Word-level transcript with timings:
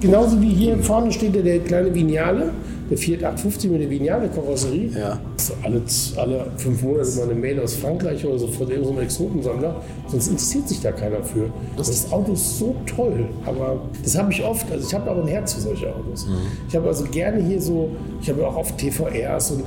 Genauso 0.00 0.40
wie 0.40 0.50
hier 0.50 0.78
vorne 0.78 1.10
steht 1.10 1.34
der, 1.34 1.42
der 1.42 1.58
kleine 1.60 1.92
Vignale, 1.92 2.52
der 2.88 2.96
Fiat 2.96 3.24
850 3.24 3.70
mit 3.70 3.80
der 3.82 3.90
Vignale-Karosserie. 3.90 4.90
Ja. 4.96 5.18
So 5.36 5.54
alle, 5.62 5.82
alle 6.16 6.46
fünf 6.56 6.82
Monate 6.82 7.10
mal 7.16 7.24
eine 7.24 7.34
Mail 7.34 7.60
aus 7.60 7.74
Frankreich 7.74 8.24
oder 8.24 8.38
so 8.38 8.46
von 8.46 8.70
irgendeinem 8.70 9.00
Exotensammler. 9.00 9.82
Sonst 10.06 10.28
interessiert 10.28 10.68
sich 10.68 10.80
da 10.80 10.92
keiner 10.92 11.22
für. 11.22 11.50
Das 11.76 12.12
Auto 12.12 12.32
ist 12.32 12.58
so 12.58 12.76
toll, 12.86 13.28
aber 13.44 13.80
das 14.02 14.16
habe 14.16 14.32
ich 14.32 14.42
oft. 14.44 14.70
Also 14.70 14.86
ich 14.86 14.94
habe 14.94 15.10
aber 15.10 15.22
ein 15.22 15.28
Herz 15.28 15.54
für 15.54 15.60
solche 15.60 15.94
Autos. 15.94 16.26
Ich 16.68 16.76
habe 16.76 16.86
also 16.86 17.04
gerne 17.04 17.42
hier 17.42 17.60
so, 17.60 17.90
ich 18.22 18.30
habe 18.30 18.46
auch 18.46 18.56
oft 18.56 18.78
TVRs 18.78 19.50
und 19.50 19.64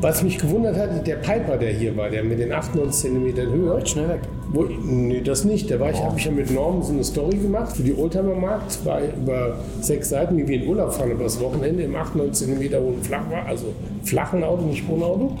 was 0.00 0.22
mich 0.22 0.38
gewundert 0.38 0.76
hat, 0.76 1.06
der 1.06 1.16
Piper, 1.16 1.56
der 1.56 1.72
hier 1.72 1.96
war, 1.96 2.10
der 2.10 2.22
mit 2.22 2.38
den 2.38 2.52
98 2.52 3.10
cm 3.10 3.36
Höhe. 3.50 3.86
Schnell 3.86 4.08
weg. 4.08 4.20
Wo, 4.48 4.64
nee, 4.64 5.20
das 5.22 5.44
nicht. 5.44 5.70
Da 5.70 5.80
war 5.80 5.90
ich, 5.90 6.02
habe 6.02 6.18
ich 6.18 6.24
ja 6.24 6.30
mit 6.30 6.50
Norm 6.50 6.82
so 6.82 6.92
eine 6.92 7.02
Story 7.02 7.36
gemacht 7.36 7.76
für 7.76 7.82
die 7.82 7.96
Oldtimer-Markt. 7.96 8.84
War 8.84 9.00
über 9.00 9.58
sechs 9.80 10.10
Seiten, 10.10 10.36
wie 10.36 10.46
wir 10.46 10.62
in 10.62 10.68
Urlaub 10.68 10.92
fahren, 10.92 11.10
über 11.10 11.24
das 11.24 11.40
Wochenende 11.40 11.82
im 11.82 11.94
98 11.94 12.46
cm 12.46 12.80
hohen 12.80 13.02
Flach 13.02 13.30
war, 13.30 13.46
also 13.46 13.66
flachen 14.04 14.44
Auto, 14.44 14.62
nicht 14.62 14.86
Wohnauto. 14.86 15.36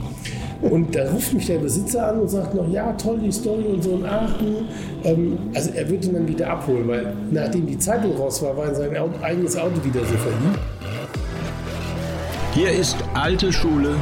Und 0.62 0.96
da 0.96 1.10
ruft 1.10 1.34
mich 1.34 1.46
der 1.46 1.58
Besitzer 1.58 2.08
an 2.08 2.20
und 2.20 2.28
sagt 2.28 2.54
noch, 2.54 2.68
ja, 2.70 2.92
toll, 2.94 3.18
die 3.22 3.30
Story 3.30 3.64
und 3.64 3.84
so 3.84 3.90
in 3.90 4.04
Aachen. 4.06 4.68
Ähm, 5.04 5.38
also 5.54 5.70
er 5.74 5.88
wird 5.88 6.06
ihn 6.06 6.14
dann 6.14 6.26
wieder 6.26 6.50
abholen, 6.50 6.88
weil 6.88 7.12
nachdem 7.30 7.66
die 7.66 7.78
Zeitung 7.78 8.16
raus 8.16 8.42
war, 8.42 8.56
war 8.56 8.68
in 8.68 8.74
sein 8.74 8.96
Auto, 8.96 9.22
eigenes 9.22 9.56
Auto 9.56 9.84
wieder 9.84 10.00
so 10.00 10.16
verliebt. 10.16 10.58
Hier 12.54 12.70
ist 12.70 12.96
alte 13.12 13.52
Schule, 13.52 13.96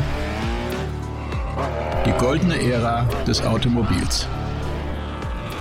goldene 2.24 2.56
Ära 2.56 3.06
des 3.26 3.42
Automobils. 3.42 4.26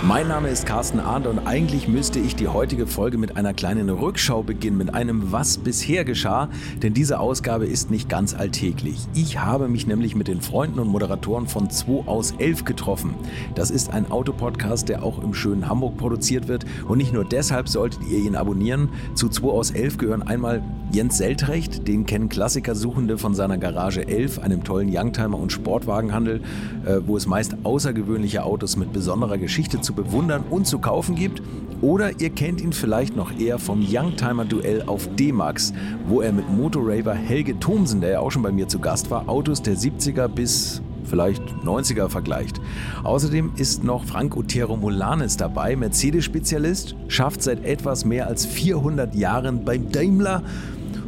Mein 0.06 0.28
Name 0.28 0.48
ist 0.48 0.66
Carsten 0.66 1.00
Arndt 1.00 1.26
und 1.26 1.46
eigentlich 1.46 1.88
müsste 1.88 2.18
ich 2.18 2.36
die 2.36 2.48
heutige 2.48 2.86
Folge 2.86 3.16
mit 3.16 3.38
einer 3.38 3.54
kleinen 3.54 3.88
Rückschau 3.88 4.42
beginnen, 4.42 4.76
mit 4.76 4.92
einem 4.92 5.32
Was 5.32 5.56
bisher 5.56 6.04
geschah, 6.04 6.50
denn 6.82 6.92
diese 6.92 7.18
Ausgabe 7.18 7.64
ist 7.64 7.90
nicht 7.90 8.10
ganz 8.10 8.34
alltäglich. 8.34 8.98
Ich 9.14 9.38
habe 9.38 9.66
mich 9.66 9.86
nämlich 9.86 10.14
mit 10.14 10.28
den 10.28 10.42
Freunden 10.42 10.78
und 10.78 10.88
Moderatoren 10.88 11.46
von 11.46 11.70
2 11.70 12.06
aus 12.06 12.32
11 12.32 12.66
getroffen. 12.66 13.14
Das 13.54 13.70
ist 13.70 13.94
ein 13.94 14.10
Autopodcast, 14.10 14.90
der 14.90 15.02
auch 15.02 15.22
im 15.22 15.32
schönen 15.32 15.70
Hamburg 15.70 15.96
produziert 15.96 16.48
wird 16.48 16.66
und 16.86 16.98
nicht 16.98 17.14
nur 17.14 17.24
deshalb 17.24 17.70
solltet 17.70 18.02
ihr 18.02 18.18
ihn 18.18 18.36
abonnieren. 18.36 18.90
Zu 19.14 19.30
2 19.30 19.48
aus 19.48 19.70
11 19.70 19.96
gehören 19.96 20.22
einmal 20.22 20.62
Jens 20.92 21.16
Seltrecht, 21.16 21.88
den 21.88 22.04
kennen 22.04 22.28
Klassikersuchende 22.28 23.16
von 23.16 23.34
seiner 23.34 23.56
Garage 23.56 24.06
11, 24.06 24.38
einem 24.40 24.64
tollen 24.64 24.94
Youngtimer 24.94 25.38
und 25.38 25.50
Sportwagenhandel, 25.50 26.42
äh, 26.84 27.00
wo 27.06 27.16
es 27.16 27.26
meist 27.26 27.56
außergewöhnliche 27.64 28.44
Autos 28.44 28.76
mit 28.76 28.92
besonderer 28.92 29.38
Geschichte 29.38 29.80
zu 29.80 29.93
bewundern 29.94 30.44
und 30.50 30.66
zu 30.66 30.78
kaufen 30.78 31.14
gibt. 31.14 31.42
Oder 31.80 32.20
ihr 32.20 32.30
kennt 32.30 32.60
ihn 32.60 32.72
vielleicht 32.72 33.14
noch 33.14 33.38
eher 33.38 33.58
vom 33.58 33.86
Youngtimer-Duell 33.86 34.84
auf 34.86 35.08
D-Max, 35.16 35.72
wo 36.08 36.22
er 36.22 36.32
mit 36.32 36.48
Motorraver 36.48 37.14
Helge 37.14 37.58
Thomsen, 37.58 38.00
der 38.00 38.10
ja 38.10 38.20
auch 38.20 38.30
schon 38.30 38.42
bei 38.42 38.52
mir 38.52 38.68
zu 38.68 38.78
Gast 38.78 39.10
war, 39.10 39.28
Autos 39.28 39.60
der 39.60 39.76
70er 39.76 40.28
bis 40.28 40.80
vielleicht 41.04 41.42
90er 41.64 42.08
vergleicht. 42.08 42.60
Außerdem 43.02 43.52
ist 43.56 43.84
noch 43.84 44.04
Frank 44.04 44.36
Otero 44.36 44.76
Molanes 44.76 45.36
dabei, 45.36 45.76
Mercedes-Spezialist, 45.76 46.96
schafft 47.08 47.42
seit 47.42 47.64
etwas 47.64 48.04
mehr 48.04 48.26
als 48.26 48.46
400 48.46 49.14
Jahren 49.14 49.64
beim 49.64 49.90
Daimler 49.92 50.42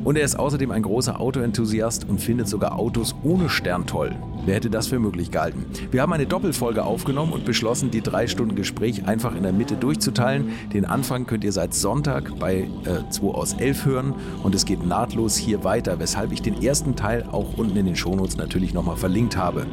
und 0.05 0.17
er 0.17 0.25
ist 0.25 0.39
außerdem 0.39 0.71
ein 0.71 0.83
großer 0.83 1.21
Autoenthusiast 1.21 2.09
und 2.09 2.21
findet 2.21 2.49
sogar 2.49 2.79
Autos 2.79 3.15
ohne 3.23 3.49
Stern 3.49 3.87
toll. 3.87 4.15
Wer 4.47 4.55
hätte 4.55 4.71
das 4.71 4.87
für 4.87 5.01
möglich 5.01 5.33
gehalten? 5.33 5.65
Wir 5.91 6.03
haben 6.03 6.13
eine 6.13 6.27
Doppelfolge 6.27 6.85
aufgenommen 6.85 7.33
und 7.33 7.45
beschlossen, 7.45 7.91
die 7.91 8.01
drei 8.01 8.29
Stunden 8.29 8.55
Gespräch 8.55 9.05
einfach 9.07 9.35
in 9.35 9.43
der 9.43 9.53
Mitte 9.53 9.75
durchzuteilen. 9.75 10.53
Den 10.73 10.85
Anfang 10.85 11.27
könnt 11.27 11.43
ihr 11.43 11.51
seit 11.51 11.75
Sonntag 11.75 12.39
bei 12.39 12.69
äh, 12.85 13.11
2 13.11 13.27
aus 13.27 13.55
11 13.55 13.85
hören 13.85 14.15
und 14.45 14.55
es 14.55 14.65
geht 14.65 14.87
nahtlos 14.87 15.37
hier 15.37 15.65
weiter, 15.65 15.99
weshalb 15.99 16.31
ich 16.31 16.43
den 16.43 16.63
ersten 16.63 16.95
Teil 16.95 17.25
auch 17.33 17.57
unten 17.57 17.77
in 17.77 17.87
den 17.87 17.97
Shownotes 17.97 18.37
natürlich 18.37 18.73
nochmal 18.73 18.97
verlinkt 18.97 19.37
habe. 19.37 19.67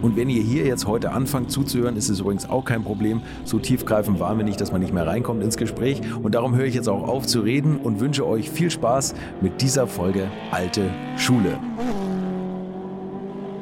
Und 0.00 0.16
wenn 0.16 0.30
ihr 0.30 0.42
hier 0.42 0.64
jetzt 0.64 0.86
heute 0.86 1.10
anfangt 1.10 1.50
zuzuhören, 1.50 1.96
ist 1.96 2.08
es 2.08 2.20
übrigens 2.20 2.48
auch 2.48 2.64
kein 2.64 2.84
Problem. 2.84 3.22
So 3.44 3.58
tiefgreifend 3.58 4.20
waren 4.20 4.38
wir 4.38 4.44
nicht, 4.44 4.60
dass 4.60 4.70
man 4.70 4.80
nicht 4.80 4.94
mehr 4.94 5.08
reinkommt 5.08 5.42
ins 5.42 5.56
Gespräch. 5.56 6.00
Und 6.22 6.36
darum 6.36 6.54
höre 6.54 6.66
ich 6.66 6.74
jetzt 6.74 6.88
auch 6.88 7.08
auf 7.08 7.26
zu 7.26 7.40
reden 7.40 7.78
und 7.78 7.98
wünsche 7.98 8.26
euch 8.26 8.48
viel 8.48 8.70
Spaß 8.70 9.14
mit 9.40 9.60
dieser 9.60 9.79
Folge 9.86 10.30
Alte 10.50 10.90
Schule. 11.16 11.58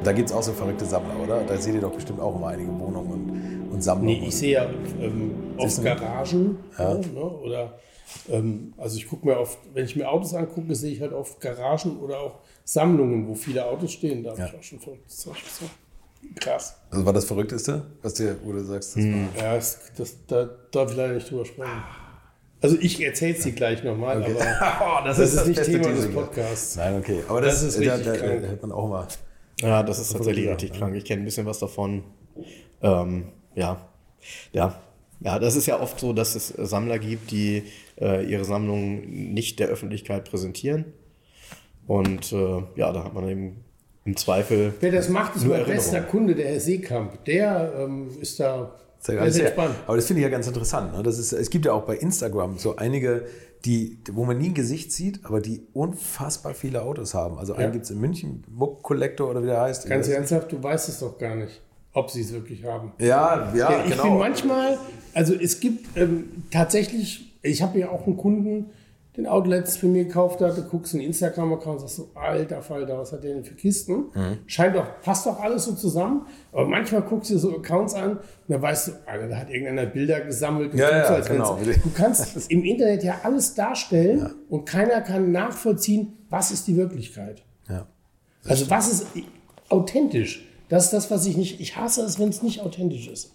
Da 0.03 0.13
gibt 0.13 0.29
es 0.29 0.35
auch 0.35 0.41
so 0.43 0.53
verrückte 0.53 0.85
Sammler, 0.85 1.19
oder? 1.21 1.41
Da 1.41 1.57
seht 1.57 1.73
ihr 1.75 1.81
doch 1.81 1.91
bestimmt 1.93 2.19
auch 2.21 2.35
immer 2.35 2.47
einige 2.47 2.69
Wohnungen 2.79 3.11
und, 3.11 3.71
und 3.73 3.81
Sammlungen. 3.83 4.21
Nee, 4.21 4.27
ich 4.27 4.35
sehe 4.35 4.51
ja 4.53 4.65
ähm, 5.01 5.31
oft? 5.57 5.83
Garagen. 5.83 6.57
Ja. 6.77 6.93
Ne, 6.93 7.03
oder 7.21 7.73
ähm, 8.29 8.73
also 8.77 8.97
ich 8.97 9.07
gucke 9.07 9.27
mir 9.27 9.37
oft, 9.37 9.57
wenn 9.73 9.85
ich 9.85 9.95
mir 9.95 10.09
Autos 10.09 10.33
angucke, 10.33 10.73
sehe 10.73 10.93
ich 10.93 11.01
halt 11.01 11.11
oft 11.13 11.39
Garagen 11.41 11.97
oder 11.99 12.19
auch 12.19 12.35
Sammlungen, 12.63 13.27
wo 13.27 13.35
viele 13.35 13.65
Autos 13.65 13.91
stehen. 13.91 14.23
Da 14.23 14.31
habe 14.31 14.39
Ja. 14.41 14.47
ich 14.47 14.57
auch 14.57 14.63
schon 14.63 14.79
verrücktes 14.79 15.17
Zeug 15.17 15.35
gesehen. 15.35 15.69
Krass. 16.39 16.75
Also 16.91 17.05
war 17.05 17.13
das 17.13 17.25
Verrückteste, 17.25 17.85
was 18.01 18.13
dir, 18.13 18.37
wo 18.43 18.51
du 18.51 18.63
sagst, 18.63 18.95
das 18.95 19.03
Ja, 19.03 19.55
das, 19.55 19.79
das, 19.97 20.15
da 20.27 20.49
darf 20.71 20.91
ich 20.91 20.97
leider 20.97 21.13
nicht 21.15 21.29
drüber 21.29 21.45
sprechen. 21.45 21.71
Also 22.61 22.77
ich 22.79 23.01
erzähle 23.01 23.35
es 23.35 23.43
dir 23.43 23.53
gleich 23.53 23.83
nochmal, 23.83 24.21
Okay. 24.21 24.35
aber 24.37 25.01
Oh, 25.01 25.05
das, 25.05 25.19
ist, 25.19 25.47
nicht 25.47 25.57
beste 25.57 25.79
Thema 25.79 25.93
des. 25.95 26.11
Podcasts. 26.11 26.75
Nein, 26.75 26.97
okay. 26.99 27.23
Aber 27.27 27.41
das, 27.41 27.61
Das 27.61 27.75
ist 27.75 27.79
richtig 27.79 28.05
da, 28.05 28.15
krank. 28.17 28.41
da 28.41 28.47
hört 28.49 28.61
man 28.61 28.71
auch 28.71 28.85
immer. 28.85 29.07
Ja, 29.61 29.83
das 29.83 29.99
ist 29.99 30.11
tatsächlich 30.11 30.45
Sachen, 30.45 30.53
richtig 30.55 30.71
ja. 30.71 30.77
krank. 30.77 30.95
Ich 30.95 31.05
kenne 31.05 31.21
ein 31.21 31.25
bisschen 31.25 31.45
was 31.45 31.59
davon. 31.59 32.03
Ähm, 32.81 33.25
ja, 33.55 33.87
ja. 34.51 34.81
Ja, 35.21 35.37
das 35.37 35.55
ist 35.57 35.65
ja 35.65 35.79
oft 35.81 35.99
so, 35.99 36.13
dass 36.13 36.35
es 36.35 36.47
Sammler 36.47 36.97
gibt, 36.97 37.31
die 37.31 37.63
äh, 37.99 38.23
ihre 38.25 38.45
Sammlungen 38.45 39.33
nicht 39.33 39.59
der 39.59 39.67
Öffentlichkeit 39.67 40.29
präsentieren. 40.29 40.85
Und 41.87 42.31
äh, 42.31 42.63
ja, 42.75 42.93
da 42.93 43.03
hat 43.03 43.13
man 43.13 43.27
eben 43.27 43.63
im 44.05 44.15
Zweifel. 44.15 44.73
Wer 44.79 44.91
das 44.93 45.09
macht, 45.09 45.35
ist 45.35 45.45
mein 45.45 45.65
bester. 45.65 46.01
Kunde, 46.01 46.35
der 46.35 46.47
Herr 46.49 46.59
Seekamp. 46.59 47.25
Der 47.25 47.73
ähm, 47.79 48.09
ist 48.21 48.39
da 48.39 48.75
Sehr 48.99 49.21
entspannt. 49.21 49.75
Aber 49.87 49.95
das 49.95 50.05
finde 50.05 50.21
ich 50.21 50.23
ja 50.23 50.29
ganz 50.29 50.47
interessant. 50.47 50.93
Ne? 50.95 51.03
Das 51.03 51.17
ist, 51.17 51.31
es 51.33 51.49
gibt 51.49 51.65
ja 51.65 51.73
auch 51.73 51.83
bei 51.83 51.95
Instagram 51.97 52.57
so 52.57 52.75
einige, 52.75 53.25
die, 53.65 53.97
wo 54.11 54.25
man 54.25 54.37
nie 54.37 54.47
ein 54.49 54.53
Gesicht 54.53 54.91
sieht, 54.91 55.25
aber 55.25 55.41
die 55.41 55.61
unfassbar 55.73 56.53
viele 56.53 56.81
Autos 56.81 57.13
haben. 57.13 57.37
Also 57.37 57.53
einen 57.53 57.63
Ja. 57.67 57.69
gibt 57.71 57.85
es 57.85 57.91
in 57.91 57.99
München, 57.99 58.43
Muck 58.49 58.83
Collector 58.83 59.29
oder 59.29 59.41
wie 59.41 59.47
der 59.47 59.61
heißt. 59.61 59.87
Ganz 59.87 60.07
Ich 60.07 60.13
ernsthaft, 60.13 60.51
du 60.51 60.61
weißt 60.61 60.89
es 60.89 60.99
doch 60.99 61.17
gar 61.17 61.35
nicht, 61.35 61.61
ob 61.93 62.09
sie 62.09 62.21
es 62.21 62.31
wirklich 62.33 62.63
haben. 62.63 62.93
Ja, 62.99 63.51
ja, 63.53 63.71
Ja, 63.71 63.83
ich 63.85 63.91
genau. 63.91 64.03
finde 64.03 64.17
manchmal, 64.19 64.77
also 65.13 65.33
es 65.33 65.59
gibt 65.59 65.97
ähm, 65.97 66.25
tatsächlich, 66.51 67.33
ich 67.41 67.61
habe 67.61 67.79
ja 67.79 67.89
auch 67.89 68.05
einen 68.05 68.17
Kunden, 68.17 68.67
den 69.19 69.27
Auto 69.27 69.49
letztens 69.49 69.77
für 69.77 69.87
mir 69.87 70.05
gekauft 70.05 70.41
hat, 70.41 70.57
du 70.57 70.63
guckst 70.63 70.93
in 70.93 71.01
Instagram-Account 71.01 71.73
und 71.75 71.79
sagst 71.79 71.95
so, 71.97 72.09
alter 72.15 72.61
Falter, 72.61 72.97
was 72.97 73.11
hat 73.11 73.23
der 73.23 73.33
denn 73.33 73.43
für 73.43 73.55
Kisten? 73.55 74.05
Mhm. 74.13 74.37
Scheint 74.47 74.75
doch, 74.75 75.01
passt 75.01 75.25
doch 75.25 75.39
alles 75.39 75.65
so 75.65 75.73
zusammen, 75.73 76.25
aber 76.51 76.67
manchmal 76.67 77.01
guckst 77.01 77.29
du 77.29 77.35
dir 77.35 77.39
so 77.39 77.55
Accounts 77.55 77.93
an 77.93 78.11
und 78.13 78.19
dann 78.47 78.61
weißt 78.61 78.87
du, 78.87 78.91
Alter, 79.05 79.27
da 79.27 79.37
hat 79.37 79.49
irgendeiner 79.49 79.85
Bilder 79.85 80.21
gesammelt. 80.21 80.73
Ja, 80.73 80.89
ja, 80.89 81.07
so, 81.07 81.13
als 81.13 81.27
genau. 81.27 81.59
Du 81.59 81.91
kannst 81.93 82.49
im 82.51 82.63
Internet 82.63 83.03
ja 83.03 83.19
alles 83.23 83.53
darstellen 83.55 84.33
und 84.49 84.65
keiner 84.65 85.01
kann 85.01 85.31
nachvollziehen, 85.31 86.13
was 86.29 86.51
ist 86.51 86.67
die 86.67 86.77
Wirklichkeit. 86.77 87.43
ja. 87.69 87.87
Also 88.45 88.69
was 88.69 88.91
ist 88.91 89.07
authentisch? 89.67 90.47
Das 90.69 90.85
ist 90.85 90.93
das, 90.93 91.11
was 91.11 91.25
ich 91.25 91.35
nicht. 91.35 91.59
Ich 91.59 91.75
hasse 91.75 92.03
es, 92.03 92.19
wenn 92.19 92.29
es 92.29 92.41
nicht 92.41 92.61
authentisch 92.61 93.07
ist. 93.09 93.33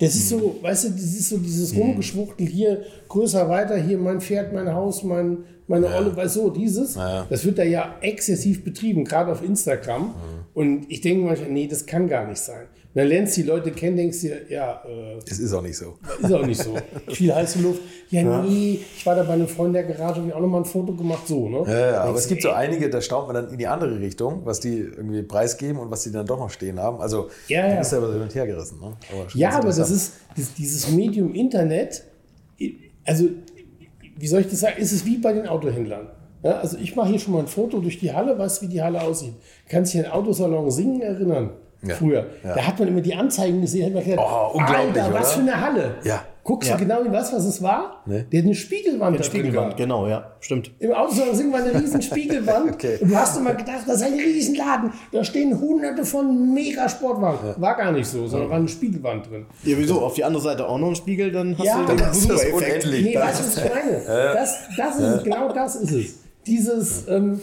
Das 0.00 0.14
ist 0.14 0.30
so, 0.30 0.56
weißt 0.62 0.84
du, 0.84 0.90
das 0.90 1.02
ist 1.02 1.28
so 1.28 1.36
dieses 1.36 1.76
Rumgeschwuchtel 1.76 2.46
hier, 2.46 2.82
größer, 3.08 3.48
weiter, 3.50 3.76
hier 3.76 3.98
mein 3.98 4.22
Pferd, 4.22 4.52
mein 4.54 4.72
Haus, 4.72 5.04
mein, 5.04 5.44
meine 5.68 5.94
Olle, 5.94 6.16
weißt 6.16 6.36
du, 6.36 6.40
so, 6.40 6.50
dieses. 6.50 6.94
Ja. 6.94 7.26
Das 7.28 7.44
wird 7.44 7.58
da 7.58 7.64
ja 7.64 7.96
exzessiv 8.00 8.64
betrieben, 8.64 9.04
gerade 9.04 9.30
auf 9.30 9.44
Instagram. 9.44 10.14
Und 10.54 10.90
ich 10.90 11.02
denke 11.02 11.26
manchmal, 11.26 11.50
nee, 11.50 11.68
das 11.68 11.84
kann 11.84 12.08
gar 12.08 12.26
nicht 12.26 12.40
sein. 12.40 12.66
Dann 12.92 13.06
lernst 13.06 13.36
du 13.36 13.42
die 13.42 13.46
Leute 13.46 13.70
kennen, 13.70 13.96
denkst 13.96 14.20
dir, 14.20 14.50
ja, 14.50 14.82
äh, 14.84 15.18
Es 15.24 15.38
ist 15.38 15.52
auch 15.52 15.62
nicht 15.62 15.76
so. 15.76 15.96
ist 16.20 16.32
auch 16.32 16.44
nicht 16.44 16.60
so. 16.60 16.74
Viel 17.08 17.32
heiße 17.32 17.60
Luft. 17.60 17.80
Ja, 18.10 18.42
nee, 18.42 18.80
ich 18.96 19.06
war 19.06 19.14
da 19.14 19.22
bei 19.22 19.34
einem 19.34 19.46
Freund 19.46 19.74
der 19.76 19.84
Garage, 19.84 20.16
habe 20.16 20.26
ich 20.28 20.34
auch 20.34 20.40
nochmal 20.40 20.62
ein 20.62 20.64
Foto 20.64 20.92
gemacht, 20.94 21.28
so, 21.28 21.48
ne? 21.48 21.62
Ja, 21.68 21.90
ja, 21.92 22.00
aber 22.02 22.18
es 22.18 22.24
du, 22.24 22.30
gibt 22.30 22.42
so 22.42 22.50
einige, 22.50 22.90
da 22.90 23.00
staunt 23.00 23.28
man 23.28 23.36
dann 23.36 23.52
in 23.52 23.58
die 23.58 23.68
andere 23.68 24.00
Richtung, 24.00 24.40
was 24.44 24.58
die 24.58 24.78
irgendwie 24.78 25.22
preisgeben 25.22 25.78
und 25.78 25.90
was 25.92 26.02
die 26.02 26.10
dann 26.10 26.26
doch 26.26 26.38
noch 26.40 26.50
stehen 26.50 26.80
haben. 26.80 27.00
Also, 27.00 27.28
Ja, 27.46 27.62
du 27.62 27.72
ja. 27.74 27.78
bist 27.78 27.92
ja 27.92 27.98
aber 27.98 28.08
so 28.08 28.12
hin 28.14 28.22
und 28.22 28.34
her 28.34 28.46
gerissen. 28.48 28.80
Ne? 28.80 28.96
Aber 29.12 29.26
Ja, 29.34 29.50
aber 29.50 29.68
das 29.68 29.90
ist 29.90 30.14
das, 30.36 30.54
dieses 30.54 30.90
Medium 30.90 31.32
Internet, 31.32 32.02
also 33.04 33.26
wie 34.16 34.26
soll 34.26 34.40
ich 34.40 34.48
das 34.48 34.60
sagen, 34.60 34.80
ist 34.82 34.90
es 34.92 35.06
wie 35.06 35.18
bei 35.18 35.32
den 35.32 35.46
Autohändlern. 35.46 36.08
Ja, 36.42 36.52
also 36.58 36.76
ich 36.78 36.96
mache 36.96 37.10
hier 37.10 37.18
schon 37.18 37.34
mal 37.34 37.40
ein 37.40 37.46
Foto 37.46 37.78
durch 37.78 37.98
die 38.00 38.12
Halle, 38.12 38.36
weißt 38.38 38.60
du, 38.62 38.66
wie 38.66 38.70
die 38.70 38.82
Halle 38.82 39.00
aussieht. 39.00 39.34
Kannst 39.68 39.92
dich 39.94 40.00
an 40.00 40.06
den 40.06 40.12
Autosalon 40.12 40.70
Singen 40.70 41.02
erinnern? 41.02 41.50
Ja. 41.82 41.94
früher. 41.94 42.26
Ja. 42.44 42.54
Da 42.54 42.66
hat 42.66 42.78
man 42.78 42.88
immer 42.88 43.00
die 43.00 43.14
Anzeigen 43.14 43.60
gesehen, 43.62 43.86
hat 43.86 43.94
man 43.94 44.04
gedacht, 44.04 44.26
Oh, 44.30 44.58
unglaublich, 44.58 45.02
Alter, 45.02 45.14
was 45.14 45.34
oder? 45.36 45.44
für 45.46 45.50
eine 45.52 45.60
Halle. 45.60 45.94
Ja. 46.04 46.22
Guckst 46.42 46.68
Ja. 46.70 46.76
du 46.76 46.82
genau 46.84 47.02
in 47.02 47.12
was, 47.12 47.32
was 47.32 47.44
es 47.44 47.62
war? 47.62 48.02
Nee. 48.06 48.24
Der 48.32 48.40
hat 48.40 48.46
eine 48.46 48.54
Spiegelwand 48.54 49.16
drin 49.16 49.24
Spiegelwand, 49.24 49.76
genau, 49.76 50.06
ja, 50.08 50.32
stimmt. 50.40 50.70
Im 50.78 50.92
Autosalon 50.92 51.52
war 51.52 51.60
eine 51.62 51.74
riesen 51.80 52.02
Spiegelwand. 52.02 52.70
Okay. 52.74 52.98
Und 53.00 53.10
du 53.10 53.16
hast 53.16 53.36
immer 53.38 53.54
gedacht, 53.54 53.80
das 53.86 53.96
ist 53.96 54.02
ein 54.02 54.14
Riesenladen. 54.14 54.92
Da 55.12 55.22
stehen 55.24 55.58
hunderte 55.58 56.04
von 56.04 56.52
Mega-Sportwagen. 56.54 57.54
War 57.60 57.76
gar 57.76 57.92
nicht 57.92 58.06
so, 58.08 58.26
sondern 58.26 58.50
war 58.50 58.56
eine 58.56 58.68
Spiegelwand 58.68 59.30
drin. 59.30 59.46
Ja, 59.64 59.76
wieso? 59.78 60.00
Auf 60.00 60.14
die 60.14 60.24
andere 60.24 60.42
Seite 60.42 60.66
auch 60.68 60.78
noch 60.78 60.88
ein 60.88 60.96
Spiegel, 60.96 61.30
dann 61.30 61.56
hast 61.56 61.64
Ja, 61.66 61.80
du 61.82 61.94
den 61.94 61.98
ist 62.10 62.28
das 62.28 62.42
Blu-ray-Effekt. 62.44 62.84
unendlich. 62.84 63.04
Nee, 63.04 63.16
weißt 63.20 63.40
du, 63.40 63.44
was 63.46 63.56
ich 63.56 63.70
meine? 63.74 64.34
Das, 64.34 64.58
das 64.76 64.98
ist 64.98 65.24
genau 65.24 65.52
das 65.52 65.76
ist 65.76 65.92
es. 65.92 66.18
Dieses, 66.46 67.08
ähm, 67.08 67.40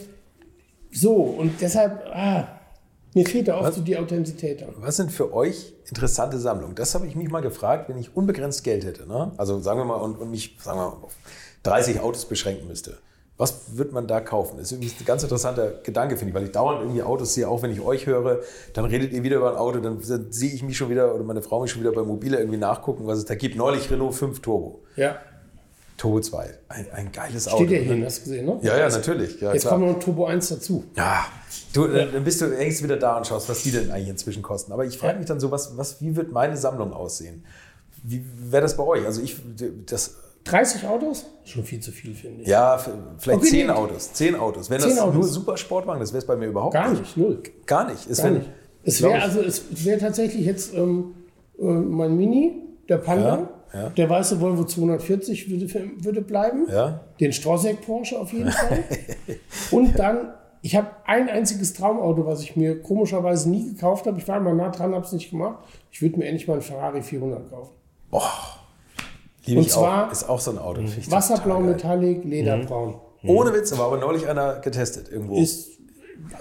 so, 0.92 1.13
und 1.16 1.51
deshalb, 1.62 2.04
ah, 2.13 2.48
mir 3.18 3.25
fehlt 3.25 3.48
da 3.48 3.60
oft 3.60 3.74
so 3.74 3.81
die 3.81 3.98
Authentizität. 3.98 4.64
an. 4.64 4.69
Was 4.78 4.98
sind 4.98 5.12
für 5.12 5.34
euch 5.34 5.74
interessante 5.86 6.38
Sammlungen? 6.38 6.75
Das 6.75 6.94
habe 6.96 7.08
ich 7.08 7.16
mich 7.16 7.30
mal 7.30 7.42
gefragt, 7.42 7.90
wenn 7.90 7.98
ich 7.98 8.16
unbegrenzt 8.16 8.64
Geld 8.64 8.86
hätte. 8.86 9.08
Ne? 9.08 9.31
Also 9.38 9.60
sagen 9.60 9.80
wir 9.80 9.86
mal, 9.86 9.96
und, 9.96 10.16
und 10.16 10.31
mich 10.31 10.58
sagen 10.62 10.80
wir 10.80 10.86
mal, 10.86 10.98
auf 11.04 11.16
30 11.64 12.00
Autos 12.00 12.25
beschränken 12.25 12.68
müsste. 12.68 12.98
Was 13.38 13.78
wird 13.78 13.92
man 13.92 14.08
da 14.08 14.19
kaufen? 14.19 14.58
Das 14.58 14.68
ist 14.68 14.72
irgendwie 14.72 14.92
ein 15.00 15.06
ganz 15.06 15.22
interessanter 15.22 15.69
Gedanke, 15.84 16.18
finde 16.18 16.30
ich, 16.30 16.36
weil 16.36 16.46
ich 16.46 16.52
dauernd 16.52 16.81
irgendwie 16.81 17.04
Autos 17.04 17.36
sehe, 17.36 17.48
auch 17.48 17.62
wenn 17.62 17.72
ich 17.72 17.81
euch 17.81 18.08
höre, 18.08 18.42
dann 18.74 18.86
redet 18.86 19.14
ihr 19.14 19.22
wieder 19.22 19.38
über 19.38 19.52
ein 19.52 19.58
Auto, 19.58 19.80
dann, 19.80 20.00
dann 20.08 20.31
sehe 20.31 20.52
ich 20.52 20.63
mich 20.63 20.75
schon 20.75 20.90
wieder 20.90 21.13
oder 21.13 21.24
meine 21.24 21.44
Frau 21.44 21.62
mich 21.62 21.70
schon 21.70 21.81
wieder 21.81 21.92
bei 21.92 22.02
Mobile 22.02 22.38
irgendwie 22.38 22.58
nachgucken, 22.58 23.06
was 23.06 23.20
es 23.20 23.25
da 23.25 23.36
gibt. 23.36 23.56
Neulich 23.56 23.92
Renault 23.92 24.16
5 24.16 24.42
Turbo. 24.42 24.84
Ja, 24.96 25.18
Turbo 25.98 26.20
2. 26.22 26.50
Ein, 26.70 26.86
ein 26.94 27.12
geiles 27.12 27.48
Auto. 27.48 27.66
steht 27.66 27.72
ja 27.72 27.78
hier, 27.86 27.96
ne? 27.96 28.06
hast 28.06 28.20
du 28.20 28.24
gesehen, 28.30 28.46
ne? 28.46 28.60
Ja, 28.62 28.78
ja, 28.78 28.88
natürlich. 28.90 29.42
Ja, 29.42 29.52
Jetzt 29.54 29.64
klar. 29.64 29.74
kommt 29.76 29.88
noch 29.88 29.96
ein 29.96 30.00
Turbo 30.00 30.26
1 30.26 30.48
dazu. 30.50 30.84
Ja, 30.96 31.26
du, 31.74 31.86
äh, 31.88 32.12
dann 32.12 32.24
bist 32.24 32.40
du 32.40 32.56
hängst 32.56 32.84
wieder 32.84 32.98
da 32.98 33.18
und 33.18 33.26
schaust, 33.26 33.50
was 33.50 33.64
die 33.64 33.72
denn 33.72 33.90
eigentlich 33.92 34.10
inzwischen 34.10 34.44
kosten. 34.44 34.72
Aber 34.72 34.86
ich 34.86 34.98
frage 34.98 35.14
Ja. 35.14 35.18
mich 35.20 35.28
dann 35.28 35.40
so, 35.40 35.50
was, 35.50 35.76
was, 35.76 36.00
wie 36.02 36.16
wird 36.16 36.32
meine 36.32 36.56
Sammlung 36.56 36.94
aussehen? 36.94 37.44
Wie 38.04 38.24
wäre 38.52 38.62
das 38.62 38.78
bei 38.78 38.84
euch? 38.84 39.06
Also 39.06 39.22
ich, 39.22 39.38
das, 39.88 40.16
30 40.44 40.88
Autos? 40.88 41.26
Schon 41.44 41.64
viel 41.66 41.80
zu 41.80 41.92
viel, 41.92 42.14
finde 42.14 42.44
ich. 42.44 42.48
ja, 42.48 42.78
vielleicht 42.78 43.40
Okay, 43.40 43.50
zehn 43.50 43.66
nee. 43.68 43.74
Autos. 43.74 44.14
Zehn 44.14 44.36
Autos. 44.36 44.70
Wenn 44.70 44.80
Zehn 44.80 44.92
das 44.92 45.00
Autos. 45.00 45.16
nur 45.16 45.24
Supersportwagen, 45.26 46.00
das 46.00 46.12
wäre 46.14 46.20
es 46.20 46.26
bei 46.28 46.36
mir 46.38 46.46
überhaupt 46.48 46.74
Gar 46.74 46.92
nicht, 46.92 47.18
null. 47.18 47.42
Gar 47.66 47.90
nicht. 47.90 48.08
Es 48.10 48.18
Gar 48.20 48.26
wär- 48.28 48.32
nicht. 48.40 48.50
Es 48.84 49.02
wäre 49.02 49.22
also, 49.22 49.42
es 49.42 49.64
wäre 49.84 50.00
tatsächlich 50.00 50.46
jetzt 50.46 50.74
ähm, 50.74 51.16
äh, 51.60 51.64
mein 51.64 52.16
Mini, 52.16 52.62
der 52.88 52.98
Panda. 53.00 53.38
Ja, 53.40 53.50
ja. 53.74 53.90
Der 53.90 54.10
weiße 54.10 54.40
Volvo 54.42 54.64
240 54.64 55.50
würde, 55.50 55.68
würde 56.04 56.22
bleiben. 56.22 56.68
Ja. 56.69 57.02
Den 57.19 57.34
Strosek 57.34 57.86
Porsche 57.86 58.19
auf 58.19 58.31
jeden 58.34 58.52
Fall. 58.52 58.84
Und 59.72 59.98
dann, 60.00 60.34
ich 60.62 60.75
habe 60.75 60.88
ein 61.06 61.30
einziges 61.30 61.74
Traumauto, 61.74 62.25
was 62.25 62.42
ich 62.42 62.56
mir 62.56 62.81
komischerweise 62.81 63.50
nie 63.50 63.74
gekauft 63.74 64.06
habe. 64.08 64.18
Ich 64.19 64.28
war 64.28 64.40
mal 64.40 64.56
nah 64.56 64.69
dran, 64.69 64.94
habe 64.96 65.06
es 65.06 65.12
nicht 65.12 65.30
gemacht. 65.30 65.60
Ich 65.92 66.02
würde 66.02 66.18
mir 66.18 66.25
endlich 66.25 66.48
mal 66.48 66.54
einen 66.56 66.62
Ferrari 66.64 67.02
400 67.02 67.50
kaufen. 67.50 67.72
Liebe 69.46 69.60
Und 69.60 69.66
ich 69.68 69.72
zwar- 69.72 70.08
auch, 70.08 70.12
ist 70.12 70.28
auch 70.30 70.40
so 70.40 70.52
ein 70.52 70.58
Auto. 70.58 70.81
Wasserblau. 71.10 71.60
Metallic, 71.62 72.24
Lederbraun. 72.25 72.96
Ohne 73.25 73.54
Witz, 73.54 73.72
aber, 73.74 73.84
aber 73.86 73.98
neulich 73.98 74.28
einer 74.28 74.60
getestet 74.60 75.10
irgendwo. 75.12 75.38
Ist 75.38 75.76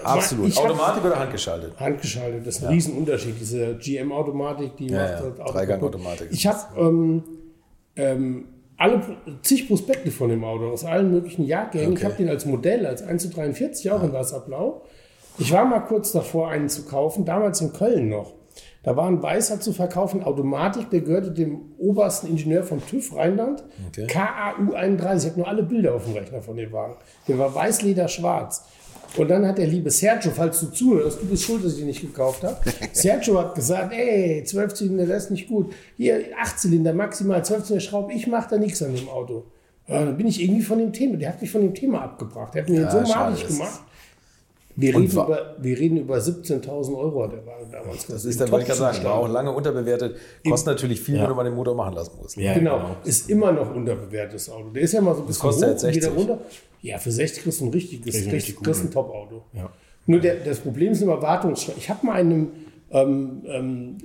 Absolut. 0.03 0.47
Ich 0.47 0.57
Automatik 0.57 1.05
oder 1.05 1.19
handgeschaltet? 1.19 1.79
handgeschaltet. 1.79 2.45
Das 2.45 2.57
ist 2.57 2.63
ein 2.63 2.69
Riesenunterschied. 2.69 3.35
Diese 3.39 3.75
GM-Automatik, 3.75 4.75
die 4.77 4.87
Ja, 4.87 4.99
macht 4.99 5.09
ja, 5.11 5.19
halt 5.21 5.39
Auto 5.41 5.51
Dreigang-Automatik. 5.53 6.27
Ich 6.31 6.47
habe 6.47 6.59
ähm, 6.79 7.23
ähm, 7.95 8.45
alle 8.77 9.01
zig 9.41 9.67
Prospekte 9.67 10.11
von 10.11 10.29
dem 10.29 10.43
Auto 10.43 10.67
aus 10.69 10.85
allen 10.85 11.11
möglichen 11.11 11.45
Jahrgängen. 11.45 11.93
Ich 11.93 11.97
Okay. 11.99 12.05
habe 12.05 12.15
den 12.15 12.29
als 12.29 12.45
Modell, 12.45 12.85
als 12.85 13.01
1 13.01 13.23
zu 13.23 13.29
43 13.29 13.89
auch 13.91 14.03
in 14.03 14.13
Wasserblau. 14.13 14.83
Ich 15.39 15.51
war 15.51 15.65
mal 15.65 15.79
kurz 15.81 16.11
davor, 16.11 16.49
einen 16.49 16.69
zu 16.69 16.83
kaufen, 16.85 17.25
damals 17.25 17.61
in 17.61 17.73
Köln 17.73 18.09
noch. 18.09 18.33
Da 18.83 18.95
war 18.95 19.07
ein 19.07 19.21
Weißer 19.21 19.59
zu 19.59 19.73
verkaufen, 19.73 20.23
Automatik, 20.23 20.89
der 20.91 21.01
gehörte 21.01 21.31
dem 21.31 21.73
obersten 21.77 22.27
Ingenieur 22.27 22.63
vom 22.63 22.85
TÜV 22.85 23.15
Rheinland, 23.15 23.63
Okay. 23.89 24.07
KAU 24.07 24.73
31. 24.73 25.25
Ich 25.25 25.31
habe 25.31 25.39
nur 25.41 25.47
alle 25.47 25.63
Bilder 25.63 25.95
auf 25.95 26.05
dem 26.05 26.13
Rechner 26.13 26.41
von 26.41 26.55
dem 26.55 26.71
Wagen. 26.71 26.95
Der 27.27 27.37
war 27.37 27.53
Weißleder 27.53 28.07
schwarz. 28.07 28.65
Und 29.15 29.29
dann 29.29 29.45
hat 29.47 29.57
der 29.57 29.67
liebe 29.67 29.89
Sergio, 29.89 30.31
falls 30.35 30.59
du 30.59 30.67
zuhörst, 30.67 31.21
du 31.21 31.25
bist 31.25 31.43
schuld, 31.43 31.63
dass 31.63 31.73
ich 31.73 31.79
den 31.79 31.87
nicht 31.87 32.01
gekauft 32.01 32.43
habe. 32.43 32.57
Sergio 32.91 33.39
hat 33.39 33.55
gesagt, 33.55 33.93
ey, 33.93 34.43
12 34.43 34.73
Zylinder, 34.73 35.05
das 35.05 35.25
ist 35.25 35.31
nicht 35.31 35.47
gut. 35.47 35.73
Hier, 35.95 36.21
8 36.39 36.59
Zylinder, 36.59 36.93
maximal 36.93 37.43
12 37.43 37.63
Zylinder 37.63 37.81
Schraube, 37.85 38.13
ich 38.13 38.27
mache 38.27 38.49
da 38.49 38.57
nichts 38.57 38.81
an 38.83 38.95
dem 38.95 39.07
Auto. 39.07 39.45
Ja, 39.87 40.03
dann 40.03 40.17
bin 40.17 40.27
ich 40.27 40.41
irgendwie 40.43 40.61
von 40.63 40.79
dem 40.79 40.91
Thema, 40.91 41.15
der 41.17 41.29
hat 41.29 41.41
mich 41.41 41.49
von 41.49 41.61
dem 41.61 41.73
Thema 41.73 42.01
abgebracht. 42.01 42.53
Der 42.53 42.63
hat 42.63 42.69
mir 42.69 42.81
Ja, 42.81 42.91
so 42.91 42.99
malig 43.13 43.47
gemacht. 43.47 43.81
Wir 44.79 44.95
reden, 44.95 45.11
über, 45.11 45.55
wir 45.57 45.79
reden 45.79 45.97
über 45.97 46.17
17.000 46.17 46.95
Euro 46.95 47.23
hat 47.23 47.33
der 47.33 47.45
Wagen 47.47 47.71
damals. 47.71 48.05
Das 48.05 48.25
ist 48.25 48.39
dann, 48.39 48.51
wollte 48.51 48.63
ich 48.71 48.77
gerade 48.77 48.93
sagen, 48.93 49.03
war 49.05 49.15
auch 49.15 49.27
lange 49.27 49.51
unterbewertet. 49.51 50.17
Kostet 50.47 50.67
natürlich 50.67 51.01
viel, 51.01 51.19
wenn 51.19 51.27
du 51.27 51.33
mal 51.33 51.43
den 51.43 51.55
Motor 51.55 51.73
machen 51.73 51.95
lassen 51.95 52.11
musst. 52.21 52.37
Ja, 52.37 52.53
Genau, 52.53 52.95
ist 53.03 53.27
immer 53.29 53.51
noch 53.51 53.73
unterbewertetes 53.73 54.51
Auto. 54.51 54.69
Der 54.69 54.83
ist 54.83 54.93
ja 54.93 55.01
mal 55.01 55.15
so 55.15 55.21
ein 55.21 55.27
bisschen 55.27 55.41
kostet 55.41 55.65
hoch 55.65 55.71
jetzt 55.71 55.83
und 55.83 55.95
wieder 55.95 56.11
60. 56.11 56.19
runter. 56.19 56.45
Ja, 56.83 56.97
für 56.99 57.11
60 57.11 57.43
kriegst 57.43 57.59
du 57.59 57.65
ein 57.65 57.71
richtiges, 57.71 58.15
ein 58.23 58.29
richtig 58.29 58.61
kriegst, 58.61 58.83
ein. 58.83 58.91
Top-Auto. 58.91 59.41
Nur 60.05 60.19
der, 60.19 60.35
das 60.35 60.59
Problem 60.59 60.91
ist 60.91 61.01
immer 61.01 61.21
Wartungsstreit. 61.21 61.75
Ich 61.77 61.89
habe 61.89 62.05
mal 62.05 62.13
einen 62.13 62.51
ähm, 62.91 63.43
ähm, 63.47 63.97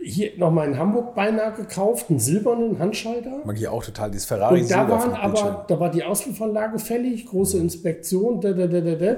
hier 0.00 0.30
nochmal 0.36 0.68
in 0.68 0.78
Hamburg 0.78 1.14
beinahe 1.14 1.52
gekauft, 1.52 2.08
einen 2.08 2.20
silbernen 2.20 2.78
Handschalter. 2.78 3.42
Mag 3.44 3.56
ich 3.58 3.66
auch 3.66 3.84
total, 3.84 4.10
dieses 4.10 4.26
Ferrari 4.26 4.62
Und 4.62 4.70
da 4.70 4.88
waren 4.88 5.12
aber, 5.12 5.64
da 5.66 5.80
war 5.80 5.90
die 5.90 6.04
Auspuffanlage 6.04 6.78
fällig, 6.78 7.26
große 7.26 7.58
Inspektion, 7.58 8.40
da, 8.40 8.52
da, 8.52 8.66
da, 8.66 8.80
da, 8.80 8.94
da. 8.94 9.16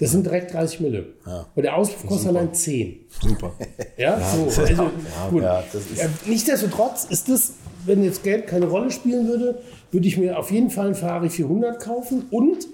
Das 0.00 0.10
sind 0.12 0.24
direkt 0.24 0.54
30 0.54 0.80
Mille. 0.80 1.06
Und 1.54 1.62
der 1.62 1.76
Auspuff 1.76 2.06
kostet 2.06 2.28
allein 2.30 2.52
10. 2.54 3.00
Super. 3.22 3.52
Ja, 3.98 4.18
so. 4.20 4.62
Also, 4.62 4.90
gut. 5.30 5.42
Ja, 5.42 5.62
das 5.72 5.82
ist- 5.90 5.98
Ja, 6.00 6.08
nichtsdestotrotz 6.26 7.04
ist 7.04 7.28
das, 7.28 7.52
wenn 7.84 8.02
jetzt 8.02 8.22
Geld 8.24 8.46
keine 8.46 8.66
Rolle 8.66 8.90
spielen 8.90 9.28
würde, 9.28 9.60
würde 9.92 10.08
ich 10.08 10.16
mir 10.16 10.38
auf 10.38 10.50
jeden 10.50 10.70
Fall 10.70 10.86
einen 10.86 10.94
Ferrari 10.94 11.28
400 11.28 11.78
kaufen. 11.80 12.24
Und 12.30 12.66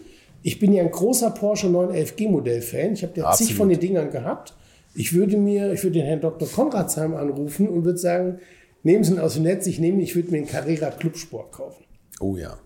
ich 0.43 0.61
bin 0.61 0.73
ja 0.73 0.85
ein 0.85 0.91
großer 0.91 1.31
Porsche 1.31 1.67
911 1.69 2.15
G-Modell-Fan. 2.17 2.93
Ich 2.93 3.03
habe 3.03 3.13
ja 3.17 3.25
Absolut. 3.27 3.49
zig 3.49 3.57
von 3.57 3.69
den 3.69 3.81
Dingern 3.81 4.11
gehabt. 4.11 4.55
Ich 4.95 5.13
würde 5.13 5.37
mir, 5.37 5.73
ich 5.73 5.83
würde 5.83 5.99
den 5.99 6.07
Herrn 6.07 6.21
Dr. 6.21 6.49
Konradsheim 6.49 7.15
anrufen 7.17 7.69
und 7.69 7.85
würde 7.85 7.99
sagen, 7.99 8.39
nehmen 8.85 9.03
Sie 9.03 9.13
ihn 9.15 9.19
aus 9.19 9.35
dem 9.35 9.43
Netz, 9.43 9.67
ich 9.67 9.79
nehme, 9.81 10.01
ich 10.01 10.15
würde 10.15 10.31
mir 10.31 10.39
einen 10.39 10.47
Carrera 10.47 10.91
Clubsport 10.91 11.51
kaufen. 11.53 11.85
Oh 12.21 12.37
ja. 12.37 12.57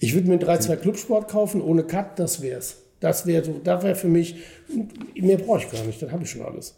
Ich 0.00 0.14
würde 0.14 0.26
mir 0.26 0.34
einen 0.34 0.42
3-2 0.42 0.76
Clubsport 0.76 1.28
kaufen, 1.30 1.62
ohne 1.62 1.84
Cut, 1.84 2.18
das 2.18 2.42
wär's. 2.42 2.81
Das 3.02 3.26
wäre 3.26 3.44
so, 3.44 3.60
das 3.62 3.82
wäre 3.82 3.94
für 3.94 4.08
mich, 4.08 4.36
mehr 5.14 5.36
brauche 5.36 5.58
ich 5.58 5.70
gar 5.70 5.82
nicht, 5.82 6.00
dann 6.00 6.12
habe 6.12 6.22
ich 6.22 6.30
schon 6.30 6.42
alles. 6.42 6.76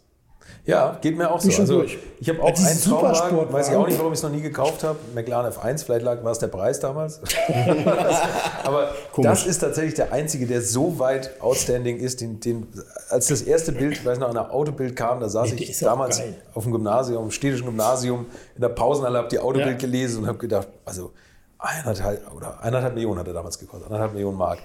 Ja, 0.65 0.97
geht 1.01 1.17
mir 1.17 1.31
auch 1.31 1.39
so. 1.39 1.49
Also, 1.59 1.83
ich 1.83 2.29
habe 2.29 2.41
auch 2.41 2.47
einen 2.55 2.81
Traumwagen, 2.81 3.53
weiß 3.53 3.69
ich 3.69 3.75
auch 3.75 3.87
nicht, 3.87 3.97
warum 3.97 4.13
ich 4.13 4.17
es 4.19 4.23
noch 4.23 4.31
nie 4.31 4.41
gekauft 4.41 4.83
habe. 4.83 4.97
McLaren 5.13 5.51
F1, 5.51 5.83
vielleicht 5.85 6.03
lag, 6.03 6.23
war 6.23 6.31
es 6.31 6.39
der 6.39 6.47
Preis 6.47 6.79
damals. 6.79 7.19
Aber 8.63 8.89
das 9.17 9.45
ist 9.45 9.59
tatsächlich 9.59 9.93
der 9.95 10.11
einzige, 10.11 10.47
der 10.47 10.61
so 10.61 10.97
weit 10.99 11.39
outstanding 11.41 11.97
ist. 11.97 12.21
Den, 12.21 12.39
den, 12.39 12.67
als 13.09 13.27
das 13.27 13.41
erste 13.41 13.71
Bild, 13.71 13.93
ich 13.93 14.05
weiß 14.05 14.19
noch, 14.19 14.27
an 14.27 14.33
der 14.35 14.51
Autobild 14.51 14.95
kam, 14.95 15.19
da 15.19 15.29
saß 15.29 15.49
der 15.55 15.59
ich 15.59 15.77
damals 15.79 16.21
auf 16.53 16.63
dem 16.63 16.71
Gymnasium, 16.71 17.25
im 17.25 17.31
städtischen 17.31 17.65
Gymnasium, 17.65 18.25
in 18.55 18.61
der 18.61 18.69
Pausenhalle, 18.69 19.19
habe 19.19 19.29
die 19.29 19.39
Autobild 19.39 19.81
Ja. 19.81 19.87
gelesen 19.87 20.23
und 20.23 20.27
habe 20.27 20.37
gedacht, 20.37 20.67
also 20.83 21.11
eineinhalb, 21.59 22.35
oder 22.35 22.61
eineinhalb 22.61 22.93
Millionen 22.93 23.19
hat 23.19 23.27
er 23.27 23.33
damals 23.33 23.57
gekostet, 23.59 23.87
eineinhalb 23.87 24.13
Millionen 24.13 24.37
Mark. 24.37 24.59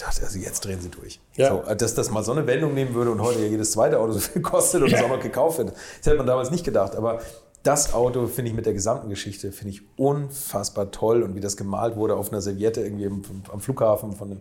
Ich 0.00 0.06
gedacht, 0.06 0.22
also 0.22 0.38
jetzt 0.38 0.64
drehen 0.64 0.80
sie 0.80 0.88
durch. 0.88 1.20
Ja. 1.34 1.50
So, 1.50 1.74
dass 1.74 1.94
das 1.94 2.10
mal 2.10 2.24
so 2.24 2.32
eine 2.32 2.46
Wendung 2.46 2.72
nehmen 2.72 2.94
würde 2.94 3.10
und 3.10 3.20
heute 3.20 3.40
ja 3.40 3.46
jedes 3.46 3.72
zweite 3.72 3.98
Auto 3.98 4.12
so 4.12 4.18
viel 4.20 4.40
kostet 4.40 4.82
und 4.82 4.90
es 4.90 5.02
auch 5.02 5.08
noch 5.08 5.20
gekauft 5.20 5.58
wird. 5.58 5.72
Das 5.72 6.06
hätte 6.06 6.16
man 6.16 6.26
damals 6.26 6.50
nicht 6.50 6.64
gedacht. 6.64 6.96
Aber 6.96 7.20
das 7.62 7.92
Auto 7.92 8.26
finde 8.26 8.50
ich 8.50 8.56
mit 8.56 8.64
der 8.64 8.72
gesamten 8.72 9.10
Geschichte 9.10 9.52
finde 9.52 9.74
ich 9.74 9.82
unfassbar 9.98 10.90
toll 10.90 11.22
und 11.22 11.34
wie 11.34 11.40
das 11.40 11.58
gemalt 11.58 11.96
wurde 11.96 12.16
auf 12.16 12.32
einer 12.32 12.40
Serviette 12.40 12.80
irgendwie 12.80 13.06
am 13.06 13.60
Flughafen 13.60 14.12
von 14.12 14.30
einem, 14.30 14.40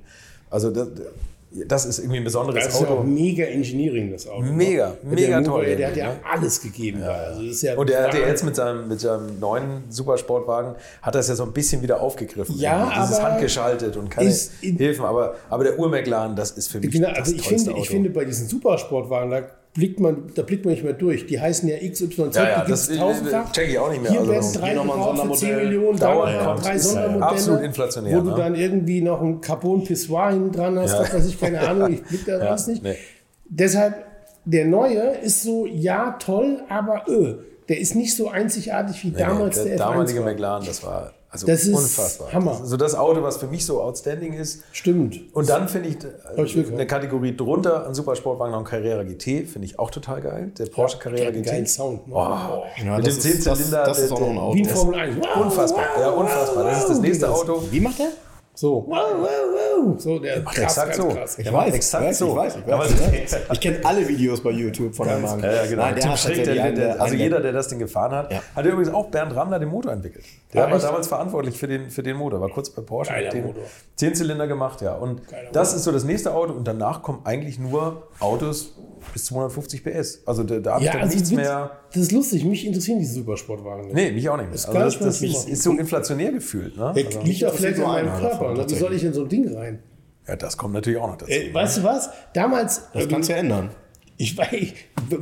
also 0.50 0.72
das, 0.72 0.88
das 1.52 1.86
ist 1.86 1.98
irgendwie 2.00 2.18
ein 2.18 2.24
besonderes 2.24 2.64
Das 2.66 2.74
ist 2.76 2.82
ja 2.82 2.88
auch 2.88 2.92
Auto. 3.00 3.04
mega 3.04 3.44
Engineering, 3.46 4.12
das 4.12 4.28
Auto. 4.28 4.44
Mega, 4.44 4.90
ne? 4.90 5.16
mega 5.16 5.28
der 5.40 5.44
toll 5.44 5.64
Mura, 5.66 5.76
Der 5.76 5.88
hat 5.88 5.98
ja 5.98 6.16
alles 6.32 6.62
gegeben. 6.62 7.00
da. 7.02 7.12
Also 7.12 7.42
das 7.42 7.52
ist 7.56 7.62
ja 7.64 7.76
Und 7.76 7.90
er 7.90 8.04
hat 8.04 8.14
ja 8.14 8.20
jetzt 8.28 8.44
mit 8.44 8.56
seinem, 8.56 8.88
mit 8.88 9.00
seinem 9.00 9.40
neuen 9.40 9.84
Supersportwagen, 9.90 10.76
hat 11.02 11.16
das 11.16 11.28
ja 11.28 11.36
so 11.36 11.44
ein 11.44 11.52
bisschen 11.52 11.82
wieder 11.82 12.02
aufgegriffen. 12.02 12.56
Ja, 12.58 12.84
Irgendwie. 12.84 13.02
Dieses 13.02 13.18
aber 13.20 13.32
handgeschaltet 13.32 13.98
und 13.98 14.10
keine 14.10 14.30
Hilfen. 14.62 15.06
Aber, 15.06 15.36
aber 15.50 15.64
der 15.64 15.80
Ur-McLaren, 15.80 16.36
das 16.36 16.52
ist 16.52 16.70
für 16.72 16.80
mich 16.80 16.92
Genau, 16.92 17.10
das 17.10 17.20
also 17.20 17.32
ich 17.36 17.42
tollste 17.42 17.56
finde, 17.58 17.72
Auto. 17.72 17.82
ich 17.84 17.90
finde, 17.90 18.10
bei 18.12 18.26
diesen 18.26 18.48
Supersportwagen, 18.48 19.32
da 19.32 19.42
blickt 19.80 20.00
man, 20.02 20.24
da 20.36 20.42
blickt 20.42 20.66
man 20.66 20.74
nicht 20.74 20.84
mehr 20.84 20.92
durch. 20.94 21.26
Die 21.26 21.40
heißen 21.40 21.70
ja 21.70 21.78
XYZ, 21.78 22.36
Ja, 22.36 22.44
ja, 22.50 22.60
die 22.62 22.66
gibt's 22.68 22.88
das- 22.90 22.98
tausendfach. 22.98 23.52
check 23.54 23.70
ich 23.70 23.80
auch 23.80 23.90
nicht 23.90 24.02
mehr. 24.02 24.12
Hier 24.12 24.20
Also 24.20 24.32
werden 24.34 24.42
das- 24.44 24.54
drei 24.54 24.74
gebraucht 24.74 24.88
für 24.90 24.94
10 25.00 25.16
Sondermodell. 25.16 25.66
Millionen, 25.66 26.00
da 26.00 26.06
Dauernd 26.14 26.36
nochmal 26.36 26.54
kommt. 26.54 26.66
drei 26.66 26.76
Ist 26.76 26.86
ja, 26.86 26.90
ja. 26.90 26.94
Sondermodelle. 27.06 27.32
Absolut 27.32 27.62
inflationär, 27.62 28.18
Wo 28.18 28.22
du 28.22 28.30
ne? 28.32 28.36
dann 28.36 28.56
irgendwie 28.56 29.02
noch 29.02 29.22
ein 29.22 29.42
Carbon 29.42 29.84
Pissoir 29.86 30.32
hinten 30.32 30.52
dran 30.52 30.78
hast, 30.80 30.92
Ja. 30.94 31.00
was 31.00 31.14
weiß 31.14 31.28
ich, 31.28 31.40
keine 31.40 31.60
Ahnung, 31.62 31.94
ich 31.94 32.04
blick 32.04 32.26
da 32.26 32.38
Ja, 32.44 32.52
was 32.52 32.68
nicht. 32.68 32.84
nee. 32.84 32.96
Deshalb, 33.46 33.96
der 34.46 34.66
neue 34.66 35.00
ist 35.24 35.44
so, 35.44 35.66
ja, 35.66 36.18
toll, 36.20 36.62
aber 36.70 37.04
öh, 37.08 37.36
der 37.70 37.80
ist 37.80 37.96
nicht 37.96 38.16
so 38.16 38.30
einzigartig 38.30 39.04
wie 39.04 39.12
damals 39.12 39.56
der, 39.56 39.66
der, 39.66 39.76
F1 39.76 39.78
damalige. 39.80 40.22
McLaren, 40.22 40.66
das 40.66 40.84
war 40.84 41.14
Also 41.32 41.46
Das 41.46 41.62
ist 41.64 41.76
unfassbar. 41.76 42.34
Hammer. 42.34 42.52
Das 42.54 42.62
ist 42.62 42.70
so 42.70 42.78
das 42.78 42.96
Auto, 42.96 43.22
was 43.22 43.38
für 43.38 43.46
mich 43.46 43.64
so 43.64 43.82
outstanding 43.82 44.34
ist. 44.34 44.64
Stimmt. 44.72 45.20
Und 45.36 45.48
dann 45.48 45.68
finde 45.70 45.90
ich 45.90 45.98
äh, 46.04 46.44
Glück 46.44 46.72
eine 46.74 46.88
Kategorie 46.88 47.38
drunter, 47.38 47.86
ein 47.88 47.94
Supersportwagen 47.94 48.52
noch 48.52 48.60
ein 48.60 48.66
Carrera 48.66 49.04
GT, 49.04 49.48
finde 49.48 49.66
ich 49.66 49.78
auch 49.78 49.92
total 49.92 50.22
geil. 50.22 50.52
Der 50.58 50.66
Porsche 50.66 50.98
Carrera 50.98 51.28
hat 51.28 51.34
einen 51.34 51.44
GT. 51.44 51.52
geilen 51.52 51.68
Sound, 51.68 52.08
ne? 52.08 52.16
Oh, 52.16 52.18
Ja, 52.84 52.98
mit 52.98 53.06
dem 53.06 53.16
das 53.16 53.18
ist- 53.26 53.46
das- 53.46 53.58
10-Zylinder. 53.60 53.84
das 53.86 54.00
ist 54.00 54.10
der- 54.10 54.18
auch 54.18 54.22
noch 54.22 54.30
ein 54.30 54.38
Auto. 54.40 54.56
Wie 54.58 54.62
ein 54.64 54.70
Formel 54.70 54.96
1. 55.00 55.16
Wow, 55.18 55.46
Unfassbar, 55.46 55.84
ja, 56.00 56.10
unfassbar. 56.10 56.64
Das 56.64 56.80
ist 56.80 56.90
das 56.90 57.00
nächste 57.00 57.28
Wie 57.28 57.32
das- 57.32 57.40
Auto. 57.42 57.64
Wie 57.70 57.80
macht 57.80 58.00
der? 58.00 58.08
So. 58.60 58.84
Wow, 58.90 58.98
wow, 59.22 59.28
wow. 59.86 60.02
So, 60.02 60.20
der 60.20 60.44
krass, 60.44 60.58
exakt 60.58 60.96
so. 60.96 61.08
krass. 61.08 61.40
Ich 61.40 61.50
weiß, 61.54 61.74
exakt 61.74 62.12
ich 62.12 62.18
so. 62.18 62.36
weiß, 62.36 62.58
ich 62.58 62.68
weiß. 62.68 62.90
so- 62.90 62.96
Ich, 63.06 63.32
weiß. 63.32 63.42
ich 63.54 63.60
kenne 63.62 63.78
alle 63.84 64.06
Videos 64.06 64.44
bei 64.44 64.50
YouTube 64.52 64.94
von 64.94 65.08
dem 65.08 65.24
Wagen. 65.24 65.42
Ja, 65.44 65.52
ja, 65.54 65.66
genau. 65.66 65.82
Nein, 65.84 65.96
der 65.96 66.04
hat 66.04 66.12
tatsächlich 66.12 66.44
der, 66.46 66.56
der, 66.56 66.72
der, 66.74 67.02
also 67.02 67.16
jeder, 67.16 67.40
der 67.40 67.54
das 67.54 67.70
Ding 67.70 67.80
gefahren 67.80 68.12
hat, 68.12 68.34
Ja. 68.34 68.42
hat 68.54 68.66
übrigens 68.66 68.94
auch 68.94 69.08
Bernd 69.08 69.34
Rammler 69.34 69.60
den 69.60 69.70
Motor 69.70 69.94
entwickelt. 69.94 70.26
Der 70.54 70.68
Ah, 70.68 70.72
war 70.72 70.80
damals 70.80 71.08
verantwortlich 71.08 71.58
für 71.58 71.68
den, 71.70 71.90
für 71.90 72.04
den 72.04 72.18
Motor, 72.18 72.42
war 72.42 72.50
kurz 72.50 72.70
bei 72.70 72.82
Porsche, 72.82 73.14
Geiler 73.14 73.28
hat 73.28 73.34
den 73.34 73.46
Motor. 73.46 73.64
10 73.96 74.16
Zylinder 74.16 74.48
gemacht, 74.48 74.82
ja. 74.82 74.96
Und 74.96 75.26
Geiler 75.30 75.52
das 75.54 75.70
Motor. 75.70 75.78
ist 75.78 75.84
so 75.86 75.92
das 75.94 76.04
nächste 76.04 76.34
Auto 76.34 76.52
und 76.52 76.68
danach 76.68 77.02
kommen 77.02 77.22
eigentlich 77.24 77.60
nur 77.60 78.08
Autos 78.20 78.74
bis 79.14 79.24
250 79.26 79.84
PS. 79.86 80.24
Also 80.26 80.44
da, 80.44 80.60
da 80.60 80.72
habe 80.74 80.82
ich 80.82 80.88
Ja, 80.88 80.94
dann 80.94 81.04
also 81.04 81.14
nichts 81.16 81.32
mehr. 81.32 81.72
Das 81.94 82.02
ist 82.04 82.12
lustig, 82.12 82.44
mich 82.44 82.68
interessieren 82.68 83.00
diese 83.00 83.14
Supersportwagen 83.14 83.86
nicht. 83.86 83.96
Nee, 83.96 84.12
mich 84.12 84.28
auch 84.30 84.36
nicht 84.38 84.48
mehr. 84.48 84.56
Ist 84.56 84.68
Also 84.68 84.80
das, 84.80 85.00
das 85.00 85.22
ist, 85.22 85.64
so 85.64 85.72
inflationär 85.72 86.32
gefühlt. 86.34 86.78
Ne? 86.78 86.92
Der 86.96 87.06
Also, 87.06 87.22
liegt 87.22 87.42
doch 87.42 87.54
vielleicht 87.54 87.78
in 87.78 87.84
meinem 87.84 88.14
Körper. 88.20 88.49
Ne? 88.54 88.66
Wie 88.70 88.76
soll 88.76 88.94
ich 88.94 89.04
in 89.04 89.14
so 89.14 89.24
ein 89.24 89.30
Ding 89.30 89.56
rein? 89.56 89.80
ja, 90.28 90.36
das 90.36 90.56
kommt 90.58 90.74
natürlich 90.76 91.00
auch 91.00 91.08
noch 91.08 91.18
dazu. 91.18 91.32
Äh, 91.32 91.54
weißt 91.54 91.78
du 91.78 91.84
was? 91.84 92.10
Damals. 92.34 92.84
das 92.94 93.04
ähm, 93.04 93.10
kannst 93.10 93.30
du 93.30 93.34
ja 93.34 93.40
ändern. 93.40 93.70
ich 94.18 94.38
weiß. 94.38 94.74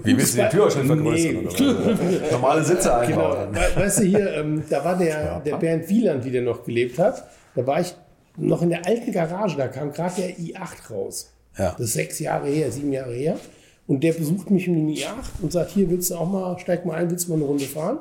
Wie 0.04 0.18
willst 0.18 0.34
du 0.34 0.42
den 0.42 0.52
Führerschein 0.52 0.86
vergrößern? 0.86 1.48
Nee. 1.58 2.20
Normale 2.32 2.64
Sitze 2.64 2.90
Genau. 3.08 3.32
einbauen. 3.32 3.56
We- 3.56 3.80
Weißt 3.82 4.00
du 4.00 4.04
hier, 4.04 4.34
ähm, 4.34 4.64
da 4.70 4.84
war 4.84 4.98
der, 4.98 5.40
der 5.40 5.56
Bernd 5.58 5.88
Wieland, 5.88 6.26
wie 6.26 6.32
der 6.32 6.42
noch 6.42 6.64
gelebt 6.66 7.00
hat. 7.00 7.24
Da 7.56 7.66
war 7.66 7.80
ich 7.80 7.94
noch 8.36 8.62
in 8.62 8.70
der 8.70 8.86
alten 8.86 9.12
Garage, 9.12 9.56
da 9.58 9.68
kam 9.68 9.92
gerade 9.94 10.14
der 10.22 10.38
i8 10.38 10.92
raus. 10.92 11.32
Ja. 11.58 11.72
Das 11.72 11.80
ist 11.88 11.94
sechs 11.94 12.20
Jahre 12.20 12.48
her, 12.50 12.70
sieben 12.72 12.92
Jahre 12.92 13.14
her. 13.14 13.38
Und 13.88 14.04
der 14.04 14.12
besucht 14.14 14.52
mich 14.52 14.68
mit 14.68 14.78
dem 14.78 14.90
i8 14.90 15.42
und 15.42 15.52
sagt, 15.54 15.72
hier 15.72 15.90
willst 15.90 16.12
du 16.12 16.16
auch 16.16 16.30
mal, 16.30 16.60
steig 16.60 16.86
mal 16.86 16.96
ein, 16.96 17.10
willst 17.10 17.28
du 17.28 17.32
mal 17.32 17.38
eine 17.38 17.46
Runde 17.46 17.64
fahren? 17.64 18.00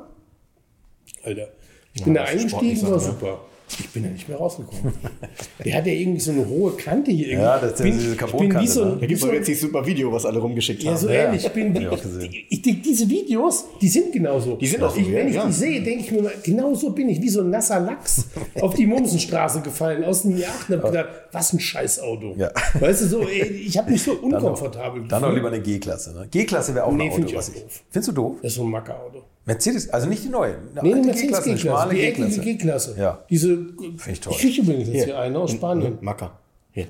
Alter, 1.23 1.47
ich 1.93 2.03
bin 2.03 2.13
da 2.13 2.23
eingestiegen, 2.23 2.81
war 2.91 2.99
super. 2.99 3.39
Ich 3.69 3.89
bin 3.89 4.03
da 4.03 4.09
nicht 4.09 4.29
mehr 4.29 4.37
rausgekommen. 4.37 4.93
der 5.65 5.75
hat 5.75 5.85
ja 5.85 5.91
irgendwie 5.91 6.21
so 6.21 6.31
eine 6.31 6.47
hohe 6.47 6.71
Kante 6.71 7.11
hier. 7.11 7.27
irgendwie. 7.27 7.43
Ja, 7.43 7.59
das 7.59 7.73
ist 7.73 7.83
bin, 7.83 7.91
diese 7.93 7.99
ich 7.99 8.05
bin 8.05 8.13
wie 8.13 8.17
Carbonkante, 8.17 8.71
so, 8.71 8.85
ne? 8.85 8.97
Da 8.99 9.05
gibt 9.05 9.21
es 9.23 9.31
jetzt 9.31 9.47
dieses 9.47 9.61
super 9.61 9.85
Video, 9.85 10.11
was 10.11 10.25
alle 10.25 10.39
rumgeschickt 10.39 10.83
ja, 10.83 10.91
haben. 10.91 10.97
so 10.97 11.09
Ja, 11.09 11.25
ähnlich. 11.25 11.45
Ich 11.45 11.51
bin, 11.51 11.75
ich 11.75 11.83
ich, 11.83 12.45
ich, 12.49 12.61
die, 12.61 12.81
diese 12.81 13.09
Videos, 13.09 13.65
die 13.81 13.89
sind 13.89 14.13
genauso. 14.13 14.55
Die 14.55 14.67
sind 14.67 14.81
auch 14.81 14.89
so, 14.93 14.99
ich, 15.01 15.07
Wenn 15.11 15.25
ja, 15.25 15.27
ich 15.27 15.35
ja. 15.35 15.45
die 15.47 15.51
sehe, 15.53 15.81
denke 15.83 16.03
ich 16.05 16.11
mir 16.11 16.21
mal, 16.21 16.33
genau 16.43 16.73
so 16.75 16.91
bin 16.91 17.09
ich, 17.09 17.21
wie 17.21 17.29
so 17.29 17.41
ein 17.41 17.49
nasser 17.49 17.79
Lachs 17.81 18.25
auf 18.61 18.73
die 18.73 18.87
Mumsenstraße 18.87 19.61
gefallen, 19.61 20.03
aus 20.05 20.21
dem 20.21 20.37
Jahr 20.37 20.53
und 20.69 20.75
hab 20.75 20.83
gedacht, 20.85 21.09
was 21.33 21.51
ein 21.53 21.59
Scheißauto. 21.59 22.35
Ja. 22.37 22.49
Weißt 22.79 23.01
du, 23.01 23.07
so, 23.07 23.21
ey, 23.27 23.47
ich 23.47 23.77
habe 23.77 23.91
mich 23.91 24.01
so 24.01 24.13
unkomfortabel 24.13 25.07
Dann 25.09 25.21
noch 25.21 25.33
lieber 25.33 25.49
eine 25.49 25.61
G-Klasse. 25.61 26.13
Ne? 26.17 26.27
G-Klasse 26.31 26.73
wäre 26.73 26.85
auch 26.85 26.93
Nee, 26.93 27.05
ein 27.05 27.11
find 27.11 27.25
Auto, 27.25 27.31
ich 27.33 27.37
was 27.37 27.49
auch 27.49 27.55
ich. 27.55 27.61
doof. 27.63 27.83
Findest 27.89 28.07
du 28.07 28.11
doof? 28.13 28.35
Das 28.41 28.51
ist 28.51 28.57
so 28.57 28.63
ein 28.63 28.69
Mackerauto. 28.71 29.23
Mercedes, 29.47 29.89
also 29.89 30.07
nicht 30.07 30.23
die 30.23 30.29
neue. 30.29 30.57
Nee, 30.83 30.93
alte 30.93 31.07
Mercedes 31.07 31.43
G-Klasse, 31.43 31.89
die 31.95 32.01
eckige 32.01 32.39
G-Klasse. 32.41 32.95
Ja. 32.99 33.23
Diese, 33.29 33.67
ich 34.07 34.19
toll. 34.19 34.33
ich 34.35 34.39
kriege 34.41 34.61
übrigens 34.61 34.89
jetzt 34.89 35.05
hier 35.05 35.17
eine 35.17 35.39
aus 35.39 35.51
Spanien. 35.51 35.97
Macker. 36.01 36.37
Hier. 36.71 36.87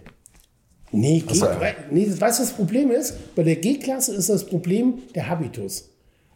Nee, 0.92 1.20
G 1.20 1.34
nee, 1.92 2.08
weißt 2.08 2.18
du, 2.18 2.22
was 2.22 2.38
das 2.40 2.52
Problem 2.54 2.92
ist? 2.92 3.14
Bei 3.36 3.44
der 3.44 3.58
G-Klasse 3.58 4.16
ist 4.16 4.30
das 4.30 4.46
Problem 4.46 5.00
der 5.14 5.30
Habitus. 5.30 5.90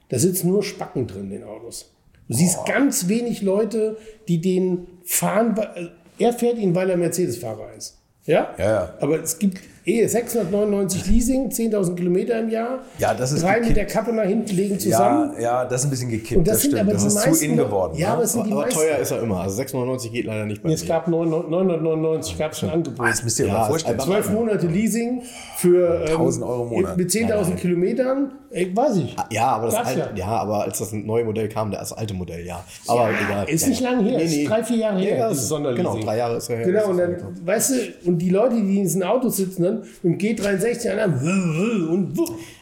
Da 0.10 0.20
sitzen 0.20 0.50
nur 0.50 0.62
Spacken 0.62 1.08
drin 1.08 1.24
in 1.24 1.30
den 1.32 1.44
Autos. 1.44 1.92
Du 2.28 2.36
siehst 2.36 2.66
ganz 2.66 3.08
wenig 3.08 3.42
Leute, 3.42 3.98
die 4.28 4.40
den 4.40 4.88
fahren. 5.04 5.58
weil- 5.58 5.92
Er 6.20 6.34
fährt 6.34 6.58
ihn, 6.60 6.76
weil 6.76 6.90
er 6.90 6.98
Mercedes-Fahrer 6.98 7.74
ist. 7.76 7.98
Ja? 8.26 8.54
Ja, 8.60 8.66
ja. 8.66 8.94
Aber 9.00 9.22
es 9.24 9.40
gibt 9.40 9.60
eh 9.86 10.06
699 10.08 11.08
Leasing, 11.08 11.50
10.000 11.50 11.96
Kilometer 11.96 12.40
im 12.40 12.50
Jahr. 12.50 12.80
Ja, 13.00 13.14
das 13.14 13.32
ist 13.32 13.44
Drei 13.44 13.54
mit 13.60 13.70
gekippt. 13.70 13.78
der 13.78 13.86
Kappe 13.88 14.14
nach 14.14 14.24
hinten 14.26 14.56
legen 14.56 14.80
zusammen. 14.80 15.34
Ja, 15.38 15.42
ja, 15.42 15.66
das 15.66 15.82
ist 15.82 15.88
ein 15.88 15.90
bisschen 15.92 16.10
gekippt. 16.10 16.38
Und 16.38 16.48
das, 16.48 16.54
das 16.56 16.62
sind 16.64 16.72
stimmt. 16.72 16.82
aber 16.84 16.94
das 16.94 17.02
die 17.02 17.08
ist 17.08 17.16
meisten. 17.16 17.34
zu 17.34 17.46
in 17.46 17.58
geworden. 17.58 17.98
Ja, 17.98 18.08
ne? 18.10 18.14
aber 18.14 18.24
es 18.24 18.34
sind 18.34 18.48
die 18.48 18.52
Aber 18.52 18.62
meisten. 18.62 18.80
teuer 18.80 18.98
ist 18.98 19.12
er 19.12 19.22
immer. 19.24 19.40
Also 19.42 19.56
699 19.56 20.12
geht 20.12 20.26
leider 20.26 20.46
nicht 20.46 20.62
bei 20.62 20.70
Nee, 20.70 20.76
es 20.76 20.82
mir. 20.84 20.88
gab 20.90 21.08
999 21.08 22.38
gab 22.38 22.52
es 22.52 22.64
ein 22.64 22.70
Angebot. 22.70 23.08
Das 23.08 23.24
müsst 23.24 23.40
ihr 23.40 23.46
euch 23.46 23.52
Ja, 23.52 23.58
mal 23.60 23.68
vorstellen. 23.68 24.00
Zwölf 24.00 24.30
Monate 24.32 24.68
Leasing 24.68 25.22
für 25.58 26.02
ähm, 26.06 26.12
1000 26.18 26.46
Euro 26.46 26.64
im 26.64 26.70
Monat. 26.70 26.98
mit 26.98 27.10
10.000 27.10 27.56
Kilometern, 27.56 28.32
ey, 28.52 28.76
weiß 28.76 28.98
ich. 28.98 29.16
Ja, 29.32 29.48
aber 29.48 29.66
das 29.68 29.76
Gab's 29.76 29.88
alte, 29.88 30.00
ja. 30.16 30.16
ja. 30.16 30.28
aber 30.28 30.64
als 30.64 30.80
das 30.80 30.92
neue 30.94 31.24
Modell 31.26 31.50
kam, 31.50 31.72
das 31.72 31.94
alte 31.94 32.14
Modell, 32.14 32.46
ja. 32.46 32.64
Aber 32.88 33.10
egal. 33.10 33.50
Ist 33.50 33.64
ja, 33.64 33.70
nicht 33.70 33.82
ja. 33.82 33.90
lange 33.92 34.10
her, 34.10 34.18
Nee, 34.18 34.24
ist 34.26 34.32
nee. 34.36 34.46
drei, 34.46 34.64
vier 34.64 34.78
Jahre 34.78 35.00
her, 35.00 35.18
Ja, 35.18 35.30
dieses 35.30 35.48
Sonderleasing. 35.48 35.92
Genau, 35.94 36.04
drei 36.06 36.18
Jahre 36.18 36.36
ist 36.38 36.50
er 36.50 36.58
her. 36.58 36.66
Genau, 36.66 36.88
und 36.90 36.98
Das 36.98 37.10
ist 37.10 37.22
dann, 37.22 37.48
weißt 37.48 37.72
du, 37.72 38.10
und 38.10 38.18
die 38.20 38.30
Leute, 38.30 38.56
die 38.56 38.62
in 38.62 38.84
diesen 38.84 39.04
Autos 39.04 39.38
sitzen, 39.38 39.64
dann 39.64 39.84
mit 40.04 40.22
dem 40.22 40.36
G63 40.38 40.90
an 40.98 41.88
und 41.90 42.20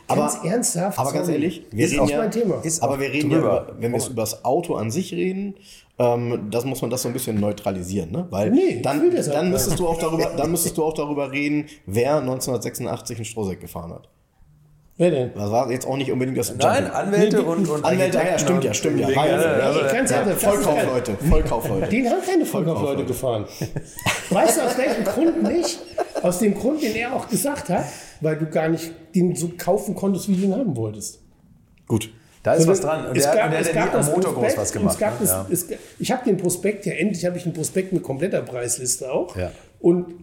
Aber- 0.07 0.21
ganz 0.21 0.39
ernsthaft. 0.43 0.97
aber 0.99 1.11
ganz 1.11 1.25
sorry, 1.27 1.37
ehrlich, 1.39 1.65
wir 1.71 1.85
ist 1.85 1.91
reden 1.93 2.01
auch 2.01 2.09
ja- 2.09 2.17
mein 2.19 2.31
Thema. 2.31 2.55
ist 2.63 2.81
Aber 2.83 2.99
wir 2.99 3.09
reden 3.11 3.31
ja, 3.31 3.37
drüber. 3.37 3.67
über, 3.69 3.75
wenn 3.81 3.91
wir 3.93 4.05
über 4.05 4.21
das 4.21 4.43
Auto 4.45 4.75
an 4.75 4.89
sich 4.91 5.13
reden, 5.13 5.55
ähm, 5.99 6.47
das 6.49 6.65
muss 6.65 6.81
man 6.81 6.89
das 6.89 7.01
so 7.01 7.09
ein 7.09 7.13
bisschen 7.13 7.39
neutralisieren, 7.39 8.11
ne? 8.11 8.25
Weil 8.29 8.51
Nee, 8.51 8.59
ich 8.77 8.81
dann, 8.81 9.11
das 9.13 9.27
dann 9.29 9.45
nicht. 9.45 9.53
müsstest 9.53 9.79
du 9.79 9.87
auch 9.87 9.99
darüber, 9.99 10.31
dann 10.37 10.49
müsstest 10.51 10.77
du 10.77 10.83
auch 10.83 10.93
darüber 10.93 11.31
reden, 11.31 11.65
wer 11.85 12.21
1986 12.21 13.17
einen 13.17 13.25
Strohsack 13.25 13.59
gefahren 13.59 13.91
hat. 13.93 14.07
Wer 14.99 15.11
denn? 15.11 15.31
Das 15.33 15.49
war 15.49 15.71
jetzt 15.71 15.87
auch 15.87 15.95
nicht 15.95 16.11
unbedingt 16.11 16.37
das 16.37 16.53
Nein, 16.57 16.83
Jumping. 16.83 16.91
Anwälte 16.93 17.37
Nee, 17.37 17.43
und, 17.43 17.69
und 17.69 17.85
Anwälte, 17.85 18.17
ja, 18.17 18.37
stimmt 18.37 18.65
ja, 18.65 18.73
stimmt 18.73 18.99
ja. 18.99 19.09
Ja, 19.09 19.21
Also, 19.21 19.79
das 19.79 19.93
ist 19.93 20.09
geil. 20.09 20.35
Vollkaufleute, 20.35 21.17
Vollkaufleute. 21.29 21.87
Den 21.87 22.09
haben 22.09 22.21
keine 22.21 22.45
Vollkaufleute 22.45 23.05
gefahren. 23.05 23.45
Weißt 24.29 24.57
du 24.57 24.61
aus 24.61 24.77
welchem 24.77 25.05
Grund 25.05 25.43
nicht? 25.43 25.79
Aus 26.21 26.39
dem 26.39 26.53
Grund, 26.53 26.83
den 26.83 26.93
er 26.97 27.15
auch 27.15 27.29
gesagt 27.29 27.69
hat, 27.69 27.85
weil 28.19 28.35
du 28.35 28.47
gar 28.47 28.67
nicht 28.67 28.91
den 29.15 29.33
so 29.37 29.49
kaufen 29.57 29.95
konntest, 29.95 30.27
wie 30.27 30.35
du 30.35 30.43
ihn 30.43 30.53
haben 30.53 30.75
wolltest. 30.75 31.19
Gut. 31.87 32.09
Da 32.43 32.55
ist 32.55 32.67
was 32.67 32.79
Sondern 32.79 33.03
dran. 33.03 33.09
Und 33.11 33.17
es 33.17 33.23
der, 33.23 33.35
gab- 33.35 33.45
und 33.45 33.51
der 33.53 33.61
ja 33.61 33.73
gab 33.73 33.85
nie 33.85 33.91
am 33.91 33.97
das 34.05 34.15
Motor 34.15 34.33
groß 34.33 34.57
was 34.57 34.71
gemacht. 34.73 34.93
Es 34.95 34.99
gab 34.99 35.13
ne? 35.13 35.17
das, 35.21 35.29
ja. 35.29 35.47
es, 35.49 35.79
ich 35.97 36.11
habe 36.11 36.25
den 36.25 36.35
Prospekt, 36.35 36.85
ja 36.85 36.93
endlich 36.93 37.25
habe 37.25 37.37
ich 37.37 37.45
einen 37.45 37.53
Prospekt 37.53 37.93
mit 37.93 38.03
kompletter 38.03 38.41
Preisliste 38.41 39.09
auch. 39.09 39.33
Ja. 39.37 39.51
Und 39.79 40.13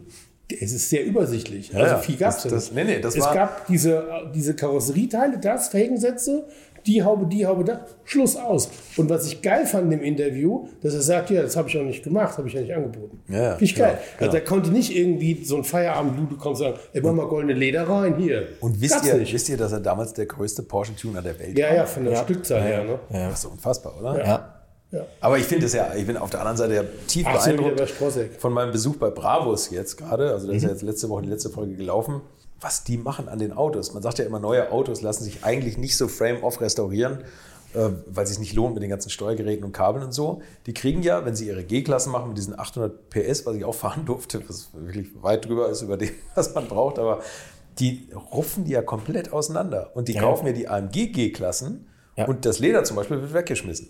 es 0.48 0.72
ist 0.72 0.88
sehr 0.90 1.04
übersichtlich. 1.04 1.70
Ja, 1.72 1.80
also 1.80 1.94
ja. 1.94 1.98
viel 1.98 2.16
gab 2.16 2.30
es 2.30 2.36
Das- 2.36 2.44
ja 2.44 2.50
das- 2.50 2.72
nee, 2.72 2.84
nee, 2.84 3.00
das 3.00 3.16
es 3.16 3.20
war- 3.24 3.34
gab 3.34 3.66
diese, 3.66 4.04
diese 4.34 4.54
Karosserieteile, 4.54 5.38
das, 5.38 5.68
Felgensätze, 5.68 6.44
die 6.86 7.02
Haube, 7.02 7.26
die 7.26 7.44
Haube, 7.44 7.64
da, 7.64 7.84
Schluss 8.04 8.36
aus. 8.36 8.68
Und 8.96 9.10
was 9.10 9.26
ich 9.26 9.42
geil 9.42 9.66
fand 9.66 9.92
im 9.92 10.02
Interview, 10.02 10.68
dass 10.82 10.94
er 10.94 11.00
sagt, 11.02 11.30
ja, 11.30 11.42
das 11.42 11.56
habe 11.56 11.68
ich 11.68 11.76
auch 11.76 11.82
nicht 11.82 12.04
gemacht, 12.04 12.38
habe 12.38 12.46
ich 12.46 12.54
ja 12.54 12.60
nicht 12.60 12.72
angeboten. 12.72 13.20
Ja, 13.28 13.36
ja, 13.42 13.50
Finde 13.50 13.64
ich 13.64 13.74
geil. 13.74 13.98
genau, 14.18 14.26
Also 14.30 14.36
er 14.38 14.44
konnte 14.44 14.70
nicht 14.70 14.96
irgendwie 14.96 15.42
so 15.44 15.56
ein 15.56 15.64
Feierabend-Lude 15.64 16.36
kommen 16.36 16.54
und 16.54 16.60
sagen, 16.60 16.76
ey, 16.92 17.00
mach 17.00 17.12
mal 17.12 17.26
goldene 17.26 17.54
Leder 17.54 17.88
rein, 17.88 18.14
hier. 18.16 18.46
Und 18.60 18.80
wisst 18.80 19.04
ihr, 19.04 19.14
nicht. 19.14 19.34
wisst 19.34 19.48
ihr, 19.48 19.56
dass 19.56 19.72
er 19.72 19.80
damals 19.80 20.12
der 20.12 20.26
größte 20.26 20.62
Porsche-Tuner 20.62 21.22
der 21.22 21.36
Welt 21.40 21.58
Ja, 21.58 21.70
war? 21.70 21.74
ja, 21.74 21.86
von 21.86 22.04
der 22.04 22.16
Stückzahl 22.22 22.62
her. 22.62 22.84
Ne? 22.84 23.00
Das 23.10 23.40
ist 23.40 23.46
unfassbar, 23.46 23.94
oder? 23.98 24.24
Ja. 24.24 24.52
Aber 25.20 25.36
ich 25.38 25.44
finde 25.44 25.66
es 25.66 25.72
ja, 25.74 25.94
ich 25.94 26.06
bin 26.06 26.16
auf 26.16 26.30
der 26.30 26.40
anderen 26.40 26.56
Seite 26.56 26.74
ja 26.74 26.82
tief 27.06 27.26
Ach, 27.28 27.44
beeindruckt 27.44 27.80
von 28.38 28.52
meinem 28.52 28.72
Besuch 28.72 28.96
bei 28.96 29.10
Bravos 29.10 29.70
jetzt 29.70 29.96
gerade. 29.96 30.30
Also, 30.32 30.46
das 30.46 30.56
ist 30.56 30.62
ja 30.62 30.68
Mhm. 30.68 30.74
jetzt 30.74 30.82
letzte 30.82 31.08
Woche 31.08 31.22
die 31.22 31.28
letzte 31.28 31.50
Folge 31.50 31.74
gelaufen. 31.74 32.20
Was 32.60 32.84
die 32.84 32.96
machen 32.96 33.28
an 33.28 33.38
den 33.38 33.52
Autos. 33.52 33.92
Man 33.92 34.02
sagt 34.02 34.18
ja 34.18 34.24
immer, 34.24 34.38
neue 34.38 34.72
Autos 34.72 35.02
lassen 35.02 35.24
sich 35.24 35.44
eigentlich 35.44 35.76
nicht 35.76 35.96
so 35.96 36.08
frame-off 36.08 36.60
restaurieren, 36.62 37.18
äh, 37.74 37.90
weil 38.06 38.24
es 38.24 38.30
sich 38.30 38.38
nicht 38.38 38.54
lohnt 38.54 38.72
mit 38.74 38.82
den 38.82 38.88
ganzen 38.88 39.10
Steuergeräten 39.10 39.64
und 39.64 39.72
Kabeln 39.72 40.02
und 40.06 40.12
so. 40.12 40.40
Die 40.64 40.72
kriegen 40.72 41.02
ja, 41.02 41.26
wenn 41.26 41.36
sie 41.36 41.48
ihre 41.48 41.64
G-Klassen 41.64 42.10
machen 42.12 42.28
mit 42.28 42.38
diesen 42.38 42.58
800 42.58 43.10
PS, 43.10 43.44
was 43.44 43.56
ich 43.56 43.64
auch 43.66 43.74
fahren 43.74 44.06
durfte, 44.06 44.42
was 44.48 44.70
wirklich 44.72 45.08
weit 45.22 45.44
drüber 45.44 45.68
ist 45.68 45.82
über 45.82 45.98
dem, 45.98 46.10
was 46.34 46.54
man 46.54 46.66
braucht, 46.68 46.98
aber 46.98 47.20
die 47.78 48.08
rufen 48.32 48.64
die 48.64 48.70
ja 48.72 48.80
komplett 48.80 49.32
auseinander. 49.34 49.90
Und 49.94 50.08
die 50.08 50.14
kaufen 50.14 50.46
ja 50.46 50.52
die 50.54 50.66
AMG 50.68 51.08
G-Klassen 51.08 51.86
Ja. 52.16 52.24
und 52.26 52.46
das 52.46 52.58
Leder 52.58 52.84
zum 52.84 52.96
Beispiel 52.96 53.20
wird 53.20 53.34
weggeschmissen. 53.34 53.88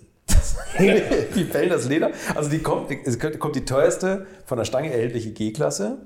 Die 1.34 1.44
fällen 1.44 1.70
das 1.70 1.88
Leder. 1.88 2.10
Also 2.34 2.50
die 2.50 2.60
kommt, 2.60 2.90
es 3.04 3.18
kommt 3.18 3.56
die 3.56 3.64
teuerste 3.64 4.26
von 4.44 4.58
der 4.58 4.64
Stange 4.64 4.92
erhältliche 4.92 5.32
G-Klasse. 5.32 5.98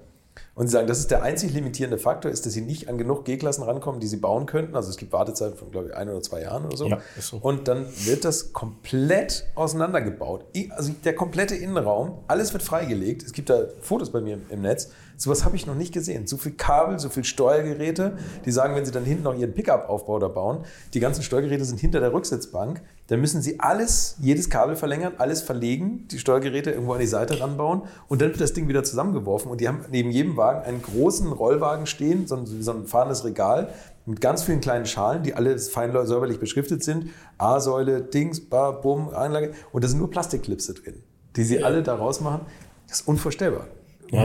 Und 0.55 0.67
sie 0.67 0.73
sagen, 0.73 0.87
das 0.87 0.99
ist 0.99 1.11
der 1.11 1.23
einzig 1.23 1.53
limitierende 1.53 1.97
Faktor, 1.97 2.31
ist, 2.31 2.45
dass 2.45 2.53
sie 2.53 2.61
nicht 2.61 2.89
an 2.89 2.99
genug 2.99 3.25
G-Klassen 3.25 3.63
rankommen, 3.63 4.01
die 4.01 4.07
sie 4.07 4.17
bauen 4.17 4.47
könnten. 4.47 4.77
Also 4.77 4.91
es 4.91 4.97
gibt 4.97 5.13
Wartezeiten 5.13 5.57
von, 5.57 5.71
glaube 5.71 5.89
ich, 5.89 5.95
ein 5.95 6.09
oder 6.09 6.21
zwei 6.23 6.43
Jahren 6.43 6.67
oder 6.67 6.77
so. 6.77 6.87
Ja, 6.87 6.99
so. 7.19 7.39
Und 7.39 7.69
dann 7.69 7.87
wird 8.05 8.25
das 8.25 8.53
komplett 8.53 9.47
auseinandergebaut. 9.55 10.45
Also 10.71 10.93
der 11.05 11.15
komplette 11.15 11.55
Innenraum, 11.55 12.19
alles 12.27 12.53
wird 12.53 12.63
freigelegt. 12.63 13.23
Es 13.23 13.33
gibt 13.33 13.49
da 13.49 13.65
Fotos 13.81 14.11
bei 14.11 14.21
mir 14.21 14.39
im 14.51 14.63
Netz. 14.63 14.91
Sowas 15.21 15.45
habe 15.45 15.55
ich 15.55 15.67
noch 15.67 15.75
nicht 15.75 15.93
gesehen. 15.93 16.27
So 16.27 16.39
viel 16.39 16.53
Kabel, 16.53 16.99
so 16.99 17.11
viel 17.11 17.25
Steuergeräte. 17.25 18.17
Die 18.47 18.51
sagen, 18.51 18.75
wenn 18.75 18.87
sie 18.87 18.91
dann 18.91 19.05
hinten 19.05 19.25
noch 19.25 19.37
ihren 19.37 19.53
Pickup-Aufbau 19.53 20.19
da 20.19 20.29
bauen, 20.29 20.65
die 20.95 21.01
ganzen 21.01 21.23
Steuergeräte 21.23 21.67
sind 21.67 21.79
hinter 21.79 22.01
der 22.01 22.15
Rücksitzbank. 22.15 22.81
Dann 23.09 23.21
müssen 23.21 23.43
sie 23.43 23.61
alles, 23.61 24.17
jedes 24.19 24.49
Kabel 24.49 24.77
verlängern, 24.77 25.13
alles 25.19 25.43
verlegen, 25.43 26.09
die 26.11 26.19
Steuergeräte 26.19 26.71
irgendwo 26.71 26.95
an 26.95 27.01
die 27.01 27.07
Seite 27.07 27.39
ranbauen 27.39 27.83
und 28.09 28.23
dann 28.23 28.31
wird 28.31 28.41
das 28.41 28.55
Ding 28.55 28.67
wieder 28.67 28.83
zusammengeworfen. 28.83 29.51
Und 29.51 29.61
die 29.61 29.69
haben 29.69 29.85
neben 29.91 30.11
jedem 30.11 30.39
Wagen 30.39 30.63
einen 30.63 30.81
großen 30.81 31.31
Rollwagen 31.31 31.85
stehen, 31.85 32.27
so 32.27 32.37
ein, 32.37 32.47
so 32.47 32.73
ein 32.73 32.87
fahrendes 32.87 33.23
Regal 33.23 33.75
mit 34.07 34.23
ganz 34.23 34.45
vielen 34.45 34.63
kleinen 34.63 34.87
Schalen, 34.87 35.23
die 35.23 35.35
alle 35.35 35.59
fein 35.59 35.93
säuberlich 36.07 36.41
beschriftet 36.41 36.83
sind. 36.83 37.11
A-Säule, 37.37 38.01
Dings, 38.01 38.41
Bar, 38.41 38.81
Bumm, 38.81 39.11
Anlage. 39.11 39.53
Und 39.71 39.85
da 39.85 39.89
sind 39.89 39.99
nur 39.99 40.11
Plastikklipse 40.11 40.73
drin. 40.73 41.03
die 41.37 41.45
sie 41.45 41.63
alle 41.63 41.83
daraus 41.83 42.23
machen. 42.23 42.47
Das 42.89 43.03
ist 43.03 43.09
unvorstellbar. 43.09 43.67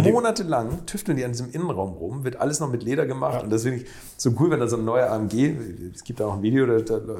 Die- 0.02 0.12
Monatelang 0.12 0.86
tüfteln 0.86 1.18
die 1.18 1.24
an 1.26 1.32
diesem 1.32 1.52
Innenraum 1.52 1.94
rum, 1.94 2.24
wird 2.24 2.38
alles 2.38 2.60
noch 2.60 2.70
mit 2.72 2.84
Leder 2.84 3.06
gemacht. 3.06 3.44
Und 3.44 3.50
das 3.52 3.64
finde 3.64 3.80
ich 3.82 3.88
so 4.18 4.32
cool, 4.40 4.50
wenn 4.52 4.60
da 4.60 4.68
so 4.68 4.78
ein 4.78 4.86
neuer 4.86 5.10
AMG, 5.12 5.56
es 5.94 6.04
gibt 6.04 6.20
da 6.20 6.28
auch 6.28 6.34
ein 6.38 6.42
Video, 6.42 6.66
da, 6.66 6.80
da 7.00 7.18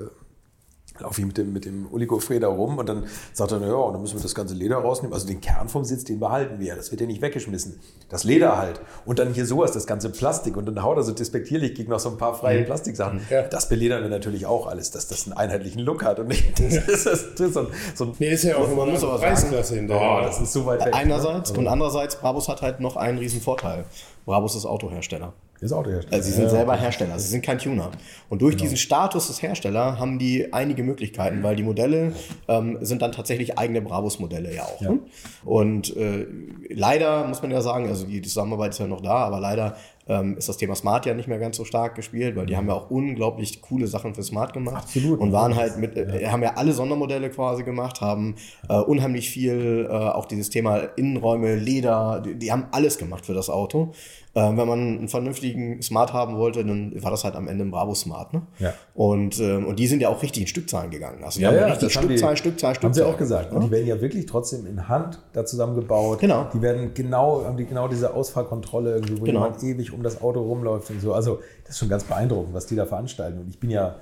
laufe 1.00 1.22
ich 1.22 1.28
mit 1.28 1.38
dem, 1.38 1.54
mit 1.54 1.66
dem 1.66 1.88
Uli 1.92 2.06
Goffrey 2.06 2.40
da 2.40 2.48
rum 2.48 2.78
und 2.78 2.88
dann 2.88 3.06
sagt 3.34 3.52
er, 3.52 3.60
ja, 3.60 3.92
dann 3.92 4.02
müssen 4.02 4.16
wir 4.16 4.22
das 4.22 4.36
ganze 4.36 4.54
Leder 4.54 4.78
rausnehmen. 4.78 5.14
Also 5.14 5.28
den 5.28 5.42
Kern 5.42 5.70
vom 5.70 5.84
Sitz, 5.84 6.04
den 6.04 6.20
behalten 6.20 6.60
wir. 6.60 6.76
Das 6.76 6.92
wird 6.92 7.02
ja 7.02 7.08
nicht 7.08 7.22
weggeschmissen. 7.22 7.80
Das 8.10 8.24
Leder 8.24 8.58
halt. 8.58 8.82
Und 9.06 9.20
dann 9.20 9.34
hier 9.34 9.46
sowas, 9.46 9.72
das 9.72 9.88
ganze 9.88 10.10
Plastik. 10.10 10.58
Und 10.58 10.66
dann 10.66 10.82
haut 10.84 10.98
er 10.98 11.04
so 11.04 11.12
despektierlich 11.12 11.76
gegen 11.76 11.92
noch 11.92 12.00
so 12.00 12.10
ein 12.10 12.18
paar 12.18 12.34
freie 12.34 12.64
Plastiksachen. 12.64 13.22
Ja. 13.30 13.44
Das 13.44 13.70
beledern 13.70 14.04
wir 14.04 14.10
natürlich 14.10 14.46
auch 14.46 14.68
alles, 14.68 14.92
dass 14.92 15.08
das 15.08 15.26
einen 15.26 15.34
einheitlichen 15.34 15.82
Look 15.82 16.04
hat. 16.04 16.20
Und 16.20 16.28
nicht, 16.28 16.60
das 16.60 16.74
ist, 16.88 17.06
das 17.06 17.40
ist 17.40 17.54
so 17.54 17.60
ein, 17.62 17.68
so 17.94 18.06
ein 18.06 18.14
Nee, 18.20 18.34
ist 18.34 18.44
ja 18.44 18.58
auch 18.58 18.72
immer 18.72 18.86
muss 18.86 19.04
aber 19.04 19.18
sagen, 19.18 19.34
Preisklasse 19.34 19.76
hinterher. 19.76 20.20
Oh, 20.20 20.26
das 20.26 20.40
ist 20.40 20.54
so 20.54 20.66
weit 20.66 20.86
weg. 20.86 20.94
Einerseits 20.94 21.52
und 21.52 21.68
andererseits, 21.68 22.16
Brabus 22.16 22.48
hat 22.48 22.62
halt 22.62 22.80
noch 22.80 22.96
einen 22.96 23.18
riesen 23.18 23.42
Vorteil. 23.42 23.86
Brabus 24.26 24.56
ist 24.56 24.66
Autohersteller. 24.66 25.34
Ist 25.62 25.72
auch 25.72 25.84
der 25.84 26.02
Also 26.12 26.30
sie 26.30 26.36
sind 26.36 26.50
selber 26.50 26.76
Hersteller, 26.76 27.18
sie 27.18 27.30
sind 27.30 27.44
kein 27.44 27.58
Tuner. 27.58 27.92
Und 28.30 28.42
durch 28.42 28.58
diesen 28.58 28.76
Status 28.76 29.28
des 29.28 29.42
Herstellers 29.42 29.98
haben 29.98 30.20
die 30.20 30.54
einige 30.54 30.84
Möglichkeiten, 30.84 31.44
weil 31.44 31.56
die 31.56 31.64
Modelle 31.64 32.12
ähm, 32.48 32.78
sind 32.82 33.02
dann 33.02 33.14
tatsächlich 33.14 33.58
eigene 33.58 33.82
Brabus-Modelle 33.82 34.54
ja 34.54 34.64
auch. 34.64 34.82
Ne? 34.82 35.00
Und 35.46 35.96
äh, 35.96 36.28
leider 36.70 37.26
muss 37.26 37.42
man 37.42 37.52
ja 37.52 37.62
sagen, 37.62 37.88
also 37.88 38.06
die 38.06 38.22
Zusammenarbeit 38.22 38.72
ist 38.72 38.80
ja 38.80 38.88
noch 38.88 39.02
da, 39.02 39.16
aber 39.16 39.40
leider 39.40 39.78
ähm, 40.08 40.38
ist 40.38 40.48
das 40.50 40.58
Thema 40.58 40.76
Smart 40.76 41.06
ja 41.06 41.14
nicht 41.14 41.28
mehr 41.28 41.40
ganz 41.40 41.58
so 41.58 41.66
stark 41.66 41.96
gespielt, 41.96 42.36
weil 42.36 42.46
die 42.46 42.56
haben 42.56 42.68
ja 42.68 42.74
auch 42.74 42.90
unglaublich 42.92 43.62
coole 43.62 43.88
Sachen 43.88 44.14
für 44.14 44.24
Smart 44.24 44.54
gemacht. 44.54 44.84
Absolut. 44.84 45.20
Und 45.20 45.32
waren 45.32 45.56
halt 45.56 45.78
mit, 45.78 45.98
äh, 45.98 46.28
haben 46.28 46.44
ja 46.44 46.54
alle 46.56 46.74
Sondermodelle 46.74 47.30
quasi 47.30 47.64
gemacht, 47.64 48.02
haben 48.02 48.36
äh, 48.70 48.76
unheimlich 48.78 49.30
viel, 49.30 49.88
äh, 49.90 49.94
auch 49.94 50.26
dieses 50.26 50.50
Thema 50.50 50.78
Innenräume, 50.96 51.56
Leder, 51.56 52.22
die, 52.26 52.36
die 52.36 52.52
haben 52.52 52.66
alles 52.72 52.98
gemacht 52.98 53.26
für 53.26 53.34
das 53.34 53.50
Auto. 53.50 53.92
Äh, 54.36 54.42
wenn 54.58 54.68
man 54.68 54.80
einen 54.80 55.08
vernünftigen 55.08 55.82
Smart 55.82 56.12
haben 56.12 56.36
wollte, 56.38 56.64
dann 56.66 56.92
war 57.02 57.10
das 57.10 57.24
halt 57.24 57.36
am 57.36 57.48
Ende 57.48 57.64
ein 57.64 57.72
Bravo 57.72 57.96
Smart. 57.96 58.34
Ne? 58.34 58.42
Ja. 58.60 58.74
Und, 58.94 59.40
ähm, 59.40 59.66
und 59.66 59.80
die 59.80 59.88
sind 59.88 60.02
ja 60.02 60.10
auch 60.10 60.22
richtig 60.22 60.42
in 60.42 60.48
Stückzahlen 60.48 60.92
gegangen. 60.92 61.24
Also 61.24 61.40
die 61.40 61.44
Ja, 61.44 61.50
haben 61.52 61.56
ja, 61.58 61.66
richtig 61.68 61.88
das 61.94 61.96
haben 61.96 62.10
die- 62.10 62.18
Stückzahl, 62.18 62.36
Stückzahl, 62.38 62.76
Stückzahl. 62.76 62.90
Haben 62.90 62.94
sie 62.94 63.04
auch 63.04 63.18
gesagt. 63.18 63.54
Und 63.54 63.62
die 63.64 63.72
werden 63.72 63.88
ja 63.88 64.00
wirklich 64.02 64.26
trotzdem 64.26 64.66
in 64.68 64.90
Hand 64.90 65.20
da 65.32 65.46
zusammengebaut. 65.46 66.20
Genau. 66.20 66.48
Die 66.54 66.62
werden 66.62 66.92
genau, 66.94 67.46
haben 67.46 67.56
die 67.56 67.66
genau 67.66 67.88
diese 67.88 68.14
Ausfahrkontrolle 68.14 68.96
irgendwie, 68.96 69.22
wo 69.22 69.24
Genau. 69.24 69.44
jemand 69.46 69.64
ewig 69.64 69.94
um 69.96 70.04
das 70.04 70.22
Auto 70.22 70.42
rumläuft 70.42 70.90
und 70.92 71.02
so. 71.02 71.14
Also 71.14 71.40
das 71.64 71.72
ist 71.72 71.80
schon 71.80 71.90
ganz 71.90 72.04
beeindruckend, 72.04 72.54
was 72.54 72.66
die 72.66 72.76
da 72.76 72.86
veranstalten. 72.86 73.40
Und 73.40 73.50
ich 73.50 73.60
bin 73.60 73.70
ja 73.70 73.96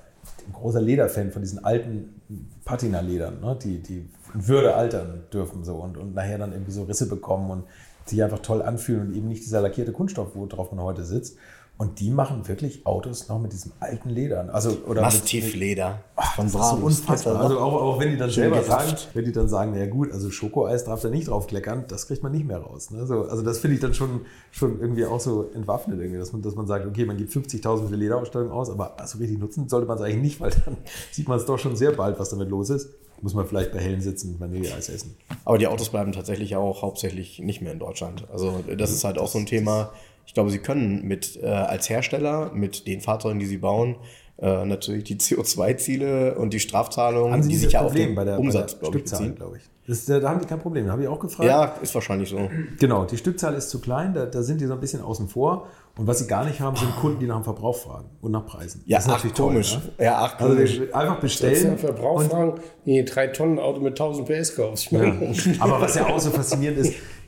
ein 0.48 0.54
großer 0.54 0.82
Lederfan 0.82 1.32
von 1.32 1.42
diesen 1.42 1.64
alten 1.64 2.22
Patina-Ledern, 2.66 3.40
ne? 3.42 3.58
die, 3.62 3.82
die 3.82 4.10
in 4.34 4.48
Würde 4.48 4.76
altern 4.76 5.24
dürfen 5.32 5.64
so 5.64 5.76
und, 5.76 5.98
und 5.98 6.16
nachher 6.16 6.38
dann 6.38 6.54
irgendwie 6.54 6.72
so 6.72 6.84
Risse 6.84 7.08
bekommen 7.08 7.50
und 7.52 7.64
sich 8.06 8.22
einfach 8.24 8.40
toll 8.40 8.62
anfühlen 8.62 9.08
und 9.08 9.16
eben 9.16 9.28
nicht 9.28 9.44
dieser 9.44 9.62
lackierte 9.62 9.92
Kunststoff, 9.92 10.30
worauf 10.34 10.72
man 10.72 10.84
heute 10.84 11.04
sitzt. 11.04 11.38
Und 11.84 12.00
die 12.00 12.12
machen 12.12 12.48
wirklich 12.48 12.86
Autos 12.86 13.28
noch 13.28 13.42
mit 13.42 13.52
diesem 13.52 13.74
alten 13.82 14.10
Ledern. 14.10 14.50
Also, 14.50 14.78
oder 14.88 15.02
Mastiffleder 15.02 16.00
von 16.34 16.46
das 16.46 16.46
ist 16.46 16.52
so 16.54 16.58
Brabus. 16.60 17.00
unfassbar. 17.00 17.42
Also 17.42 17.60
auch, 17.60 17.74
auch 17.74 18.00
wenn 18.00 18.12
die 18.12 18.18
dann 18.18 18.30
Schön 18.30 18.44
selber 18.44 18.62
gerafft. 18.62 19.00
sagen, 19.00 19.12
wenn 19.14 19.26
die 19.26 19.34
dann 19.34 19.50
sagen, 19.50 19.72
naja 19.74 19.88
gut, 19.88 20.14
also 20.14 20.32
Schokoeis 20.32 20.86
darf 20.86 21.02
da 21.02 21.10
nicht 21.10 21.28
drauf 21.28 21.46
kleckern, 21.46 21.84
das 21.90 22.08
kriegt 22.08 22.24
man 22.24 22.32
nicht 22.32 22.48
mehr 22.48 22.60
raus. 22.60 22.90
Ne? 22.92 23.06
So, 23.06 23.24
also 23.24 23.42
das 23.44 23.60
finde 23.60 23.76
ich 23.76 23.82
dann 23.82 23.94
schon, 23.94 24.22
schon 24.52 24.80
irgendwie 24.80 25.06
auch 25.06 25.20
so 25.20 25.52
entwaffnet, 25.54 26.00
irgendwie, 26.00 26.20
dass, 26.20 26.32
man, 26.32 26.42
dass 26.42 26.56
man 26.56 26.68
sagt, 26.68 26.86
okay, 26.86 27.04
man 27.04 27.18
gibt 27.18 27.34
50.000 27.34 27.90
für 27.90 27.96
Lederausstellung 27.98 28.50
aus, 28.50 28.70
aber 28.70 28.96
so 29.06 29.18
richtig 29.18 29.40
nutzen 29.40 29.68
sollte 29.68 29.86
man 29.86 29.98
es 29.98 30.04
eigentlich 30.04 30.22
nicht, 30.22 30.40
weil 30.40 30.52
dann 30.64 30.78
sieht 31.12 31.28
man 31.28 31.38
es 31.38 31.46
doch 31.46 31.60
schon 31.60 31.76
sehr 31.76 31.92
bald, 31.92 32.18
was 32.18 32.30
damit 32.30 32.48
los 32.48 32.70
ist. 32.70 32.92
Muss 33.22 33.34
man 33.34 33.46
vielleicht 33.46 33.74
bei 33.74 33.80
hellen 33.80 34.02
sitzen, 34.02 34.38
Vanilleeis 34.40 34.88
essen. 34.88 35.16
Aber 35.44 35.58
die 35.58 35.68
Autos 35.68 35.90
bleiben 35.90 36.14
tatsächlich 36.14 36.56
auch 36.56 36.82
hauptsächlich 36.82 37.40
nicht 37.40 37.62
mehr 37.62 37.74
in 37.74 37.80
Deutschland. 37.80 38.26
Also 38.32 38.64
das 38.78 38.92
ist 38.92 39.04
halt 39.04 39.18
auch 39.18 39.28
so 39.30 39.40
ein 39.40 39.46
Thema. 39.46 39.92
Ich 40.26 40.34
glaube, 40.34 40.50
sie 40.50 40.60
können 40.60 41.06
mit 41.08 41.40
äh, 41.42 41.46
als 41.48 41.90
Hersteller 41.90 42.52
mit 42.54 42.88
den 42.88 43.02
Fahrzeugen, 43.02 43.40
die 43.40 43.46
sie 43.46 43.58
bauen, 43.58 43.96
äh, 44.38 44.66
natürlich 44.66 45.04
die 45.04 45.16
CO2-Ziele 45.64 46.36
und 46.36 46.54
die 46.54 46.60
Strafzahlungen, 46.60 47.48
die 47.48 47.56
sich 47.56 47.74
ja 47.74 47.82
auf 47.82 47.94
den 47.94 48.16
bei 48.16 48.24
der, 48.24 48.40
Umsatz, 48.40 48.76
bei 48.76 48.80
der 48.82 48.92
glaube 48.92 48.98
ich, 48.98 49.08
Stückzahl, 49.10 49.32
glaube 49.32 49.58
ich. 49.58 49.64
Das, 49.86 50.06
da 50.06 50.22
haben 50.30 50.40
die 50.40 50.46
kein 50.48 50.60
Problem, 50.60 50.90
habe 50.90 51.02
ich 51.02 51.08
auch 51.10 51.20
gefragt. 51.20 51.46
Ja, 51.48 51.66
ist 51.82 51.94
wahrscheinlich 51.94 52.30
so. 52.30 52.50
Genau, 52.80 53.04
die 53.04 53.18
Stückzahl 53.18 53.54
ist 53.54 53.70
zu 53.70 53.82
klein, 53.82 54.14
da, 54.14 54.26
da 54.26 54.42
sind 54.42 54.62
die 54.62 54.66
so 54.66 54.74
ein 54.74 54.80
bisschen 54.80 55.02
außen 55.02 55.28
vor. 55.28 55.68
Und 55.98 56.08
was 56.08 56.20
sie 56.20 56.28
gar 56.28 56.46
nicht 56.46 56.62
haben, 56.62 56.76
sind 56.78 56.96
Kunden, 56.96 57.20
die 57.20 57.28
nach 57.28 57.36
dem 57.36 57.44
Verbrauch 57.44 57.76
fragen 57.76 58.06
und 58.22 58.32
nach 58.32 58.46
Preisen. 58.46 58.82
Ja, 58.86 58.98
Das 58.98 59.06
ist 59.06 59.12
ach, 59.12 59.16
natürlich 59.18 59.36
toll, 59.36 59.48
komisch. 59.52 59.76
ne? 59.76 60.06
Ja, 60.06 60.18
ach, 60.20 60.40
Also 60.40 60.56
komisch. 60.56 60.80
wir- 60.80 60.96
einfach 60.96 61.20
bestellen. 61.20 61.68
einen 61.68 61.78
Verbrauch 61.78 62.22
fragen, 62.24 62.54
nee, 62.86 63.04
drei 63.04 63.28
Tonnen 63.28 63.60
Auto 63.60 63.82
mit 63.82 63.92
1000 64.00 64.26
PS 64.28 64.56
kaufst. 64.56 64.92
Meine, 64.94 65.34
Aber 65.60 65.82
was 65.82 65.96
ja 65.96 66.08
auch 66.08 66.18
so 66.20 66.32
faszinierend 66.32 66.80
ist, 66.80 66.94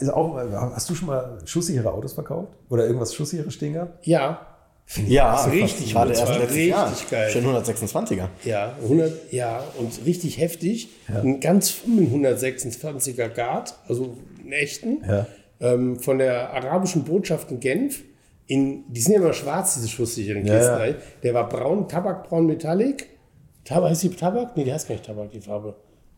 ist 0.00 0.10
auch, 0.10 0.36
hast 0.74 0.88
du 0.90 0.94
schon 0.94 1.08
mal 1.08 1.38
schusssichere 1.44 1.92
Autos 1.92 2.12
verkauft? 2.14 2.52
Oder 2.68 2.86
irgendwas 2.86 3.14
schusssicheres 3.14 3.54
stehen 3.54 3.74
gehabt? 3.74 4.06
ja, 4.06 4.46
ja, 5.06 5.44
richtig 5.44 5.92
Gerade 5.92 6.10
erst 6.10 6.26
letztes 6.26 6.50
richtig 6.50 6.66
Jahr. 6.66 6.92
geil. 7.12 7.30
Schön 7.30 7.44
126er. 7.44 8.26
ja, 8.44 8.72
100, 8.82 9.32
ja, 9.32 9.62
und 9.78 10.04
richtig 10.04 10.38
heftig. 10.40 10.88
Einen 11.06 11.38
ganz 11.38 11.70
frühen 11.70 12.10
126er 12.26 13.28
Guard, 13.28 13.74
also 13.86 14.16
einen 14.42 14.50
echten, 14.52 15.04
Ja. 15.08 15.26
ähm, 15.60 16.00
von 16.00 16.18
der 16.18 16.52
arabischen 16.52 17.04
Botschaft 17.04 17.52
in 17.52 17.60
Genf. 17.60 18.02
In, 18.48 18.82
die 18.92 19.00
sind 19.00 19.12
ja 19.12 19.20
immer 19.20 19.32
schwarz, 19.32 19.74
diese 19.74 19.86
schusssicheren 19.86 20.44
Ja, 20.44 20.56
Kisten. 20.58 20.80
ja. 20.80 20.94
Der 21.22 21.34
war 21.34 21.48
braun, 21.48 21.86
Tabakbraun 21.86 22.46
Metallic. 22.46 23.10
Tabak, 23.64 23.90
heißt 23.90 24.02
die 24.02 24.08
Tabak? 24.10 24.56
Nee, 24.56 24.64
die 24.64 24.72
heißt 24.72 24.88
gar 24.88 24.96
nicht 24.96 25.06
Tabak, 25.06 25.30
die 25.30 25.40
Farbe. 25.40 25.76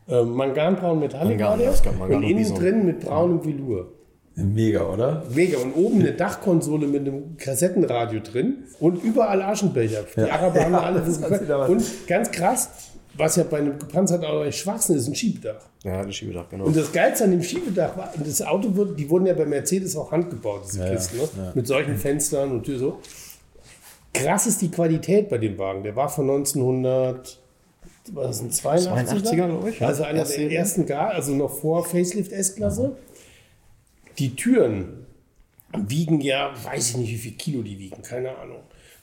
Ähm, 0.08 0.32
Manganbraun 0.32 0.98
Metallic 1.00 1.38
Mangan, 1.38 1.50
war 1.50 1.56
der. 1.58 2.10
ja, 2.10 2.16
und 2.16 2.22
innen 2.22 2.54
drin 2.54 2.86
mit 2.86 3.00
braunem 3.00 3.44
Velour. 3.44 3.92
Mega, 4.34 4.82
oder? 4.88 5.22
Mega. 5.34 5.58
Und 5.58 5.74
oben 5.74 6.00
eine 6.00 6.12
Dachkonsole 6.12 6.86
mit 6.86 7.02
einem 7.06 7.36
Kassettenradio 7.36 8.20
drin 8.20 8.64
und 8.80 9.02
überall 9.04 9.42
Aschenbecher. 9.42 10.04
Die 10.16 10.22
Araber 10.30 10.64
haben 10.64 10.72
Ja, 10.72 10.80
alle 10.80 11.00
das. 11.00 11.68
Und 11.68 11.84
ganz 12.08 12.30
krass, 12.30 12.70
was 13.14 13.36
ja 13.36 13.44
bei 13.44 13.58
einem 13.58 13.78
gepanzerten 13.78 14.24
Auto 14.24 14.44
echt 14.44 14.58
schwachsinn 14.58 14.96
ist, 14.96 15.06
ein 15.06 15.14
Schiebedach. 15.14 15.60
Ja, 15.84 16.02
das 16.02 16.14
Schiebedach, 16.14 16.48
genau. 16.48 16.64
Und 16.64 16.74
das 16.76 16.90
Geilste 16.92 17.24
an 17.24 17.32
dem 17.32 17.42
Schiebedach 17.42 17.94
war, 17.96 18.10
das 18.24 18.40
Auto 18.40 18.74
wurde, 18.74 18.94
die 18.94 19.08
wurden 19.10 19.26
ja 19.26 19.34
bei 19.34 19.44
Mercedes 19.44 19.94
auch 19.96 20.10
handgebaut, 20.10 20.62
diese 20.66 20.78
Ja, 20.80 20.86
ja, 20.86 20.92
Kisten, 20.94 21.16
ne? 21.18 21.28
ja. 21.36 21.52
mit 21.54 21.66
solchen 21.66 21.96
Fenstern 21.96 22.52
und 22.52 22.66
so. 22.66 23.00
Krass 24.14 24.46
ist 24.46 24.62
die 24.62 24.70
Qualität 24.70 25.28
bei 25.28 25.36
dem 25.38 25.58
Wagen. 25.58 25.82
Der 25.82 25.94
war 25.94 26.08
von 26.08 26.28
1900, 26.30 27.38
was 28.10 28.40
ist 28.40 28.64
ein 28.64 28.78
82er? 28.78 29.22
82er, 29.22 29.34
glaube 29.46 29.70
ich, 29.70 29.80
ja. 29.80 29.86
Also 29.88 30.02
einer 30.04 30.24
der 30.24 30.50
ersten 30.50 30.86
Gar, 30.86 31.10
also 31.10 31.32
noch 31.34 31.50
vor 31.50 31.84
Facelift 31.84 32.32
S-Klasse. 32.32 32.96
Die 34.18 34.34
Türen 34.34 35.06
wiegen 35.76 36.20
ja, 36.20 36.52
weiß 36.64 36.90
ich 36.90 36.96
nicht, 36.98 37.12
wie 37.12 37.18
viel 37.18 37.32
Kilo 37.32 37.62
die 37.62 37.78
wiegen, 37.78 38.02
keine 38.02 38.36
Ahnung. 38.36 38.58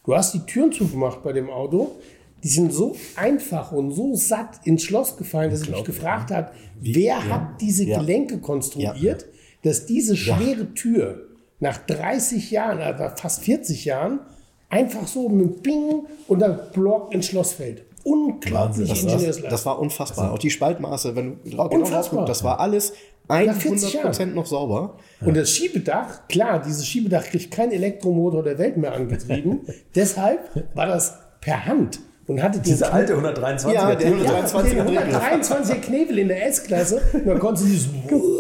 Du 0.06 0.16
hast 0.16 0.34
die 0.34 0.46
Türen 0.46 0.72
zugemacht 0.72 1.24
bei 1.24 1.34
dem 1.34 1.50
Auto. 1.50 1.96
Die 2.44 2.48
sind 2.48 2.72
so 2.74 2.96
einfach 3.16 3.72
und 3.72 3.92
so 3.92 4.16
satt 4.16 4.66
ins 4.66 4.84
Schloss 4.84 5.18
gefallen, 5.18 5.52
dass 5.52 5.64
ich 5.64 5.70
mich 5.70 5.84
gefragt 5.84 6.32
habe, 6.32 6.52
wer 6.80 7.28
hat 7.28 7.60
diese 7.60 7.84
Ja. 7.84 8.00
Gelenke 8.00 8.40
konstruiert, 8.40 9.26
dass 9.64 9.86
diese 9.86 10.16
schwere 10.16 10.74
Tür 10.74 11.28
nach 11.60 11.78
30 11.86 12.52
Jahren, 12.52 12.80
also 12.80 13.14
fast 13.18 13.44
40 13.44 13.84
Jahren, 13.86 14.20
einfach 14.70 15.06
so 15.08 15.28
mit 15.28 15.64
Bing 15.64 16.06
und 16.28 16.40
dann 16.40 16.60
Block 16.72 17.14
ins 17.14 17.26
Schloss 17.26 17.54
fällt. 17.54 17.84
Unglaublich 18.04 18.54
Wahnsinn, 18.54 18.88
Das, 18.88 19.00
Ingenieursleistung. 19.02 19.50
das 19.50 19.66
war 19.66 19.80
unfassbar. 19.80 20.32
Auch 20.34 20.40
die 20.40 20.50
Spaltmaße, 20.50 21.16
wenn 21.16 21.40
du 21.44 21.50
drauf- 21.52 21.70
genau 21.70 22.26
das 22.26 22.44
war 22.44 22.60
alles 22.60 22.94
40 23.28 24.00
100% 24.02 24.26
noch 24.34 24.46
sauber. 24.48 24.96
Und 25.22 25.38
das 25.38 25.52
Schiebedach, 25.52 26.28
klar, 26.28 26.60
dieses 26.66 26.86
Schiebedach 26.88 27.24
kriegt 27.26 27.52
kein 27.52 27.72
Elektromotor 27.72 28.42
der 28.44 28.58
Welt 28.58 28.78
mehr 28.78 28.94
angetrieben. 28.94 29.62
Deshalb 29.96 30.40
war 30.74 30.88
das 30.88 31.16
per 31.42 31.66
Hand 31.66 32.00
und 32.26 32.42
hatte 32.42 32.58
den 32.60 32.64
Diese 32.64 32.92
alte 32.92 33.16
123er. 33.16 33.72
Ja, 33.72 33.96
der 33.96 34.12
Titel. 34.14 34.24
ja, 34.26 34.32
123er 34.32 34.64
den 34.74 34.86
Drehgriff. 34.88 35.16
123er 35.52 35.76
Knebel 35.76 36.18
in 36.20 36.28
der 36.30 36.48
S-Klasse. 36.48 37.02
Und 37.14 37.28
dann 37.28 37.40
konntest 37.40 37.66
du 37.68 37.70
dieses, 37.72 37.90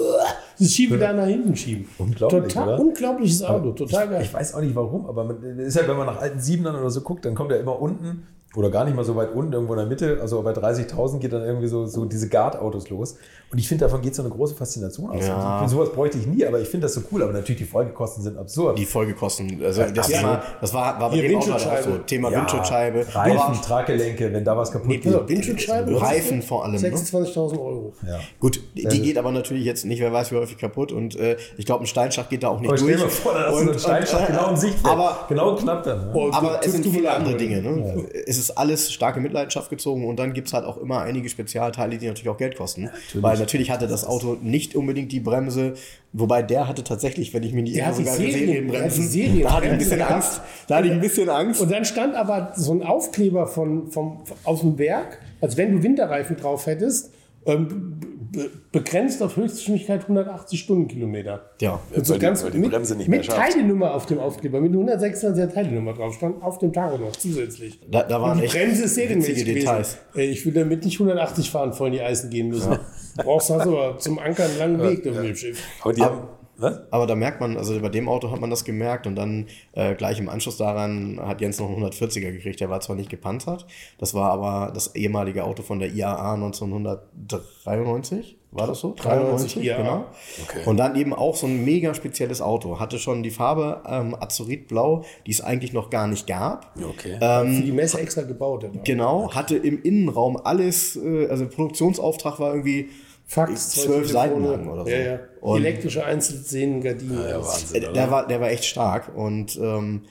dieses 0.60 0.74
Schiebedach 0.76 1.14
nach 1.14 1.28
hinten 1.28 1.56
schieben. 1.56 1.88
Unglaublich, 2.00 2.54
Total 2.54 2.68
oder? 2.74 2.80
unglaubliches 2.80 3.44
Auto, 3.44 3.72
total 3.72 4.08
geil. 4.10 4.22
Ich 4.24 4.34
weiß 4.34 4.56
auch 4.56 4.62
nicht 4.62 4.76
warum, 4.76 5.06
aber 5.06 5.24
man, 5.24 5.42
ist 5.60 5.76
ja, 5.76 5.88
wenn 5.88 5.98
man 5.98 6.08
nach 6.08 6.20
alten 6.20 6.40
Siebenern 6.40 6.76
oder 6.76 6.90
so 6.90 7.02
guckt, 7.02 7.26
dann 7.26 7.36
kommt 7.36 7.52
er 7.52 7.60
immer 7.60 7.80
unten 7.80 8.26
oder 8.56 8.72
gar 8.72 8.84
nicht 8.86 8.96
mal 8.96 9.06
so 9.06 9.16
weit 9.16 9.34
unten, 9.34 9.54
irgendwo 9.54 9.74
in 9.74 9.80
der 9.80 9.88
Mitte, 9.88 10.18
also 10.22 10.42
bei 10.42 10.52
30.000 10.54 11.20
geht 11.20 11.34
dann 11.34 11.44
irgendwie 11.44 11.68
so, 11.68 11.86
so 11.86 12.06
diese 12.06 12.30
Guard-Autos 12.30 12.90
los. 12.90 13.16
Und 13.52 13.58
ich 13.60 13.68
finde, 13.68 13.86
davon 13.86 14.02
geht 14.02 14.14
so 14.16 14.22
eine 14.24 14.32
große 14.32 14.54
Faszination 14.56 15.10
aus. 15.10 15.26
Ja. 15.28 15.62
Und 15.62 15.70
sowas 15.70 15.92
bräuchte 15.92 16.18
ich 16.20 16.26
nie, 16.28 16.46
aber 16.46 16.60
ich 16.60 16.68
finde 16.68 16.86
das 16.86 16.94
so 16.96 17.02
cool. 17.12 17.24
Aber 17.24 17.34
natürlich, 17.34 17.62
die 17.62 17.68
Folgekosten 17.68 18.24
sind 18.24 18.38
absurd. 18.38 18.78
Die 18.78 18.86
Folgekosten, 18.86 19.60
also 19.64 19.84
das, 19.94 20.08
Ja. 20.10 20.18
Thema, 20.20 20.44
das 20.62 20.74
war, 20.74 21.00
war 21.00 21.10
bei 21.10 21.18
dem 21.22 21.36
auch 21.38 21.42
so. 21.44 21.52
Windschutzscheibe. 21.52 22.06
Thema 22.06 22.32
Ja, 22.32 22.40
Windschutzscheibe. 22.40 23.06
Reifen, 23.14 23.62
Traggelenke, 23.62 24.34
wenn 24.34 24.44
da 24.44 24.56
was 24.58 24.72
kaputt 24.72 24.88
Nee, 24.88 24.98
geht. 24.98 25.30
Windschutzscheibe. 25.30 25.92
ist 25.92 26.02
Reifen 26.02 26.40
das? 26.40 26.48
vor 26.48 26.64
allem, 26.66 26.74
ne? 26.74 26.80
26.000 26.80 27.52
Euro. 27.60 27.94
Ja. 28.08 28.20
Gut, 28.40 28.62
die, 28.76 28.88
die 28.88 29.02
geht 29.02 29.18
aber 29.18 29.32
natürlich 29.32 29.66
jetzt 29.66 29.86
nicht, 29.86 30.00
wer 30.00 30.12
weiß 30.14 30.32
wie 30.32 30.36
häufig 30.38 30.58
kaputt 30.58 30.92
und 30.92 31.16
äh, 31.16 31.38
ich 31.58 31.66
glaube, 31.66 31.84
ein 31.84 31.88
Steinschacht 31.88 32.30
geht 32.30 32.44
da 32.44 32.50
auch 32.50 32.60
nicht 32.60 32.70
Aber 32.70 32.78
durch. 32.80 32.96
dir 32.96 33.00
mal 33.00 33.10
vor, 33.10 33.34
da 33.34 33.40
hast 33.46 33.52
du 33.52 33.80
so 33.80 33.90
Und- 33.90 34.24
äh, 34.24 34.28
genau 34.28 34.50
im 34.50 34.56
Sichtfeld. 34.58 34.88
Aber, 34.94 35.26
genau 35.28 35.56
knapp 35.56 35.84
dann. 35.84 36.06
Ne? 36.08 36.12
Oh, 36.14 36.30
aber 36.32 36.60
es 36.64 36.72
sind 36.72 36.86
du 36.86 36.92
viele 36.92 37.12
andere 37.12 37.34
an, 37.34 37.38
Dinge. 37.40 37.62
Ne? 37.64 38.06
Es 38.40 38.56
alles 38.56 38.92
starke 38.92 39.20
Mitleidenschaft 39.20 39.70
gezogen 39.70 40.06
und 40.08 40.18
dann 40.18 40.34
gibt 40.34 40.48
es 40.48 40.54
halt 40.54 40.66
auch 40.66 40.78
immer 40.78 41.02
einige 41.02 41.30
Spezialteile, 41.30 41.98
die 41.98 42.08
natürlich 42.08 42.30
auch 42.30 42.38
Geld 42.38 42.56
kosten. 42.56 42.90
Weil 43.14 43.38
natürlich 43.38 43.70
hatte 43.72 43.88
das 43.88 44.06
Auto 44.06 44.38
nicht 44.42 44.76
unbedingt 44.76 45.12
die 45.12 45.20
Bremse, 45.20 45.74
wobei 46.14 46.42
der 46.42 46.68
hatte 46.68 46.84
tatsächlich, 46.84 47.34
wenn 47.34 47.44
ich 47.44 47.54
mir 47.54 47.64
die 47.64 47.74
sogar 47.74 47.94
Serien- 47.94 48.32
Serienbremsen. 48.32 49.08
Serienbremsen 49.08 49.44
Da 49.44 49.54
hatte 49.54 49.66
ich 49.68 49.72
ein 49.72 49.78
bisschen. 49.78 50.02
Angst. 50.02 50.42
Da 50.68 50.76
hatte 50.78 50.88
ich 50.88 50.94
ein 50.94 51.02
bisschen 51.02 51.30
Angst. 51.30 51.62
Und 51.62 51.72
dann 51.72 51.86
stand 51.86 52.16
aber 52.16 52.54
so 52.56 52.72
ein 52.74 52.84
Aufkleber 52.84 53.48
von, 53.48 53.92
vom, 53.92 54.22
aus 54.44 54.62
dem 54.62 54.78
Werk, 54.78 55.20
als 55.42 55.58
wenn 55.58 55.74
du 55.74 55.84
Winterreifen 55.84 56.38
drauf 56.38 56.66
hättest, 56.66 57.12
ähm, 57.46 58.00
be- 58.32 58.50
begrenzt 58.72 59.22
auf 59.24 59.36
Höchstgeschwindigkeit 59.38 60.02
180 60.04 60.60
Stundenkilometer. 60.60 61.50
Ja. 61.62 61.80
Und 61.96 62.06
so 62.06 62.14
die- 62.14 62.20
ganz 62.20 62.44
weil 62.44 62.52
die 62.52 62.58
mit, 62.60 62.72
Bremse 62.72 62.96
nicht 62.96 63.08
mehr 63.08 63.20
mit 63.20 63.26
schafft. 63.26 63.38
Teilenummer 63.54 63.94
auf 63.94 64.06
dem 64.06 64.20
Aufkleber, 64.20 64.62
mit 64.62 64.72
126er 64.74 65.52
Teilenummer 65.54 65.94
drauf 65.94 66.14
stand, 66.16 66.42
auf 66.44 66.58
dem 66.60 66.72
Tacho 66.74 66.98
noch 66.98 67.12
zusätzlich. 67.14 67.80
Da, 67.90 68.04
da 68.04 68.22
waren 68.22 68.32
Und 68.34 68.38
die 68.40 68.46
echt 68.46 68.54
Bremse 68.56 68.84
ist 68.86 68.96
serienmäßig 68.96 69.38
gewesen. 69.46 69.56
Details. 69.60 69.98
Ey, 70.16 70.28
Ich 70.30 70.46
will 70.46 70.54
damit 70.54 70.86
nicht 70.86 71.00
180 71.00 71.50
fahren, 71.52 71.74
voll 71.74 71.88
in 71.88 71.94
die 71.94 72.02
Eisen 72.02 72.30
gehen 72.30 72.50
müssen. 72.50 72.72
Du 73.18 73.24
brauchst 73.24 73.52
also 73.52 73.78
aber 73.78 73.98
zum 74.00 74.20
Anker 74.20 74.46
einen 74.46 74.58
langen 74.58 74.82
Weg 74.82 75.08
auf 75.08 75.16
dem 75.22 75.36
Schiff. 75.36 75.62
Aber 75.82 75.94
die 75.94 76.02
haben. 76.02 76.20
Was? 76.60 76.80
Aber 76.92 77.08
da 77.08 77.16
merkt 77.16 77.40
man, 77.40 77.56
also 77.58 77.80
bei 77.80 77.88
dem 77.90 78.10
Auto 78.10 78.32
hat 78.32 78.42
man 78.42 78.50
das 78.50 78.66
gemerkt 78.66 79.06
und 79.08 79.16
dann 79.16 79.48
äh, 79.74 79.96
gleich 79.96 80.20
im 80.20 80.30
Anschluss 80.30 80.58
daran 80.58 81.20
hat 81.22 81.42
Jens 81.42 81.60
noch 81.60 81.70
einen 81.70 81.84
140er 81.84 82.32
gekriegt. 82.32 82.60
Der 82.60 82.70
war 82.70 82.82
zwar 82.82 82.96
nicht 82.96 83.10
gepanzert, 83.10 83.66
das 83.98 84.14
war 84.14 84.32
aber 84.32 84.72
das 84.74 84.96
ehemalige 84.96 85.46
Auto 85.46 85.64
von 85.64 85.80
der 85.80 85.92
IAA 85.94 86.36
1993. 86.36 88.38
War 88.52 88.66
das 88.66 88.80
so? 88.80 88.96
93 88.98 89.64
IAA. 89.64 89.78
genau. 89.78 90.06
Okay. 90.44 90.62
Und 90.66 90.78
dann 90.78 90.96
eben 90.96 91.14
auch 91.14 91.36
so 91.36 91.46
ein 91.46 91.64
mega 91.64 91.94
spezielles 91.94 92.42
Auto. 92.42 92.80
Hatte 92.80 92.98
schon 92.98 93.22
die 93.22 93.30
Farbe 93.30 93.84
ähm, 93.88 94.16
Azuritblau, 94.20 95.04
die 95.28 95.32
es 95.32 95.42
eigentlich 95.42 95.72
noch 95.72 95.92
gar 95.92 96.08
nicht 96.08 96.26
gab. 96.26 96.76
Okay. 96.76 97.20
Für 97.20 97.46
die 97.46 97.72
Messe 97.72 98.00
extra 98.00 98.24
gebaut. 98.24 98.66
Genau, 98.84 99.32
hatte 99.34 99.56
im 99.56 99.84
Innenraum 99.84 100.36
alles, 100.36 100.96
äh, 100.96 101.28
also 101.28 101.48
Produktionsauftrag 101.48 102.40
war 102.40 102.56
irgendwie 102.56 102.90
Fax, 103.32 103.70
zwölf 103.70 104.10
Seiten 104.10 104.44
lang 104.44 104.68
oder 104.68 104.84
so. 104.86 104.90
Ja, 104.90 104.98
ja. 104.98 105.20
Und- 105.40 105.60
Elektrische 105.60 106.04
Einzelsehnen, 106.04 106.82
Gardinen. 106.82 107.22
Ja. 107.22 107.40
Wahnsinn, 107.42 107.84
Äh, 107.84 107.86
oder? 107.86 107.94
der 107.94 108.12
war, 108.12 108.28
der 108.28 108.42
war 108.42 108.50
echt 108.50 108.66
stark 108.66 109.16
und 109.16 109.56
ähm, 109.62 110.02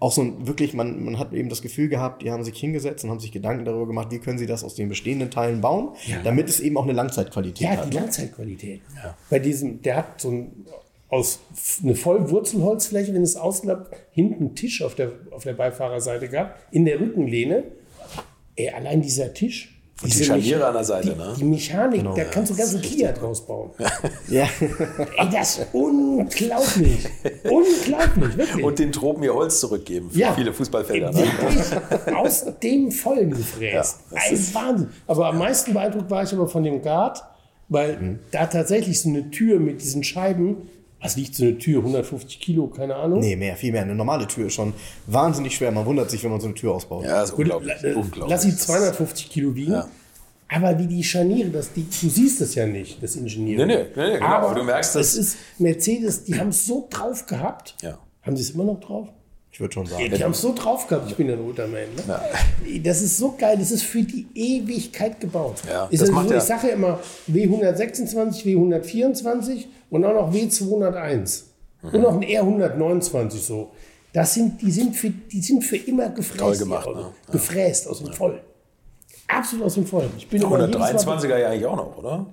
auch 0.00 0.10
so 0.10 0.22
ein, 0.22 0.46
wirklich, 0.48 0.74
man, 0.74 1.04
man 1.04 1.18
hat 1.20 1.32
eben 1.32 1.48
das 1.48 1.62
Gefühl 1.62 1.88
gehabt, 1.88 2.22
die 2.22 2.32
haben 2.32 2.42
sich 2.42 2.58
hingesetzt 2.58 3.04
und 3.04 3.10
haben 3.10 3.20
sich 3.20 3.30
Gedanken 3.30 3.64
darüber 3.64 3.86
gemacht, 3.86 4.08
wie 4.10 4.18
können 4.18 4.38
sie 4.38 4.46
das 4.46 4.64
aus 4.64 4.74
den 4.74 4.88
bestehenden 4.88 5.30
Teilen 5.30 5.60
bauen, 5.60 5.90
damit 6.24 6.48
es 6.48 6.58
eben 6.58 6.76
auch 6.76 6.82
eine 6.82 6.94
Langzeitqualität 6.94 7.60
Ja, 7.62 7.76
hat. 7.76 7.92
die 7.92 7.96
Langzeitqualität. 7.96 8.80
Bei 9.30 9.38
diesem, 9.38 9.80
der 9.82 9.96
hat 9.98 10.20
so 10.20 10.30
ein, 10.32 10.66
aus 11.08 11.38
eine 11.82 11.94
voll 11.94 12.28
Wurzelholzfläche, 12.28 13.14
wenn 13.14 13.22
es 13.22 13.36
ausklappt, 13.36 13.96
hinten 14.10 14.34
einen 14.46 14.54
Tisch 14.56 14.82
auf 14.82 14.96
der, 14.96 15.12
auf 15.30 15.44
der 15.44 15.52
Beifahrerseite 15.54 16.28
gehabt, 16.28 16.58
in 16.72 16.84
der 16.84 16.98
Rückenlehne. 17.00 17.62
Ey, 18.56 18.70
allein 18.70 19.00
dieser 19.00 19.32
Tisch. 19.32 19.79
Und 20.02 20.18
die 20.18 20.24
Scharniere 20.24 20.66
an 20.66 20.72
der 20.74 20.84
Seite, 20.84 21.10
die, 21.10 21.16
ne? 21.18 21.34
Die 21.38 21.44
Mechanik, 21.44 22.02
da 22.16 22.24
kannst 22.24 22.50
du 22.52 22.56
ganzen 22.56 22.80
Kia 22.80 23.12
draus 23.12 23.44
bauen. 23.46 23.70
Ja. 24.28 24.44
Ey, 25.18 25.28
das 25.32 25.58
ist 25.58 25.66
unglaublich. 25.72 27.06
unglaublich, 27.44 28.36
wirklich. 28.36 28.64
Und 28.64 28.78
den 28.78 28.92
Tropen 28.92 29.22
ihr 29.24 29.34
Holz 29.34 29.60
zurückgeben 29.60 30.10
für 30.10 30.18
Ja. 30.18 30.32
viele 30.32 30.52
Fußballfelder. 30.52 31.10
Ne? 31.12 31.18
Wirklich 31.18 32.14
aus 32.16 32.46
dem 32.62 32.90
Vollen 32.92 33.30
gefräst. 33.30 33.98
Ja, 34.10 34.18
das 34.30 34.48
Ein 34.48 34.54
Wahnsinn. 34.54 34.88
Aber 35.06 35.26
am 35.26 35.38
meisten 35.38 35.72
beeindruckt 35.74 36.10
war 36.10 36.22
ich 36.22 36.32
aber 36.32 36.48
von 36.48 36.62
dem 36.62 36.80
Guard, 36.80 37.22
weil 37.68 38.18
da 38.30 38.46
tatsächlich 38.46 39.00
so 39.00 39.08
eine 39.08 39.30
Tür 39.30 39.58
mit 39.60 39.82
diesen 39.82 40.02
Scheiben, 40.04 40.68
was 41.02 41.16
liegt 41.16 41.34
so 41.34 41.44
eine 41.44 41.56
Tür, 41.58 41.78
150 41.78 42.40
Kilo, 42.40 42.66
keine 42.66 42.94
Ahnung. 42.96 43.20
Nee, 43.20 43.36
mehr, 43.36 43.56
viel 43.56 43.72
mehr. 43.72 43.82
Eine 43.82 43.94
normale 43.94 44.26
Tür 44.26 44.46
ist 44.48 44.54
schon 44.54 44.72
wahnsinnig 45.06 45.54
schwer. 45.54 45.70
Man 45.70 45.86
wundert 45.86 46.10
sich, 46.10 46.22
wenn 46.24 46.30
man 46.30 46.40
so 46.40 46.46
eine 46.46 46.54
Tür 46.54 46.72
ausbaut. 46.74 47.04
Ja, 47.04 47.22
ist 47.22 47.30
Gut, 47.30 47.40
unglaublich. 47.46 47.74
la- 47.82 47.94
unglaublich. 47.96 48.28
Lass 48.30 48.42
sie 48.42 48.56
250 48.56 49.30
Kilo 49.30 49.54
wiegen. 49.54 49.72
Ja. 49.72 49.88
Aber 50.52 50.78
wie 50.78 50.86
die 50.88 51.02
Scharniere, 51.04 51.48
das, 51.50 51.72
die, 51.72 51.84
du 51.84 52.08
siehst 52.08 52.40
es 52.40 52.54
ja 52.56 52.66
nicht, 52.66 53.00
das 53.02 53.14
Ingenieur. 53.16 53.64
Nee, 53.66 53.76
nee, 53.76 53.82
nee, 53.94 54.06
nee, 54.08 54.12
genau. 54.14 54.26
Aber 54.26 54.48
Aber 54.48 54.54
du 54.58 54.64
merkst, 54.64 54.96
es 54.96 55.14
ist 55.14 55.36
Mercedes, 55.58 56.24
die 56.24 56.34
haben 56.38 56.48
es 56.48 56.66
so 56.66 56.86
drauf 56.90 57.24
gehabt. 57.26 57.76
Ja. 57.82 57.98
Haben 58.22 58.36
sie 58.36 58.42
es 58.42 58.50
immer 58.50 58.64
noch 58.64 58.80
drauf? 58.80 59.08
Ich 59.52 59.60
würde 59.60 59.72
schon 59.74 59.84
Ja, 59.86 59.92
sagen. 59.92 60.10
die 60.16 60.24
haben 60.24 60.30
es 60.32 60.40
so 60.40 60.52
drauf 60.54 60.86
gehabt, 60.86 61.08
ich 61.10 61.16
bin 61.16 61.30
ein 61.30 61.38
roter 61.38 61.66
Man. 61.66 61.82
Ne? 61.96 62.80
Das 62.82 63.00
ist 63.02 63.16
so 63.18 63.34
geil, 63.38 63.56
das 63.58 63.70
ist 63.70 63.82
für 63.84 64.02
die 64.02 64.26
Ewigkeit 64.34 65.20
gebaut. 65.20 65.56
Ja, 65.68 65.86
ist 65.90 66.00
das 66.02 66.08
ja 66.08 66.14
macht 66.14 66.28
so, 66.28 66.34
ja- 66.34 66.38
ich 66.38 66.44
sage 66.44 66.68
ja 66.68 66.74
immer 66.74 66.98
W126, 67.28 68.44
W124 68.44 69.64
und 69.90 70.04
auch 70.04 70.14
noch 70.14 70.32
W201 70.32 71.44
Mhm. 71.82 71.94
und 71.94 72.00
noch 72.02 72.12
ein 72.12 72.22
R129 72.22 73.30
so. 73.38 73.70
Das 74.12 74.34
sind, 74.34 74.60
die, 74.60 74.70
sind 74.70 74.94
für, 74.94 75.08
die 75.10 75.40
sind 75.40 75.62
für 75.64 75.76
immer 75.76 76.08
gefräst. 76.10 76.38
Toll 76.40 76.56
gemacht, 76.58 76.86
Autos. 76.86 77.02
ne? 77.04 77.08
Ja. 77.28 77.32
Gefräst 77.32 77.88
aus 77.88 78.02
dem 78.02 78.12
Vollen. 78.12 78.40
Absolut 79.28 79.66
aus 79.66 79.74
dem 79.74 79.86
Vollen. 79.86 80.10
Ich 80.18 80.28
bin 80.28 80.42
immer 80.42 80.66
jedes 80.66 81.06
Mal- 81.06 81.16
123er 81.18 81.38
ja 81.38 81.48
eigentlich 81.48 81.66
auch 81.66 81.76
noch, 81.76 81.96
oder? 81.96 82.26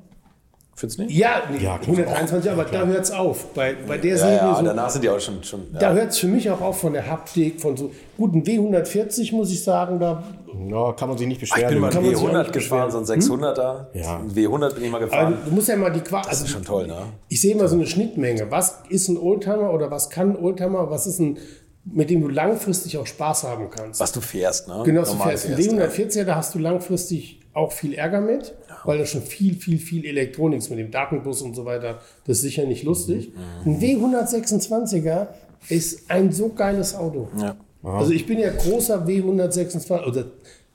Findest 0.76 1.00
du 1.00 1.04
nicht? 1.04 1.16
Ja, 1.18 1.44
nee, 1.52 1.64
Ja, 1.64 1.76
123, 1.80 2.52
aber 2.52 2.66
da 2.66 2.86
hört 2.86 3.04
es 3.06 3.12
auf. 3.12 3.46
Bei, 3.54 3.76
bei 3.88 3.98
der 3.98 4.12
Ja, 4.12 4.18
Serie 4.18 4.36
ja, 4.38 4.56
so, 4.56 4.64
danach 4.66 4.90
sind 4.90 5.04
die 5.04 5.10
auch 5.10 5.20
schon. 5.20 5.44
schon 5.44 5.62
da 5.74 5.80
ja. 5.80 5.94
hört 5.94 6.12
es 6.12 6.18
für 6.20 6.28
mich 6.28 6.50
auch 6.52 6.60
auf 6.62 6.80
von 6.82 6.94
der 6.94 7.08
Haptik, 7.08 7.62
von 7.62 7.78
so 7.78 7.92
guten 8.18 8.42
W140 8.44 9.34
muss 9.36 9.52
ich 9.52 9.64
sagen, 9.64 10.00
da 10.00 10.24
Ja, 10.70 10.94
kann 10.94 11.10
man 11.10 11.18
sich 11.18 11.28
nicht 11.28 11.42
Ich 11.44 11.50
beschweren. 11.50 11.74
bin 11.74 11.82
mal 11.82 11.90
auch 11.92 12.02
W100 12.02 12.40
nicht 12.40 12.54
gefahren, 12.54 12.90
so 12.92 12.98
ein 13.00 13.04
600er. 13.06 13.88
Ja. 13.94 14.18
Ein 14.18 14.32
W100 14.34 14.74
bin 14.76 14.86
ich 14.86 14.92
mal 14.92 14.98
Aber 14.98 15.06
gefahren. 15.08 15.38
du 15.46 15.52
musst 15.52 15.68
ja 15.68 15.76
mal 15.76 15.92
die 15.92 16.00
Qual. 16.02 16.22
Das 16.28 16.42
ist 16.42 16.50
schon 16.50 16.64
toll, 16.64 16.88
ne? 16.88 16.96
Ich 17.28 17.42
sehe 17.42 17.54
immer 17.54 17.68
so 17.68 17.76
eine 17.76 17.86
Schnittmenge. 17.86 18.48
Was 18.50 18.80
ist 18.90 19.08
ein 19.10 19.18
Oldtimer 19.18 19.74
oder 19.74 19.92
was 19.92 20.10
kann 20.10 20.32
ein 20.32 20.38
Oldtimer? 20.44 20.90
Was 20.90 21.06
ist 21.08 21.20
ein, 21.20 21.38
mit 21.86 22.10
dem 22.10 22.22
du 22.22 22.30
langfristig 22.30 22.98
auch 22.98 23.06
Spaß 23.06 23.44
haben 23.44 23.70
kannst? 23.70 24.00
Was 24.00 24.12
du 24.12 24.22
fährst, 24.22 24.68
ne? 24.68 24.82
Genau, 24.86 25.02
du 25.04 25.08
Normal 25.10 25.38
fährst 25.38 25.46
ein 25.48 25.52
ja. 25.62 25.86
W140er, 25.86 26.24
da 26.24 26.36
hast 26.36 26.56
du 26.56 26.60
langfristig 26.60 27.42
auch 27.54 27.72
viel 27.72 27.94
Ärger 27.96 28.22
mit, 28.22 28.54
weil 28.86 29.00
da 29.00 29.06
schon 29.06 29.24
viel, 29.24 29.56
viel, 29.56 29.80
viel 29.80 30.06
Elektronik 30.06 30.60
ist 30.60 30.70
mit 30.70 30.78
dem 30.80 30.92
Datenbus 30.92 31.42
und 31.42 31.56
so 31.56 31.66
weiter. 31.66 32.00
Das 32.26 32.38
ist 32.38 32.44
sicher 32.44 32.66
nicht 32.66 32.84
lustig. 32.84 33.32
Mhm. 33.66 33.72
Ein 33.74 33.82
W126er 33.82 35.28
ist 35.70 36.10
ein 36.10 36.32
so 36.32 36.50
geiles 36.50 36.96
Auto. 36.96 37.28
Ja. 37.38 37.56
Also 37.84 38.12
ich 38.12 38.26
bin 38.26 38.40
ja 38.40 38.52
großer 38.52 39.06
W126, 39.06 40.06
oder 40.06 40.26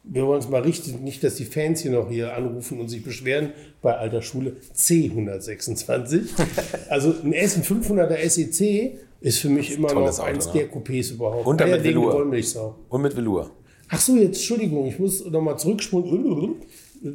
wir 0.04 0.26
wollen 0.26 0.40
es 0.40 0.48
mal 0.48 0.62
richtig, 0.62 1.00
nicht, 1.00 1.22
dass 1.22 1.36
die 1.36 1.44
Fans 1.44 1.80
hier 1.80 1.92
noch 1.92 2.08
hier 2.08 2.34
anrufen 2.34 2.80
und 2.80 2.88
sich 2.88 3.04
beschweren, 3.04 3.52
bei 3.80 3.96
alter 3.96 4.22
Schule 4.22 4.56
C126. 4.74 6.22
also 6.88 7.14
ein 7.22 7.34
S500er 7.34 8.28
SEC 8.28 8.98
ist 9.20 9.38
für 9.38 9.48
mich 9.48 9.76
immer 9.76 9.92
noch 9.94 10.08
Auto, 10.08 10.22
eins 10.22 10.46
ne? 10.46 10.52
der 10.54 10.72
Coupés 10.72 11.12
überhaupt. 11.12 11.46
Und 11.46 11.60
mit 11.60 11.84
Velour. 11.84 12.26
Und 12.88 13.02
mit 13.02 13.16
Velour. 13.16 13.50
Ach 13.88 14.00
so, 14.00 14.16
jetzt, 14.16 14.38
Entschuldigung, 14.38 14.86
ich 14.86 14.98
muss 14.98 15.24
nochmal 15.24 15.58
zurückspulen. 15.58 16.56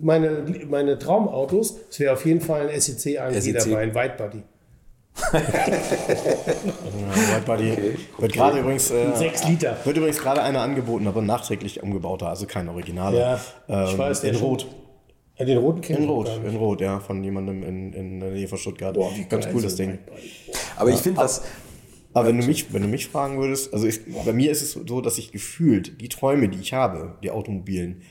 Meine, 0.01 0.45
meine 0.69 0.99
Traumautos, 0.99 1.77
es 1.89 1.99
wäre 1.99 2.13
auf 2.13 2.25
jeden 2.25 2.41
Fall 2.41 2.69
ein 2.69 2.79
SEC 2.79 3.19
AMG 3.19 3.41
SEC. 3.41 3.53
dabei, 3.55 3.77
ein 3.79 3.95
Whitebody. 3.95 4.43
White 7.33 7.45
Body 7.45 7.97
wird 8.17 8.33
gerade 8.33 8.59
übrigens 8.59 8.91
äh, 8.91 9.15
6 9.15 9.47
Liter. 9.47 9.77
wird 9.83 9.97
übrigens 9.97 10.19
gerade 10.19 10.41
einer 10.43 10.61
angeboten, 10.61 11.07
aber 11.07 11.21
nachträglich 11.21 11.81
umgebauter, 11.83 12.29
also 12.29 12.45
kein 12.45 12.69
Originaler. 12.69 13.39
Ja, 13.67 13.85
ich 13.85 13.93
ähm, 13.93 13.97
weiß, 13.97 14.21
der 14.21 14.31
in 14.31 14.37
Rot. 14.37 14.67
Ja, 15.37 15.45
den 15.45 15.57
roten 15.59 15.81
kennt 15.81 15.99
In 15.99 16.09
Rot, 16.09 16.31
in 16.43 16.55
Rot, 16.55 16.81
ja, 16.81 16.99
von 16.99 17.23
jemandem 17.23 17.61
in, 17.61 17.93
in 17.93 18.19
der 18.19 18.31
Nähe 18.31 18.47
von 18.47 18.57
Stuttgart. 18.57 18.95
Boah, 18.95 19.11
wie 19.15 19.25
Ganz 19.25 19.47
cool 19.53 19.61
das 19.61 19.75
Ding. 19.75 19.99
Aber 20.75 20.89
ich 20.89 20.97
finde, 20.97 21.21
was. 21.21 21.43
Aber 22.13 22.29
wenn 22.29 22.39
du 22.39 22.47
mich, 22.47 22.73
wenn 22.73 22.81
du 22.81 22.87
mich 22.87 23.07
fragen 23.07 23.37
würdest, 23.37 23.71
also 23.71 23.85
ich, 23.85 23.99
bei 24.25 24.33
mir 24.33 24.49
ist 24.49 24.63
es 24.63 24.71
so, 24.71 25.01
dass 25.01 25.19
ich 25.19 25.31
gefühlt 25.31 26.01
die 26.01 26.09
Träume, 26.09 26.49
die 26.49 26.59
ich 26.59 26.73
habe, 26.73 27.15
die 27.21 27.29
automobilen, 27.29 28.01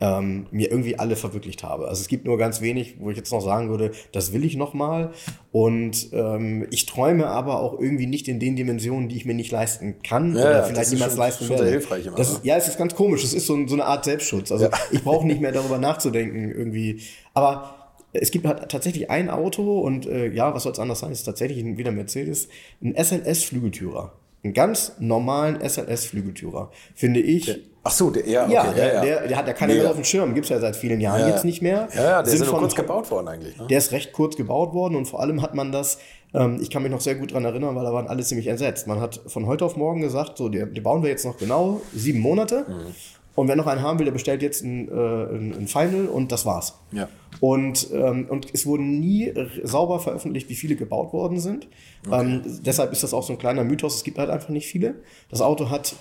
ähm, 0.00 0.46
mir 0.50 0.70
irgendwie 0.70 0.98
alle 0.98 1.14
verwirklicht 1.14 1.62
habe. 1.62 1.86
Also 1.88 2.00
es 2.00 2.08
gibt 2.08 2.24
nur 2.24 2.38
ganz 2.38 2.60
wenig, 2.62 2.96
wo 3.00 3.10
ich 3.10 3.16
jetzt 3.18 3.30
noch 3.32 3.42
sagen 3.42 3.68
würde, 3.68 3.90
das 4.12 4.32
will 4.32 4.44
ich 4.44 4.56
noch 4.56 4.72
mal. 4.72 5.12
Und 5.52 6.08
ähm, 6.12 6.66
ich 6.70 6.86
träume 6.86 7.26
aber 7.26 7.60
auch 7.60 7.78
irgendwie 7.78 8.06
nicht 8.06 8.26
in 8.28 8.40
den 8.40 8.56
Dimensionen, 8.56 9.08
die 9.08 9.16
ich 9.16 9.24
mir 9.26 9.34
nicht 9.34 9.50
leisten 9.52 9.96
kann 10.02 10.34
Ja, 10.34 10.40
oder 10.42 10.64
vielleicht 10.64 10.92
niemals 10.92 11.12
schon- 11.12 11.18
leisten 11.20 11.44
schon 11.44 11.56
sehr 11.56 11.66
werde. 11.66 11.70
hilfreich 11.78 12.06
immer, 12.06 12.16
das 12.16 12.30
ne? 12.30 12.36
ist, 12.38 12.44
ja, 12.44 12.56
es 12.56 12.68
ist 12.68 12.78
ganz 12.78 12.94
komisch. 12.94 13.24
Es 13.24 13.34
ist 13.34 13.46
so, 13.46 13.66
so 13.66 13.74
eine 13.74 13.84
Art 13.84 14.04
Selbstschutz. 14.04 14.50
Also 14.50 14.66
Ja. 14.66 14.70
ich 14.90 15.02
brauche 15.04 15.26
nicht 15.26 15.40
mehr 15.40 15.52
darüber 15.52 15.76
nachzudenken 15.78 16.50
irgendwie. 16.50 17.00
Aber 17.34 17.76
es 18.12 18.30
gibt 18.30 18.46
halt 18.46 18.70
tatsächlich 18.70 19.10
ein 19.10 19.28
Auto 19.30 19.80
und 19.80 20.06
äh, 20.06 20.28
ja, 20.32 20.54
was 20.54 20.62
soll 20.64 20.72
es 20.72 20.78
anders 20.78 21.00
sein? 21.00 21.12
Es 21.12 21.18
ist 21.20 21.24
tatsächlich 21.26 21.62
ein- 21.62 21.76
wieder 21.78 21.90
ein 21.90 21.96
Mercedes, 21.96 22.48
ein 22.82 22.94
SLS-Flügeltürer. 22.96 24.12
Einen 24.42 24.54
ganz 24.54 24.92
normalen 24.98 25.60
SLS-Flügeltürer. 25.60 26.70
Finde 26.94 27.20
ich. 27.20 27.60
Ach 27.82 27.90
so, 27.90 28.10
der, 28.10 28.28
ja, 28.28 28.44
okay, 28.44 28.52
ja, 28.52 28.72
der, 28.72 28.94
ja. 28.94 29.00
Der, 29.00 29.28
der 29.28 29.36
hat 29.38 29.46
ja 29.46 29.54
keiner 29.54 29.74
mehr 29.74 29.88
auf 29.88 29.96
dem 29.96 30.04
Schirm. 30.04 30.34
Gibt 30.34 30.44
es 30.44 30.50
ja 30.50 30.60
seit 30.60 30.76
vielen 30.76 31.00
Jahren 31.00 31.20
Ja. 31.20 31.28
jetzt 31.28 31.46
nicht 31.46 31.62
mehr. 31.62 31.88
Ja, 31.94 32.02
ja, 32.02 32.22
der 32.22 32.32
ist 32.32 32.38
Sind 32.38 32.46
ja 32.46 32.52
nur 32.52 32.60
kurz 32.60 32.74
gebaut 32.74 33.10
worden 33.10 33.28
eigentlich. 33.28 33.56
Ne? 33.56 33.66
der 33.68 33.78
ist 33.78 33.92
recht 33.92 34.12
kurz 34.12 34.36
gebaut 34.36 34.74
worden 34.74 34.96
und 34.96 35.06
vor 35.06 35.20
allem 35.20 35.40
hat 35.40 35.54
man 35.54 35.72
das, 35.72 35.98
ähm, 36.34 36.58
ich 36.60 36.68
kann 36.68 36.82
mich 36.82 36.92
noch 36.92 37.00
sehr 37.00 37.14
gut 37.14 37.32
dran 37.32 37.44
erinnern, 37.44 37.74
weil 37.76 37.84
da 37.84 37.92
waren 37.92 38.06
alle 38.06 38.22
ziemlich 38.22 38.48
entsetzt. 38.48 38.86
Man 38.86 39.00
hat 39.00 39.20
von 39.26 39.46
heute 39.46 39.64
auf 39.64 39.76
morgen 39.76 40.02
gesagt, 40.02 40.36
so, 40.36 40.50
die, 40.50 40.64
die 40.70 40.80
bauen 40.82 41.02
wir 41.02 41.08
jetzt 41.08 41.24
noch 41.24 41.38
genau 41.38 41.80
sieben 41.94 42.20
Monate. 42.20 42.66
Mhm. 42.68 42.94
Und 43.34 43.48
wer 43.48 43.56
noch 43.56 43.66
einen 43.66 43.80
haben 43.80 43.98
will, 43.98 44.04
der 44.04 44.12
bestellt 44.12 44.42
jetzt 44.42 44.62
ein, 44.62 44.88
äh, 44.88 44.92
ein, 44.92 45.66
Final 45.66 46.06
und 46.06 46.32
das 46.32 46.44
war's. 46.44 46.74
Ja. 46.92 47.08
Und, 47.38 47.88
ähm, 47.94 48.26
und 48.28 48.48
es 48.52 48.66
wurden 48.66 49.00
nie 49.00 49.32
sauber 49.62 50.00
veröffentlicht, 50.00 50.50
wie 50.50 50.54
viele 50.54 50.76
gebaut 50.76 51.14
worden 51.14 51.38
sind. 51.38 51.68
Ähm, 52.12 52.42
deshalb 52.66 52.92
ist 52.92 53.02
das 53.02 53.14
auch 53.14 53.22
so 53.22 53.32
ein 53.32 53.38
kleiner 53.38 53.64
Mythos. 53.64 53.94
Es 53.96 54.04
gibt 54.04 54.18
halt 54.18 54.28
einfach 54.28 54.50
nicht 54.50 54.66
viele. 54.66 54.96
Das 55.30 55.40
Auto 55.40 55.70
hat 55.70 55.94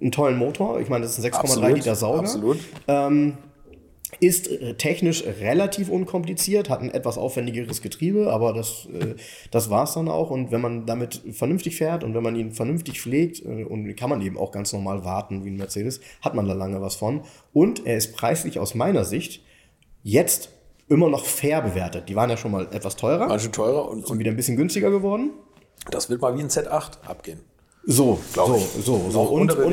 einen 0.00 0.12
tollen 0.12 0.36
Motor. 0.36 0.80
Ich 0.80 0.88
meine, 0.88 1.04
das 1.04 1.18
ist 1.18 1.24
ein 1.24 1.32
6,3 1.32 1.38
Absolut, 1.38 1.74
Liter 1.76 1.94
Sauger. 1.94 2.18
absolut. 2.20 2.58
Ähm, 2.88 3.38
ist 4.20 4.48
äh, 4.48 4.74
technisch 4.74 5.24
relativ 5.24 5.90
unkompliziert, 5.90 6.70
hat 6.70 6.80
ein 6.80 6.90
etwas 6.90 7.18
aufwendigeres 7.18 7.82
Getriebe, 7.82 8.32
aber 8.32 8.52
das, 8.52 8.86
äh, 8.86 9.14
das 9.50 9.68
war 9.68 9.84
es 9.84 9.94
dann 9.94 10.08
auch. 10.08 10.30
Und 10.30 10.52
wenn 10.52 10.60
man 10.60 10.86
damit 10.86 11.22
vernünftig 11.32 11.76
fährt 11.76 12.04
und 12.04 12.14
wenn 12.14 12.22
man 12.22 12.36
ihn 12.36 12.52
vernünftig 12.52 13.00
pflegt, 13.00 13.44
äh, 13.44 13.64
und 13.64 13.94
kann 13.96 14.10
man 14.10 14.22
eben 14.22 14.38
auch 14.38 14.52
ganz 14.52 14.72
normal 14.72 15.04
warten 15.04 15.44
wie 15.44 15.50
ein 15.50 15.56
Mercedes, 15.56 16.00
hat 16.22 16.34
man 16.34 16.46
da 16.46 16.54
lange 16.54 16.80
was 16.80 16.96
von. 16.96 17.22
Und 17.52 17.84
er 17.86 17.96
ist 17.96 18.16
preislich 18.16 18.58
aus 18.58 18.74
meiner 18.74 19.04
Sicht 19.04 19.42
jetzt 20.02 20.50
immer 20.88 21.10
noch 21.10 21.24
fair 21.24 21.60
bewertet. 21.62 22.08
Die 22.08 22.14
waren 22.14 22.30
ja 22.30 22.36
schon 22.36 22.52
mal 22.52 22.68
etwas 22.72 22.96
teurer, 22.96 23.28
War 23.28 23.38
schon 23.38 23.52
teurer 23.52 23.88
und, 23.88 24.02
sind 24.02 24.10
und 24.10 24.18
wieder 24.18 24.30
ein 24.30 24.36
bisschen 24.36 24.56
günstiger 24.56 24.90
geworden. 24.90 25.32
das 25.90 26.08
wird 26.08 26.20
mal 26.22 26.36
wie 26.36 26.42
ein 26.42 26.48
Z8 26.48 27.02
abgehen. 27.06 27.40
So, 27.86 28.18
Glaub 28.32 28.48
so, 28.48 28.56
ich. 28.56 28.84
so, 28.84 29.10
so. 29.10 29.20
Und, 29.22 29.56
und 29.56 29.72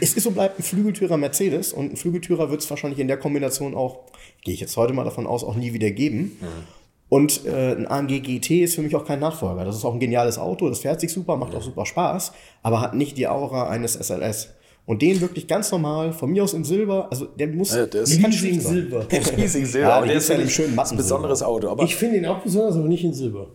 es 0.00 0.14
ist 0.14 0.20
so 0.22 0.30
bleibt 0.30 0.58
ein 0.58 0.62
Flügeltürer 0.62 1.16
Mercedes 1.16 1.72
und 1.72 1.92
ein 1.92 1.96
Flügeltürer 1.96 2.50
wird 2.50 2.60
es 2.60 2.70
wahrscheinlich 2.70 3.00
in 3.00 3.08
der 3.08 3.16
Kombination 3.16 3.74
auch, 3.74 4.00
gehe 4.42 4.54
ich 4.54 4.60
jetzt 4.60 4.76
heute 4.76 4.92
mal 4.92 5.04
davon 5.04 5.26
aus, 5.26 5.42
auch 5.44 5.56
nie 5.56 5.72
wieder 5.72 5.90
geben. 5.90 6.36
Mhm. 6.40 6.46
Und 7.08 7.44
äh, 7.46 7.72
ein 7.72 7.86
AMG 7.86 8.20
GT 8.20 8.62
ist 8.62 8.74
für 8.74 8.82
mich 8.82 8.96
auch 8.96 9.04
kein 9.04 9.20
Nachfolger. 9.20 9.64
Das 9.64 9.76
ist 9.76 9.84
auch 9.84 9.92
ein 9.92 10.00
geniales 10.00 10.38
Auto, 10.38 10.68
das 10.68 10.80
fährt 10.80 11.00
sich 11.00 11.12
super, 11.12 11.36
macht 11.36 11.54
auch 11.54 11.62
super 11.62 11.84
Spaß, 11.84 12.32
aber 12.62 12.80
hat 12.80 12.94
nicht 12.94 13.16
die 13.18 13.28
Aura 13.28 13.68
eines 13.68 13.94
SLS. 13.94 14.50
Und 14.84 15.00
den 15.02 15.20
wirklich 15.20 15.46
ganz 15.46 15.70
normal, 15.70 16.12
von 16.12 16.30
mir 16.30 16.42
aus 16.42 16.54
in 16.54 16.64
Silber, 16.64 17.08
also 17.10 17.26
der 17.26 17.48
muss, 17.48 17.74
Ja, 17.74 17.86
der 17.86 18.02
ist 18.02 18.18
der 18.18 18.26
Riesig 18.28 18.40
schlecht 18.40 18.62
sein. 18.62 18.72
Silber. 18.72 19.06
Riesig 19.36 19.66
Silber. 19.66 19.88
Ja, 19.88 19.96
aber 19.98 20.06
der 20.06 20.16
ist 20.16 20.28
ja 20.28 20.34
in 20.34 20.40
wirklich 20.40 20.56
dem 20.56 20.64
schönen 20.64 20.78
ein 20.78 20.96
besonderes 20.96 21.42
Auto. 21.42 21.68
Aber, 21.68 21.84
Ich 21.84 21.94
finde 21.94 22.16
ihn 22.16 22.26
auch 22.26 22.40
besonders, 22.40 22.76
aber 22.76 22.88
nicht 22.88 23.04
in 23.04 23.14
Silber. 23.14 23.48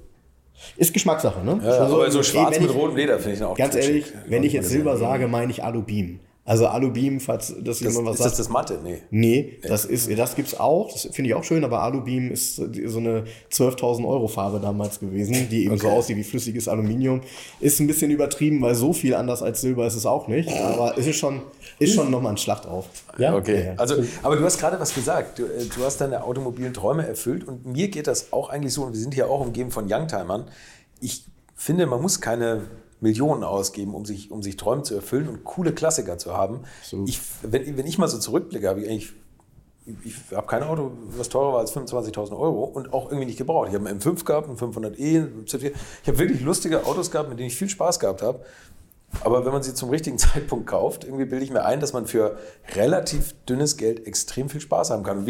Ist 0.75 0.93
Geschmackssache, 0.93 1.43
ne? 1.43 1.59
ja, 1.63 1.79
aber 1.81 2.09
so 2.11 2.23
schwarz 2.23 2.59
mit 2.59 2.73
rotem 2.73 2.95
Leder 2.95 3.19
finde 3.19 3.37
ich 3.37 3.43
auch 3.43 3.57
Ganz 3.57 3.75
ehrlich, 3.75 4.05
wenn 4.27 4.43
ich 4.43 4.53
jetzt 4.53 4.69
Silber 4.69 4.97
sage, 4.97 5.27
meine 5.27 5.51
ich 5.51 5.63
Alubeam. 5.63 6.19
Also 6.49 6.65
Alubeam, 6.67 7.19
falls 7.19 7.47
das 7.59 7.79
Das, 7.79 7.81
jemand 7.81 8.05
was 8.07 8.13
ist 8.15 8.17
sagt. 8.19 8.31
das 8.31 8.37
das 8.37 8.49
Matte? 8.49 8.79
Nee. 8.81 9.01
Nee, 9.11 9.59
das 9.63 9.83
ist, 9.83 10.09
das 10.17 10.33
gibt's 10.33 10.57
auch. 10.57 10.89
Das 10.93 11.01
finde 11.11 11.27
ich 11.29 11.35
auch 11.35 11.43
schön, 11.43 11.65
aber 11.65 11.81
Alubeam 11.81 12.31
ist 12.31 12.55
so 12.55 12.63
eine 12.99 13.25
12.000 13.51 14.07
Euro 14.07 14.29
Farbe 14.29 14.61
damals 14.61 15.01
gewesen, 15.01 15.49
die 15.51 15.65
eben 15.65 15.77
so 15.77 15.87
Okay. 15.87 15.97
aussieht 15.97 16.15
wie 16.15 16.23
flüssiges 16.23 16.69
Aluminium. 16.69 17.19
Ist 17.59 17.81
ein 17.81 17.87
bisschen 17.87 18.11
übertrieben, 18.11 18.61
weil 18.61 18.75
so 18.75 18.93
viel 18.93 19.13
anders 19.13 19.43
als 19.43 19.59
Silber 19.59 19.85
ist 19.87 19.95
es 19.95 20.05
auch 20.05 20.29
nicht. 20.29 20.49
Aber 20.49 20.97
es 20.97 21.05
ist 21.05 21.17
schon, 21.17 21.41
ist 21.79 21.93
schon 21.93 22.09
nochmal 22.09 22.31
ein 22.31 22.37
Schlacht 22.37 22.65
auf. 22.65 22.85
Ja? 23.17 23.35
Okay, 23.35 23.73
also, 23.75 23.95
aber 24.23 24.37
du 24.37 24.45
hast 24.45 24.57
gerade 24.57 24.79
was 24.79 24.95
gesagt. 24.95 25.39
Du, 25.39 25.43
äh, 25.43 25.65
du 25.75 25.83
hast 25.83 25.99
deine 25.99 26.23
automobilen 26.23 26.73
Träume 26.73 27.05
erfüllt 27.05 27.45
und 27.45 27.65
mir 27.65 27.89
geht 27.89 28.07
das 28.07 28.31
auch 28.31 28.49
eigentlich 28.49 28.73
so. 28.73 28.83
Und 28.83 28.93
wir 28.93 28.99
sind 29.01 29.13
hier 29.13 29.29
auch 29.29 29.41
umgeben 29.41 29.69
von 29.69 29.91
Youngtimern. 29.91 30.45
Ich 31.01 31.25
finde, 31.55 31.85
man 31.87 32.01
muss 32.01 32.21
keine 32.21 32.61
Millionen 32.99 33.43
ausgeben, 33.43 33.93
um 33.93 34.05
sich, 34.05 34.31
um 34.31 34.41
sich 34.41 34.57
Träume 34.57 34.83
zu 34.83 34.95
erfüllen 34.95 35.27
und 35.27 35.43
coole 35.43 35.73
Klassiker 35.73 36.17
zu 36.17 36.35
haben. 36.35 36.61
Ich, 37.05 37.21
wenn, 37.43 37.77
wenn 37.77 37.85
ich 37.85 37.97
mal 37.97 38.07
so 38.07 38.17
zurückblicke, 38.17 38.67
habe 38.67 38.81
ich 38.81 38.89
eigentlich 38.89 39.13
ich 40.03 40.15
habe 40.35 40.47
kein 40.47 40.63
Auto, 40.63 40.91
was 41.17 41.29
teurer 41.29 41.53
war 41.53 41.59
als 41.59 41.73
25.000 41.73 42.37
Euro 42.37 42.65
und 42.65 42.93
auch 42.93 43.05
irgendwie 43.05 43.25
nicht 43.25 43.37
gebraucht. 43.37 43.69
Ich 43.69 43.75
habe 43.75 43.87
einen 43.87 44.01
M5 44.01 44.25
gehabt, 44.25 44.49
einen 44.49 44.57
500e, 44.57 45.15
einen 45.15 45.45
Z4. 45.45 45.71
Ich 46.03 46.07
habe 46.09 46.19
wirklich 46.19 46.41
lustige 46.41 46.85
Autos 46.85 47.09
gehabt, 47.09 47.29
mit 47.29 47.39
denen 47.39 47.47
ich 47.47 47.55
viel 47.55 47.69
Spaß 47.69 47.99
gehabt 47.99 48.21
habe. 48.21 48.41
Aber 49.21 49.45
wenn 49.45 49.53
man 49.53 49.63
sie 49.63 49.73
zum 49.73 49.89
richtigen 49.89 50.17
Zeitpunkt 50.17 50.67
kauft, 50.67 51.05
irgendwie 51.05 51.25
bilde 51.25 51.45
ich 51.45 51.51
mir 51.51 51.63
ein, 51.63 51.79
dass 51.79 51.93
man 51.93 52.05
für 52.05 52.37
relativ 52.75 53.33
dünnes 53.47 53.77
Geld 53.77 54.05
extrem 54.05 54.49
viel 54.49 54.61
Spaß 54.61 54.89
haben 54.89 55.03
kann. 55.03 55.29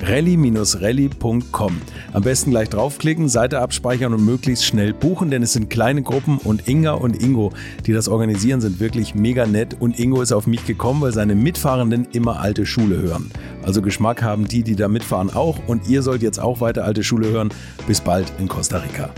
rally-rally.com. 0.00 1.80
Am 2.12 2.22
besten 2.22 2.50
gleich 2.50 2.68
draufklicken, 2.68 3.28
Seite 3.28 3.60
abspeichern 3.60 4.14
und 4.14 4.24
möglichst 4.24 4.64
schnell 4.64 4.92
buchen, 4.92 5.30
denn 5.30 5.42
es 5.42 5.52
sind 5.52 5.70
kleine 5.70 6.02
Gruppen 6.02 6.38
und 6.38 6.68
Inga 6.68 6.92
und 6.92 7.22
Ingo, 7.22 7.52
die 7.86 7.92
das 7.92 8.08
organisieren, 8.08 8.60
sind 8.60 8.80
wirklich 8.80 9.14
mega 9.14 9.46
nett 9.46 9.76
und 9.80 9.98
Ingo 9.98 10.22
ist 10.22 10.32
auf 10.32 10.46
mich 10.46 10.66
gekommen, 10.66 11.00
weil 11.00 11.12
seine 11.12 11.34
Mitfahrenden 11.34 12.06
immer 12.12 12.40
alte 12.40 12.66
Schule 12.66 13.00
hören. 13.00 13.30
Also 13.62 13.82
Geschmack 13.82 14.22
haben 14.22 14.48
die, 14.48 14.62
die 14.62 14.76
da 14.76 14.88
mitfahren 14.88 15.30
auch 15.30 15.58
und 15.66 15.88
ihr 15.88 16.02
sollt 16.02 16.22
jetzt 16.22 16.38
auch 16.40 16.60
weiter 16.60 16.84
alte 16.84 17.02
Schule 17.02 17.28
hören. 17.28 17.50
Bis 17.86 18.00
bald 18.00 18.32
in 18.38 18.48
Costa 18.48 18.78
Rica. 18.78 19.10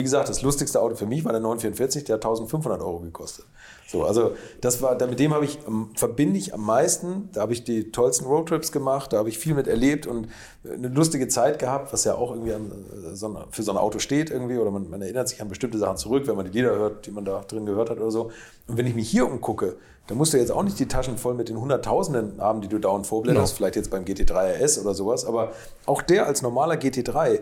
Wie 0.00 0.04
gesagt, 0.04 0.28
das 0.28 0.42
lustigste 0.42 0.80
Auto 0.80 0.94
für 0.94 1.06
mich 1.06 1.24
war 1.24 1.32
der 1.32 1.40
944, 1.40 2.04
der 2.04 2.14
hat 2.14 2.24
1500 2.24 2.80
Euro 2.80 3.00
gekostet. 3.00 3.46
So, 3.90 4.04
also 4.04 4.32
das 4.60 4.82
war, 4.82 4.98
mit 5.06 5.18
dem 5.18 5.32
habe 5.32 5.46
ich, 5.46 5.58
ähm, 5.66 5.88
verbinde 5.94 6.38
ich 6.38 6.52
am 6.52 6.60
meisten. 6.60 7.30
Da 7.32 7.40
habe 7.40 7.54
ich 7.54 7.64
die 7.64 7.90
tollsten 7.90 8.26
Roadtrips 8.26 8.70
gemacht, 8.70 9.14
da 9.14 9.16
habe 9.16 9.30
ich 9.30 9.38
viel 9.38 9.54
mit 9.54 9.66
erlebt 9.66 10.06
und 10.06 10.28
eine 10.70 10.88
lustige 10.88 11.26
Zeit 11.28 11.58
gehabt, 11.58 11.90
was 11.90 12.04
ja 12.04 12.14
auch 12.14 12.32
irgendwie 12.32 12.52
an, 12.52 12.70
äh, 12.70 13.16
für 13.50 13.62
so 13.62 13.72
ein 13.72 13.78
Auto 13.78 13.98
steht 13.98 14.30
irgendwie 14.30 14.58
oder 14.58 14.70
man, 14.70 14.90
man 14.90 15.00
erinnert 15.00 15.30
sich 15.30 15.40
an 15.40 15.48
bestimmte 15.48 15.78
Sachen 15.78 15.96
zurück, 15.96 16.26
wenn 16.26 16.36
man 16.36 16.44
die 16.44 16.52
Lieder 16.52 16.76
hört, 16.76 17.06
die 17.06 17.10
man 17.10 17.24
da 17.24 17.40
drin 17.48 17.64
gehört 17.64 17.88
hat 17.88 17.98
oder 17.98 18.10
so. 18.10 18.30
Und 18.66 18.76
wenn 18.76 18.86
ich 18.86 18.94
mich 18.94 19.08
hier 19.08 19.26
umgucke, 19.26 19.76
dann 20.06 20.18
musst 20.18 20.34
du 20.34 20.36
jetzt 20.36 20.52
auch 20.52 20.62
nicht 20.62 20.78
die 20.78 20.86
Taschen 20.88 21.16
voll 21.16 21.32
mit 21.32 21.48
den 21.48 21.58
Hunderttausenden 21.58 22.42
haben, 22.42 22.60
die 22.60 22.68
du 22.68 22.78
dauernd 22.78 23.06
vorblätterst, 23.06 23.54
No. 23.54 23.56
vielleicht 23.56 23.76
jetzt 23.76 23.90
beim 23.90 24.04
GT3 24.04 24.62
RS 24.62 24.78
oder 24.80 24.92
sowas, 24.92 25.24
aber 25.24 25.52
auch 25.86 26.02
der 26.02 26.26
als 26.26 26.42
normaler 26.42 26.74
GT3 26.74 27.40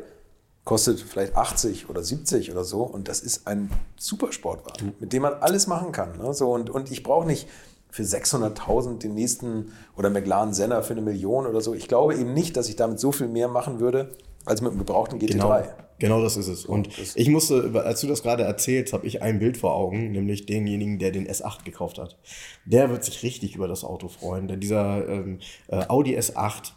kostet 0.66 1.00
vielleicht 1.00 1.36
80 1.36 1.88
oder 1.88 2.02
70 2.02 2.50
oder 2.50 2.64
so 2.64 2.82
und 2.82 3.06
das 3.06 3.20
ist 3.20 3.46
ein 3.46 3.70
Supersportwagen, 3.96 4.94
mit 4.98 5.12
dem 5.12 5.22
man 5.22 5.34
alles 5.34 5.68
machen 5.68 5.92
kann. 5.92 6.18
Ne? 6.18 6.34
So, 6.34 6.52
und, 6.52 6.70
und 6.70 6.90
ich 6.90 7.04
brauche 7.04 7.24
nicht 7.24 7.46
für 7.88 8.02
600.000 8.02 8.98
den 8.98 9.14
nächsten 9.14 9.72
oder 9.96 10.10
McLaren 10.10 10.52
Senna 10.52 10.82
für 10.82 10.94
eine 10.94 11.02
Million 11.02 11.46
oder 11.46 11.60
so. 11.60 11.72
Ich 11.72 11.86
glaube 11.86 12.16
eben 12.16 12.34
nicht, 12.34 12.56
dass 12.56 12.68
ich 12.68 12.74
damit 12.74 12.98
so 12.98 13.12
viel 13.12 13.28
mehr 13.28 13.46
machen 13.46 13.78
würde, 13.78 14.10
als 14.44 14.60
mit 14.60 14.72
einem 14.72 14.80
gebrauchten 14.80 15.20
GT3. 15.20 15.28
Genau, 15.28 15.62
genau 16.00 16.22
das 16.22 16.36
ist 16.36 16.48
es. 16.48 16.66
Und 16.66 16.88
ich 17.14 17.28
musste, 17.28 17.70
als 17.84 18.00
du 18.00 18.08
das 18.08 18.24
gerade 18.24 18.42
erzählst, 18.42 18.92
habe 18.92 19.06
ich 19.06 19.22
ein 19.22 19.38
Bild 19.38 19.56
vor 19.56 19.76
Augen, 19.76 20.10
nämlich 20.10 20.46
denjenigen, 20.46 20.98
der 20.98 21.12
den 21.12 21.28
S8 21.28 21.62
gekauft 21.64 21.98
hat. 21.98 22.18
Der 22.64 22.90
wird 22.90 23.04
sich 23.04 23.22
richtig 23.22 23.54
über 23.54 23.68
das 23.68 23.84
Auto 23.84 24.08
freuen, 24.08 24.48
denn 24.48 24.58
dieser 24.58 25.08
ähm, 25.08 25.38
äh, 25.68 25.84
Audi 25.86 26.18
S8 26.18 26.72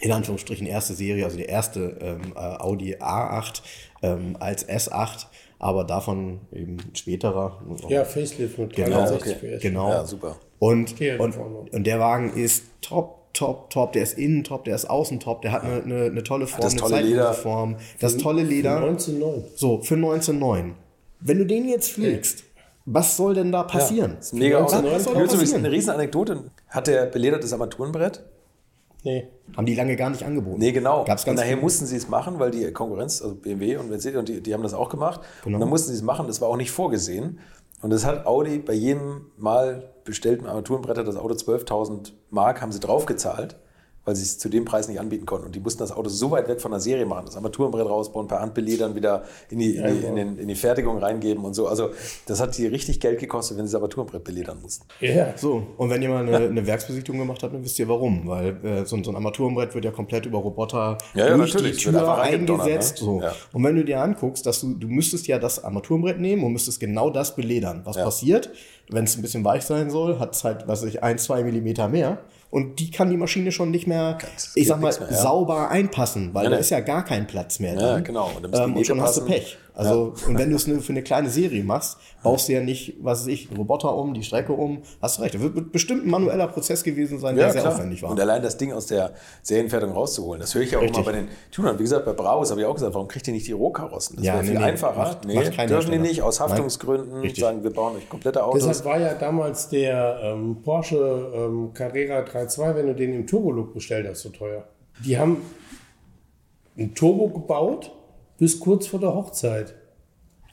in 0.00 0.12
Anführungsstrichen 0.12 0.66
erste 0.66 0.94
Serie, 0.94 1.24
also 1.24 1.36
die 1.36 1.44
erste 1.44 1.96
ähm, 2.00 2.32
äh, 2.34 2.38
Audi 2.38 2.96
A8 2.96 3.62
ähm, 4.02 4.36
als 4.38 4.68
S8, 4.68 5.26
aber 5.58 5.84
davon 5.84 6.40
eben 6.52 6.76
späterer. 6.94 7.62
Ja, 7.88 8.04
Facelift 8.04 8.58
mit 8.58 8.74
Genau, 8.74 8.96
360 8.98 9.36
okay. 9.36 9.56
PS. 9.56 9.62
Genau. 9.62 9.88
Ja, 9.88 10.04
super. 10.04 10.36
Und, 10.58 10.94
und, 11.18 11.36
und 11.72 11.86
der 11.86 12.00
Wagen 12.00 12.32
ist 12.34 12.64
top, 12.80 13.32
top, 13.32 13.70
top. 13.70 13.92
Der 13.92 14.02
ist 14.02 14.18
innen 14.18 14.44
top, 14.44 14.64
der 14.64 14.74
ist 14.74 14.88
außen 14.88 15.20
top. 15.20 15.42
Der 15.42 15.52
hat 15.52 15.62
eine, 15.62 15.82
eine, 15.82 16.04
eine 16.06 16.22
tolle 16.22 16.46
Form, 16.46 16.62
das 16.62 16.72
eine 16.72 16.80
tolle 16.80 16.92
zeitlose 16.94 17.14
Leder. 17.14 17.34
Form. 17.34 17.76
Das 18.00 18.16
tolle 18.16 18.42
Leder. 18.42 18.78
19,9. 18.82 19.42
So, 19.54 19.80
für 19.82 19.94
19,9. 19.94 20.72
Wenn 21.20 21.38
du 21.38 21.46
den 21.46 21.68
jetzt 21.68 21.92
fliegst, 21.92 22.44
was 22.86 23.16
soll 23.16 23.34
denn 23.34 23.50
da 23.50 23.62
passieren? 23.62 24.16
Das 24.16 24.26
ist 24.26 24.32
ein 24.34 24.38
mega 24.40 24.62
was, 24.62 24.72
was 24.72 25.04
soll 25.04 25.14
da 25.14 25.20
Übrigens 25.20 25.32
eine 25.32 25.40
passieren? 25.40 25.66
Riesenanekdote. 25.66 26.50
Hat 26.68 26.86
der 26.86 27.06
beledertes 27.06 27.52
Armaturenbrett? 27.52 28.22
Nee. 29.04 29.28
Haben 29.56 29.66
die 29.66 29.74
lange 29.74 29.94
gar 29.96 30.10
nicht 30.10 30.24
angeboten. 30.24 30.58
Nee, 30.58 30.72
genau. 30.72 31.04
Gab's 31.04 31.22
und 31.22 31.26
ganz 31.26 31.40
nachher 31.40 31.54
viel. 31.54 31.62
mussten 31.62 31.86
sie 31.86 31.96
es 31.96 32.08
machen, 32.08 32.38
weil 32.38 32.50
die 32.50 32.72
Konkurrenz, 32.72 33.22
also 33.22 33.34
BMW 33.34 33.76
und 33.76 33.90
Mercedes, 33.90 34.18
und 34.18 34.28
die, 34.28 34.40
die 34.40 34.54
haben 34.54 34.62
das 34.62 34.74
auch 34.74 34.88
gemacht. 34.88 35.20
Genau. 35.44 35.56
Und 35.56 35.60
dann 35.60 35.68
mussten 35.68 35.90
sie 35.90 35.96
es 35.96 36.02
machen, 36.02 36.26
das 36.26 36.40
war 36.40 36.48
auch 36.48 36.56
nicht 36.56 36.72
vorgesehen. 36.72 37.38
Und 37.82 37.90
das 37.90 38.06
hat 38.06 38.26
Audi 38.26 38.58
bei 38.58 38.72
jedem 38.72 39.26
Mal 39.36 39.90
bestellten 40.04 40.46
Armaturenbretter, 40.46 41.04
das 41.04 41.16
Auto 41.16 41.34
12.000 41.34 42.12
Mark, 42.30 42.62
haben 42.62 42.72
sie 42.72 42.80
draufgezahlt, 42.80 43.56
weil 44.04 44.14
sie 44.16 44.22
es 44.22 44.38
zu 44.38 44.48
dem 44.48 44.64
Preis 44.64 44.88
nicht 44.88 45.00
anbieten 45.00 45.26
konnten. 45.26 45.46
Und 45.46 45.54
die 45.54 45.60
mussten 45.60 45.78
das 45.80 45.92
Auto 45.92 46.08
so 46.10 46.30
weit 46.30 46.46
weg 46.48 46.60
von 46.60 46.70
der 46.72 46.80
Serie 46.80 47.06
machen, 47.06 47.26
das 47.26 47.36
Armaturenbrett 47.36 47.86
rausbauen, 47.86 48.26
ein 48.26 48.28
paar 48.28 48.40
Handbeledern 48.40 48.94
wieder 48.94 49.22
in 49.50 49.58
die, 49.58 49.76
in, 49.76 49.86
die, 50.00 50.06
in, 50.06 50.16
den, 50.16 50.38
in 50.38 50.48
die 50.48 50.54
Fertigung 50.54 50.98
reingeben 50.98 51.44
und 51.44 51.54
so. 51.54 51.66
Also 51.68 51.90
das 52.26 52.40
hat 52.40 52.56
die 52.58 52.66
richtig 52.66 53.00
Geld 53.00 53.18
gekostet, 53.18 53.56
wenn 53.58 53.66
sie 53.66 53.72
das 53.72 53.80
Armaturenbrett 53.80 54.22
beledern 54.24 54.58
mussten. 54.62 54.84
Ja. 55.00 55.32
So, 55.36 55.66
und 55.78 55.90
wenn 55.90 56.02
ihr 56.02 56.08
mal 56.10 56.26
eine, 56.26 56.36
eine 56.48 56.66
Werksbesichtigung 56.66 57.20
gemacht 57.20 57.42
habt, 57.42 57.54
dann 57.54 57.64
wisst 57.64 57.78
ihr 57.78 57.88
warum. 57.88 58.26
Weil 58.28 58.56
äh, 58.64 58.84
so, 58.84 58.96
ein- 58.96 59.04
so 59.04 59.10
ein 59.10 59.16
Armaturenbrett 59.16 59.74
wird 59.74 59.84
ja 59.84 59.90
komplett 59.90 60.26
über 60.26 60.38
Roboter 60.38 60.98
Ja, 61.14 61.28
ja, 61.28 61.36
durch 61.36 61.54
die 61.56 61.72
Tür 61.72 61.94
reingedonnert, 62.02 62.66
eingesetzt. 62.66 63.00
ne? 63.00 63.04
So. 63.06 63.20
Ja. 63.22 63.32
Und 63.52 63.64
wenn 63.64 63.76
du 63.76 63.84
dir 63.84 64.00
anguckst, 64.02 64.44
dass 64.46 64.60
du, 64.60 64.74
du 64.74 64.86
müsstest 64.88 65.26
ja 65.26 65.38
das 65.38 65.64
Armaturenbrett 65.64 66.20
nehmen 66.20 66.44
und 66.44 66.52
müsstest 66.52 66.78
genau 66.80 67.10
das 67.10 67.34
beledern. 67.36 67.82
Was 67.84 67.96
Ja. 67.96 68.04
passiert, 68.04 68.50
wenn 68.90 69.04
es 69.04 69.16
ein 69.16 69.22
bisschen 69.22 69.44
weich 69.44 69.62
sein 69.62 69.88
soll, 69.90 70.18
hat 70.18 70.34
es 70.34 70.44
halt, 70.44 70.68
was 70.68 70.82
weiß 70.82 70.88
ich, 70.90 71.02
ein, 71.02 71.16
zwei 71.18 71.42
Millimeter 71.42 71.88
mehr. 71.88 72.18
Und 72.54 72.78
die 72.78 72.88
kann 72.92 73.10
die 73.10 73.16
Maschine 73.16 73.50
schon 73.50 73.72
nicht 73.72 73.88
mehr, 73.88 74.16
Ganz- 74.20 74.52
ich 74.54 74.68
sag 74.68 74.80
mal, 74.80 74.92
mehr, 74.96 75.08
ja. 75.10 75.16
sauber 75.16 75.70
einpassen, 75.70 76.32
weil 76.34 76.44
Ja, 76.44 76.50
da 76.50 76.54
ne. 76.56 76.60
ist 76.60 76.70
ja 76.70 76.78
gar 76.78 77.04
kein 77.04 77.26
Platz 77.26 77.58
mehr. 77.58 77.74
Ja, 77.74 77.94
drin. 77.94 78.04
genau. 78.04 78.30
Und 78.36 78.44
dann 78.54 78.70
Ähm, 78.70 78.76
und 78.76 78.86
schon 78.86 79.00
hast 79.00 79.16
du. 79.16 79.24
Pech. 79.26 79.58
Also, 79.76 80.14
und 80.28 80.38
wenn 80.38 80.50
du 80.50 80.56
es 80.56 80.68
nur 80.68 80.80
für 80.80 80.92
eine 80.92 81.02
kleine 81.02 81.28
Serie 81.28 81.64
machst, 81.64 81.98
baust 82.22 82.48
du 82.48 82.52
ja 82.52 82.60
nicht, 82.60 82.94
was 83.02 83.22
weiß 83.22 83.26
ich, 83.26 83.48
einen 83.48 83.56
Roboter 83.56 83.92
um, 83.96 84.14
die 84.14 84.22
Strecke 84.22 84.52
um. 84.52 84.82
Hast 85.02 85.18
du 85.18 85.22
recht. 85.22 85.34
Das 85.34 85.42
wird 85.42 85.72
bestimmt 85.72 86.06
ein 86.06 86.10
manueller 86.10 86.46
Prozess 86.46 86.84
gewesen 86.84 87.18
sein, 87.18 87.34
der 87.34 87.50
sehr 87.50 87.68
aufwendig 87.68 88.00
war. 88.02 88.10
Und 88.10 88.20
allein 88.20 88.40
das 88.40 88.56
Ding 88.56 88.72
aus 88.72 88.86
der 88.86 89.14
Serienfertigung 89.42 89.96
rauszuholen, 89.96 90.40
das 90.40 90.54
höre 90.54 90.62
ich 90.62 90.70
ja 90.70 90.78
auch 90.78 90.82
Richtig. 90.82 90.98
immer 90.98 91.06
bei 91.06 91.18
den 91.18 91.28
Tunern. 91.50 91.76
Wie 91.76 91.82
gesagt, 91.82 92.04
bei 92.04 92.12
Brabus 92.12 92.52
habe 92.52 92.60
ich 92.60 92.66
auch 92.68 92.74
gesagt, 92.74 92.94
warum 92.94 93.08
kriegt 93.08 93.26
ihr 93.26 93.34
nicht 93.34 93.48
die 93.48 93.52
Rohkarossen? 93.52 94.16
Das 94.16 94.24
Ja, 94.24 94.34
wäre 94.34 94.44
nee, 94.44 94.50
viel 94.50 94.58
nee, 94.60 94.64
einfacher. 94.64 94.96
macht- 94.96 95.24
nee, 95.24 95.34
macht 95.34 95.70
dürfen 95.70 95.90
die 95.90 95.98
nicht, 95.98 96.22
aus 96.22 96.38
Nein. 96.38 96.50
Haftungsgründen 96.50 97.20
Richtig. 97.22 97.42
sagen, 97.42 97.64
wir 97.64 97.72
bauen 97.72 97.96
euch 97.96 98.08
komplette 98.08 98.44
Autos. 98.44 98.64
Deshalb 98.64 98.84
war 98.84 99.00
ja 99.00 99.14
damals 99.14 99.68
der 99.70 100.20
ähm, 100.22 100.58
Porsche 100.62 101.32
ähm, 101.34 101.70
Carrera 101.74 102.20
3.2, 102.20 102.76
wenn 102.76 102.86
du 102.86 102.94
den 102.94 103.12
im 103.12 103.26
Turbolook 103.26 103.74
bestellt 103.74 104.06
hast, 104.08 104.20
so 104.20 104.28
teuer. 104.28 104.64
Die 105.04 105.18
haben 105.18 105.38
ein 106.78 106.94
Turbo 106.94 107.28
gebaut 107.28 107.90
bis 108.38 108.58
kurz 108.60 108.86
vor 108.86 109.00
der 109.00 109.14
Hochzeit 109.14 109.74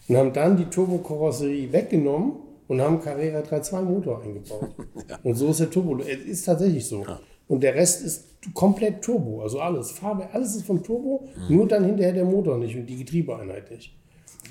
und 0.08 0.17
haben 0.17 0.34
dann 0.34 0.58
die 0.58 0.65
Turbokarosserie 0.65 1.72
weggenommen 1.72 2.34
und 2.67 2.82
haben 2.82 3.02
Carrera 3.02 3.39
3.2 3.39 3.82
Motor 3.82 4.22
eingebaut. 4.24 4.70
Und 5.24 5.36
so 5.36 5.50
ist 5.50 5.60
der 5.60 5.70
Turbo. 5.70 6.00
Es 6.00 6.22
ist 6.26 6.46
tatsächlich 6.46 6.86
so. 6.86 7.06
Und 7.50 7.62
der 7.63 7.76
Rest 7.76 8.02
ist 8.02 8.28
komplett 8.54 9.02
Turbo, 9.02 9.41
also 9.41 9.60
alles. 9.60 9.91
Farbe, 9.91 10.30
alles 10.32 10.56
ist 10.56 10.65
vom 10.65 10.82
Turbo, 10.82 11.28
nur 11.50 11.67
dann 11.67 11.84
hinterher 11.84 12.13
der 12.13 12.24
Motor 12.24 12.58
nicht 12.58 12.76
und 12.78 12.86
die 12.86 12.96
Getriebeeinheit 12.96 13.70
nicht. 13.70 13.94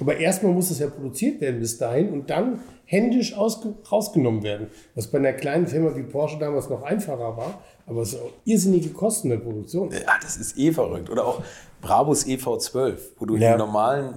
Aber 0.01 0.17
erstmal 0.17 0.53
muss 0.53 0.71
es 0.71 0.79
ja 0.79 0.89
produziert 0.89 1.41
werden 1.41 1.61
bis 1.61 1.79
dahin 1.79 2.11
und 2.11 2.31
dann 2.31 2.61
händisch 2.87 3.37
ausge 3.37 3.75
rausgenommen 3.91 4.43
werden. 4.43 4.67
Was 4.95 5.07
bei 5.09 5.19
einer 5.19 5.33
kleinen 5.33 5.67
Firma 5.67 5.95
wie 5.95 6.03
Porsche 6.03 6.39
damals 6.39 6.69
noch 6.69 6.83
einfacher 6.83 7.37
war, 7.37 7.63
aber 7.87 8.03
es 8.03 8.15
ist 8.15 8.21
auch 8.21 8.31
irrsinnige 8.45 8.91
Kosten 8.91 9.29
der 9.31 9.37
Produktion. 9.39 9.91
Ja, 9.93 9.99
das 10.23 10.37
ist 10.37 10.59
eh 10.59 10.73
verrückt. 10.73 11.11
Oder 11.11 11.25
auch 11.27 11.43
Brabus 11.81 12.25
EV12, 12.27 12.95
wo 13.19 13.27
du 13.27 13.37
Ja. 13.37 13.53
im 13.53 13.59
normalen 13.59 14.15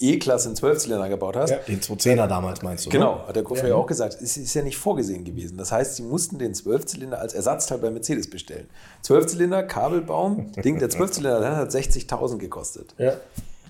äh, 0.00 0.12
E-Klasse 0.14 0.48
einen 0.48 0.56
12-Zylinder 0.56 1.08
gebaut 1.08 1.36
hast. 1.36 1.50
Ja. 1.50 1.56
Den 1.68 1.80
210er 1.80 2.26
damals 2.26 2.62
meinst 2.62 2.86
du? 2.86 2.90
ne? 2.90 2.92
Genau, 2.92 3.26
hat 3.26 3.36
der 3.36 3.42
Koffer 3.42 3.68
ja 3.68 3.74
auch 3.74 3.86
gesagt, 3.86 4.16
es 4.20 4.36
ist 4.36 4.54
ja 4.54 4.62
nicht 4.62 4.76
vorgesehen 4.76 5.24
gewesen. 5.24 5.58
Das 5.58 5.72
heißt, 5.72 5.96
sie 5.96 6.02
mussten 6.04 6.38
den 6.38 6.54
12-Zylinder 6.54 7.18
als 7.20 7.34
Ersatzteil 7.34 7.78
bei 7.78 7.90
Mercedes 7.90 8.30
bestellen. 8.30 8.66
12-Zylinder, 9.04 9.62
Kabelbaum, 9.64 10.52
Ding, 10.62 10.78
der 10.78 10.88
12-Zylinder 10.90 11.40
der 11.40 11.56
hat 11.56 11.70
60.000 11.70 12.38
gekostet. 12.38 12.94
Ja. 12.98 13.14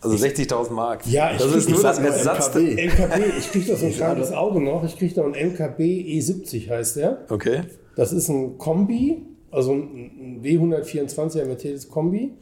Also 0.03 0.17
60.000 0.17 0.73
Mark. 0.73 1.07
Ja, 1.07 1.31
ich 1.33 1.39
das 1.39 1.55
ist 1.55 1.71
nur 1.71 1.83
das 1.83 1.99
Ersatzteil. 1.99 2.75
MKB. 2.75 2.87
MKB, 2.87 3.39
ich 3.39 3.51
kriege 3.53 3.77
so 3.77 3.87
ein 3.87 3.95
krankes 3.95 4.33
Auto 4.33 4.59
noch. 4.59 4.85
Ich 4.85 4.99
kriege 4.99 5.15
da 5.15 5.25
einen 5.25 5.53
MKB 5.53 5.81
E70 5.81 6.69
heißt 6.69 6.97
der. 6.97 7.25
Okay. 7.29 7.63
Das 7.95 8.13
ist 8.13 8.29
ein 8.29 8.59
Kombi, 8.59 9.23
also 9.51 9.73
ein 9.73 10.11
ein 10.23 10.43
W124er 10.43 11.45
Mercedes 11.45 11.89
Kombi. 11.89 12.33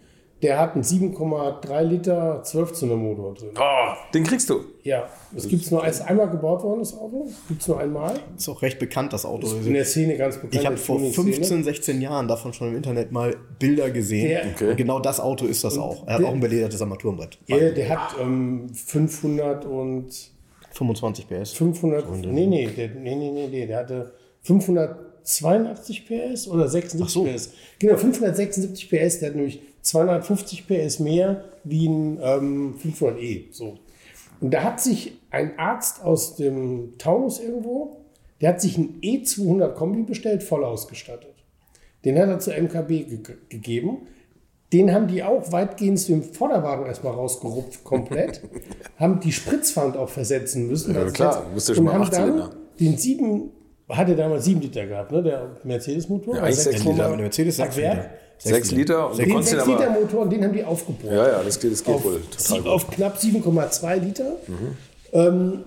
Der 0.43 0.59
hat 0.59 0.73
einen 0.75 0.83
7,3 0.85 1.83
Liter 1.83 2.43
12-Zylinder-Motor 2.43 3.35
drin. 3.35 3.49
Oh, 3.59 3.93
den 4.15 4.25
kriegst 4.25 4.49
du. 4.49 4.61
Ja, 4.83 5.07
es 5.37 5.47
gibt 5.47 5.71
nur, 5.71 5.85
es 5.87 5.97
ist 6.01 6.07
einmal 6.07 6.31
gebaut 6.31 6.63
worden, 6.63 6.79
das 6.81 6.95
Auto. 6.97 7.27
Es 7.29 7.47
gibt 7.47 7.61
es 7.61 7.69
nur 7.69 7.79
einmal. 7.79 8.15
Ist 8.39 8.49
auch 8.49 8.63
recht 8.63 8.79
bekannt, 8.79 9.13
das 9.13 9.27
Auto. 9.27 9.47
In 9.65 9.75
der 9.75 9.85
Szene 9.85 10.17
ganz 10.17 10.37
bekannt. 10.37 10.55
Ich 10.55 10.65
habe 10.65 10.77
der 10.77 10.83
vor 10.85 10.97
Tuning-Szene. 10.97 11.35
15, 11.35 11.65
16 11.65 12.01
Jahren 12.01 12.27
davon 12.27 12.55
schon 12.55 12.69
im 12.69 12.77
Internet 12.77 13.13
mal 13.13 13.37
Bilder 13.59 13.91
gesehen. 13.91 14.29
Der- 14.29 14.41
Okay. 14.55 14.71
Und 14.71 14.77
genau 14.77 14.99
das 14.99 15.21
Auto 15.21 15.45
ist 15.45 15.63
das 15.63 15.77
auch. 15.77 16.07
Er 16.07 16.15
hat 16.15 16.21
der- 16.23 16.29
auch 16.29 16.33
ein 16.33 16.41
beledertes 16.41 16.81
Armaturenbrett. 16.81 17.39
Der, 17.49 17.73
der 17.73 17.89
hat 17.91 18.17
ähm, 18.19 18.71
500 18.75 19.67
und 19.67 20.07
25 20.73 21.29
PS. 21.29 21.53
500, 21.53 22.11
nee, 22.27 22.47
nee, 22.47 22.67
der, 22.67 22.89
nee, 22.89 23.15
nee, 23.15 23.31
nee, 23.31 23.49
nee, 23.49 23.67
der 23.67 23.77
hatte 23.79 24.13
582 24.43 26.07
PS 26.07 26.49
oder 26.49 26.67
76 26.69 27.03
Ach 27.05 27.09
so. 27.09 27.25
PS. 27.25 27.53
Genau, 27.79 27.97
576 27.97 28.89
PS, 28.89 29.19
der 29.21 29.29
hat 29.31 29.37
nämlich 29.37 29.61
250 29.83 30.67
PS 30.67 30.99
mehr 31.01 31.45
wie 31.65 31.89
ein 31.89 32.19
ähm, 32.23 32.75
500e. 32.83 33.45
So. 33.53 33.79
Und 34.41 34.53
da 34.53 34.63
hat 34.63 34.81
sich 34.81 35.13
ein 35.31 35.59
Arzt 35.59 36.03
aus 36.03 36.37
dem 36.37 36.95
Taunus 36.99 37.41
irgendwo, 37.41 37.97
der 38.41 38.51
hat 38.51 38.61
sich 38.61 38.79
ein 38.79 39.01
E200 39.03 39.75
Kombi 39.75 40.03
bestellt, 40.03 40.43
voll 40.43 40.65
ausgestattet. 40.65 41.35
Den 42.05 42.19
hat 42.19 42.29
er 42.29 42.39
zur 42.39 42.55
MKB 42.55 42.89
ge 42.89 43.19
gegeben. 43.51 43.99
Den 44.73 44.95
haben 44.95 45.09
die 45.09 45.23
auch 45.23 45.51
weitgehend 45.53 46.07
den 46.09 46.23
Vorderwagen 46.23 46.87
erstmal 46.87 47.13
rausgerupft, 47.13 47.83
komplett. 47.85 48.41
haben 48.97 49.19
die 49.21 49.33
Spritzwand 49.33 49.97
auch 49.97 50.09
versetzen 50.09 50.69
müssen. 50.69 50.95
Ja, 50.95 51.05
klar, 51.11 51.45
musste 51.53 51.75
schon 51.75 51.85
mal 51.85 51.95
haben 51.95 52.03
acht 52.03 52.13
dann 52.15 52.23
Zylinder. 52.29 52.51
den 52.79 52.97
sieben, 52.97 53.51
hatte 53.89 54.15
damals 54.15 54.45
sieben 54.45 54.61
Liter 54.61 54.87
gehabt, 54.87 55.11
ne? 55.13 55.23
der 55.25 55.57
Mercedes-Motor. 55.65 56.37
Ja, 56.37 56.43
Also 56.43 56.47
eigentlich 56.47 56.57
sechs 56.63 56.77
sechs 56.77 56.85
Liter, 56.85 57.03
Komma- 57.05 57.17
Der 57.17 57.25
Mercedes 57.25 57.57
6 57.57 57.69
Ach, 57.69 57.77
Liter. 57.77 58.11
6 58.43 58.71
Liter 58.73 59.11
und 59.11 59.19
Den 59.19 59.31
konntest 59.31 59.53
ihn 59.53 59.59
6 59.61 59.69
aber. 59.69 59.79
Liter 59.79 60.01
Motor, 60.01 60.21
und 60.23 60.31
den 60.31 60.45
haben 60.45 60.53
die 60.53 60.65
aufgebohrt. 60.65 61.13
Ja, 61.15 61.29
ja, 61.29 61.43
das 61.43 61.61
geht, 61.61 61.73
das 61.73 61.85
geht 61.85 61.95
auf, 61.95 62.05
wohl 62.05 62.21
total 62.31 62.39
sieb- 62.57 62.57
gut. 62.65 62.67
auf 62.73 62.91
knapp 62.91 63.17
7,2 63.19 63.97
Liter. 63.97 64.37
Ähm, 65.13 65.65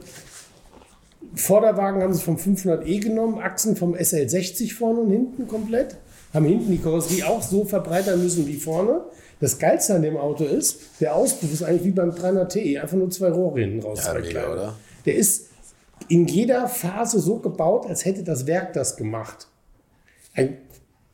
Vorderwagen 1.35 2.01
haben 2.01 2.13
sie 2.13 2.21
vom 2.21 2.37
500e 2.37 2.99
genommen, 2.99 3.39
Achsen 3.39 3.75
vom 3.75 3.95
SL60 3.95 4.73
vorne 4.75 4.99
und 5.01 5.09
hinten 5.11 5.47
komplett. 5.47 5.97
Haben 6.33 6.45
hinten 6.45 6.71
die 6.71 6.77
Karosserie 6.79 7.27
auch 7.27 7.41
so 7.41 7.63
verbreitern 7.65 8.21
müssen 8.21 8.47
wie 8.47 8.55
vorne. 8.55 9.01
Das 9.39 9.57
Geilste 9.59 9.95
an 9.95 10.01
dem 10.03 10.17
Auto 10.17 10.43
ist, 10.45 10.79
der 10.99 11.15
Auspuff 11.15 11.51
ist 11.51 11.63
eigentlich 11.63 11.83
wie 11.85 11.91
beim 11.91 12.13
300 12.15 12.51
Ti, 12.51 12.77
einfach 12.79 12.95
nur 12.97 13.09
zwei 13.09 13.29
Rohre 13.29 13.59
hinten 13.59 13.81
raus. 13.81 14.01
Ja, 14.05 14.13
mega, 14.13 14.51
oder? 14.51 14.75
Der 15.05 15.15
ist 15.15 15.47
in 16.07 16.27
jeder 16.27 16.67
Phase 16.67 17.19
so 17.19 17.37
gebaut, 17.37 17.85
als 17.87 18.05
hätte 18.05 18.23
das 18.23 18.47
Werk 18.47 18.73
das 18.73 18.95
gemacht. 18.95 19.47
Ein 20.35 20.57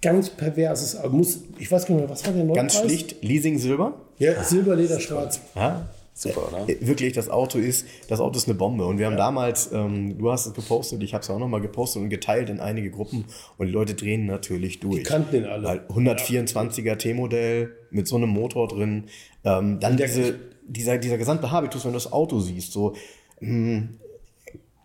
ganz 0.01 0.29
perverses, 0.29 0.97
muss, 1.09 1.39
ich 1.57 1.71
weiß 1.71 1.85
gar 1.85 1.95
nicht 1.95 2.03
mehr, 2.03 2.09
was 2.09 2.25
war 2.25 2.33
der 2.33 2.43
Neupreis? 2.43 2.61
Ganz 2.61 2.79
schlicht, 2.79 3.23
Leasing 3.23 3.57
Silber. 3.57 3.93
Ja, 4.17 4.43
Silberleder 4.43 4.99
schwarz. 4.99 5.41
Ja. 5.55 5.89
Super, 6.19 6.49
oder? 6.49 6.67
Äh, 6.67 6.75
Wirklich, 6.81 7.13
das 7.13 7.29
Auto 7.29 7.57
ist, 7.57 7.85
das 8.09 8.19
Auto 8.19 8.37
ist 8.37 8.47
eine 8.49 8.55
Bombe. 8.55 8.85
Und 8.85 8.97
wir 8.99 9.05
haben 9.05 9.15
damals, 9.15 9.71
ähm, 9.71 10.17
du 10.17 10.29
hast 10.29 10.47
es 10.47 10.53
gepostet, 10.53 11.01
ich 11.01 11.13
habe 11.13 11.23
es 11.23 11.29
auch 11.29 11.39
nochmal 11.39 11.61
gepostet 11.61 12.01
und 12.01 12.09
geteilt 12.09 12.49
in 12.49 12.59
einige 12.59 12.91
Gruppen 12.91 13.23
und 13.57 13.67
die 13.67 13.71
Leute 13.71 13.93
drehen 13.93 14.25
natürlich 14.25 14.81
durch. 14.81 14.97
Die 14.97 15.03
kannten 15.03 15.31
den 15.31 15.45
alle. 15.45 15.63
Weil 15.63 15.79
124er 15.87 16.97
T-Modell 16.97 17.73
mit 17.89 18.09
so 18.09 18.17
einem 18.17 18.29
Motor 18.29 18.67
drin. 18.67 19.05
Ähm, 19.45 19.79
dann 19.79 19.95
diese, 19.95 20.35
dieser, 20.67 20.97
dieser 20.97 21.17
gesamte 21.17 21.51
Habitus, 21.51 21.85
wenn 21.85 21.93
du 21.93 21.97
das 21.97 22.11
Auto 22.11 22.41
siehst, 22.41 22.73
so, 22.73 22.95
mh, 23.39 23.83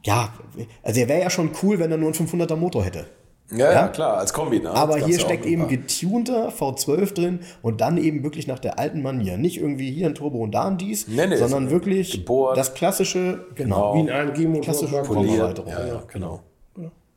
ja, 0.05 0.33
also 0.85 1.01
er 1.01 1.09
wäre 1.09 1.21
ja 1.21 1.31
schon 1.31 1.51
cool, 1.65 1.81
wenn 1.81 1.91
er 1.91 1.97
nur 1.97 2.13
einen 2.15 2.29
500er 2.29 2.55
Motor 2.55 2.85
hätte. 2.85 3.07
Ja, 3.51 3.73
ja, 3.73 3.89
klar, 3.89 4.17
als 4.17 4.33
Kombi. 4.33 4.61
Ne? 4.61 4.71
Aber 4.71 4.97
hier 4.97 5.19
steckt 5.21 5.45
eben 5.45 5.69
getunter 5.69 6.49
V12 6.49 7.15
drin 7.15 7.41
und 7.63 7.81
dann 7.81 7.99
eben 7.99 8.23
wirklich 8.23 8.47
nach 8.47 8.59
der 8.59 8.79
alten 8.79 9.03
Manier. 9.03 9.37
Nicht 9.37 9.59
irgendwie 9.59 9.91
hier 9.93 10.07
ein 10.07 10.15
Turbo 10.15 10.39
und 10.39 10.53
da 10.53 10.67
ein 10.67 10.79
dies, 10.79 11.09
Nee, 11.09 11.27
nee, 11.27 11.37
sondern 11.37 11.71
wirklich 11.71 12.13
gebohrt. 12.13 12.57
das 12.57 12.73
klassische, 12.75 13.45
genau. 13.55 13.95
Wie 13.95 14.11
ein 14.11 14.11
AMG-Motor. 14.11 14.63
Klassische 14.63 14.93
Wagen. 14.93 15.07
Polier. 15.07 15.23
Poliert. 15.27 15.59
Erweiterung. 15.59 15.73
Ja, 15.73 15.87
ja, 15.87 16.03
genau. 16.11 16.41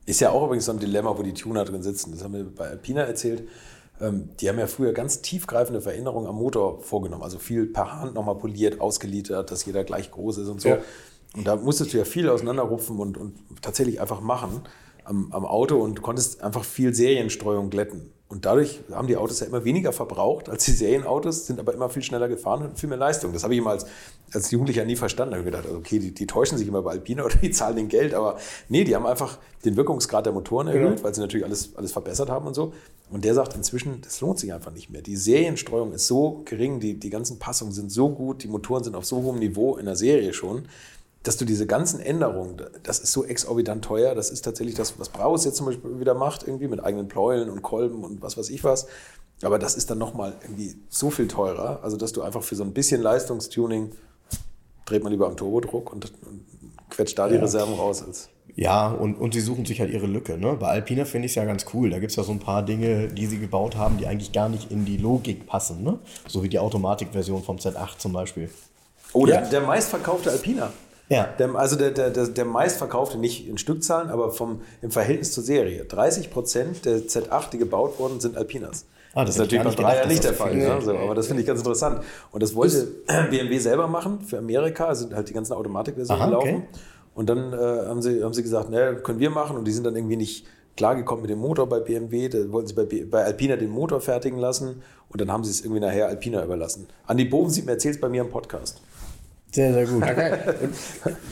Ist 0.06 0.22
ja 0.22 0.30
auch 0.32 0.44
übrigens 0.46 0.66
so 0.66 0.72
ein 0.72 0.80
Dilemma, 0.80 1.18
wo 1.18 1.22
die 1.24 1.34
Tuner 1.34 1.66
drin 1.66 1.84
sitzen. 1.84 2.12
Das 2.12 2.24
haben 2.24 2.34
wir 2.34 2.46
bei 2.46 2.68
Alpina 2.70 3.02
erzählt. 3.02 3.48
ähm, 4.00 4.30
die 4.40 4.48
haben 4.48 4.60
ja 4.60 4.68
früher 4.68 4.94
ganz 4.94 5.22
tiefgreifende 5.22 5.82
Veränderungen 5.82 6.28
am 6.28 6.36
Motor 6.36 6.82
vorgenommen. 6.82 7.24
Also 7.24 7.40
viel 7.40 7.66
per 7.66 8.00
Hand 8.00 8.14
nochmal 8.14 8.36
poliert, 8.36 8.80
ausgeliefert, 8.80 9.50
dass 9.52 9.66
jeder 9.66 9.84
gleich 9.84 10.12
groß 10.12 10.40
ist 10.40 10.50
und 10.50 10.62
so. 10.62 10.70
Ja. 10.70 10.78
Und 11.36 11.46
da 11.48 11.56
musstest 11.56 11.94
du 11.94 11.98
ja 11.98 12.06
viel 12.06 12.30
auseinanderrupfen 12.30 13.00
und, 13.00 13.18
und 13.18 13.36
tatsächlich 13.62 14.00
einfach 14.00 14.22
machen 14.22 14.62
am, 15.08 15.32
am 15.32 15.46
Auto 15.46 15.78
und 15.78 16.02
konntest 16.02 16.42
einfach 16.44 16.64
viel 16.64 16.94
Serienstreuung 16.94 17.70
glätten. 17.70 18.12
Und 18.30 18.46
dadurch 18.46 18.82
haben 18.92 19.08
die 19.08 19.16
Autos 19.16 19.40
ja 19.40 19.48
immer 19.48 19.64
weniger 19.64 19.94
verbraucht 19.94 20.50
als 20.50 20.66
die 20.66 20.72
Serienautos, 20.72 21.46
sind 21.48 21.62
aber 21.62 21.74
immer 21.74 21.88
viel 21.88 22.04
schneller 22.04 22.28
gefahren 22.28 22.62
und 22.64 22.78
viel 22.78 22.90
mehr 22.90 22.98
Leistung. 22.98 23.32
Das 23.32 23.44
habe 23.44 23.54
ich 23.54 23.60
immer 23.62 23.70
als, 23.70 23.86
als 24.34 24.52
Jugendlicher 24.52 24.84
nie 24.84 24.98
verstanden. 24.98 25.32
Da 25.32 25.38
habe 25.38 25.48
ich 25.48 25.54
gedacht, 25.54 25.66
also 25.66 25.78
okay, 25.78 25.98
die, 26.00 26.14
die 26.14 26.28
täuschen 26.28 26.58
sich 26.58 26.68
immer 26.68 26.82
bei 26.82 26.92
Alpina 26.92 27.24
oder 27.26 27.38
die 27.38 27.52
zahlen 27.52 27.78
den 27.78 27.88
Geld, 27.88 28.14
aber 28.14 28.38
nee, 28.68 28.84
die 28.84 28.94
haben 28.98 29.06
einfach 29.06 29.38
den 29.64 29.78
Wirkungsgrad 29.78 30.26
der 30.26 30.34
Motoren 30.34 30.68
erhöht, 30.68 30.82
Genau. 30.98 31.04
weil 31.04 31.16
sie 31.16 31.22
natürlich 31.22 31.46
alles, 31.46 31.74
alles 31.78 31.94
verbessert 31.94 32.30
haben 32.30 32.46
und 32.48 32.54
so. 32.54 32.74
Und 33.10 33.24
der 33.24 33.34
sagt 33.34 33.56
inzwischen, 33.56 34.02
das 34.02 34.20
lohnt 34.20 34.40
sich 34.40 34.54
einfach 34.54 34.74
nicht 34.74 34.90
mehr. 34.90 35.02
Die 35.02 35.16
Serienstreuung 35.16 35.94
ist 35.94 36.08
so 36.08 36.42
gering, 36.44 36.82
die, 36.82 37.00
die 37.00 37.10
ganzen 37.10 37.40
Passungen 37.40 37.72
sind 37.72 37.94
so 37.94 38.10
gut, 38.10 38.44
die 38.44 38.50
Motoren 38.50 38.84
sind 38.84 38.98
auf 38.98 39.06
so 39.06 39.24
hohem 39.24 39.40
Niveau 39.40 39.78
in 39.78 39.86
der 39.86 39.96
Serie 39.96 40.34
schon, 40.34 40.68
dass 41.24 41.38
du 41.38 41.46
diese 41.46 41.68
ganzen 41.68 42.00
Änderungen, 42.00 42.62
das 42.84 43.00
ist 43.00 43.12
so 43.12 43.26
exorbitant 43.26 43.84
teuer, 43.84 44.16
das 44.16 44.30
ist 44.30 44.44
tatsächlich 44.44 44.76
das, 44.76 44.98
was 45.00 45.10
Braus 45.10 45.44
jetzt 45.46 45.58
zum 45.58 45.66
Beispiel 45.66 46.00
wieder 46.00 46.14
macht, 46.14 46.48
irgendwie 46.48 46.68
mit 46.68 46.84
eigenen 46.84 47.08
Pleueln 47.08 47.50
und 47.50 47.62
Kolben 47.62 48.04
und 48.04 48.22
was 48.22 48.38
weiß 48.38 48.50
ich 48.50 48.64
was. 48.64 48.88
Aber 49.42 49.60
das 49.60 49.76
ist 49.76 49.90
dann 49.92 49.98
nochmal 49.98 50.34
irgendwie 50.42 50.76
so 50.90 51.10
viel 51.12 51.28
teurer, 51.28 51.80
also 51.84 51.98
dass 51.98 52.12
du 52.14 52.22
einfach 52.22 52.44
für 52.44 52.56
so 52.56 52.64
ein 52.64 52.74
bisschen 52.74 53.02
Leistungstuning 53.02 53.92
dreht 54.86 55.04
man 55.04 55.12
lieber 55.12 55.28
am 55.28 55.36
Turbodruck 55.36 55.92
und, 55.92 56.12
und 56.26 56.46
quetscht 56.90 57.20
da 57.20 57.28
die 57.28 57.36
Reserven 57.36 57.74
raus. 57.76 58.02
Als 58.02 58.30
Ja, 58.56 58.88
und, 58.88 59.16
und 59.16 59.34
sie 59.34 59.42
suchen 59.42 59.66
sich 59.66 59.82
halt 59.82 59.92
ihre 59.92 60.08
Lücke. 60.08 60.38
Ne? 60.38 60.56
Bei 60.60 60.68
Alpina 60.68 61.06
finde 61.06 61.26
ich 61.26 61.34
es 61.34 61.36
ja 61.36 61.46
ganz 61.46 61.66
cool. 61.74 61.90
Da 61.90 62.00
gibt 62.00 62.12
es 62.12 62.16
ja 62.16 62.24
so 62.24 62.32
ein 62.32 62.40
paar 62.40 62.64
Dinge, 62.64 63.10
die 63.10 63.26
sie 63.26 63.38
gebaut 63.38 63.76
haben, 63.76 63.98
die 63.98 64.08
eigentlich 64.08 64.32
gar 64.32 64.50
nicht 64.50 64.72
in 64.72 64.86
die 64.86 64.98
Logik 64.98 65.46
passen. 65.46 65.84
Ne? 65.84 66.00
So 66.28 66.42
wie 66.42 66.50
die 66.50 66.58
Automatikversion 66.58 67.44
vom 67.44 67.58
Z8 67.58 67.98
zum 67.98 68.14
Beispiel. 68.14 68.50
oh, 69.14 69.26
der, 69.26 69.44
Ja. 69.44 69.50
der 69.50 69.62
meistverkaufte 69.62 70.32
Alpina. 70.32 70.72
Ja. 71.10 71.30
Der, 71.40 71.56
also 71.56 71.76
der, 71.76 71.92
der, 71.92 72.10
der, 72.10 72.46
meistverkaufte, 72.46 73.18
nicht 73.18 73.48
in 73.48 73.58
Stückzahlen, 73.58 74.10
aber 74.10 74.32
vom, 74.32 74.62
im 74.82 74.92
Verhältnis 74.92 75.32
zur 75.32 75.44
Serie. 75.44 75.86
30 75.86 76.32
Prozent 76.32 76.86
der 76.86 76.98
Z8, 77.00 77.52
die 77.52 77.58
gebaut 77.58 77.98
wurden, 77.98 78.20
sind 78.20 78.36
Alpinas. 78.36 78.86
Ah, 79.14 79.24
das 79.26 79.36
das 79.36 79.48
ist 79.48 79.52
natürlich 79.54 79.78
gar 79.78 79.96
bei 79.96 80.06
nicht 80.06 80.24
ja 80.24 80.30
der 80.30 80.38
Fall. 80.38 80.52
so 80.52 80.58
Ne? 80.58 80.82
So, 80.82 80.98
aber 80.98 81.16
das 81.16 81.28
finde 81.28 81.42
ich 81.42 81.48
ganz 81.48 81.60
interessant. 81.60 82.04
Und 82.32 82.44
das 82.44 82.54
wollte 82.54 82.88
BMW 83.32 83.58
selber 83.58 83.88
machen 83.88 84.22
für 84.22 84.38
Amerika, 84.38 84.94
sind 84.94 85.16
halt 85.16 85.30
die 85.30 85.34
ganzen 85.34 85.54
Automatikversionen 85.54 86.22
Aha, 86.22 86.32
laufen. 86.32 86.56
okay. 86.56 86.64
Und 87.16 87.30
dann 87.30 87.52
äh, 87.52 87.56
haben, 87.56 88.02
sie, 88.02 88.24
haben 88.24 88.34
sie 88.34 88.44
gesagt, 88.44 88.70
ne, 88.70 88.98
können 89.02 89.20
wir 89.20 89.32
machen. 89.32 89.58
Und 89.58 89.66
die 89.66 89.72
sind 89.72 89.86
dann 89.86 89.96
irgendwie 89.96 90.18
nicht 90.18 90.46
klargekommen 90.76 91.24
mit 91.24 91.32
dem 91.32 91.40
Motor 91.40 91.68
bei 91.68 91.80
BMW. 91.80 92.30
Da 92.30 92.52
wollten 92.52 92.68
sie 92.68 92.76
bei, 92.76 92.86
bei 93.10 93.24
Alpina 93.24 93.56
den 93.56 93.72
Motor 93.72 94.02
fertigen 94.02 94.38
lassen. 94.38 94.84
Und 95.10 95.20
dann 95.20 95.32
haben 95.32 95.44
sie 95.44 95.50
es 95.50 95.62
irgendwie 95.62 95.80
nachher 95.80 96.10
Alpina 96.10 96.44
überlassen. 96.44 96.88
Andi 97.08 97.26
Bovensieb 97.26 97.68
erzählt 97.68 97.96
es 97.96 98.02
bei 98.02 98.10
mir 98.10 98.22
im 98.22 98.30
Podcast. 98.30 98.82
Sehr, 99.52 99.74
sehr 99.74 99.86
gut. 99.86 100.04
Ja, 100.06 100.38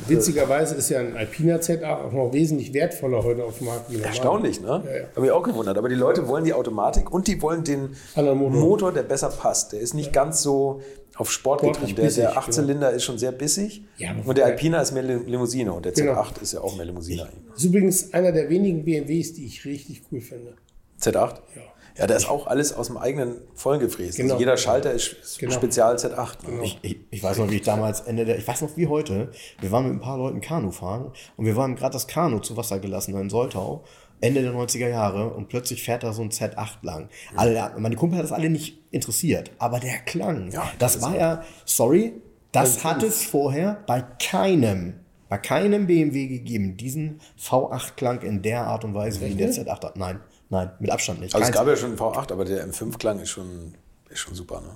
witzigerweise 0.08 0.76
ist 0.76 0.90
ja 0.90 1.00
ein 1.00 1.16
Alpina 1.16 1.58
Z8 1.58 1.84
auch 2.06 2.12
noch 2.12 2.34
wesentlich 2.34 2.74
wertvoller 2.74 3.24
heute 3.24 3.44
auf 3.44 3.58
dem 3.58 3.68
Markt. 3.68 3.94
Erstaunlich, 3.94 4.62
ne? 4.62 4.82
Ja, 4.86 4.96
ja. 4.98 5.04
Habe 5.10 5.22
mich 5.22 5.32
auch 5.32 5.44
gewundert. 5.44 5.78
Aber 5.78 5.90
die 5.90 5.96
Leute 5.96 6.28
wollen 6.28 6.46
die 6.46 6.54
Automatik 6.54 7.12
und 7.12 7.28
die 7.28 7.42
wollen 7.42 7.64
den 7.64 7.90
Motor. 8.16 8.50
Motor, 8.50 8.92
der 8.94 9.04
besser 9.04 9.30
passt. 9.30 9.74
Der 9.74 9.80
ist 9.82 9.94
nicht 9.94 10.14
ganz 10.14 10.42
so 10.42 10.82
auf 11.18 11.32
Sport 11.32 11.62
getrimmt. 11.62 11.98
Der, 11.98 12.10
der 12.10 12.28
genau. 12.30 12.40
Achtzylinder 12.40 12.92
ist 12.92 13.04
schon 13.04 13.18
sehr 13.18 13.32
bissig. 13.32 13.84
Ja, 13.98 14.16
und 14.26 14.38
der 14.38 14.46
Alpina 14.46 14.82
ist 14.82 14.92
mehr 14.94 15.04
Lim- 15.04 15.26
Limousine 15.28 15.72
und 15.74 15.86
der 15.86 15.92
Genau. 15.92 16.14
Z8 16.14 16.42
ist 16.42 16.54
ja 16.54 16.62
auch 16.62 16.76
mehr 16.76 16.86
Limousine. 16.86 17.28
Das 17.50 17.60
ist 17.60 17.66
übrigens 17.66 18.14
einer 18.14 18.32
der 18.32 18.50
wenigen 18.50 18.84
BMWs, 18.86 19.34
die 19.34 19.46
ich 19.46 19.64
richtig 19.66 20.04
cool 20.12 20.22
finde. 20.22 20.54
Z8? 21.02 21.14
Ja. 21.14 21.62
Ja, 21.98 22.08
da 22.08 22.16
ist 22.16 22.30
auch 22.30 22.48
alles 22.48 22.74
aus 22.74 22.88
dem 22.88 22.98
eigenen 22.98 23.36
Vollen 23.54 23.80
gefräst. 23.80 24.18
Genau. 24.18 24.34
Also 24.34 24.40
jeder 24.42 24.58
Schalter 24.58 24.92
ist 24.92 25.40
Genau. 25.40 25.54
Spezial 25.54 25.96
Z8. 25.96 26.50
Ne? 26.50 26.64
Ich, 26.64 26.80
ich, 26.82 26.98
ich 27.10 27.24
weiß 27.24 27.38
noch, 27.38 27.50
wie 27.50 27.56
ich 27.56 27.62
damals 27.62 28.02
Ende 28.02 28.26
der, 28.26 28.38
ich 28.38 28.48
weiß 28.48 28.62
noch 28.62 28.76
wie 28.76 28.88
heute, 28.88 29.32
wir 29.62 29.72
waren 29.72 29.86
mit 29.86 29.94
ein 29.94 30.02
paar 30.02 30.18
Leuten 30.18 30.42
Kanu 30.42 30.72
fahren 30.72 31.12
und 31.38 31.46
wir 31.46 31.56
waren 31.56 31.76
gerade 31.76 31.94
das 31.94 32.08
Kanu 32.08 32.40
zu 32.40 32.58
Wasser 32.58 32.80
gelassen 32.80 33.16
in 33.18 33.30
Soltau, 33.30 33.84
Ende 34.22 34.42
der 34.42 34.52
90er 34.54 34.88
Jahre 34.90 35.30
und 35.30 35.48
plötzlich 35.50 35.84
fährt 35.84 36.04
da 36.04 36.12
so 36.14 36.22
ein 36.22 36.30
Z8 36.32 36.78
lang. 36.84 37.10
Alle, 37.36 37.72
meine 37.78 37.96
Kumpel 37.96 38.18
hat 38.18 38.24
das 38.26 38.32
alle 38.32 38.50
nicht 38.50 38.78
interessiert, 38.92 39.52
aber 39.58 39.80
der 39.80 39.98
Klang, 40.00 40.52
Ja, 40.52 40.70
das 40.80 40.94
das 40.94 41.02
war 41.02 41.18
ja, 41.18 41.44
sorry, 41.66 42.14
das 42.52 42.84
hat 42.84 43.04
es 43.04 43.24
vorher 43.24 43.84
bei 43.88 44.02
keinem, 44.02 44.96
bei 45.28 45.38
keinem 45.38 45.88
BMW 45.88 46.28
gegeben, 46.28 46.78
diesen 46.78 47.20
V8-Klang 47.42 48.22
in 48.22 48.42
der 48.42 48.66
Art 48.66 48.86
und 48.86 48.94
Weise, 48.94 49.22
wie 49.22 49.36
der 49.36 49.52
Z8 49.52 49.84
hat. 49.84 49.98
Nein, 49.98 50.20
nein, 50.50 50.72
mit 50.80 50.92
Abstand 50.92 51.22
nicht. 51.22 51.36
Also 51.36 51.48
es 51.48 51.54
gab 51.54 51.68
ja 51.68 51.76
schon 51.76 51.90
einen 51.90 52.00
V8, 52.00 52.32
aber 52.32 52.46
der 52.46 52.68
M5-Klang 52.68 53.20
ist 53.20 53.30
schon, 53.30 53.74
ist 54.10 54.20
schon 54.20 54.36
super. 54.36 54.62
Ne? 54.62 54.70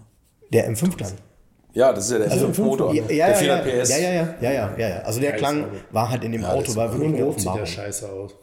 der 0.52 0.70
M5-Klang. 0.72 1.14
Ja, 1.74 1.94
das 1.94 2.06
ist 2.06 2.12
ja 2.12 2.18
der 2.20 2.32
M5-Motor. 2.32 2.94
Ja, 2.94 3.02
ja, 3.04 3.08
der 3.08 3.16
ja, 3.18 3.34
400 3.34 3.66
ja, 3.66 3.82
PS. 3.84 3.90
ja, 3.90 3.98
ja, 3.98 4.12
ja, 4.12 4.36
ja, 4.42 4.76
ja, 4.78 4.90
ja. 4.90 5.00
Also 5.02 5.20
der 5.20 5.34
Klang 5.34 5.68
war 5.92 6.10
halt 6.10 6.24
in 6.24 6.32
dem 6.32 6.42
Ja, 6.42 6.54
Auto, 6.54 6.76
war 6.76 6.92
wirklich 6.92 7.14
eine 7.14 7.24
Rot 7.24 7.40
sieht 7.40 7.56
der 7.56 7.66
scheiße 7.66 8.10
aus. 8.10 8.36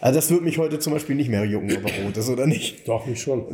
Also 0.00 0.18
das 0.18 0.30
würde 0.30 0.44
mich 0.44 0.58
heute 0.58 0.78
zum 0.78 0.92
Beispiel 0.92 1.16
nicht 1.16 1.30
mehr 1.30 1.44
jucken, 1.44 1.74
ob 1.76 1.90
er 1.90 2.04
rot 2.04 2.16
ist 2.16 2.28
oder 2.28 2.46
nicht. 2.46 2.86
Doch, 2.86 3.06
mich 3.06 3.22
schon. 3.22 3.46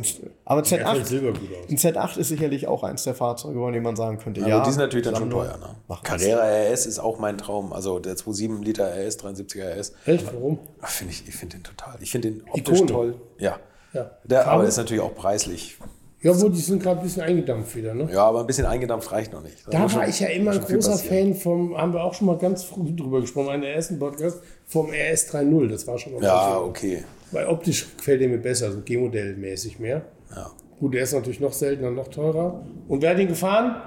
Aber 0.43 0.59
Er 0.61 0.65
fällt 0.65 0.85
Z8, 0.85 1.05
silber 1.05 1.31
gut 1.31 1.49
aus. 1.53 1.69
ein 1.69 1.77
Z8 1.77 2.17
ist 2.17 2.27
sicherlich 2.27 2.67
auch 2.67 2.83
eins 2.83 3.03
der 3.03 3.15
Fahrzeuge, 3.15 3.57
von 3.59 3.71
denen 3.71 3.83
man 3.85 3.95
sagen 3.95 4.17
könnte, 4.17 4.41
Ja, 4.41 4.47
ja. 4.47 4.55
aber 4.57 4.65
die 4.65 4.71
sind 4.71 4.81
natürlich 4.81 5.05
dann 5.05 5.15
schon 5.15 5.29
teuer. 5.29 5.57
Ne? 5.87 5.97
Carrera 6.03 6.43
RS 6.71 6.85
ist 6.87 6.99
auch 6.99 7.19
mein 7.19 7.37
Traum. 7.37 7.71
Also 7.71 7.99
der 7.99 8.15
2,7 8.15 8.61
Liter 8.63 8.85
RS, 8.93 9.19
73er 9.19 9.77
RS. 9.79 9.93
Echt? 10.05 10.25
Warum? 10.33 10.59
Ach, 10.81 10.89
Find 10.89 11.11
ich 11.11 11.25
ich 11.27 11.35
finde 11.35 11.57
den 11.57 11.63
total. 11.63 11.95
Ich 12.01 12.11
finde 12.11 12.31
den 12.31 12.43
optisch 12.49 12.79
Ikone. 12.79 12.91
toll. 12.91 13.15
Ja. 13.37 13.57
Ja. 13.93 14.11
Der, 14.25 14.47
aber 14.47 14.65
ist 14.65 14.77
natürlich 14.77 15.01
auch 15.03 15.15
preislich. 15.15 15.77
Ja, 16.23 16.39
wohl, 16.39 16.51
die 16.51 16.59
sind 16.59 16.83
gerade 16.83 16.99
ein 16.99 17.03
bisschen 17.03 17.23
eingedampft 17.23 17.75
wieder, 17.75 17.95
ne? 17.95 18.07
Ja, 18.11 18.25
aber 18.25 18.41
ein 18.41 18.47
bisschen 18.47 18.65
eingedampft 18.65 19.11
reicht 19.11 19.33
noch 19.33 19.41
nicht. 19.41 19.55
Da 19.69 19.79
muss 19.79 19.95
war 19.95 20.07
ich 20.07 20.19
ja 20.19 20.27
immer 20.27 20.51
ein 20.51 20.61
großer. 20.61 20.97
Fan 20.97 21.33
vom, 21.33 21.75
haben 21.75 21.93
wir 21.93 22.03
auch 22.03 22.13
schon 22.13 22.27
mal 22.27 22.37
ganz 22.37 22.63
früh 22.63 22.95
drüber 22.95 23.21
gesprochen, 23.21 23.55
in 23.55 23.61
der 23.61 23.75
ersten 23.75 23.97
Podcast, 23.97 24.39
vom 24.67 24.89
RS 24.89 25.33
3.0. 25.33 25.67
Das 25.67 25.87
war 25.87 25.97
schon 25.97 26.13
mal 26.13 26.23
Ja, 26.23 26.59
okay. 26.59 27.03
Weil 27.31 27.47
optisch 27.47 27.97
gefällt 27.97 28.21
der 28.21 28.29
mir 28.29 28.37
besser, 28.37 28.71
so 28.71 28.81
G-Modell-mäßig 28.81 29.79
mehr. 29.79 30.03
Ja. 30.35 30.51
Gut, 30.79 30.93
der 30.93 31.03
ist 31.03 31.13
natürlich 31.13 31.39
noch 31.39 31.53
seltener, 31.53 31.89
noch 31.89 32.07
teurer. 32.07 32.63
Und 32.87 33.01
wer 33.01 33.11
hat 33.11 33.19
ihn 33.19 33.27
gefahren? 33.27 33.81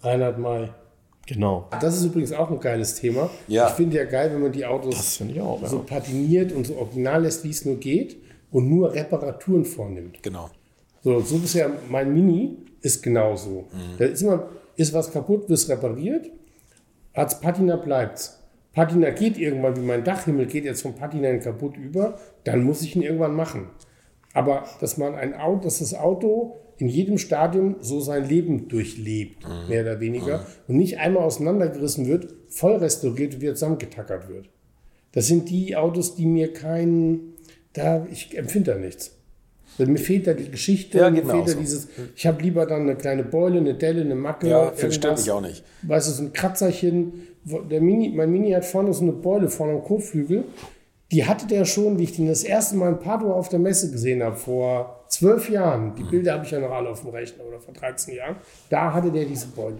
Reinhard 0.00 0.38
May. 0.38 0.70
Genau. 1.26 1.68
Das 1.82 1.94
ist 1.94 2.04
übrigens 2.06 2.32
auch 2.32 2.50
ein 2.50 2.58
geiles 2.58 2.94
Thema. 2.94 3.28
Ja. 3.48 3.68
Ich 3.68 3.74
finde 3.74 3.98
ja 3.98 4.04
geil, 4.04 4.30
wenn 4.32 4.40
man 4.40 4.52
die 4.52 4.64
Autos 4.64 4.94
Das 4.96 5.20
auch, 5.40 5.60
ja. 5.60 5.68
so 5.68 5.80
patiniert 5.80 6.52
und 6.52 6.66
so 6.66 6.76
original 6.76 7.22
lässt, 7.22 7.44
wie 7.44 7.50
es 7.50 7.66
nur 7.66 7.76
geht 7.76 8.16
und 8.50 8.70
nur 8.70 8.94
Reparaturen 8.94 9.66
vornimmt. 9.66 10.22
Genau. 10.22 10.48
So, 11.02 11.20
so 11.20 11.38
bisher 11.38 11.70
mein 11.88 12.12
Mini 12.12 12.56
ist 12.80 13.02
genauso. 13.02 13.66
Mhm. 13.72 13.98
Da 13.98 14.04
ist 14.06 14.22
immer, 14.22 14.48
ist 14.76 14.92
was 14.92 15.10
kaputt, 15.12 15.48
wird 15.48 15.68
repariert. 15.68 16.30
Als 17.12 17.40
Patina 17.40 17.76
bleibt's. 17.76 18.38
Patina 18.72 19.10
geht 19.10 19.38
irgendwann, 19.38 19.76
wie 19.76 19.80
mein 19.80 20.04
Dachhimmel 20.04 20.46
geht 20.46 20.64
jetzt 20.64 20.82
vom 20.82 20.94
Patina 20.94 21.28
in 21.30 21.40
kaputt 21.40 21.76
über, 21.76 22.18
dann 22.44 22.62
muss 22.62 22.82
ich 22.82 22.94
ihn 22.94 23.02
irgendwann 23.02 23.34
machen. 23.34 23.70
Aber 24.34 24.64
dass 24.80 24.98
man 24.98 25.14
ein 25.14 25.34
Auto, 25.34 25.64
dass 25.64 25.80
das 25.80 25.94
Auto 25.94 26.58
in 26.76 26.86
jedem 26.88 27.18
Stadium 27.18 27.76
so 27.80 27.98
sein 28.00 28.28
Leben 28.28 28.68
durchlebt, 28.68 29.44
Mhm. 29.48 29.68
mehr 29.68 29.82
oder 29.82 29.98
weniger, 30.00 30.46
und 30.68 30.76
nicht 30.76 30.98
einmal 30.98 31.24
auseinandergerissen 31.24 32.06
wird, 32.06 32.32
voll 32.48 32.76
restauriert 32.76 33.34
und 33.34 33.40
wieder 33.40 33.54
zusammengetackert 33.54 34.28
wird. 34.28 34.48
Das 35.12 35.26
sind 35.26 35.48
die 35.50 35.74
Autos, 35.74 36.14
die 36.14 36.26
mir 36.26 36.52
keinen, 36.52 37.32
da, 37.72 38.06
ich 38.12 38.36
empfinde 38.38 38.72
da 38.74 38.78
nichts. 38.78 39.17
Mir 39.86 39.98
fehlt 39.98 40.26
da 40.26 40.34
die 40.34 40.50
Geschichte, 40.50 40.98
Ja, 40.98 41.10
mir 41.10 41.24
fehlt 41.24 41.46
da 41.48 41.52
so. 41.52 41.58
dieses, 41.58 41.88
ich 42.16 42.26
habe 42.26 42.42
lieber 42.42 42.66
dann 42.66 42.82
eine 42.82 42.96
kleine 42.96 43.22
Beule, 43.24 43.58
eine 43.58 43.74
Delle, 43.74 44.00
eine 44.00 44.14
Macke. 44.14 44.48
Ja, 44.48 44.72
irgendwas. 44.76 45.20
mich 45.24 45.30
auch 45.30 45.40
nicht. 45.40 45.64
Weißt 45.82 46.08
du, 46.08 46.12
so 46.12 46.22
ein 46.24 46.32
Kratzerchen. 46.32 47.12
Der 47.70 47.80
Mini, 47.80 48.10
mein 48.10 48.30
Mini 48.30 48.50
hat 48.50 48.64
vorne 48.64 48.92
so 48.92 49.02
eine 49.02 49.12
Beule 49.12 49.48
vorne 49.48 49.74
am 49.74 49.84
Kotflügel. 49.84 50.44
Die 51.12 51.24
hatte 51.24 51.46
der 51.46 51.64
schon, 51.64 51.98
wie 51.98 52.04
ich 52.04 52.16
den 52.16 52.26
das 52.26 52.42
erste 52.44 52.76
Mal 52.76 52.90
in 52.90 52.98
Padua 52.98 53.32
auf 53.32 53.48
der 53.48 53.58
Messe 53.58 53.90
gesehen 53.90 54.22
habe, 54.22 54.36
vor 54.36 55.04
zwölf 55.08 55.48
Jahren. 55.48 55.94
Die 55.94 56.02
Bilder 56.02 56.34
habe 56.34 56.44
ich 56.44 56.50
ja 56.50 56.60
noch 56.60 56.70
alle 56.70 56.90
auf 56.90 57.00
dem 57.00 57.10
Rechner 57.10 57.44
oder 57.44 57.58
vor 57.60 57.72
13 57.72 58.14
Jahren. 58.14 58.36
Da 58.68 58.92
hatte 58.92 59.10
der 59.10 59.24
diese 59.24 59.46
Beule. 59.46 59.78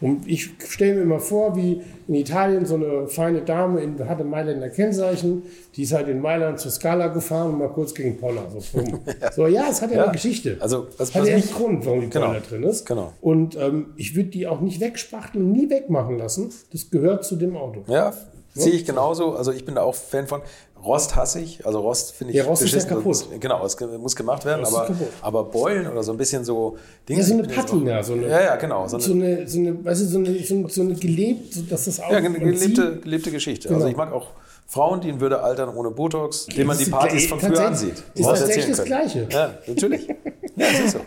Und 0.00 0.28
ich 0.28 0.50
stelle 0.68 0.94
mir 0.94 1.02
immer 1.02 1.18
vor, 1.18 1.56
wie 1.56 1.82
in 2.06 2.14
Italien 2.14 2.64
so 2.66 2.76
eine 2.76 3.08
feine 3.08 3.42
Dame 3.42 3.80
in, 3.80 3.98
hatte 4.08 4.22
Mailänder 4.22 4.68
Kennzeichen, 4.68 5.42
die 5.74 5.82
ist 5.82 5.92
halt 5.92 6.06
in 6.08 6.20
Mailand 6.20 6.60
zur 6.60 6.70
Scala 6.70 7.08
gefahren 7.08 7.52
und 7.52 7.58
mal 7.58 7.68
kurz 7.68 7.94
gegen 7.94 8.16
Poller. 8.16 8.46
So, 8.48 8.60
bumm. 8.78 9.00
so 9.34 9.46
ja, 9.48 9.66
es 9.68 9.82
hat 9.82 9.90
ja, 9.90 9.96
Ja. 9.98 10.02
eine 10.04 10.12
Geschichte. 10.12 10.56
Also, 10.60 10.86
was- 10.98 11.12
hat 11.14 11.26
ja 11.26 11.34
einen 11.34 11.50
Grund, 11.50 11.84
warum 11.84 12.00
die 12.02 12.10
Genau. 12.10 12.26
Poller 12.28 12.40
drin 12.40 12.62
ist. 12.62 12.86
Genau. 12.86 13.12
Und 13.20 13.56
ähm, 13.56 13.86
ich 13.96 14.14
würde 14.14 14.28
die 14.30 14.46
auch 14.46 14.60
nicht 14.60 14.80
wegspachteln 14.80 15.50
nie 15.50 15.68
wegmachen 15.68 16.16
lassen. 16.16 16.50
Das 16.72 16.90
gehört 16.90 17.24
zu 17.24 17.34
dem 17.36 17.56
Auto. 17.56 17.82
Ja, 17.88 18.14
sehe 18.54 18.72
ich 18.72 18.84
genauso. 18.84 19.32
Also 19.34 19.52
ich 19.52 19.64
bin 19.64 19.74
da 19.74 19.82
auch 19.82 19.94
Fan 19.96 20.26
von. 20.28 20.40
Rost 20.84 21.16
hasse 21.16 21.40
ich. 21.40 21.64
Also 21.66 21.80
Rost 21.80 22.12
finde 22.12 22.32
ich 22.32 22.38
Ja, 22.38 22.44
Rost 22.44 22.62
ist 22.62 22.72
ja 22.74 22.82
kaputt. 22.84 23.26
Genau, 23.40 23.64
es 23.64 23.76
muss 24.00 24.14
gemacht 24.16 24.44
werden. 24.44 24.64
Rost 24.64 24.76
Aber, 24.76 24.90
aber 25.22 25.44
Beulen 25.44 25.86
oder 25.90 26.02
so 26.02 26.12
ein 26.12 26.18
bisschen 26.18 26.44
so 26.44 26.76
Dinge. 27.08 27.20
Ja, 27.20 27.26
so 27.26 27.34
eine 27.34 27.42
Patina, 27.44 28.00
auch- 28.00 28.04
so 28.04 28.12
eine- 28.14 28.28
ja, 28.28 28.40
ja, 28.42 28.56
genau. 28.56 28.86
So 28.88 28.96
eine, 28.96 29.04
So 29.04 29.12
eine, 29.12 29.48
so 29.48 29.58
eine, 29.58 29.84
weißt 29.84 30.00
du, 30.02 30.04
so 30.06 30.18
eine, 30.18 30.42
so 30.42 30.54
eine, 30.54 30.68
so 30.68 30.80
eine 30.82 30.94
gelebt, 30.94 31.54
so 31.54 31.62
dass 31.62 31.84
das 31.86 32.00
Auto 32.00 32.14
ja, 32.14 32.20
sieht- 32.20 32.38
gelebte, 32.40 32.96
gelebte 33.00 33.30
Geschichte. 33.30 33.68
Genau. 33.68 33.78
Also 33.80 33.88
ich 33.88 33.96
mag 33.96 34.12
auch 34.12 34.28
Frauen, 34.70 35.00
die 35.00 35.08
in 35.08 35.18
Würde 35.20 35.42
altern 35.42 35.74
ohne 35.74 35.90
Botox, 35.90 36.44
denen 36.46 36.66
man 36.66 36.76
die 36.76 36.84
Partys 36.90 37.26
von 37.26 37.40
früher 37.40 37.66
ansieht. 37.68 38.02
ist 38.14 38.22
tatsächlich 38.22 38.68
erzählen 38.68 38.68
das 38.68 38.76
können. 38.78 38.86
Gleiche. 38.86 39.28
Ja, 39.32 39.54
natürlich. 39.66 40.08
Ja, 40.08 40.14
das 40.56 40.80
ist 40.80 40.92
so. 40.92 41.00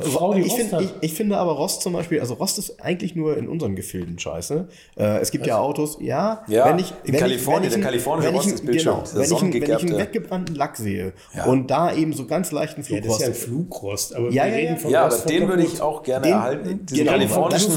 Frau, 0.00 0.34
die 0.34 0.40
ich 0.40 0.72
hat. 0.72 0.80
ich, 0.82 0.90
ich 1.02 1.14
finde 1.14 1.36
aber 1.36 1.52
Rost 1.52 1.82
zum 1.82 1.92
Beispiel, 1.92 2.18
also 2.18 2.34
Rost 2.34 2.58
ist 2.58 2.82
eigentlich 2.82 3.14
nur 3.14 3.36
in 3.36 3.46
unseren 3.48 3.76
Gefilden 3.76 4.18
scheiße. 4.18 4.66
Äh, 4.96 5.18
es 5.18 5.30
gibt 5.30 5.46
ja 5.46 5.58
Autos, 5.58 5.98
ja, 6.00 6.42
Ja, 6.48 6.64
wenn 6.70 6.78
ich, 6.80 6.92
in 7.04 7.12
wenn 7.12 7.20
Kalifornien, 7.20 7.64
ich, 7.70 7.74
wenn 7.74 7.82
der 7.82 7.90
ich, 7.94 8.02
kalifornische 8.04 8.30
Rost 8.32 8.50
ist 8.50 8.66
Bildschirm. 8.66 8.94
Genau, 9.04 9.14
wenn, 9.14 9.22
ich, 9.22 9.42
einen- 9.42 9.52
wenn 9.52 9.62
ich 9.76 9.82
einen 9.92 9.98
weggebrannten 9.98 10.54
Lack 10.56 10.76
sehe 10.78 11.12
Ja. 11.36 11.44
und 11.44 11.70
da 11.70 11.94
eben 11.94 12.14
so 12.14 12.26
ganz 12.26 12.50
leichten 12.50 12.80
ja, 12.82 12.96
das 13.00 13.04
Flugrost. 13.04 13.20
ist 13.20 13.20
ja 13.20 13.26
ein 13.28 13.34
Flugrost. 13.34 14.14
Aber 14.16 14.26
Ja, 14.30 14.44
wir 14.46 14.50
ja, 14.50 14.56
reden 14.56 14.78
von 14.78 14.90
Ja, 14.90 15.00
aber 15.04 15.10
Rost 15.10 15.22
von 15.24 15.32
den 15.32 15.48
würde 15.48 15.62
ich 15.62 15.80
auch 15.82 16.02
gerne 16.02 16.26
Den- 16.26 16.32
erhalten. 16.34 16.86
Diesen 16.86 16.98
genau, 16.98 17.12
kalifornischen 17.12 17.72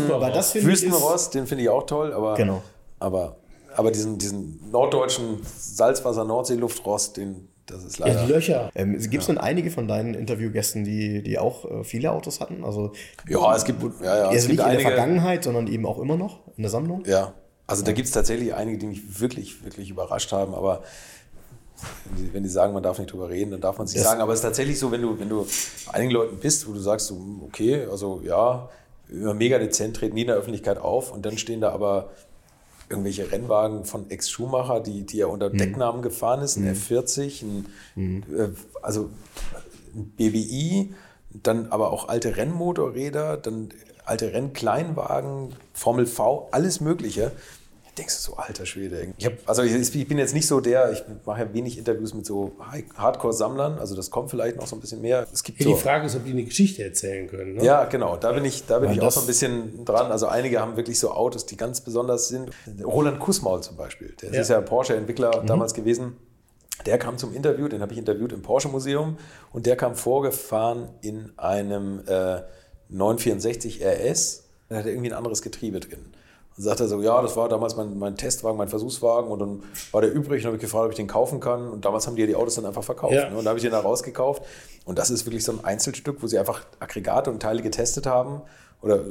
Wüstenrost, 0.65 1.35
den 1.35 1.45
finde 1.45 1.63
ich 1.65 1.69
auch 1.69 1.85
toll, 1.85 2.13
aber, 2.13 2.33
Genau. 2.35 2.63
aber, 2.99 3.35
aber 3.77 3.91
diesen, 3.91 4.17
diesen 4.17 4.69
norddeutschen 4.71 5.39
Salzwasser-Nordseeluftrost, 5.57 7.17
den, 7.17 7.47
das 7.65 7.83
ist 7.83 7.99
Ja, 7.99 8.07
leider. 8.07 8.25
die 8.25 8.31
Löcher. 8.31 8.71
Ähm, 8.75 8.97
Gibt 8.99 9.21
es 9.21 9.27
denn 9.27 9.37
einige 9.37 9.71
von 9.71 9.87
deinen 9.87 10.13
Interviewgästen, 10.13 10.83
die, 10.83 11.21
die 11.23 11.37
auch 11.39 11.65
äh, 11.65 11.83
viele 11.83 12.11
Autos 12.11 12.39
hatten? 12.39 12.63
Also, 12.63 12.91
Ja, 13.27 13.55
es 13.55 13.65
gibt, 13.65 13.81
ja, 13.83 13.89
ja, 14.05 14.31
es 14.31 14.45
also 14.45 14.47
gibt 14.47 14.49
nicht 14.49 14.59
in 14.59 14.65
einige. 14.65 14.83
der 14.83 14.91
Vergangenheit, 14.91 15.43
sondern 15.43 15.67
eben 15.67 15.85
auch 15.85 15.99
immer 15.99 16.17
noch 16.17 16.39
in 16.57 16.63
der 16.63 16.71
Sammlung? 16.71 17.03
Ja, 17.05 17.33
also 17.67 17.83
da 17.83 17.91
gibt 17.91 18.07
es 18.07 18.13
tatsächlich 18.13 18.53
einige, 18.53 18.77
die 18.77 18.87
mich 18.87 19.19
wirklich, 19.19 19.63
wirklich 19.65 19.89
überrascht 19.89 20.31
haben, 20.31 20.53
aber 20.53 20.83
wenn 22.05 22.25
die, 22.25 22.33
wenn 22.33 22.43
die 22.43 22.49
sagen, 22.49 22.73
man 22.73 22.81
darf 22.81 22.97
nicht 22.97 23.11
drüber 23.11 23.29
reden, 23.29 23.51
dann 23.51 23.61
darf 23.61 23.77
man 23.77 23.85
es 23.85 23.93
nicht 23.93 24.01
Das- 24.03 24.09
sagen. 24.09 24.21
Aber 24.21 24.31
es 24.33 24.39
ist 24.39 24.43
tatsächlich 24.43 24.79
so, 24.79 24.91
wenn 24.91 25.01
du, 25.01 25.19
wenn 25.19 25.29
du 25.29 25.45
bei 25.85 25.93
einigen 25.93 26.11
Leuten 26.11 26.37
bist, 26.37 26.67
wo 26.67 26.71
du 26.73 26.79
sagst, 26.79 27.07
so, 27.07 27.19
okay, 27.45 27.85
also 27.91 28.21
ja, 28.23 28.69
immer 29.09 29.33
mega 29.33 29.59
dezent, 29.59 29.95
treten 29.97 30.15
nie 30.15 30.21
in 30.21 30.27
der 30.27 30.37
Öffentlichkeit 30.37 30.77
auf 30.79 31.11
und 31.11 31.25
dann 31.25 31.37
stehen 31.37 31.61
da 31.61 31.71
aber 31.71 32.09
irgendwelche 32.89 33.31
Rennwagen 33.31 33.85
von 33.85 34.09
Ex-Schumacher, 34.09 34.79
die, 34.79 35.05
die 35.05 35.21
er 35.21 35.29
unter 35.29 35.49
Decknamen 35.49 36.01
gefahren 36.01 36.41
ist, 36.41 36.57
ein 36.57 36.73
F40, 36.73 37.43
ein, 37.43 38.23
äh, 38.33 38.49
also 38.81 39.09
ein 39.95 40.05
BBI, 40.15 40.93
dann 41.31 41.67
aber 41.67 41.91
auch 41.91 42.07
alte 42.07 42.37
Rennmotorräder, 42.37 43.37
dann 43.37 43.69
alte 44.05 44.33
Rennkleinwagen, 44.33 45.53
Formel 45.73 46.05
V, 46.05 46.47
alles 46.51 46.79
Mögliche. 46.79 47.31
Denkst 47.97 48.15
du 48.15 48.21
so, 48.31 48.37
alter 48.37 48.65
Schwede. 48.65 49.13
Ich, 49.17 49.25
hab, 49.25 49.33
also 49.45 49.63
ich, 49.63 49.73
ich 49.95 50.07
bin 50.07 50.17
jetzt 50.17 50.33
nicht 50.33 50.45
so 50.47 50.59
der, 50.59 50.91
ich 50.91 51.03
mache 51.25 51.41
ja 51.41 51.53
wenig 51.53 51.77
Interviews 51.77 52.13
mit 52.13 52.25
so 52.25 52.51
Hardcore-Sammlern, 52.95 53.79
also 53.79 53.95
das 53.95 54.11
kommt 54.11 54.29
vielleicht 54.29 54.57
noch 54.57 54.67
so 54.67 54.75
ein 54.75 54.79
bisschen 54.79 55.01
mehr. 55.01 55.25
Es 55.33 55.43
gibt 55.43 55.59
Ja, 55.59 55.65
so, 55.65 55.73
die 55.73 55.79
Frage 55.81 56.05
ist, 56.05 56.15
ob 56.15 56.25
die 56.25 56.31
eine 56.31 56.43
Geschichte 56.43 56.83
erzählen 56.83 57.27
können. 57.27 57.55
Ne? 57.55 57.63
ja, 57.63 57.85
genau. 57.85 58.15
Da 58.17 58.31
bin 58.33 58.45
ich, 58.45 58.65
da 58.65 58.79
bin 58.79 58.89
Weil 58.89 58.97
ich 58.97 59.01
auch 59.01 59.11
so 59.11 59.21
ein 59.21 59.27
bisschen 59.27 59.83
dran. 59.85 60.11
Also 60.11 60.27
einige 60.27 60.59
haben 60.61 60.77
wirklich 60.77 60.99
so 60.99 61.11
Autos, 61.11 61.45
die 61.45 61.57
ganz 61.57 61.81
besonders 61.81 62.27
sind. 62.27 62.51
Roland 62.83 63.19
Kussmaul 63.19 63.61
zum 63.61 63.77
Beispiel. 63.77 64.15
Der 64.21 64.33
Ja. 64.33 64.41
ist 64.41 64.49
ja 64.49 64.61
Porsche-Entwickler 64.61 65.43
damals 65.45 65.73
gewesen. 65.73 66.17
Der 66.85 66.99
kam 66.99 67.17
zum 67.17 67.33
Interview, 67.33 67.67
den 67.67 67.81
habe 67.81 67.91
ich 67.93 67.97
interviewt 67.97 68.31
im 68.31 68.43
Porsche-Museum 68.43 69.17
und 69.51 69.65
der 69.65 69.75
kam 69.75 69.95
vorgefahren 69.95 70.89
in 71.01 71.33
einem 71.37 72.01
äh, 72.07 72.41
964 72.89 73.83
RS. 73.83 74.43
Da 74.69 74.77
hatte 74.77 74.89
irgendwie 74.89 75.09
ein 75.11 75.17
anderes 75.17 75.41
Getriebe 75.41 75.79
drin. 75.79 76.05
Und 76.57 76.63
sagte 76.63 76.83
er 76.83 76.89
so, 76.89 77.01
ja, 77.01 77.21
das 77.21 77.37
war 77.37 77.47
damals 77.49 77.75
mein, 77.75 77.99
mein 77.99 78.17
Testwagen, 78.17 78.57
mein 78.57 78.67
Versuchswagen 78.67 79.29
und 79.29 79.39
dann 79.39 79.63
war 79.91 80.01
der 80.01 80.11
übrig 80.11 80.41
und 80.41 80.47
habe 80.47 80.57
ich 80.57 80.61
gefragt, 80.61 80.85
ob 80.85 80.91
ich 80.91 80.97
den 80.97 81.07
kaufen 81.07 81.39
kann. 81.39 81.69
Und 81.69 81.85
damals 81.85 82.07
haben 82.07 82.15
die 82.15 82.21
ja 82.21 82.27
die 82.27 82.35
Autos 82.35 82.55
dann 82.55 82.65
einfach 82.65 82.83
verkauft. 82.83 83.13
Ja. 83.13 83.29
Ne? 83.29 83.37
Und 83.37 83.45
da 83.45 83.49
habe 83.49 83.59
ich 83.59 83.63
den 83.63 83.71
da 83.71 83.79
rausgekauft. 83.79 84.43
Und 84.83 84.97
das 84.97 85.11
ist 85.11 85.25
wirklich 85.25 85.43
so 85.43 85.51
ein 85.51 85.63
Einzelstück, 85.63 86.23
wo 86.23 86.27
sie 86.27 86.39
einfach 86.39 86.61
Aggregate 86.79 87.29
und 87.29 87.41
Teile 87.41 87.61
getestet 87.61 88.07
haben 88.07 88.41
oder 88.81 89.01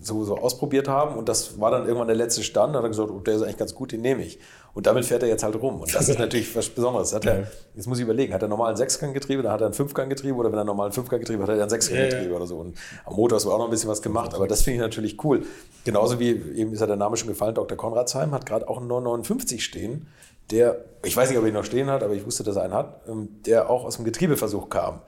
so, 0.00 0.24
so 0.24 0.36
ausprobiert 0.36 0.86
haben. 0.86 1.16
Und 1.16 1.28
das 1.28 1.58
war 1.60 1.72
dann 1.72 1.86
irgendwann 1.86 2.06
der 2.06 2.16
letzte 2.16 2.44
Stand. 2.44 2.74
Da 2.74 2.78
hat 2.78 2.84
er 2.84 2.90
gesagt, 2.90 3.10
oh, 3.10 3.18
der 3.18 3.34
ist 3.34 3.42
eigentlich 3.42 3.58
ganz 3.58 3.74
gut, 3.74 3.90
den 3.90 4.00
nehme 4.00 4.22
ich. 4.22 4.38
Und 4.74 4.86
damit 4.86 5.04
fährt 5.04 5.22
er 5.22 5.28
jetzt 5.28 5.42
halt 5.42 5.54
rum. 5.60 5.80
Und 5.82 5.94
das 5.94 6.08
ist 6.08 6.18
natürlich 6.20 6.54
was 6.56 6.68
Besonderes. 6.68 7.12
Hat 7.12 7.26
er, 7.26 7.46
jetzt 7.74 7.86
muss 7.86 7.98
ich 7.98 8.04
überlegen, 8.04 8.32
hat 8.32 8.42
er 8.42 8.48
normal 8.48 8.70
ein 8.70 8.76
Sechsganggetriebe, 8.76 9.42
dann 9.42 9.52
hat 9.52 9.60
er 9.60 9.66
ein 9.66 9.74
Fünfganggetriebe 9.74 10.34
oder 10.34 10.50
wenn 10.50 10.58
er 10.58 10.64
normal 10.64 10.86
ein 10.86 10.92
Fünfganggetriebe 10.92 11.42
hat, 11.42 11.50
hat 11.50 11.58
er 11.58 11.64
ein 11.64 11.70
Sechsganggetriebe 11.70 12.24
Ja, 12.24 12.30
ja. 12.30 12.36
oder 12.36 12.46
so. 12.46 12.56
Und 12.56 12.78
am 13.04 13.14
Motor 13.14 13.36
ist 13.36 13.46
auch 13.46 13.58
noch 13.58 13.66
ein 13.66 13.70
bisschen 13.70 13.90
was 13.90 14.00
gemacht, 14.00 14.34
aber 14.34 14.48
das 14.48 14.62
finde 14.62 14.76
ich 14.76 14.80
natürlich 14.82 15.22
cool. 15.24 15.44
Genauso 15.84 16.18
wie, 16.18 16.30
eben 16.30 16.72
ist 16.72 16.80
ja 16.80 16.86
der 16.86 16.96
Name 16.96 17.16
schon 17.16 17.28
gefallen, 17.28 17.54
Dr. 17.54 17.76
Konradsheim 17.76 18.32
hat 18.32 18.46
gerade 18.46 18.68
auch 18.68 18.78
einen 18.78 18.86
959 18.86 19.62
stehen, 19.62 20.06
der, 20.50 20.84
ich 21.04 21.16
weiß 21.16 21.28
nicht, 21.28 21.38
ob 21.38 21.44
er 21.44 21.48
ihn 21.48 21.54
noch 21.54 21.64
stehen 21.64 21.88
hat, 21.90 22.02
aber 22.02 22.14
ich 22.14 22.24
wusste, 22.24 22.42
dass 22.42 22.56
er 22.56 22.62
einen 22.62 22.74
hat, 22.74 23.02
ähm, 23.08 23.28
der 23.46 23.70
auch 23.70 23.84
aus 23.84 23.96
dem 23.96 24.04
Getriebeversuch 24.04 24.68
kam. 24.68 25.00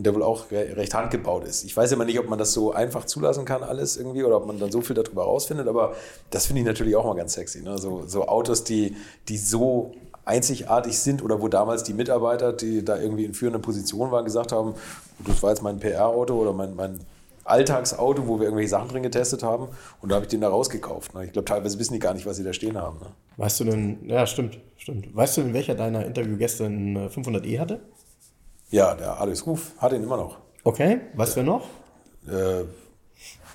Und 0.00 0.04
der 0.06 0.14
wohl 0.14 0.22
auch 0.22 0.50
re- 0.50 0.78
recht 0.78 0.94
handgebaut 0.94 1.44
ist. 1.44 1.62
Ich 1.62 1.76
weiß 1.76 1.92
immer 1.92 2.06
nicht, 2.06 2.18
ob 2.18 2.26
man 2.26 2.38
das 2.38 2.54
so 2.54 2.72
einfach 2.72 3.04
zulassen 3.04 3.44
kann, 3.44 3.62
alles 3.62 3.98
irgendwie, 3.98 4.24
oder 4.24 4.38
ob 4.38 4.46
man 4.46 4.58
dann 4.58 4.72
so 4.72 4.80
viel 4.80 4.96
darüber 4.96 5.24
rausfindet, 5.24 5.68
aber 5.68 5.92
das 6.30 6.46
finde 6.46 6.62
ich 6.62 6.66
natürlich 6.66 6.96
auch 6.96 7.04
mal 7.04 7.14
ganz 7.16 7.34
sexy. 7.34 7.60
Ne? 7.60 7.76
So, 7.76 8.04
so 8.06 8.26
Autos, 8.26 8.64
die, 8.64 8.96
die 9.28 9.36
so 9.36 9.92
einzigartig 10.24 10.98
sind 10.98 11.22
oder 11.22 11.42
wo 11.42 11.48
damals 11.48 11.82
die 11.82 11.92
Mitarbeiter, 11.92 12.54
die 12.54 12.82
da 12.82 12.96
irgendwie 12.98 13.26
in 13.26 13.34
führenden 13.34 13.60
Positionen 13.60 14.10
waren, 14.10 14.24
gesagt 14.24 14.52
haben, 14.52 14.72
das 15.26 15.42
war 15.42 15.50
jetzt 15.50 15.62
mein 15.62 15.78
PR-Auto 15.78 16.32
oder 16.34 16.54
mein, 16.54 16.74
mein 16.74 16.98
Alltagsauto, 17.44 18.26
wo 18.26 18.38
wir 18.38 18.44
irgendwelche 18.44 18.70
Sachen 18.70 18.88
drin 18.88 19.02
getestet 19.02 19.42
haben 19.42 19.68
und 20.00 20.08
da 20.08 20.14
habe 20.14 20.24
ich 20.24 20.30
den 20.30 20.40
da 20.40 20.48
rausgekauft. 20.48 21.12
Ne? 21.14 21.26
Ich 21.26 21.32
glaube, 21.34 21.44
teilweise 21.44 21.78
wissen 21.78 21.92
die 21.92 21.98
gar 21.98 22.14
nicht, 22.14 22.24
was 22.24 22.38
sie 22.38 22.44
da 22.44 22.54
stehen 22.54 22.78
haben. 22.78 23.00
Ne? 23.00 23.06
Weißt 23.36 23.60
du 23.60 23.64
denn, 23.64 23.98
ja, 24.08 24.26
stimmt, 24.26 24.58
stimmt. 24.78 25.14
Weißt 25.14 25.36
du 25.36 25.42
denn, 25.42 25.52
welcher 25.52 25.74
deiner 25.74 26.06
Interviewgäste 26.06 26.64
äh, 26.64 26.68
500e 27.08 27.58
hatte? 27.58 27.80
Ja, 28.70 28.94
der 28.94 29.20
Alex 29.20 29.46
Ruf 29.46 29.72
hat 29.78 29.92
ihn 29.92 30.02
immer 30.02 30.16
noch. 30.16 30.38
Okay, 30.64 31.00
weißt 31.14 31.32
du 31.32 31.36
wer 31.36 31.44
noch? 31.44 31.64
Äh, 32.28 32.64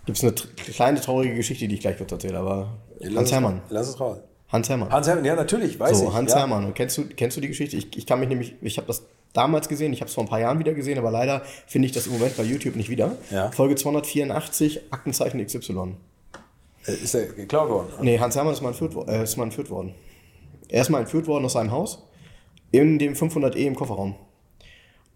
Gibt 0.06 0.18
es 0.18 0.24
eine 0.24 0.34
kleine 0.34 1.02
traurige 1.02 1.36
Geschichte, 1.36 1.68
die 1.68 1.76
ich 1.76 1.82
gleich 1.82 1.98
kurz 1.98 2.12
erzähle, 2.12 2.40
aber 2.40 2.70
Hans 3.02 3.22
es- 3.30 3.32
Hermann. 3.32 3.62
Lass 3.70 3.88
es 3.88 4.00
raus. 4.00 4.18
Hans 4.50 4.70
Hermann. 4.70 4.92
Hans 4.92 5.08
Hermann, 5.08 5.26
ja, 5.26 5.36
natürlich, 5.36 5.80
weiß 5.80 6.00
so, 6.00 6.08
ich. 6.10 6.14
Hans 6.14 6.32
ja. 6.32 6.40
Hermann. 6.40 6.66
Und 6.66 6.76
kennst 6.76 6.98
du, 6.98 7.06
kennst 7.08 7.36
du 7.38 7.42
die 7.42 7.48
Geschichte? 7.48 7.76
Ich, 7.78 7.96
ich 7.98 8.06
kann 8.06 8.20
mich 8.20 8.30
nämlich, 8.30 8.56
ich 8.62 8.78
habe 8.78 8.88
das 8.88 9.04
damals 9.34 9.68
gesehen, 9.68 9.92
ich 9.92 10.02
habe 10.02 10.08
es 10.10 10.14
vor 10.14 10.24
ein 10.24 10.30
paar 10.30 10.40
Jahren 10.40 10.60
wieder 10.60 10.74
gesehen, 10.74 10.98
aber 11.00 11.10
leider 11.12 11.42
finde 11.68 11.88
ich 11.88 11.92
das 11.92 12.06
im 12.08 12.14
Moment 12.14 12.38
bei 12.38 12.44
YouTube 12.44 12.76
nicht 12.76 12.90
wieder. 12.90 13.16
Ja. 13.32 13.52
Folge 13.52 13.76
284, 13.76 14.94
Aktenzeichen 14.94 15.44
XY. 15.46 15.96
Äh, 16.86 16.92
Ist 16.92 17.16
er 17.16 17.26
geklaut 17.28 17.70
worden? 17.70 17.88
Nee, 18.02 18.20
Hans 18.20 18.36
Hermann 18.36 18.54
ist 18.54 18.62
mal 18.62 18.70
entführt, 18.70 18.96
äh, 19.08 19.24
ist 19.24 19.36
mal 19.38 19.46
entführt 19.46 19.70
worden. 19.72 19.96
Er 20.70 20.82
ist 20.82 20.90
mal 20.90 21.00
entführt 21.00 21.26
worden 21.28 21.46
aus 21.46 21.54
seinem 21.54 21.72
Haus, 21.72 22.04
in 22.72 23.00
dem 23.00 23.14
500e 23.16 23.56
im 23.66 23.76
Kofferraum. 23.76 24.16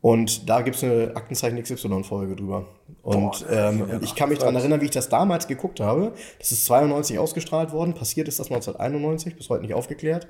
Und 0.02 0.50
da 0.50 0.62
gibt 0.62 0.78
es 0.78 0.84
eine 0.84 1.12
Aktenzeichen 1.16 1.62
XY-Folge 1.62 2.36
drüber. 2.36 2.66
Und 3.04 3.46
Boah, 3.46 3.52
ähm, 3.52 4.00
ich 4.02 4.16
kann 4.16 4.30
mich 4.30 4.40
daran 4.40 4.56
erinnern, 4.56 4.80
wie 4.80 4.86
ich 4.86 4.92
das 4.92 5.10
damals 5.10 5.48
geguckt 5.48 5.80
habe. 5.80 6.14
Das 6.38 6.52
ist 6.52 6.66
92 6.66 7.20
ausgestrahlt 7.20 7.72
worden. 7.74 7.94
Passiert 7.94 8.28
ist 8.28 8.40
das 8.40 8.48
1991, 8.48 9.36
bis 9.36 9.50
heute 9.50 9.64
nicht 9.64 9.74
aufgeklärt. 9.74 10.28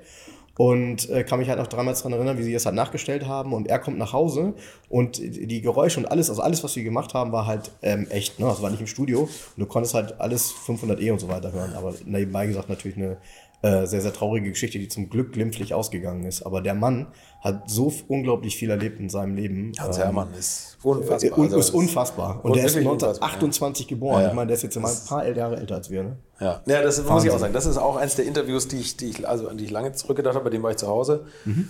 Und 0.58 1.10
äh, 1.10 1.24
kann 1.24 1.40
mich 1.40 1.48
halt 1.48 1.60
auch 1.60 1.68
damals 1.68 2.00
daran 2.00 2.14
erinnern, 2.14 2.38
wie 2.38 2.44
sie 2.44 2.52
das 2.52 2.66
halt 2.66 2.76
nachgestellt 2.76 3.28
haben. 3.28 3.54
Und 3.54 3.68
er 3.68 3.80
kommt 3.80 3.98
nach 3.98 4.12
Hause 4.12 4.56
und 4.90 5.18
die 5.20 5.62
Geräusche 5.62 6.02
und 6.02 6.08
alles, 6.08 6.30
also 6.30 6.42
alles, 6.42 6.64
was 6.64 6.74
sie 6.74 6.84
gemacht 6.84 7.14
haben, 7.14 7.32
war 7.32 7.46
halt 7.46 7.72
ähm, 7.82 8.08
echt. 8.10 8.40
Ne? 8.40 8.46
Das 8.46 8.62
war 8.62 8.70
nicht 8.70 8.82
im 8.82 8.88
Studio. 8.88 9.22
Und 9.22 9.30
du 9.56 9.66
konntest 9.68 9.94
halt 9.94 10.20
alles 10.20 10.52
500e 10.52 11.12
und 11.14 11.20
so 11.20 11.30
weiter 11.30 11.54
hören. 11.54 11.76
Aber 11.76 11.94
nebenbei 12.04 12.48
gesagt 12.48 12.68
natürlich 12.68 12.98
eine 12.98 13.18
äh, 13.62 13.86
sehr, 13.86 14.02
sehr 14.02 14.14
traurige 14.14 14.50
Geschichte, 14.52 14.80
die 14.80 14.88
zum 14.88 15.10
Glück 15.10 15.34
glimpflich 15.34 15.74
ausgegangen 15.74 16.24
ist. 16.24 16.44
Aber 16.44 16.62
der 16.62 16.74
Mann 16.76 17.08
hat 17.42 17.70
so 17.70 17.92
unglaublich 18.08 18.56
viel 18.56 18.70
erlebt 18.70 19.00
in 19.00 19.10
seinem 19.10 19.36
Leben. 19.36 19.74
Hans 19.80 19.98
Ähm, 19.98 20.04
Hermann 20.04 20.34
ist 20.34 20.78
unfassbar. 20.82 21.38
und, 21.38 21.46
Also, 21.46 21.60
ist 21.60 21.70
unfassbar. 21.72 22.36
Und 22.44 22.52
und 22.52 22.56
der 22.56 22.66
ist 22.66 22.76
wirklich 22.76 22.88
unfassbar, 22.88 23.28
1928 23.30 23.88
geboren. 23.88 24.16
Ja, 24.16 24.22
ja. 24.22 24.28
Ich 24.30 24.34
meine, 24.34 24.48
der 24.48 24.56
ist 24.56 24.64
jetzt 24.64 24.78
immer 24.78 24.88
ein 24.90 24.98
paar 25.08 25.28
Jahre 25.28 25.58
älter 25.58 25.76
als 25.76 25.90
wir. 25.90 26.04
Ne? 26.04 26.18
Ja, 26.40 26.62
ja 26.66 26.82
das 26.82 26.98
muss 26.98 27.06
ich 27.06 27.10
Wahnsinn. 27.12 27.32
auch 27.32 27.40
sagen. 27.40 27.54
Das 27.54 27.66
ist 27.66 27.78
auch 27.78 27.98
eins 27.98 28.16
der 28.16 28.26
Interviews, 28.26 28.68
die 28.70 28.78
ich, 28.78 28.96
die 28.98 29.10
ich, 29.10 29.28
also 29.28 29.50
an 29.50 29.58
die 29.58 29.66
ich 29.66 29.72
lange 29.72 29.92
zurückgedacht 29.92 30.36
habe, 30.36 30.46
bei 30.46 30.50
dem 30.52 30.64
war 30.64 30.72
ich 30.72 30.78
zu 30.78 30.88
Hause. 30.88 31.26
Mhm. 31.46 31.70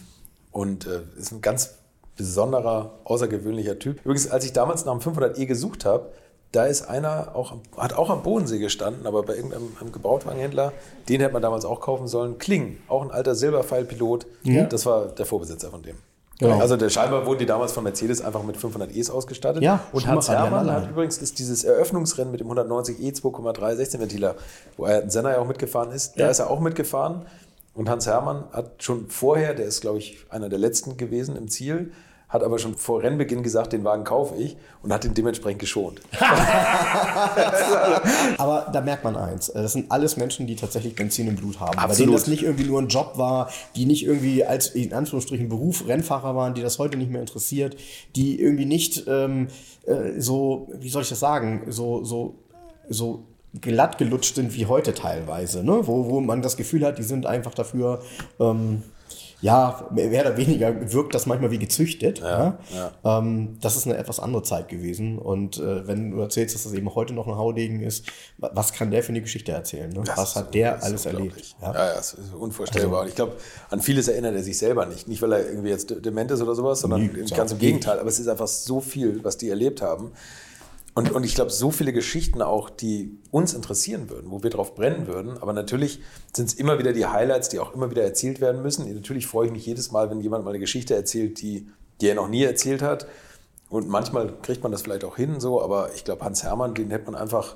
Und 0.51 0.85
äh, 0.85 1.01
ist 1.19 1.31
ein 1.31 1.41
ganz 1.41 1.75
besonderer, 2.17 2.99
außergewöhnlicher 3.05 3.79
Typ. 3.79 3.99
Übrigens, 4.05 4.29
als 4.29 4.45
ich 4.45 4.53
damals 4.53 4.85
nach 4.85 4.97
dem 4.97 5.01
500e 5.13 5.45
gesucht 5.45 5.85
habe, 5.85 6.11
da 6.51 6.65
ist 6.65 6.89
einer, 6.89 7.35
auch, 7.35 7.53
hat 7.77 7.93
auch 7.93 8.09
am 8.09 8.23
Bodensee 8.23 8.57
gestanden, 8.57 9.05
aber 9.05 9.23
bei 9.23 9.35
irgendeinem 9.35 9.77
einem 9.79 9.91
Gebrauchtwagenhändler, 9.91 10.73
den 11.07 11.21
hätte 11.21 11.33
man 11.33 11.41
damals 11.41 11.65
auch 11.65 11.79
kaufen 11.79 12.07
sollen. 12.07 12.39
Kling, 12.39 12.77
auch 12.87 13.03
ein 13.03 13.11
alter 13.11 13.35
Silberpfeil-Pilot. 13.35 14.25
Das 14.69 14.85
war 14.85 15.07
der 15.07 15.25
Vorbesitzer 15.25 15.69
von 15.69 15.83
dem. 15.83 15.97
Genau. 16.39 16.57
Also 16.57 16.77
der, 16.77 16.89
scheinbar 16.89 17.25
wurden 17.25 17.39
die 17.39 17.45
damals 17.45 17.73
von 17.73 17.83
Mercedes 17.83 18.21
einfach 18.21 18.43
mit 18.43 18.55
500es 18.55 19.11
ausgestattet. 19.11 19.61
Ja, 19.61 19.83
und 19.91 20.07
Hans 20.07 20.29
Hermann 20.29 20.71
hat 20.71 20.89
übrigens 20.89 21.17
ist 21.17 21.37
dieses 21.37 21.65
Eröffnungsrennen 21.65 22.31
mit 22.31 22.39
dem 22.39 22.47
190e 22.47 23.21
2,3 23.21 23.75
16 23.75 23.99
Ventiler, 23.99 24.35
wo 24.77 24.85
er 24.85 25.09
Senna 25.09 25.31
ja 25.31 25.39
auch 25.39 25.47
mitgefahren 25.47 25.91
ist, 25.91 26.17
da 26.17 26.29
ist 26.29 26.39
er 26.39 26.49
auch 26.49 26.61
mitgefahren. 26.61 27.25
Und 27.73 27.89
Hans 27.89 28.07
Hermann 28.07 28.45
hat 28.53 28.81
schon 28.81 29.09
vorher, 29.09 29.53
der 29.53 29.65
ist 29.65 29.81
glaube 29.81 29.97
ich 29.97 30.17
einer 30.29 30.47
der 30.47 30.59
letzten 30.59 30.95
gewesen 30.95 31.35
im 31.35 31.49
Ziel, 31.49 31.91
hat 32.29 32.43
aber 32.43 32.59
schon 32.59 32.75
vor 32.75 33.01
Rennbeginn 33.01 33.41
gesagt, 33.41 33.73
den 33.73 33.83
Wagen 33.83 34.03
kaufe 34.03 34.35
ich 34.35 34.55
und 34.83 34.93
hat 34.93 35.03
ihn 35.03 35.15
dementsprechend 35.15 35.59
geschont. 35.59 35.99
Aber 38.37 38.69
da 38.71 38.81
merkt 38.81 39.03
man 39.03 39.17
eins, 39.17 39.49
äh, 39.49 39.63
das 39.63 39.73
sind 39.73 39.91
alles 39.91 40.15
Menschen, 40.15 40.45
die 40.45 40.55
tatsächlich 40.55 40.93
Benzin 40.95 41.27
im 41.27 41.35
Blut 41.35 41.59
haben. 41.59 41.75
Bei 41.75 41.81
denen 41.81 41.89
Absolut. 41.89 42.15
das 42.15 42.27
nicht 42.27 42.43
irgendwie 42.43 42.65
nur 42.65 42.79
ein 42.79 42.87
Job 42.87 43.13
war, 43.15 43.49
die 43.75 43.87
nicht 43.87 44.05
irgendwie 44.05 44.45
als 44.45 44.67
in 44.67 44.93
Anführungsstrichen 44.93 45.49
Beruf 45.49 45.87
Rennfahrer 45.87 46.35
waren, 46.35 46.53
die 46.53 46.61
das 46.61 46.77
heute 46.77 46.97
nicht 46.97 47.09
mehr 47.09 47.21
interessiert, 47.21 47.75
die 48.15 48.39
irgendwie 48.39 48.65
nicht 48.65 49.05
ähm, 49.07 49.47
äh, 49.87 50.19
so, 50.19 50.69
wie 50.77 50.89
soll 50.89 51.01
ich 51.01 51.09
das 51.09 51.19
sagen, 51.19 51.63
so, 51.69 52.03
so, 52.03 52.35
so 52.87 53.23
glatt 53.59 53.97
gelutscht 53.97 54.35
sind 54.35 54.55
wie 54.55 54.67
heute 54.67 54.93
teilweise, 54.93 55.63
ne? 55.63 55.87
wo, 55.87 56.07
wo 56.09 56.21
man 56.21 56.43
das 56.43 56.57
Gefühl 56.57 56.85
hat, 56.85 56.99
die 56.99 57.03
sind 57.03 57.25
einfach 57.25 57.55
dafür 57.55 58.03
ähm, 58.39 58.83
ja, 59.41 59.87
mehr 59.91 60.25
oder 60.25 60.35
weniger 60.35 60.91
wirkt 60.91 61.15
das 61.15 61.25
manchmal 61.25 61.49
wie 61.51 61.59
gezüchtet. 61.59 62.19
Ja, 62.19 62.57
ja. 62.73 63.19
Ähm, 63.19 63.57
das 63.61 63.77
ist 63.77 63.87
eine 63.87 63.97
etwas 63.97 64.19
andere 64.19 64.43
Zeit 64.43 64.67
gewesen. 64.67 65.17
Und 65.17 65.59
äh, 65.59 65.87
wenn 65.87 66.11
du 66.11 66.19
erzählst, 66.19 66.55
dass 66.55 66.63
das 66.63 66.73
eben 66.73 66.93
heute 66.93 67.13
noch 67.13 67.27
ein 67.27 67.35
Haudegen 67.35 67.81
ist, 67.81 68.05
was 68.37 68.73
kann 68.73 68.91
der 68.91 69.01
für 69.01 69.09
eine 69.09 69.21
Geschichte 69.21 69.53
erzählen? 69.53 69.89
Ne? 69.91 70.03
Was 70.15 70.35
hat 70.35 70.53
der 70.53 70.83
alles 70.83 71.05
erlebt? 71.05 71.55
Ja, 71.61 71.73
ja, 71.73 71.93
das 71.95 72.13
ist 72.13 72.33
unvorstellbar. 72.33 73.01
Also, 73.01 73.09
ich 73.09 73.15
glaube, 73.15 73.37
an 73.69 73.81
vieles 73.81 74.09
erinnert 74.09 74.35
er 74.35 74.43
sich 74.43 74.57
selber 74.57 74.85
nicht. 74.85 75.07
Nicht, 75.07 75.21
weil 75.21 75.31
er 75.31 75.47
irgendwie 75.47 75.69
jetzt 75.69 75.93
dement 76.03 76.31
ist 76.31 76.41
oder 76.41 76.55
sowas, 76.55 76.81
sondern 76.81 77.01
nie, 77.01 77.29
ganz 77.29 77.53
im 77.53 77.59
Gegenteil. 77.59 77.99
Aber 77.99 78.09
es 78.09 78.19
ist 78.19 78.27
einfach 78.27 78.47
so 78.47 78.81
viel, 78.81 79.23
was 79.23 79.37
die 79.37 79.49
erlebt 79.49 79.81
haben. 79.81 80.11
Und, 80.99 81.11
und 81.11 81.23
ich 81.23 81.33
glaube, 81.33 81.49
so 81.49 81.71
viele 81.71 81.93
Geschichten 81.93 82.41
auch, 82.41 82.69
die 82.69 83.17
uns 83.31 83.53
interessieren 83.53 84.09
würden, 84.09 84.31
wo 84.31 84.43
wir 84.43 84.49
drauf 84.49 84.75
brennen 84.75 85.07
würden. 85.07 85.37
Aber 85.37 85.53
natürlich 85.53 86.01
sind 86.35 86.49
es 86.49 86.53
immer 86.55 86.77
wieder 86.77 86.91
die 86.91 87.05
Highlights, 87.05 87.47
die 87.47 87.59
auch 87.59 87.73
immer 87.73 87.89
wieder 87.89 88.03
erzählt 88.03 88.41
werden 88.41 88.61
müssen. 88.61 88.93
Natürlich 88.93 89.25
freue 89.25 89.45
ich 89.45 89.53
mich 89.53 89.65
jedes 89.65 89.93
Mal, 89.93 90.09
wenn 90.09 90.19
jemand 90.19 90.43
mal 90.43 90.49
eine 90.49 90.59
Geschichte 90.59 90.95
erzählt, 90.95 91.41
die, 91.41 91.69
die 92.01 92.07
er 92.09 92.15
noch 92.15 92.27
nie 92.27 92.43
erzählt 92.43 92.81
hat. 92.81 93.07
Und 93.69 93.87
manchmal 93.87 94.33
kriegt 94.41 94.61
man 94.61 94.73
das 94.73 94.81
vielleicht 94.81 95.05
auch 95.05 95.15
hin, 95.15 95.39
so. 95.39 95.61
Aber 95.61 95.93
ich 95.95 96.03
glaube, 96.03 96.25
Hans 96.25 96.43
Hermann, 96.43 96.73
den 96.73 96.91
hätte 96.91 97.09
man 97.09 97.15
einfach 97.15 97.55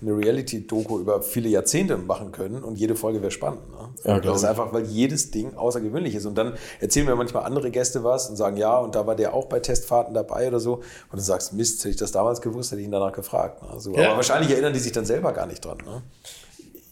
eine 0.00 0.16
Reality-Doku 0.16 0.98
über 1.00 1.22
viele 1.22 1.48
Jahrzehnte 1.48 1.96
machen 1.96 2.30
können 2.32 2.62
und 2.62 2.78
jede 2.78 2.94
Folge 2.94 3.20
wäre 3.20 3.30
spannend. 3.30 3.68
Ne? 3.70 3.88
Ja, 4.04 4.20
das 4.20 4.38
ist 4.38 4.44
einfach, 4.44 4.72
weil 4.72 4.84
jedes 4.84 5.30
Ding 5.30 5.56
außergewöhnlich 5.56 6.14
ist. 6.14 6.26
Und 6.26 6.36
dann 6.36 6.54
erzählen 6.80 7.06
mir 7.06 7.16
manchmal 7.16 7.44
andere 7.44 7.70
Gäste 7.70 8.04
was 8.04 8.30
und 8.30 8.36
sagen, 8.36 8.56
ja, 8.56 8.78
und 8.78 8.94
da 8.94 9.06
war 9.06 9.16
der 9.16 9.34
auch 9.34 9.46
bei 9.46 9.60
Testfahrten 9.60 10.14
dabei 10.14 10.48
oder 10.48 10.60
so. 10.60 10.76
Und 10.76 11.18
du 11.18 11.20
sagst, 11.20 11.52
Mist, 11.52 11.80
hätte 11.80 11.90
ich 11.90 11.96
das 11.96 12.12
damals 12.12 12.40
gewusst, 12.40 12.70
hätte 12.70 12.80
ich 12.80 12.86
ihn 12.86 12.92
danach 12.92 13.12
gefragt. 13.12 13.62
Ne? 13.62 13.80
So, 13.80 13.94
ja. 13.94 14.06
Aber 14.06 14.16
wahrscheinlich 14.16 14.50
erinnern 14.52 14.72
die 14.72 14.80
sich 14.80 14.92
dann 14.92 15.04
selber 15.04 15.32
gar 15.32 15.46
nicht 15.46 15.64
dran. 15.64 15.78
Ne? 15.78 16.02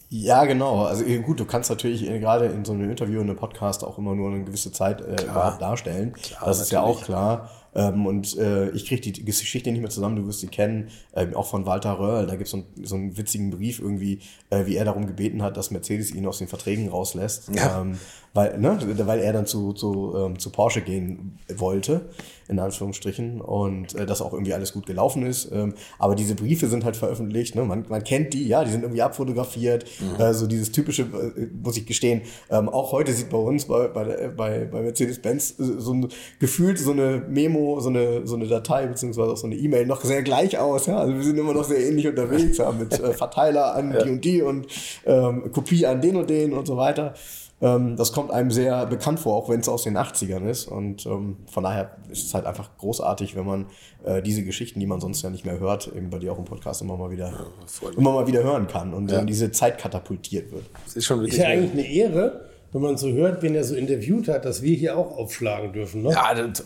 Ja, 0.09 0.45
genau. 0.45 0.85
Also 0.85 1.03
gut, 1.03 1.39
du 1.39 1.45
kannst 1.45 1.69
natürlich 1.69 2.01
gerade 2.01 2.45
in 2.45 2.63
so 2.63 2.71
einem 2.71 2.89
Interview, 2.89 3.19
in 3.19 3.29
einem 3.29 3.37
Podcast 3.37 3.83
auch 3.83 3.97
immer 3.97 4.15
nur 4.15 4.31
eine 4.31 4.43
gewisse 4.43 4.71
Zeit 4.71 5.01
äh, 5.01 5.15
darstellen. 5.59 6.13
Klar, 6.13 6.45
das 6.45 6.61
ist 6.61 6.71
natürlich. 6.71 6.71
ja 6.71 7.01
auch 7.01 7.03
klar. 7.03 7.49
Ähm, 7.77 8.07
und 8.07 8.35
äh, 8.37 8.71
ich 8.71 8.87
kriege 8.87 9.01
die 9.01 9.23
Geschichte 9.23 9.71
nicht 9.71 9.81
mehr 9.81 9.91
zusammen, 9.91 10.15
du 10.15 10.27
wirst 10.27 10.39
sie 10.39 10.47
kennen, 10.47 10.89
ähm, 11.15 11.35
auch 11.35 11.45
von 11.45 11.67
Walter 11.67 11.99
Röhrl. 11.99 12.25
Da 12.25 12.33
gibt 12.33 12.47
es 12.47 12.51
so, 12.51 12.63
so 12.81 12.95
einen 12.95 13.15
witzigen 13.17 13.51
Brief 13.51 13.79
irgendwie, 13.79 14.19
äh, 14.49 14.65
wie 14.65 14.75
er 14.75 14.83
darum 14.83 15.05
gebeten 15.05 15.43
hat, 15.43 15.55
dass 15.57 15.69
Mercedes 15.69 16.13
ihn 16.13 16.25
aus 16.25 16.39
den 16.39 16.47
Verträgen 16.47 16.89
rauslässt. 16.89 17.49
Ja. 17.55 17.81
Ähm, 17.81 17.99
weil, 18.33 18.57
ne, 18.57 18.79
weil 19.05 19.19
er 19.19 19.31
dann 19.31 19.45
zu, 19.45 19.73
zu, 19.73 20.13
ähm, 20.17 20.39
zu 20.39 20.51
Porsche 20.51 20.81
gehen 20.81 21.37
wollte, 21.55 22.09
in 22.49 22.59
Anführungsstrichen, 22.59 23.41
und 23.41 23.95
äh, 23.95 24.05
das 24.05 24.21
auch 24.21 24.33
irgendwie 24.33 24.53
alles 24.53 24.73
gut 24.73 24.85
gelaufen 24.85 25.25
ist. 25.25 25.51
Ähm, 25.51 25.73
aber 25.99 26.15
diese 26.15 26.35
Briefe 26.35 26.67
sind 26.67 26.85
halt 26.85 26.95
veröffentlicht, 26.95 27.55
ne? 27.55 27.63
man, 27.63 27.85
man 27.89 28.03
kennt 28.03 28.33
die, 28.33 28.47
ja, 28.47 28.63
die 28.63 28.71
sind 28.71 28.83
irgendwie 28.83 29.01
abfotografiert, 29.01 29.85
mhm. 29.99 30.21
äh, 30.21 30.33
so 30.33 30.47
dieses 30.47 30.71
typische, 30.71 31.03
äh, 31.03 31.47
muss 31.61 31.77
ich 31.77 31.85
gestehen, 31.85 32.21
ähm, 32.49 32.69
auch 32.69 32.91
heute 32.91 33.13
sieht 33.13 33.29
bei 33.29 33.37
uns 33.37 33.65
bei, 33.65 33.87
bei, 33.87 34.29
bei, 34.29 34.65
bei 34.65 34.81
Mercedes-Benz 34.81 35.55
so 35.57 35.93
ein, 35.93 36.07
gefühlt 36.39 36.79
so 36.79 36.91
eine 36.91 37.23
Memo, 37.27 37.79
so 37.79 37.89
eine, 37.89 38.25
so 38.25 38.35
eine 38.35 38.47
Datei, 38.47 38.87
beziehungsweise 38.87 39.31
auch 39.31 39.37
so 39.37 39.47
eine 39.47 39.55
E-Mail 39.55 39.85
noch 39.85 40.03
sehr 40.03 40.23
gleich 40.23 40.57
aus, 40.57 40.85
ja, 40.85 40.97
also 40.97 41.13
wir 41.13 41.23
sind 41.23 41.37
immer 41.37 41.53
noch 41.53 41.65
sehr 41.65 41.79
ähnlich 41.79 42.07
unterwegs, 42.07 42.57
ja, 42.57 42.71
mit 42.71 42.99
äh, 42.99 43.13
Verteiler 43.13 43.75
an 43.75 43.93
ja. 43.93 44.03
die 44.03 44.09
und 44.09 44.25
die 44.25 44.41
und 44.41 44.67
ähm, 45.05 45.51
Kopie 45.51 45.85
an 45.85 46.01
den 46.01 46.15
und 46.15 46.29
den 46.29 46.53
und 46.53 46.65
so 46.65 46.77
weiter. 46.77 47.13
Ähm, 47.59 47.95
das 47.95 48.11
kommt 48.11 48.31
einem 48.31 48.51
sehr 48.51 48.85
bekannt 48.85 49.19
vor, 49.19 49.35
auch 49.35 49.49
wenn 49.49 49.59
es 49.59 49.67
aus 49.67 49.83
den 49.83 49.97
80ern 49.97 50.47
ist. 50.47 50.67
Und 50.67 51.05
ähm, 51.05 51.37
von 51.49 51.63
daher 51.63 51.97
ist 52.09 52.25
es 52.25 52.33
halt 52.33 52.45
einfach 52.45 52.69
großartig, 52.77 53.35
wenn 53.35 53.45
man 53.45 53.65
äh, 54.05 54.21
diese 54.21 54.43
Geschichten, 54.43 54.79
die 54.79 54.85
man 54.85 55.01
sonst 55.01 55.23
ja 55.23 55.29
nicht 55.29 55.45
mehr 55.45 55.59
hört, 55.59 55.87
eben 55.95 56.09
bei 56.09 56.19
dir 56.19 56.33
auch 56.33 56.37
im 56.37 56.45
Podcast 56.45 56.81
immer 56.81 56.97
mal 56.97 57.09
wieder, 57.09 57.29
ja, 57.29 57.89
immer 57.97 58.11
mal 58.11 58.27
wieder 58.27 58.43
hören 58.43 58.67
kann 58.67 58.93
und 58.93 59.11
ja. 59.11 59.19
in 59.19 59.27
diese 59.27 59.51
Zeit 59.51 59.79
katapultiert 59.79 60.51
wird. 60.51 60.65
Das 60.85 60.95
ist 60.95 61.05
schon 61.05 61.19
wirklich 61.19 61.33
ist 61.33 61.43
ja 61.43 61.49
eigentlich 61.49 61.71
eine 61.71 61.87
Ehre, 61.87 62.47
wenn 62.73 62.81
man 62.81 62.97
so 62.97 63.09
hört, 63.11 63.41
wen 63.41 63.55
er 63.55 63.63
so 63.63 63.75
interviewt 63.75 64.27
hat, 64.27 64.45
dass 64.45 64.61
wir 64.61 64.75
hier 64.75 64.97
auch 64.97 65.17
aufschlagen 65.17 65.73
dürfen. 65.73 66.03
Ne? 66.03 66.11
Ja, 66.11 66.33
das, 66.35 66.63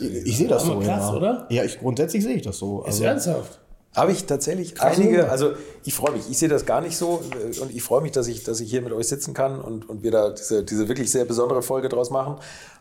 ich, 0.00 0.26
ich 0.26 0.36
sehe 0.38 0.48
das 0.48 0.64
so. 0.64 0.78
Krass, 0.80 1.10
ja. 1.10 1.14
oder? 1.14 1.46
Ja, 1.50 1.62
ich, 1.62 1.78
grundsätzlich 1.78 2.24
sehe 2.24 2.34
ich 2.34 2.42
das 2.42 2.58
so. 2.58 2.82
Also, 2.82 3.02
ist 3.02 3.06
ernsthaft. 3.06 3.60
Habe 3.94 4.12
ich 4.12 4.24
tatsächlich 4.24 4.80
einige, 4.80 5.30
also 5.30 5.52
ich 5.84 5.92
freue 5.92 6.12
mich, 6.12 6.30
ich 6.30 6.38
sehe 6.38 6.48
das 6.48 6.64
gar 6.64 6.80
nicht 6.80 6.96
so 6.96 7.22
äh, 7.32 7.58
und 7.60 7.74
ich 7.74 7.82
freue 7.82 8.00
mich, 8.00 8.12
dass 8.12 8.26
ich, 8.26 8.42
dass 8.42 8.60
ich 8.60 8.70
hier 8.70 8.80
mit 8.80 8.92
euch 8.92 9.06
sitzen 9.06 9.34
kann 9.34 9.60
und, 9.60 9.88
und 9.88 10.02
wir 10.02 10.10
da 10.10 10.30
diese, 10.30 10.64
diese 10.64 10.88
wirklich 10.88 11.10
sehr 11.10 11.26
besondere 11.26 11.62
Folge 11.62 11.90
draus 11.90 12.10
machen. 12.10 12.36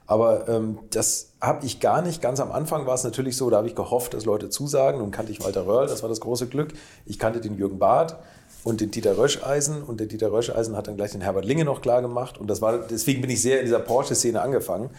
Aber 0.07 0.47
ähm, 0.47 0.79
das 0.89 1.33
habe 1.41 1.65
ich 1.65 1.79
gar 1.79 2.01
nicht. 2.01 2.21
Ganz 2.21 2.39
am 2.39 2.51
Anfang 2.51 2.85
war 2.85 2.95
es 2.95 3.03
natürlich 3.03 3.35
so, 3.35 3.49
da 3.49 3.57
habe 3.57 3.67
ich 3.67 3.75
gehofft, 3.75 4.13
dass 4.13 4.25
Leute 4.25 4.49
zusagen. 4.49 4.99
Nun 4.99 5.11
kannte 5.11 5.31
ich 5.31 5.43
Walter 5.43 5.65
Röhrl, 5.67 5.87
das 5.87 6.01
war 6.01 6.09
das 6.09 6.21
große 6.21 6.47
Glück. 6.47 6.73
Ich 7.05 7.19
kannte 7.19 7.41
den 7.41 7.57
Jürgen 7.57 7.77
Barth 7.77 8.15
und 8.63 8.79
den 8.79 8.91
Dieter 8.91 9.17
Röscheisen 9.17 9.83
und 9.83 9.99
der 9.99 10.07
Dieter 10.07 10.31
Röscheisen 10.31 10.77
hat 10.77 10.87
dann 10.87 10.95
gleich 10.95 11.11
den 11.11 11.21
Herbert 11.21 11.45
Linge 11.45 11.65
noch 11.65 11.81
klar 11.81 12.01
gemacht 12.01 12.37
und 12.37 12.47
das 12.47 12.61
war, 12.61 12.77
deswegen 12.77 13.21
bin 13.21 13.29
ich 13.29 13.41
sehr 13.41 13.59
in 13.59 13.65
dieser 13.65 13.79
Porsche-Szene 13.79 14.41
angefangen. 14.41 14.91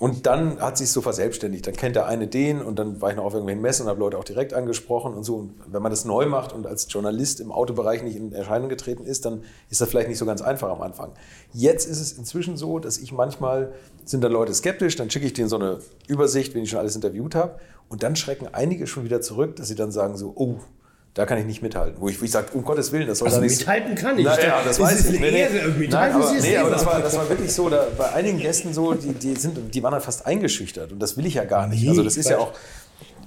Und 0.00 0.26
dann 0.26 0.60
hat 0.60 0.76
sich 0.76 0.90
so 0.90 1.02
verselbstständigt. 1.02 1.66
Dann 1.68 1.74
kennt 1.74 1.94
der 1.94 2.06
eine 2.06 2.26
den 2.26 2.60
und 2.60 2.80
dann 2.80 3.00
war 3.00 3.10
ich 3.10 3.16
noch 3.16 3.24
auf 3.24 3.32
irgendwelchen 3.32 3.62
Messen 3.62 3.84
und 3.84 3.90
habe 3.90 4.00
Leute 4.00 4.18
auch 4.18 4.24
direkt 4.24 4.52
angesprochen 4.52 5.14
und 5.14 5.22
so. 5.22 5.36
Und 5.36 5.54
wenn 5.68 5.82
man 5.82 5.90
das 5.90 6.04
neu 6.04 6.26
macht 6.26 6.52
und 6.52 6.66
als 6.66 6.92
Journalist 6.92 7.38
im 7.38 7.52
Autobereich 7.52 8.02
nicht 8.02 8.16
in 8.16 8.32
Erscheinung 8.32 8.68
getreten 8.68 9.04
ist, 9.04 9.24
dann 9.24 9.44
ist 9.70 9.80
das 9.80 9.88
vielleicht 9.88 10.08
nicht 10.08 10.18
so 10.18 10.26
ganz 10.26 10.42
einfach 10.42 10.68
am 10.68 10.82
Anfang. 10.82 11.12
Jetzt 11.52 11.88
ist 11.88 12.00
es 12.00 12.12
inzwischen 12.12 12.56
so, 12.56 12.80
dass 12.80 12.98
ich 12.98 13.12
manchmal 13.12 13.72
sind 14.04 14.24
da 14.24 14.28
Leute 14.28 14.52
skeptisch, 14.52 14.96
dann 14.96 15.10
schicke 15.10 15.26
ich 15.26 15.32
denen 15.32 15.48
so 15.48 15.56
eine 15.56 15.78
Übersicht, 16.08 16.54
wenn 16.54 16.64
ich 16.64 16.70
schon 16.70 16.80
alles 16.80 16.96
interviewt 16.96 17.36
habe. 17.36 17.60
Und 17.88 18.02
dann 18.02 18.16
schrecken 18.16 18.48
einige 18.52 18.88
schon 18.88 19.04
wieder 19.04 19.20
zurück, 19.20 19.54
dass 19.56 19.68
sie 19.68 19.76
dann 19.76 19.92
sagen 19.92 20.16
so, 20.16 20.32
oh, 20.34 20.56
da 21.14 21.26
kann 21.26 21.38
ich 21.38 21.46
nicht 21.46 21.62
mithalten. 21.62 21.94
Wo 22.00 22.08
ich, 22.08 22.20
wo 22.20 22.24
ich 22.24 22.30
sage, 22.32 22.48
um 22.54 22.64
Gottes 22.64 22.90
Willen, 22.90 23.06
das 23.06 23.18
soll 23.18 23.28
also 23.28 23.38
da 23.38 23.46
nicht. 23.46 23.60
Mithalten 23.60 23.94
kann 23.94 24.18
ich. 24.18 24.24
Naja, 24.24 24.58
das, 24.64 24.78
das 24.78 24.80
weiß 24.80 25.10
ich. 25.10 25.20
Nee, 25.20 25.30
nee. 25.30 25.86
Nein, 25.86 26.12
aber, 26.12 26.32
nee, 26.32 26.56
aber 26.56 26.70
das 26.70 26.84
war, 26.84 27.00
das 27.00 27.16
war 27.16 27.28
wirklich 27.28 27.52
so, 27.52 27.68
da, 27.70 27.86
bei 27.96 28.12
einigen 28.12 28.40
Gästen 28.40 28.74
so, 28.74 28.94
die, 28.94 29.12
die, 29.12 29.36
sind, 29.36 29.72
die 29.72 29.82
waren 29.82 29.92
halt 29.92 30.02
fast 30.02 30.26
eingeschüchtert. 30.26 30.90
Und 30.90 30.98
das 30.98 31.16
will 31.16 31.24
ich 31.26 31.34
ja 31.34 31.44
gar 31.44 31.68
nicht. 31.68 31.88
Also 31.88 32.02
das 32.02 32.16
ist 32.16 32.28
ja 32.28 32.38
auch, 32.38 32.52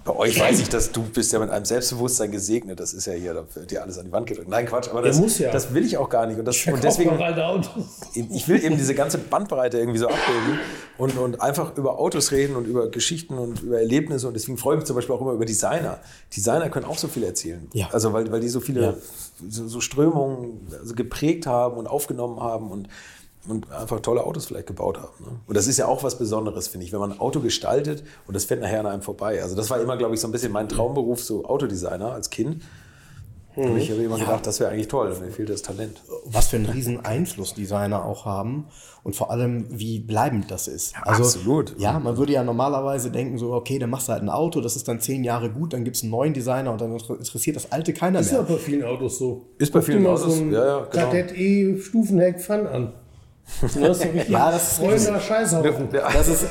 bei 0.07 0.15
euch 0.15 0.39
weiß 0.39 0.61
ich, 0.61 0.69
dass 0.69 0.91
du 0.91 1.03
bist 1.03 1.33
ja 1.33 1.39
mit 1.39 1.49
einem 1.49 1.65
Selbstbewusstsein 1.65 2.31
gesegnet. 2.31 2.79
Das 2.79 2.93
ist 2.93 3.05
ja 3.07 3.13
hier, 3.13 3.33
da 3.33 3.43
wird 3.53 3.71
dir 3.71 3.83
alles 3.83 3.97
an 3.97 4.05
die 4.05 4.11
Wand 4.11 4.25
gedrückt. 4.25 4.47
Nein, 4.47 4.65
Quatsch, 4.65 4.87
aber 4.89 5.01
das, 5.01 5.37
ja. 5.37 5.51
das 5.51 5.73
will 5.73 5.85
ich 5.85 5.97
auch 5.97 6.09
gar 6.09 6.25
nicht. 6.25 6.39
Und, 6.39 6.45
das, 6.45 6.65
und 6.65 6.81
deswegen, 6.81 7.11
ich 8.13 8.47
will 8.47 8.63
eben 8.63 8.77
diese 8.77 8.95
ganze 8.95 9.17
Bandbreite 9.17 9.77
irgendwie 9.77 9.99
so 9.99 10.07
abbilden 10.07 10.59
und, 10.97 11.17
und 11.17 11.41
einfach 11.41 11.77
über 11.77 11.99
Autos 11.99 12.31
reden 12.31 12.55
und 12.55 12.65
über 12.65 12.89
Geschichten 12.89 13.37
und 13.37 13.61
über 13.61 13.79
Erlebnisse. 13.79 14.29
Und 14.29 14.33
deswegen 14.33 14.57
freue 14.57 14.75
ich 14.75 14.79
mich 14.79 14.87
zum 14.87 14.95
Beispiel 14.95 15.13
auch 15.13 15.21
immer 15.21 15.33
über 15.33 15.45
Designer. 15.45 15.99
Designer 16.33 16.69
können 16.69 16.85
auch 16.85 16.97
so 16.97 17.09
viel 17.09 17.23
erzählen. 17.23 17.67
Ja. 17.73 17.89
Also 17.91 18.13
weil, 18.13 18.31
weil 18.31 18.39
die 18.39 18.49
so 18.49 18.61
viele 18.61 18.81
ja. 18.81 18.95
so, 19.49 19.67
so 19.67 19.81
Strömungen 19.81 20.67
also 20.79 20.95
geprägt 20.95 21.47
haben 21.47 21.75
und 21.75 21.87
aufgenommen 21.87 22.39
haben 22.39 22.71
und 22.71 22.87
und 23.47 23.71
einfach 23.71 23.99
tolle 23.99 24.23
Autos 24.25 24.45
vielleicht 24.45 24.67
gebaut 24.67 24.97
haben. 24.97 25.23
Ne? 25.23 25.39
Und 25.45 25.57
das 25.57 25.67
ist 25.67 25.77
ja 25.77 25.87
auch 25.87 26.03
was 26.03 26.17
Besonderes, 26.17 26.67
finde 26.67 26.85
ich, 26.85 26.93
wenn 26.93 26.99
man 26.99 27.13
ein 27.13 27.19
Auto 27.19 27.39
gestaltet 27.39 28.03
und 28.27 28.35
das 28.35 28.45
fährt 28.45 28.61
nachher 28.61 28.79
an 28.79 28.87
einem 28.87 29.01
vorbei. 29.01 29.41
Also 29.41 29.55
das 29.55 29.69
war 29.69 29.79
immer, 29.79 29.97
glaube 29.97 30.15
ich, 30.15 30.21
so 30.21 30.27
ein 30.27 30.31
bisschen 30.31 30.51
mein 30.51 30.69
Traumberuf, 30.69 31.23
so 31.23 31.45
Autodesigner 31.45 32.11
als 32.11 32.29
Kind. 32.29 32.61
Mhm. 33.57 33.71
Und 33.71 33.77
ich 33.77 33.89
habe 33.89 34.03
immer 34.03 34.17
ja. 34.17 34.25
gedacht, 34.25 34.45
das 34.45 34.59
wäre 34.59 34.71
eigentlich 34.71 34.87
toll, 34.87 35.15
mir 35.19 35.31
fehlt 35.31 35.49
das 35.49 35.63
Talent. 35.63 36.01
Was 36.25 36.49
für 36.49 36.57
einen 36.57 36.67
riesen 36.67 37.03
Einfluss 37.03 37.55
Designer 37.55 38.05
auch 38.05 38.25
haben 38.25 38.67
und 39.03 39.15
vor 39.15 39.31
allem, 39.31 39.65
wie 39.69 39.99
bleibend 39.99 40.51
das 40.51 40.67
ist. 40.67 40.93
Ja, 40.93 41.01
also, 41.03 41.23
absolut. 41.23 41.75
Ja, 41.79 41.97
man 41.97 42.17
würde 42.17 42.33
ja 42.33 42.43
normalerweise 42.43 43.09
denken, 43.09 43.37
so, 43.39 43.53
okay, 43.53 43.79
dann 43.79 43.89
machst 43.89 44.09
du 44.09 44.13
halt 44.13 44.21
ein 44.21 44.29
Auto, 44.29 44.61
das 44.61 44.75
ist 44.75 44.87
dann 44.87 44.99
zehn 44.99 45.23
Jahre 45.23 45.49
gut, 45.49 45.73
dann 45.73 45.83
gibt 45.83 45.95
es 45.95 46.03
einen 46.03 46.11
neuen 46.11 46.33
Designer 46.33 46.71
und 46.71 46.81
dann 46.81 46.91
interessiert 46.91 47.55
das 47.55 47.71
alte 47.71 47.93
keiner 47.93 48.19
ist 48.19 48.31
mehr. 48.31 48.41
Ist 48.41 48.49
ja 48.49 48.55
bei 48.55 48.61
vielen 48.61 48.83
Autos 48.83 49.17
so. 49.17 49.47
Ist 49.57 49.73
bei 49.73 49.81
vielen 49.81 50.05
Autos, 50.05 50.35
so 50.35 50.43
ein 50.43 50.51
ja, 50.51 50.65
ja, 50.65 50.79
genau. 50.85 51.05
Kadett 51.05 51.35
E 51.35 51.79
Stufenheck 51.79 52.39
Fun 52.39 52.67
an. 52.67 52.93
Das 53.61 53.75
ist 53.75 54.01
so 54.01 54.07
ja, 54.27 54.51
das 54.51 54.77
Freundender 54.77 55.19
Scheißhaufen. 55.19 55.89
Das 55.91 56.27
ist 56.27 56.45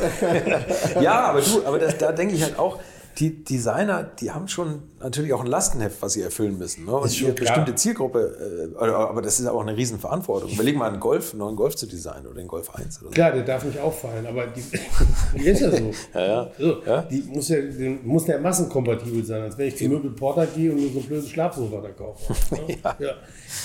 ja, 1.00 1.26
aber 1.26 1.40
du, 1.40 1.64
aber 1.64 1.78
das, 1.78 1.96
da 1.98 2.10
denke 2.10 2.34
ich 2.34 2.42
halt 2.42 2.58
auch, 2.58 2.78
die 3.18 3.44
Designer, 3.44 4.02
die 4.02 4.30
haben 4.30 4.46
schon 4.46 4.82
natürlich 5.00 5.32
auch 5.32 5.40
ein 5.40 5.46
Lastenheft, 5.46 6.02
was 6.02 6.12
sie 6.12 6.20
erfüllen 6.20 6.58
müssen. 6.58 6.84
Ne? 6.84 6.94
Und 6.94 7.22
eine 7.22 7.32
bestimmte 7.32 7.74
Zielgruppe, 7.74 8.74
äh, 8.78 8.84
aber 8.84 9.22
das 9.22 9.40
ist 9.40 9.46
auch 9.46 9.62
eine 9.62 9.74
Riesenverantwortung. 9.74 10.50
Überleg 10.50 10.76
mal, 10.76 10.90
einen 10.90 11.00
Golf, 11.00 11.30
einen 11.30 11.38
neuen 11.38 11.56
Golf 11.56 11.76
zu 11.76 11.86
designen 11.86 12.26
oder 12.26 12.36
den 12.36 12.48
Golf 12.48 12.74
1. 12.74 13.00
Oder 13.00 13.08
so. 13.08 13.14
Klar, 13.14 13.32
der 13.32 13.42
darf 13.44 13.64
nicht 13.64 13.78
auffallen, 13.78 14.26
aber 14.26 14.46
die, 14.48 14.60
die 15.38 15.44
ist 15.44 15.60
ja 15.60 15.70
so. 15.70 15.90
ja, 16.14 16.26
ja. 16.26 16.50
So, 16.58 16.82
ja? 16.84 17.02
Die 17.02 17.22
muss 17.22 17.48
ja, 17.48 17.56
muss 18.02 18.26
ja 18.26 18.38
massenkompatibel 18.38 19.24
sein, 19.24 19.42
als 19.42 19.56
wenn 19.56 19.68
ich 19.68 19.78
zum 19.78 19.88
Möbel 19.88 20.10
Porter 20.10 20.46
gehe 20.46 20.70
und 20.72 20.80
nur 20.80 20.90
so 20.90 20.98
ein 20.98 21.06
blödes 21.06 21.30
Schlafsofa 21.30 21.80
da 21.80 21.90
kaufe. 21.90 22.34
Ne? 22.56 22.76
ja. 22.82 22.96
ja. 23.00 23.12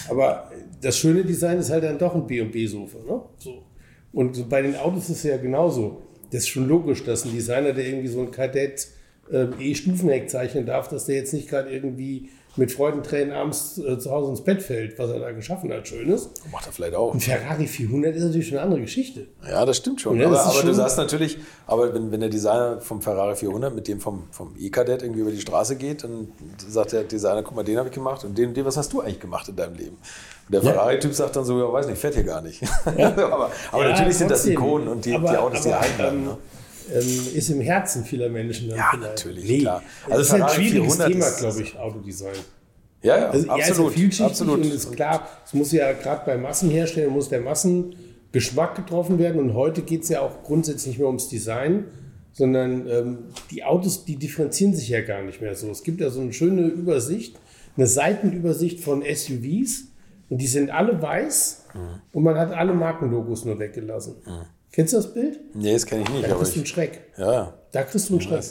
Aber 0.10 0.50
das 0.82 0.98
schöne 0.98 1.24
Design 1.24 1.60
ist 1.60 1.70
halt 1.70 1.84
dann 1.84 1.98
doch 1.98 2.16
ein 2.16 2.26
B&B-Sofa. 2.26 3.00
Ne? 3.00 3.22
So. 3.38 3.64
Und 4.14 4.50
bei 4.50 4.62
den 4.62 4.76
Autos 4.76 5.04
ist 5.04 5.18
es 5.18 5.24
ja 5.24 5.38
genauso. 5.38 6.02
Das 6.32 6.42
ist 6.42 6.50
schon 6.50 6.68
logisch, 6.68 7.04
dass 7.04 7.26
ein 7.26 7.34
Designer, 7.34 7.74
der 7.74 7.86
irgendwie 7.86 8.08
so 8.08 8.22
ein 8.22 8.32
Kadett 8.32 8.88
äh, 9.32 9.48
E-Stufenheck 9.60 10.30
zeichnen 10.30 10.66
darf, 10.66 10.88
dass 10.88 11.06
der 11.06 11.16
jetzt 11.16 11.34
nicht 11.34 11.50
gerade 11.50 11.70
irgendwie 11.70 12.30
mit 12.58 12.70
Freudentränen 12.70 13.32
abends 13.34 13.78
äh, 13.78 13.98
zu 13.98 14.12
Hause 14.12 14.32
ins 14.32 14.44
Bett 14.44 14.62
fällt, 14.62 15.00
was 15.00 15.10
er 15.10 15.20
da 15.22 15.32
geschaffen 15.32 15.72
hat, 15.72 15.88
Schönes. 15.88 16.32
Macht 16.52 16.66
er 16.68 16.74
vielleicht 16.74 16.96
auch. 16.96 17.14
Ein 17.14 17.22
Ferrari 17.22 17.66
400 17.66 18.14
ist 18.14 18.24
natürlich 18.26 18.50
schon 18.50 18.58
eine 18.58 18.66
andere 18.66 18.82
Geschichte. 18.82 19.28
Ja, 19.50 19.64
das 19.66 19.78
stimmt 19.78 20.02
schon. 20.02 20.20
Ja, 20.20 20.30
das 20.30 20.40
aber 20.40 20.50
ist 20.50 20.52
aber 20.56 20.62
du 20.64 20.68
schon- 20.68 20.76
sagst 20.76 20.98
natürlich, 20.98 21.38
aber 21.66 21.94
wenn, 21.94 22.12
wenn 22.12 22.20
der 22.20 22.28
Designer 22.28 22.82
vom 22.82 23.02
Ferrari 23.02 23.38
400 23.38 23.74
mit 23.74 23.88
dem 23.88 24.02
vom, 24.02 24.24
vom 24.32 24.54
E-Kadett 24.60 25.02
irgendwie 25.02 25.22
über 25.22 25.32
die 25.32 25.40
Straße 25.40 25.78
geht, 25.78 26.04
dann 26.04 26.28
sagt 26.58 26.92
der 26.92 27.06
Designer, 27.06 27.42
guck 27.42 27.56
mal, 27.56 27.64
den 27.64 27.78
habe 27.78 27.88
ich 27.88 27.96
gemacht 27.96 28.26
und 28.26 28.38
den, 28.38 28.54
den, 28.54 28.66
was 28.66 28.76
hast 28.76 28.92
du 28.92 29.00
eigentlich 29.00 29.22
gemacht 29.22 29.48
in 29.48 29.56
deinem 29.56 29.76
Leben? 29.76 29.96
Und 30.48 30.54
der 30.54 30.62
Ferrari-Typ 30.62 31.14
sagt 31.14 31.38
dann 31.38 31.46
so, 31.46 31.58
ja, 31.58 31.72
weiß 31.72 31.88
nicht, 31.88 32.00
fährt 32.00 32.16
hier 32.16 32.26
gar 32.26 32.42
nicht. 32.42 32.62
aber 32.86 33.50
aber 33.72 33.84
Ja, 33.84 33.92
natürlich 33.92 34.18
sind 34.18 34.30
das. 34.30 34.46
Ikonen 34.46 34.90
und 34.90 35.06
die, 35.06 35.14
Aber- 35.14 35.30
die 35.32 35.38
Autos, 35.38 35.62
die 35.62 35.70
aber, 35.70 35.78
erhalten 35.78 35.98
bleiben. 35.98 36.18
ähm, 36.18 36.26
Ne? 36.26 36.38
Ähm, 36.94 37.28
ist 37.36 37.50
im 37.50 37.62
Herzen 37.62 38.04
vieler 38.06 38.30
Menschen 38.30 38.70
Ja, 38.70 38.90
vielleicht. 38.92 39.26
natürlich, 39.26 39.60
klar. 39.60 39.84
Also 40.10 40.18
das 40.18 40.28
ist 40.28 40.34
ein 40.34 40.50
schwieriges 40.50 40.96
400 40.96 41.08
Thema, 41.12 41.30
glaube 41.40 41.62
ich, 41.62 41.78
Autodesign. 41.78 42.36
Ja, 43.04 43.18
ja, 43.18 43.30
Also, 43.30 43.48
ja, 43.48 43.56
ist 43.58 43.68
ja 43.68 43.74
absolut. 43.74 44.22
absolut. 44.22 44.60
und 44.66 44.74
ist 44.74 44.92
klar, 44.94 45.28
es 45.46 45.54
muss 45.54 45.72
ja 45.72 45.92
gerade 45.94 46.22
bei 46.26 46.38
Massenherstellern 46.38 47.12
muss 47.12 47.30
der 47.30 47.42
Massengeschmack 47.42 48.76
getroffen 48.76 49.18
werden 49.20 49.42
und 49.42 49.54
heute 49.54 49.82
geht 49.82 50.04
es 50.04 50.10
ja 50.10 50.22
auch 50.22 50.44
grundsätzlich 50.44 50.88
nicht 50.90 50.98
mehr 51.00 51.08
ums 51.08 51.28
Design, 51.28 51.86
sondern 52.34 52.88
ähm, 52.88 53.18
die 53.50 53.64
Autos, 53.64 54.06
die 54.06 54.16
differenzieren 54.18 54.74
sich 54.76 54.90
ja 54.90 55.02
gar 55.02 55.22
nicht 55.24 55.42
mehr 55.42 55.56
so. 55.56 55.70
Es 55.70 55.84
gibt 55.84 56.00
ja 56.00 56.10
so 56.10 56.22
eine 56.22 56.32
schöne 56.32 56.62
Übersicht, 56.68 57.38
eine 57.76 57.88
Seitenübersicht 57.88 58.80
von 58.80 59.02
SUVs 59.04 59.86
und 60.30 60.38
die 60.40 60.48
sind 60.48 60.70
alle 60.70 61.02
weiß 61.02 61.58
Mhm. 61.74 61.80
und 62.12 62.24
man 62.24 62.38
hat 62.38 62.52
alle 62.52 62.74
Markenlogos 62.74 63.46
nur 63.46 63.58
weggelassen. 63.58 64.16
Kennst 64.72 64.94
du 64.94 64.98
das 64.98 65.14
Bild? 65.14 65.40
Nee, 65.56 65.74
das 65.74 65.86
kenne 65.86 66.04
ich 66.04 66.10
nicht, 66.10 66.24
Da 66.30 66.36
kriegst 66.36 66.56
du 66.56 66.60
einen 66.60 66.66
Schreck. 66.66 67.02
ja. 67.18 67.54
Da 67.72 67.84
kriegst 67.84 68.10
du 68.10 68.14
einen 68.14 68.22
Schreck. 68.22 68.44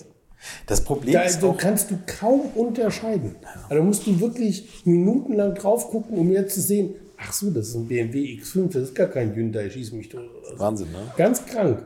Das 0.67 0.83
Problem 0.83 1.13
Da 1.13 1.23
ist 1.23 1.45
auch, 1.45 1.57
kannst 1.57 1.91
du 1.91 1.99
kaum 2.07 2.41
unterscheiden. 2.55 3.37
Also 3.69 3.75
da 3.77 3.83
musst 3.83 4.07
du 4.07 4.19
wirklich 4.21 4.83
minutenlang 4.87 5.55
drauf 5.55 5.91
gucken, 5.91 6.17
um 6.17 6.31
jetzt 6.31 6.55
zu 6.55 6.63
sehen, 6.63 6.95
ach 7.19 7.33
so, 7.33 7.51
das 7.51 7.69
ist 7.69 7.75
ein 7.75 7.87
BMW 7.87 8.39
X5, 8.41 8.73
das 8.73 8.83
ist 8.85 8.95
gar 8.95 9.09
kein 9.09 9.35
Hyundai, 9.35 9.69
schieß 9.69 9.93
mich 9.93 10.09
tot. 10.09 10.23
Wahnsinn, 10.57 10.91
ne? 10.93 10.99
Ganz 11.19 11.45
krank. 11.45 11.83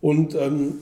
Und 0.00 0.34
ähm, 0.34 0.76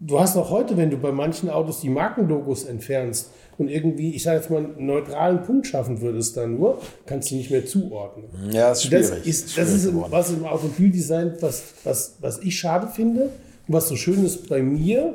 du 0.00 0.20
hast 0.20 0.36
auch 0.36 0.50
heute, 0.50 0.76
wenn 0.76 0.90
du 0.90 0.96
bei 0.96 1.12
manchen 1.12 1.48
Autos 1.50 1.80
die 1.80 1.88
Markenlogos 1.88 2.64
entfernst 2.64 3.30
und 3.58 3.68
irgendwie, 3.68 4.14
ich 4.14 4.22
sage 4.22 4.38
jetzt 4.38 4.50
mal, 4.50 4.58
einen 4.64 4.86
neutralen 4.86 5.42
Punkt 5.42 5.66
schaffen 5.66 6.00
würdest 6.00 6.36
da 6.36 6.46
nur, 6.46 6.80
kannst 7.06 7.30
du 7.30 7.36
nicht 7.36 7.50
mehr 7.50 7.64
zuordnen. 7.66 8.26
Ja, 8.50 8.72
ist 8.72 8.84
Das 8.92 9.06
schwierig. 9.08 9.26
ist, 9.26 9.44
das 9.46 9.52
schwierig 9.52 9.74
ist 9.74 9.86
geworden. 9.86 10.12
was 10.12 10.30
im 10.30 10.44
Automobildesign, 10.44 11.34
was, 11.40 11.62
was, 11.84 12.16
was 12.20 12.38
ich 12.40 12.58
schade 12.58 12.88
finde 12.88 13.22
und 13.68 13.74
was 13.74 13.88
so 13.88 13.96
schön 13.96 14.24
ist 14.24 14.48
bei 14.48 14.62
mir, 14.62 15.14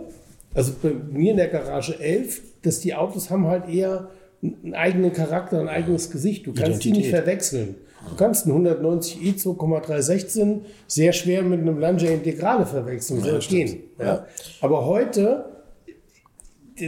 also 0.54 0.72
bei 0.82 0.92
mir 1.12 1.32
in 1.32 1.38
der 1.38 1.50
Garage 1.50 2.00
11, 2.00 2.42
dass 2.64 2.80
die 2.80 2.94
Autos 2.96 3.30
haben 3.30 3.48
halt 3.48 3.68
eher 3.70 4.10
einen 4.42 4.74
eigenen 4.74 5.12
Charakter, 5.14 5.60
ein 5.60 5.68
eigenes 5.68 6.10
Gesicht. 6.12 6.48
Du 6.48 6.54
kannst 6.54 6.84
die 6.84 6.92
nicht 6.92 7.00
Identität. 7.08 7.16
verwechseln. 7.24 7.76
Du 8.08 8.16
kannst 8.16 8.45
einen 8.45 8.66
190i 8.66 9.36
2,316 9.36 10.66
sehr 10.88 11.12
schwer 11.12 11.41
mit 11.43 11.60
einem 11.60 11.80
Lancia 11.80 12.10
Integrale 12.12 12.66
verwechseln. 12.66 13.22
Soll 13.22 13.39
gehen. 13.39 13.80
Ja. 14.00 14.26
Aber 14.62 14.86
heute 14.86 15.45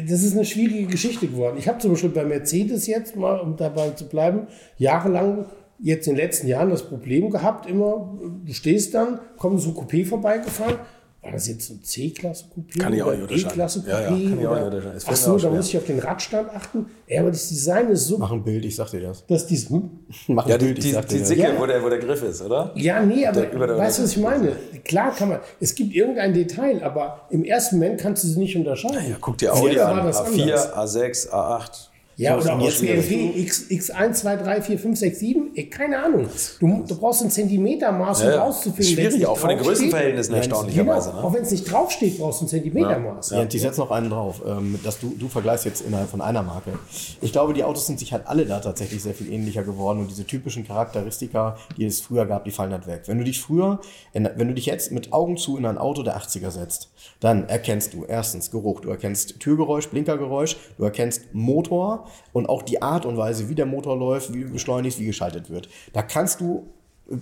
das 0.08 0.24
ist 0.24 0.34
eine 0.34 0.46
schwierige 0.46 0.88
Geschichte 0.88 1.28
geworden. 1.28 1.58
Ich 1.58 1.68
habe 1.68 1.80
zum 1.80 1.92
Beispiel 1.92 2.12
bei 2.12 2.24
Mercedes 2.24 2.88
jetzt 2.88 3.16
mal, 3.16 3.40
um 3.42 3.58
dabei 3.58 3.90
zu 3.90 4.08
bleiben, 4.08 4.48
jahrelang 4.78 5.48
jetzt 5.80 6.08
in 6.08 6.16
den 6.16 6.24
letzten 6.24 6.48
Jahren 6.48 6.70
das 6.70 6.84
Problem 6.84 7.30
gehabt, 7.30 7.66
immer, 7.66 8.18
du 8.46 8.54
stehst 8.54 8.94
dann, 8.94 9.20
kommt 9.38 9.60
so 9.60 9.70
ein 9.70 9.76
Coupé 9.76 10.06
vorbeigefahren. 10.06 10.78
War 11.24 11.32
das 11.34 11.48
jetzt 11.48 11.70
ein 11.70 11.84
C-Klasse 11.84 12.46
Coupé? 12.46 12.80
Kann 12.80 12.94
ich 12.94 13.04
auch 13.04 13.08
oder 13.08 13.16
nicht 13.18 13.24
unterscheiden. 13.24 13.52
E-Klasse 13.52 13.80
Coupé? 13.82 13.90
Ja, 13.90 14.00
ja, 14.02 14.08
kann 14.08 14.18
ich 14.40 14.48
auch 14.48 14.56
nicht 14.72 14.88
Ach 14.88 14.92
fällt 14.92 15.08
mir 15.08 15.16
so, 15.18 15.36
auch 15.36 15.42
da 15.42 15.50
muss 15.52 15.68
ich 15.70 15.78
auf 15.78 15.86
den 15.86 16.00
Radstand 16.00 16.50
achten. 16.50 16.86
Ja, 17.08 17.22
aber 17.22 17.30
das 17.30 17.48
Design 17.50 17.90
ist 17.90 18.06
so, 18.08 18.18
Mach 18.18 18.32
ein 18.32 18.44
Bild, 18.44 18.66
ich 18.66 18.76
sag 18.76 18.90
dir 18.90 19.02
das. 19.02 19.26
dass 19.28 19.46
dies, 19.46 19.70
hm? 19.70 19.90
Mach 20.28 20.46
ein 20.46 20.50
Ja, 20.50 20.58
die, 20.58 20.66
Bild, 20.66 20.78
ich 20.80 20.86
die, 20.86 20.92
sag 20.92 21.08
dir 21.08 21.14
die 21.14 21.20
das. 21.20 21.28
Sicke, 21.28 21.42
Ja. 21.44 21.60
wo, 21.60 21.66
der, 21.68 21.84
wo 21.84 21.90
der 21.90 22.00
Griff 22.00 22.24
ist, 22.24 22.42
oder? 22.42 22.72
Ja, 22.76 23.02
nee, 23.06 23.26
aber 23.28 23.42
Der- 23.42 23.50
der- 23.68 23.78
weißt 23.78 24.00
du, 24.00 24.04
was 24.04 24.12
ich 24.14 24.18
meine? 24.18 24.56
Klar 24.84 25.14
kann 25.16 25.30
man, 25.30 25.40
es 25.60 25.76
gibt 25.76 25.94
irgendein 25.94 26.34
Detail, 26.34 26.84
aber 26.84 27.28
im 27.30 27.44
ersten 27.44 27.76
Moment 27.78 28.02
kannst 28.02 28.24
du 28.24 28.28
sie 28.28 28.40
nicht 28.40 28.56
unterscheiden. 28.56 28.98
Ja, 29.08 29.18
guck 29.22 29.38
dir 29.38 29.54
Audi 29.54 29.80
an. 29.80 30.06
das 30.08 30.18
A4, 30.26 30.42
anders. 30.42 30.96
A6, 30.96 31.30
A8. 31.30 31.88
Ja, 32.22 32.40
So, 32.40 32.44
oder 32.46 32.54
und 32.56 32.62
auch 32.62 32.66
jetzt 32.66 32.82
BMW 32.82 33.42
X, 33.42 33.66
X1, 33.70 34.14
2, 34.14 34.36
3, 34.36 34.62
4, 34.62 34.80
5, 34.80 35.00
6, 35.00 35.20
7, 35.20 35.52
ey, 35.56 35.70
keine 35.70 36.04
Ahnung. 36.04 36.28
Du, 36.60 36.84
du 36.88 36.96
brauchst 36.96 37.24
ein 37.24 37.32
Zentimetermaß, 37.32 38.22
um 38.22 38.28
Ja, 38.28 38.36
ja. 38.36 38.44
rauszufinden. 38.44 38.94
Schwierig, 38.94 39.16
nicht 39.16 39.26
auch 39.26 39.38
von 39.38 39.50
den. 39.50 39.58
Größenverhältnissen 39.58 40.34
Genau, 40.34 40.38
erstaunlicherweise. 40.44 41.10
Ne? 41.10 41.24
auch 41.24 41.34
wenn 41.34 41.42
es 41.42 41.50
nicht 41.52 41.72
draufsteht, 41.72 42.20
brauchst 42.20 42.42
du 42.42 42.46
ein 42.46 42.48
Zentimetermaß. 42.48 43.32
Ja, 43.32 43.42
und 43.42 43.54
ich 43.54 43.62
setze 43.62 43.80
noch 43.80 43.90
einen 43.90 44.12
drauf, 44.12 44.42
ähm, 44.48 44.80
dass 44.84 45.00
du, 45.00 45.16
du 45.18 45.28
vergleichst 45.30 45.66
jetzt 45.66 45.82
innerhalb 45.82 46.10
von 46.10 46.22
einer 46.22 46.44
Marke. 46.44 46.74
Ich 47.22 47.32
glaube, 47.32 47.54
die 47.54 47.64
Autos 47.64 47.88
sind 47.88 47.98
sich 47.98 48.14
halt 48.14 48.28
alle 48.28 48.46
da 48.46 48.60
tatsächlich 48.60 49.02
sehr 49.02 49.16
viel 49.16 49.32
ähnlicher 49.32 49.64
geworden 49.64 50.00
und 50.00 50.12
diese 50.12 50.26
typischen 50.26 50.64
Charakteristika, 50.66 51.58
die 51.76 51.86
es 51.86 52.02
früher 52.02 52.28
gab, 52.28 52.46
die 52.46 52.52
fallen 52.52 52.72
halt 52.72 52.86
weg. 52.86 53.04
Wenn 53.08 53.18
du 53.18 53.24
dich 53.24 53.42
früher, 53.42 53.80
in, 54.14 54.30
wenn 54.36 54.48
du 54.48 54.54
dich 54.54 54.68
jetzt 54.68 54.92
mit 54.92 55.12
Augen 55.12 55.38
zu 55.38 55.58
in 55.58 55.66
ein 55.66 55.80
Auto 55.80 56.04
der 56.04 56.18
80er 56.18 56.52
setzt, 56.52 56.92
dann 57.20 57.50
erkennst 57.50 57.94
du 57.96 58.06
erstens 58.06 58.52
Geruch, 58.52 58.82
du 58.82 58.90
erkennst 58.90 59.40
Türgeräusch, 59.40 59.88
Blinkergeräusch, 59.90 60.56
du 60.78 60.84
erkennst 60.84 61.34
Motor 61.34 62.06
und 62.34 62.48
auch 62.50 62.62
die 62.62 62.82
Art 62.82 63.06
und 63.06 63.18
Weise, 63.18 63.50
wie 63.50 63.56
der 63.56 63.66
Motor 63.66 63.98
läuft, 63.98 64.34
wie 64.34 64.44
beschleunigt, 64.44 65.00
wie 65.00 65.06
geschaltet 65.06 65.50
wird. 65.50 65.70
Da 65.94 66.02
kannst 66.02 66.42
du 66.42 66.68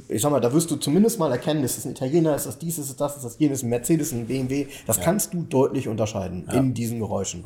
ich 0.07 0.21
sag 0.21 0.31
mal, 0.31 0.39
da 0.39 0.53
wirst 0.53 0.69
du 0.69 0.75
zumindest 0.75 1.19
mal 1.19 1.31
erkennen, 1.31 1.63
ist 1.63 1.77
das 1.77 1.85
ein 1.85 1.91
Italiener, 1.91 2.35
ist 2.35 2.45
das 2.45 2.59
dies, 2.59 2.77
ist 2.77 2.89
das 2.89 2.97
das, 2.97 3.15
ist 3.17 3.25
das 3.25 3.39
jenes, 3.39 3.63
ein 3.63 3.69
Mercedes, 3.69 4.11
ein 4.11 4.27
BMW. 4.27 4.67
Das 4.85 5.01
kannst 5.01 5.33
du 5.33 5.41
deutlich 5.43 5.87
unterscheiden 5.87 6.47
in 6.51 6.73
diesen 6.73 6.99
Geräuschen. 6.99 7.43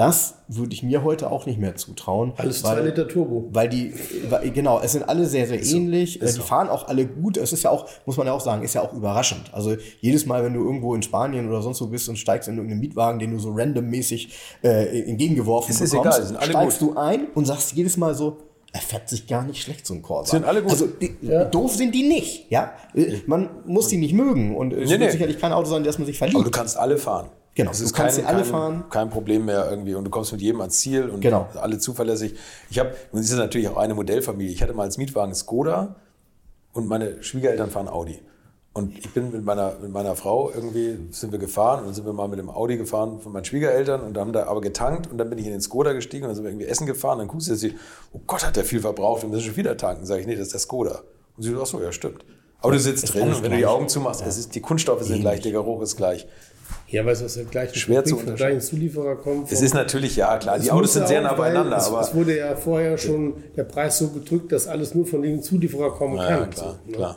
Das 0.00 0.36
würde 0.48 0.72
ich 0.72 0.82
mir 0.82 1.04
heute 1.04 1.30
auch 1.30 1.44
nicht 1.44 1.58
mehr 1.58 1.76
zutrauen. 1.76 2.32
Alles 2.38 2.64
weil, 2.64 2.78
2 2.78 2.80
Liter 2.86 3.06
Turbo. 3.06 3.50
Weil 3.52 3.68
die, 3.68 3.92
weil, 4.30 4.50
genau, 4.50 4.80
es 4.80 4.92
sind 4.92 5.06
alle 5.06 5.26
sehr, 5.26 5.46
sehr 5.46 5.62
ähnlich. 5.62 6.22
Äh, 6.22 6.32
die 6.32 6.40
fahren 6.40 6.70
auch 6.70 6.88
alle 6.88 7.04
gut. 7.04 7.36
Es 7.36 7.52
ist 7.52 7.64
ja 7.64 7.70
auch, 7.70 7.86
muss 8.06 8.16
man 8.16 8.26
ja 8.26 8.32
auch 8.32 8.40
sagen, 8.40 8.62
ist 8.62 8.72
ja 8.72 8.80
auch 8.80 8.94
überraschend. 8.94 9.52
Also 9.52 9.76
jedes 10.00 10.24
Mal, 10.24 10.42
wenn 10.42 10.54
du 10.54 10.60
irgendwo 10.64 10.94
in 10.94 11.02
Spanien 11.02 11.46
oder 11.50 11.60
sonst 11.60 11.82
wo 11.82 11.86
bist 11.86 12.08
und 12.08 12.16
steigst 12.16 12.48
in 12.48 12.54
irgendeinen 12.54 12.80
Mietwagen, 12.80 13.18
den 13.18 13.30
du 13.32 13.38
so 13.38 13.50
randommäßig 13.52 14.30
äh, 14.62 15.02
entgegengeworfen 15.02 15.70
Es 15.74 15.82
ist 15.82 15.90
bekommst, 15.90 16.16
egal, 16.16 16.26
sind 16.28 16.36
alle 16.38 16.50
steigst 16.50 16.78
gut. 16.78 16.92
du 16.92 16.98
ein 16.98 17.26
und 17.34 17.44
sagst 17.44 17.72
jedes 17.74 17.98
Mal 17.98 18.14
so, 18.14 18.38
er 18.72 18.80
fährt 18.80 19.06
sich 19.06 19.26
gar 19.26 19.44
nicht 19.44 19.60
schlecht, 19.62 19.86
so 19.86 19.92
ein 19.92 20.00
Corsa. 20.00 20.30
Sind 20.30 20.46
alle 20.46 20.62
gut. 20.62 20.70
Also 20.70 20.86
die, 20.86 21.14
doof 21.50 21.74
sind 21.74 21.94
die 21.94 22.08
nicht, 22.08 22.50
ja. 22.50 22.72
Äh, 22.94 23.16
Man 23.26 23.50
muss 23.66 23.88
die 23.88 23.98
nicht 23.98 24.14
mögen 24.14 24.56
und 24.56 24.72
es 24.72 24.84
Nee, 24.84 24.92
wird 24.92 25.00
nee. 25.00 25.10
sicherlich 25.10 25.38
kein 25.38 25.52
Auto 25.52 25.68
sein, 25.68 25.84
das 25.84 25.98
man 25.98 26.06
sich 26.06 26.16
verliebt. 26.16 26.36
Aber 26.36 26.44
du 26.44 26.50
kannst 26.50 26.78
alle 26.78 26.96
fahren. 26.96 27.28
Genau, 27.54 27.72
Es 27.72 27.78
du 27.78 27.84
ist 27.84 27.92
kannst 27.94 28.16
kein, 28.16 28.24
sie 28.24 28.28
alle 28.28 28.42
kein, 28.42 28.50
fahren. 28.50 28.84
Kein 28.90 29.10
Problem 29.10 29.44
mehr 29.44 29.68
irgendwie 29.70 29.94
und 29.94 30.04
du 30.04 30.10
kommst 30.10 30.32
mit 30.32 30.40
jedem 30.40 30.60
ans 30.60 30.78
Ziel 30.78 31.08
und 31.08 31.20
Genau. 31.20 31.48
alle 31.60 31.78
zuverlässig. 31.78 32.34
Ich 32.70 32.78
habe, 32.78 32.94
und 33.12 33.20
es 33.20 33.30
ist 33.30 33.36
natürlich 33.36 33.68
auch 33.68 33.76
eine 33.76 33.94
Modellfamilie. 33.94 34.52
Ich 34.52 34.62
hatte 34.62 34.72
mal 34.72 34.84
als 34.84 34.98
Mietwagen 34.98 35.34
Skoda 35.34 35.96
und 36.72 36.86
meine 36.88 37.22
Schwiegereltern 37.22 37.70
fahren 37.70 37.88
Audi. 37.88 38.20
Und 38.72 38.96
ich 38.96 39.12
bin 39.12 39.32
mit 39.32 39.44
meiner, 39.44 39.74
mit 39.82 39.90
meiner 39.90 40.14
Frau 40.14 40.48
irgendwie, 40.54 40.96
sind 41.10 41.32
wir 41.32 41.40
gefahren 41.40 41.80
und 41.80 41.86
dann 41.86 41.94
sind 41.94 42.06
wir 42.06 42.12
mal 42.12 42.28
mit 42.28 42.38
dem 42.38 42.48
Audi 42.48 42.76
gefahren 42.76 43.18
von 43.20 43.32
meinen 43.32 43.44
Schwiegereltern 43.44 44.00
und 44.00 44.16
haben 44.16 44.32
da 44.32 44.44
aber 44.46 44.60
getankt 44.60 45.10
und 45.10 45.18
dann 45.18 45.28
bin 45.28 45.40
ich 45.40 45.46
in 45.46 45.50
den 45.50 45.60
Skoda 45.60 45.92
gestiegen 45.92 46.22
und 46.24 46.28
dann 46.28 46.36
sind 46.36 46.44
wir 46.44 46.52
irgendwie 46.52 46.68
essen 46.68 46.86
gefahren. 46.86 47.18
Dann 47.18 47.26
guckst 47.26 47.48
du 47.48 47.56
sie, 47.56 47.74
oh 48.12 48.20
Gott, 48.28 48.46
hat 48.46 48.54
der 48.54 48.64
viel 48.64 48.80
verbraucht, 48.80 49.22
wir 49.22 49.28
müssen 49.28 49.42
schon 49.42 49.56
wieder 49.56 49.76
tanken. 49.76 50.06
Sag 50.06 50.20
ich, 50.20 50.26
nee, 50.26 50.36
das 50.36 50.42
ist 50.46 50.52
der 50.52 50.60
Skoda. 50.60 51.00
Und 51.36 51.42
sie 51.42 51.50
so, 51.50 51.60
ach 51.60 51.66
so, 51.66 51.82
ja, 51.82 51.90
stimmt. 51.90 52.24
Aber 52.60 52.72
du 52.72 52.78
sitzt 52.78 53.12
drin 53.12 53.28
und 53.32 53.42
wenn 53.42 53.50
du 53.50 53.56
die. 53.56 53.66
Augen 53.66 53.88
zumachst, 53.88 54.22
es 54.24 54.38
ist, 54.38 54.54
die 54.54 54.60
Kunststoffe 54.60 55.02
sind 55.02 55.20
gleich, 55.20 55.40
der 55.40 55.50
Geruch 55.52 55.82
ist 55.82 55.96
gleich. 55.96 56.28
Ja, 56.88 57.04
weil 57.04 57.12
es 57.12 57.22
aus 57.22 57.34
der 57.34 57.44
gleichen 57.44 57.74
Schwer 57.76 58.04
zu 58.04 58.16
vom 58.16 58.34
gleichen 58.34 58.60
Zulieferer 58.60 59.16
kommt. 59.16 59.50
Es 59.52 59.62
ist 59.62 59.74
natürlich, 59.74 60.16
ja 60.16 60.36
klar, 60.38 60.58
die 60.58 60.70
Autos 60.70 60.94
sind 60.94 61.06
sehr 61.06 61.20
nah 61.22 61.34
beieinander, 61.34 61.76
es, 61.76 61.86
aber 61.86 62.00
es 62.00 62.14
wurde 62.14 62.36
ja 62.36 62.56
vorher 62.56 62.98
schon 62.98 63.34
der 63.56 63.62
Preis 63.64 63.98
so 63.98 64.08
gedrückt, 64.08 64.50
dass 64.52 64.66
alles 64.66 64.94
nur 64.94 65.06
von 65.06 65.22
den 65.22 65.42
Zulieferer 65.42 65.92
kommen 65.92 66.16
ja, 66.16 66.26
kann. 66.38 66.50
klar, 66.50 66.78
So, 66.84 66.90
ne? 66.90 66.96
klar. 66.96 67.16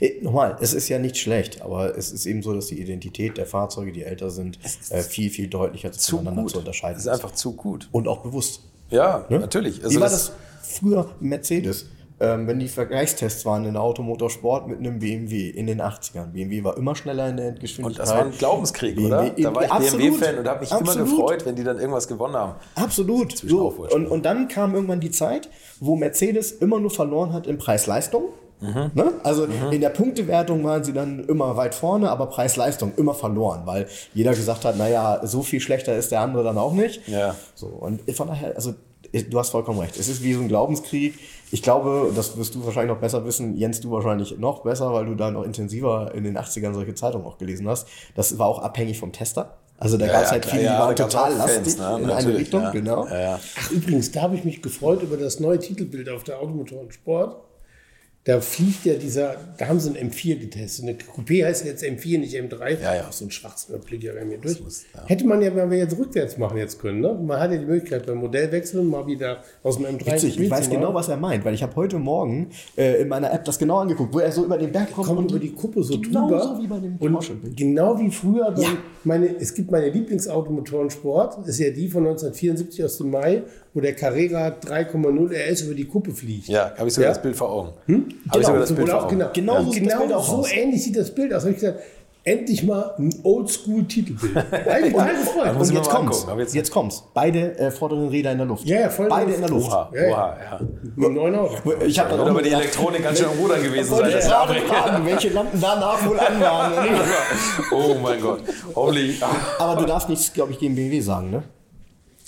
Äh, 0.00 0.22
Nochmal, 0.22 0.56
es 0.60 0.72
ist 0.72 0.88
ja 0.88 0.98
nicht 0.98 1.16
schlecht, 1.18 1.62
aber 1.62 1.96
es 1.98 2.12
ist 2.12 2.26
eben 2.26 2.42
so, 2.42 2.54
dass 2.54 2.66
die 2.66 2.80
Identität 2.80 3.36
der 3.38 3.46
Fahrzeuge, 3.46 3.92
die 3.92 4.02
älter 4.04 4.30
sind, 4.30 4.58
äh, 4.90 5.02
viel, 5.02 5.30
viel 5.30 5.48
deutlicher 5.48 5.92
Zu 5.92 6.16
voneinander 6.18 6.42
gut. 6.42 6.52
zu 6.52 6.58
unterscheiden 6.58 6.96
Es 6.96 7.02
ist 7.06 7.08
einfach 7.12 7.32
zu 7.32 7.52
gut. 7.52 7.88
Und 7.92 8.06
auch 8.08 8.22
bewusst. 8.22 8.60
Ja, 8.90 9.26
Ne? 9.28 9.38
natürlich. 9.40 9.82
Wie 9.88 10.00
war 10.00 10.08
das 10.08 10.32
früher 10.62 11.10
Mercedes? 11.20 11.86
Ähm, 12.22 12.46
wenn 12.46 12.58
die 12.58 12.68
Vergleichstests 12.68 13.46
waren 13.46 13.64
in 13.64 13.72
der 13.72 13.82
Automotorsport 13.82 14.68
mit 14.68 14.78
einem 14.78 14.98
BMW 14.98 15.48
in 15.48 15.66
den 15.66 15.80
80ern. 15.80 16.26
BMW 16.26 16.62
war 16.62 16.76
immer 16.76 16.94
schneller 16.94 17.28
in 17.28 17.38
der 17.38 17.46
Und 17.46 17.52
Endgeschwindigkeit. 17.52 18.06
das 18.06 18.14
war 18.14 18.24
ein 18.26 18.32
Glaubenskrieg, 18.36 18.96
BMW 18.96 19.06
oder? 19.06 19.30
Da 19.30 19.54
war 19.54 19.62
ich. 19.82 19.90
BMW-Fan 19.90 20.38
und 20.38 20.46
habe 20.46 20.60
mich 20.60 20.70
Absolut. 20.70 20.96
immer 20.96 21.04
gefreut, 21.04 21.46
wenn 21.46 21.56
die 21.56 21.64
dann 21.64 21.78
irgendwas 21.78 22.08
gewonnen 22.08 22.34
haben. 22.34 22.54
Absolut. 22.74 23.38
So. 23.38 23.68
Und, 23.68 24.06
und 24.06 24.24
dann 24.26 24.48
kam 24.48 24.74
irgendwann 24.74 25.00
die 25.00 25.10
Zeit, 25.10 25.48
wo 25.80 25.96
Mercedes 25.96 26.52
immer 26.52 26.78
nur 26.78 26.90
verloren 26.90 27.32
hat 27.32 27.46
in 27.46 27.56
Preis-Leistung. 27.56 28.24
Mhm. 28.60 28.90
Ne? 28.94 29.12
Also 29.22 29.46
in 29.70 29.80
der 29.80 29.88
Punktewertung 29.88 30.62
waren 30.64 30.84
sie 30.84 30.92
dann 30.92 31.24
immer 31.24 31.56
weit 31.56 31.74
vorne, 31.74 32.10
aber 32.10 32.26
Preis-Leistung 32.26 32.92
immer 32.96 33.14
verloren, 33.14 33.62
weil 33.64 33.86
jeder 34.12 34.32
gesagt 34.32 34.66
hat, 34.66 34.76
naja, 34.76 35.20
so 35.24 35.42
viel 35.42 35.60
schlechter 35.60 35.96
ist 35.96 36.12
der 36.12 36.20
andere 36.20 36.44
dann 36.44 36.58
auch 36.58 36.74
nicht. 36.74 37.08
Ja. 37.08 37.34
So, 37.54 37.68
und 37.68 38.02
von 38.14 38.28
daher, 38.28 38.54
also 38.54 38.74
du 39.12 39.38
hast 39.38 39.50
vollkommen 39.50 39.78
recht. 39.80 39.98
Es 39.98 40.08
ist 40.08 40.22
wie 40.22 40.34
so 40.34 40.40
ein 40.40 40.48
Glaubenskrieg. 40.48 41.18
Ich 41.52 41.62
glaube, 41.62 42.12
das 42.14 42.36
wirst 42.36 42.54
du 42.54 42.64
wahrscheinlich 42.64 42.92
noch 42.94 43.00
besser 43.00 43.24
wissen, 43.24 43.56
Jens, 43.56 43.80
du 43.80 43.90
wahrscheinlich 43.90 44.38
noch 44.38 44.62
besser, 44.62 44.92
weil 44.92 45.06
du 45.06 45.14
da 45.14 45.30
noch 45.30 45.42
intensiver 45.44 46.12
in 46.14 46.24
den 46.24 46.38
80ern 46.38 46.74
solche 46.74 46.94
Zeitungen 46.94 47.26
auch 47.26 47.38
gelesen 47.38 47.68
hast. 47.68 47.88
Das 48.14 48.38
war 48.38 48.46
auch 48.46 48.60
abhängig 48.60 48.98
vom 48.98 49.12
Tester. 49.12 49.58
Also 49.78 49.96
da 49.96 50.06
Ja, 50.06 50.12
gab 50.12 50.24
es 50.24 50.30
halt 50.30 50.42
klar, 50.42 50.50
viele, 50.52 50.62
die 50.68 50.74
ja, 50.74 50.78
waren 50.78 50.94
total 50.96 51.34
lastig 51.36 51.74
Fans, 51.74 51.78
ne? 51.78 51.98
in 52.04 52.10
eine 52.10 52.34
Richtung, 52.36 52.62
ja. 52.62 52.70
genau. 52.70 53.06
Ja, 53.06 53.18
ja. 53.18 53.40
Ach, 53.58 53.70
übrigens, 53.70 54.12
da 54.12 54.22
habe 54.22 54.34
ich 54.36 54.44
mich 54.44 54.62
gefreut 54.62 55.02
über 55.02 55.16
das 55.16 55.40
neue 55.40 55.58
Titelbild 55.58 56.08
auf 56.10 56.22
der 56.22 56.38
Automotoren 56.38 56.92
Sport. 56.92 57.36
Da 58.24 58.38
fliegt 58.42 58.84
ja 58.84 58.94
dieser, 58.96 59.36
da 59.56 59.68
haben 59.68 59.80
sie 59.80 59.96
ein 59.98 60.10
M4 60.10 60.38
getestet. 60.38 60.84
Eine 60.84 60.98
Coupé 60.98 61.42
heißt 61.46 61.64
jetzt 61.64 61.82
M4, 61.82 62.18
nicht 62.18 62.34
M3. 62.36 62.78
Ja, 62.82 62.94
ja. 62.94 63.04
Ach, 63.08 63.12
so 63.12 63.24
ein 63.24 63.30
schwarzer 63.30 63.78
blickt 63.78 64.04
ja 64.04 64.12
mir 64.22 64.36
durch. 64.36 64.62
muss- 64.62 64.84
ja. 64.94 65.06
Hätte 65.06 65.26
man 65.26 65.40
ja, 65.40 65.56
wenn 65.56 65.70
wir 65.70 65.78
jetzt 65.78 65.96
rückwärts 65.98 66.36
machen 66.36 66.58
jetzt 66.58 66.78
können. 66.78 67.00
Ne? 67.00 67.14
Man 67.14 67.40
hat 67.40 67.50
ja 67.50 67.56
die 67.56 67.64
Möglichkeit 67.64 68.04
beim 68.04 68.18
Modellwechseln 68.18 68.86
mal 68.90 69.06
wieder 69.06 69.42
aus 69.62 69.78
dem 69.78 69.86
M3 69.86 70.12
Witzig, 70.12 70.38
ich 70.38 70.50
weiß 70.50 70.68
genau, 70.68 70.92
was 70.92 71.08
er 71.08 71.16
meint, 71.16 71.46
weil 71.46 71.54
ich 71.54 71.62
habe 71.62 71.74
heute 71.76 71.98
Morgen 71.98 72.50
äh, 72.76 73.00
in 73.00 73.08
meiner 73.08 73.32
App 73.32 73.46
das 73.46 73.58
genau 73.58 73.78
angeguckt, 73.78 74.12
wo 74.12 74.18
er 74.18 74.30
so 74.30 74.44
über 74.44 74.58
den 74.58 74.70
Berg 74.70 74.92
kommt, 74.92 75.06
kommt 75.06 75.30
über 75.30 75.40
die 75.40 75.52
Kuppe 75.52 75.82
so 75.82 75.98
genau 75.98 76.28
drüber. 76.28 76.42
so 76.56 76.62
wie 76.62 76.66
bei 76.66 76.78
dem 76.78 76.96
und 76.98 77.12
Porsche-Bild. 77.14 77.56
genau 77.56 77.98
wie 77.98 78.10
früher, 78.10 78.50
dann 78.54 78.76
meine, 79.02 79.34
es 79.40 79.54
gibt 79.54 79.70
meine 79.70 79.88
Lieblingsautomotorensport, 79.88 81.46
ist 81.46 81.58
ja 81.58 81.70
die 81.70 81.88
von 81.88 82.02
1974 82.06 82.84
aus 82.84 82.98
dem 82.98 83.10
Mai, 83.10 83.42
wo 83.72 83.80
der 83.80 83.94
Carrera 83.94 84.48
3,0 84.48 85.32
RS 85.52 85.62
über 85.62 85.74
die 85.74 85.84
Kuppe 85.86 86.12
fliegt. 86.12 86.48
Ja, 86.48 86.72
habe 86.76 86.88
ich 86.88 86.94
sogar 86.94 87.08
Ja? 87.10 87.14
das 87.14 87.22
Bild 87.22 87.36
vor 87.36 87.50
Augen. 87.50 87.68
Hm? 87.86 87.94
Habe 87.94 88.08
ich 88.08 88.32
Genau, 88.32 88.42
sogar 88.46 88.60
das 88.60 88.68
sowohl 88.70 88.84
Bild 88.84 88.90
vor 88.96 89.04
Augen. 89.04 89.18
genau, 89.18 89.30
Genau 89.32 89.54
ja. 89.54 89.62
so 89.62 89.70
genau 89.70 89.98
Bild 90.00 90.12
auch 90.12 90.28
so 90.28 90.36
aus. 90.38 90.52
ähnlich 90.52 90.82
sieht 90.82 90.96
das 90.96 91.14
Bild 91.14 91.32
aus. 91.32 91.42
Habe 91.42 91.52
ich 91.52 91.60
gesagt, 91.60 91.78
endlich 92.22 92.62
mal 92.64 92.94
ein 92.98 93.14
Oldschool-Titelbild. 93.22 94.36
Eigentlich 94.52 94.92
total 94.92 95.14
gefreut. 95.14 95.56
Und 95.56 95.62
ich 95.68 95.70
jetzt 95.74 95.88
kommt's. 95.90 96.26
jetzt- 96.36 96.54
Jetzt, 96.54 96.70
kommt's. 96.70 97.04
Beide 97.14 97.58
äh, 97.58 97.70
vorderen 97.70 98.08
Räder 98.08 98.32
in 98.32 98.38
der 98.38 98.46
Luft. 98.46 98.66
Ja, 98.66 98.80
ja, 98.80 98.88
voll 98.90 99.08
Beide 99.08 99.32
in 99.32 99.40
der 99.40 99.48
Luft. 99.50 99.68
Oha, 99.68 99.90
Ja, 99.94 100.02
ja. 100.02 100.08
oha, 100.10 100.36
ja. 100.50 100.60
Mit 100.96 101.06
einem 101.06 101.14
neuen 101.14 101.34
Auto. 101.36 101.54
Ich 101.86 101.98
habe 101.98 102.10
Da 102.10 102.16
dann 102.18 102.28
aber 102.28 102.42
die 102.42 102.50
Elektronik 102.50 103.02
ganz 103.04 103.18
schön 103.18 103.28
am 103.28 103.38
Rudern 103.38 103.62
gewesen 103.62 103.94
sein. 103.96 104.10
Das 104.10 104.26
gerade 104.26 104.54
fragen, 104.60 105.06
welche 105.06 105.28
Lampen 105.30 105.60
danach 105.60 106.06
wohl 106.06 106.18
an 106.20 106.40
waren. 106.40 106.72
Oh 107.72 107.94
mein 108.02 108.20
Gott. 108.20 108.40
Hoffentlich. 108.74 109.22
Aber 109.58 109.80
du 109.80 109.86
darfst 109.86 110.08
nichts, 110.08 110.32
glaube 110.32 110.52
ich, 110.52 110.58
gegen 110.58 110.74
BMW 110.74 111.00
sagen, 111.00 111.30
ne? 111.30 111.42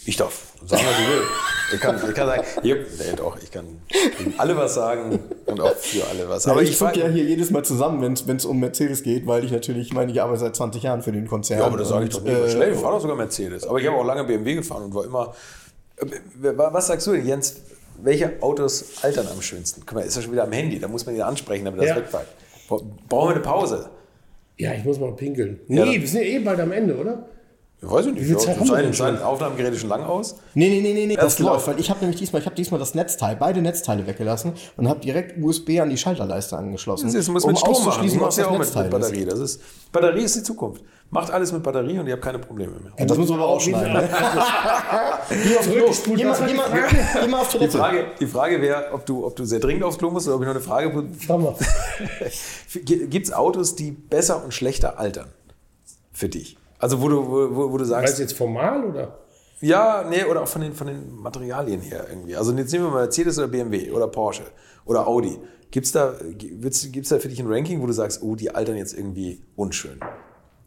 Ich 0.04 0.16
darf 0.16 0.52
sagen, 0.66 0.82
was 0.84 0.98
ich 1.00 1.08
will. 1.08 1.22
Ich 1.74 1.80
kann, 1.80 1.96
ich 1.96 2.14
kann 2.14 2.26
sagen, 2.26 2.42
ja, 2.64 2.74
nee, 2.74 3.16
doch, 3.16 3.38
ich 3.42 3.50
kann 3.50 3.64
gegen 4.18 4.34
alle 4.36 4.56
was 4.56 4.74
sagen 4.74 5.20
und 5.46 5.60
auch 5.60 5.74
für 5.76 6.06
alle 6.08 6.28
was. 6.28 6.44
Aber 6.46 6.54
Aber 6.54 6.62
ich 6.62 6.70
ich 6.70 6.78
zucke 6.78 6.98
ja 7.00 7.08
hier 7.08 7.24
jedes 7.24 7.50
Mal 7.50 7.64
zusammen, 7.64 8.02
wenn 8.26 8.36
es 8.36 8.44
um 8.44 8.58
Mercedes 8.60 9.02
geht, 9.02 9.26
weil 9.26 9.44
ich 9.44 9.52
natürlich, 9.52 9.86
ich 9.86 9.92
meine, 9.94 10.10
ich 10.12 10.20
arbeite 10.20 10.40
seit 10.40 10.56
20 10.56 10.82
Jahren 10.82 11.02
für 11.02 11.12
den 11.12 11.26
Konzern. 11.28 11.60
Ja, 11.60 11.66
aber 11.66 11.78
das 11.78 11.88
sage 11.88 12.04
ich 12.06 12.10
doch 12.10 12.22
nicht. 12.22 12.32
äh, 12.34 12.50
Schnell, 12.50 12.72
ich 12.72 12.78
fahre 12.78 12.94
doch 12.94 13.00
sogar 13.00 13.16
Mercedes. 13.16 13.64
Aber 13.66 13.78
ich 13.78 13.86
habe 13.86 13.96
auch 13.96 14.04
lange 14.04 14.24
BMW 14.24 14.56
gefahren 14.56 14.82
und 14.84 14.94
war 14.94 15.04
immer. 15.04 15.34
Äh, 15.96 16.06
Was 16.56 16.88
sagst 16.88 17.06
du 17.06 17.12
denn, 17.12 17.26
Jens? 17.26 17.56
Welche 18.02 18.32
Autos 18.42 18.84
altern 19.02 19.28
am 19.32 19.40
schönsten? 19.40 19.82
Guck 19.86 19.94
mal, 19.98 20.00
ist 20.04 20.16
ja 20.16 20.22
schon 20.22 20.32
wieder 20.32 20.44
am 20.44 20.52
Handy, 20.52 20.78
da 20.80 20.88
muss 20.88 21.06
man 21.06 21.14
ihn 21.14 21.22
ansprechen, 21.22 21.64
damit 21.64 21.80
das 21.80 21.90
Ja. 21.90 21.96
wegfällt. 21.96 22.26
Brauchen 22.68 23.28
wir 23.28 23.34
eine 23.34 23.40
Pause? 23.40 23.88
Ja, 24.56 24.72
ich 24.72 24.84
muss 24.84 24.98
mal 24.98 25.12
pinkeln. 25.12 25.60
Ja, 25.68 25.84
Nee, 25.84 25.92
dann- 25.92 26.00
wir 26.02 26.08
sind 26.08 26.20
ja 26.22 26.26
eh 26.26 26.38
bald 26.40 26.58
am 26.60 26.72
Ende, 26.72 26.96
oder? 26.96 27.26
Ich 27.84 27.90
weiß 27.90 28.06
ich 28.06 28.14
nicht. 28.14 28.26
viel 28.26 28.36
Zeit 28.38 28.54
Ja, 28.54 28.60
haben 28.60 28.68
wir 28.68 28.76
denn 28.76 28.94
schon? 28.94 29.22
Aufnahmegerät 29.22 29.72
ist 29.74 29.80
schon 29.80 29.88
lang 29.88 30.04
aus. 30.04 30.36
Nee, 30.54 30.68
nee, 30.68 30.80
nee, 30.80 30.92
nee, 30.92 31.06
nee, 31.06 31.16
das 31.16 31.24
Erst 31.24 31.38
läuft, 31.40 31.66
weil 31.66 31.80
ich 31.80 31.90
habe 31.90 31.98
nämlich 32.00 32.16
diesmal, 32.18 32.40
ich 32.40 32.46
habe 32.46 32.54
diesmal 32.54 32.78
das 32.78 32.94
Netzteil, 32.94 33.34
beide 33.34 33.60
Netzteile 33.60 34.06
weggelassen 34.06 34.52
und 34.76 34.88
habe 34.88 35.00
direkt 35.00 35.36
USB 35.42 35.80
an 35.80 35.90
die 35.90 35.96
Schalterleiste 35.96 36.56
angeschlossen. 36.56 37.12
Das 37.12 37.28
muss 37.28 37.42
um 37.42 37.50
mit 37.50 37.58
Strom 37.58 37.84
machen. 37.84 38.08
Du 38.08 38.14
machst 38.16 38.38
ja 38.38 38.46
auch 38.46 38.52
mit, 38.52 38.60
Netzteil 38.60 38.84
mit 38.84 38.92
Batterie. 38.92 39.24
Das 39.24 39.40
ist, 39.40 39.60
Batterie 39.90 40.22
ist 40.22 40.36
die 40.36 40.42
Zukunft. 40.44 40.84
Macht 41.10 41.32
alles 41.32 41.50
mit 41.52 41.64
Batterie 41.64 41.98
und 41.98 42.06
ihr 42.06 42.12
habt 42.12 42.22
keine 42.22 42.38
Probleme 42.38 42.70
mehr. 42.72 42.92
ist. 42.92 43.00
Ja, 43.00 43.04
das 43.04 43.18
müssen 43.18 43.36
wir 43.36 43.44
aber. 43.44 43.56
Ne? 43.56 44.08
geh 45.42 46.24
mal, 46.24 46.30
was 46.30 46.40
war 46.40 46.46
geh 46.46 46.52
die 46.52 46.56
mal, 46.56 46.64
Frage? 46.64 46.84
geh 47.20 47.26
mal 47.26 47.40
auf 47.40 47.48
Die. 47.48 47.68
Frage, 47.68 48.06
die 48.20 48.26
Frage 48.26 48.62
wäre, 48.62 48.92
ob 48.92 49.04
du, 49.04 49.26
ob 49.26 49.34
du 49.34 49.44
sehr 49.44 49.58
dringend 49.58 49.82
aufs 49.82 49.98
Klo 49.98 50.10
musst 50.10 50.28
oder 50.28 50.36
ob 50.36 50.42
ich 50.42 50.46
noch 50.46 50.54
eine 50.54 50.64
Frage. 50.64 51.04
Schau 51.18 51.38
mal. 51.38 51.54
Gibt 52.84 53.26
es 53.26 53.32
Autos, 53.32 53.74
die 53.74 53.90
besser 53.90 54.42
und 54.44 54.54
schlechter 54.54 55.00
altern? 55.00 55.28
Für 56.12 56.28
dich? 56.28 56.56
Also, 56.82 57.00
wo 57.00 57.08
du, 57.08 57.26
wo, 57.26 57.72
wo- 57.72 57.78
du 57.78 57.84
sagst. 57.84 58.08
Weißt 58.08 58.18
du 58.18 58.22
jetzt 58.22 58.36
formal 58.36 58.84
oder? 58.84 59.18
Ja, 59.60 60.04
nee, 60.10 60.24
oder 60.24 60.42
auch 60.42 60.48
von 60.48 60.60
den, 60.62 60.72
von 60.74 60.88
den 60.88 61.14
Materialien 61.14 61.80
her 61.80 62.06
irgendwie. 62.10 62.34
Also 62.34 62.52
jetzt 62.52 62.72
nehmen 62.72 62.86
wir 62.86 62.90
mal 62.90 63.02
Mercedes 63.02 63.38
oder 63.38 63.46
BMW 63.46 63.92
oder 63.92 64.08
Porsche 64.08 64.42
oder 64.84 65.06
Audi. 65.06 65.38
Gibt 65.70 65.86
es 65.86 65.92
da, 65.92 66.14
gibt's, 66.36 67.08
da 67.08 67.18
für 67.20 67.28
dich 67.28 67.38
ein 67.38 67.46
Ranking, 67.46 67.80
wo 67.80 67.86
du 67.86 67.92
sagst, 67.92 68.20
oh, 68.24 68.34
die 68.34 68.52
altern 68.52 68.76
jetzt 68.76 68.92
irgendwie 68.98 69.40
unschön? 69.54 70.00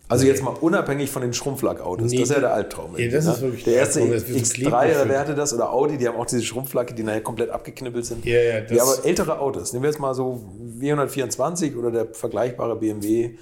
Also 0.07 0.26
jetzt 0.26 0.41
mal 0.43 0.51
unabhängig 0.61 1.09
von 1.11 1.24
den 1.24 1.34
Schrumpflackautos. 1.34 2.11
Nee. 2.11 2.20
das 2.20 2.30
ist 2.30 2.36
ja 2.36 2.39
der 2.39 2.53
Albtraum. 2.53 2.93
Ja, 2.93 2.99
irgendwie, 2.99 3.16
das 3.18 3.26
ne? 3.26 3.32
ist 3.34 3.41
wirklich 3.41 3.63
der 3.66 3.74
der 3.74 3.82
erste 3.82 3.99
Albtraum, 3.99 4.18
das 4.18 4.28
wird 4.30 4.39
so 4.39 4.45
X3 4.45 4.53
klebrig 4.53 4.95
oder 4.95 5.09
wer 5.09 5.20
hatte 5.20 5.36
das? 5.36 5.53
Oder 5.53 5.74
Audi, 5.74 5.97
die 5.97 6.07
haben 6.07 6.16
auch 6.16 6.26
diese 6.26 6.43
Schrumpflacke, 6.43 6.93
die 6.93 7.03
nachher 7.03 7.22
komplett 7.22 7.49
abgeknibbelt 7.49 8.05
sind. 8.05 8.24
Ja, 8.24 8.36
ja, 8.36 8.41
ja, 8.59 8.61
das- 8.61 8.80
aber 8.80 9.05
ältere 9.05 9.39
Autos. 9.39 9.74
Nehmen 9.74 9.84
wir 9.84 9.89
jetzt 9.89 9.99
mal 9.99 10.13
so 10.13 10.41
W124 10.80 11.76
oder 11.76 11.91
der 11.91 12.07
vergleichbare 12.13 12.76
BMW. 12.78 13.38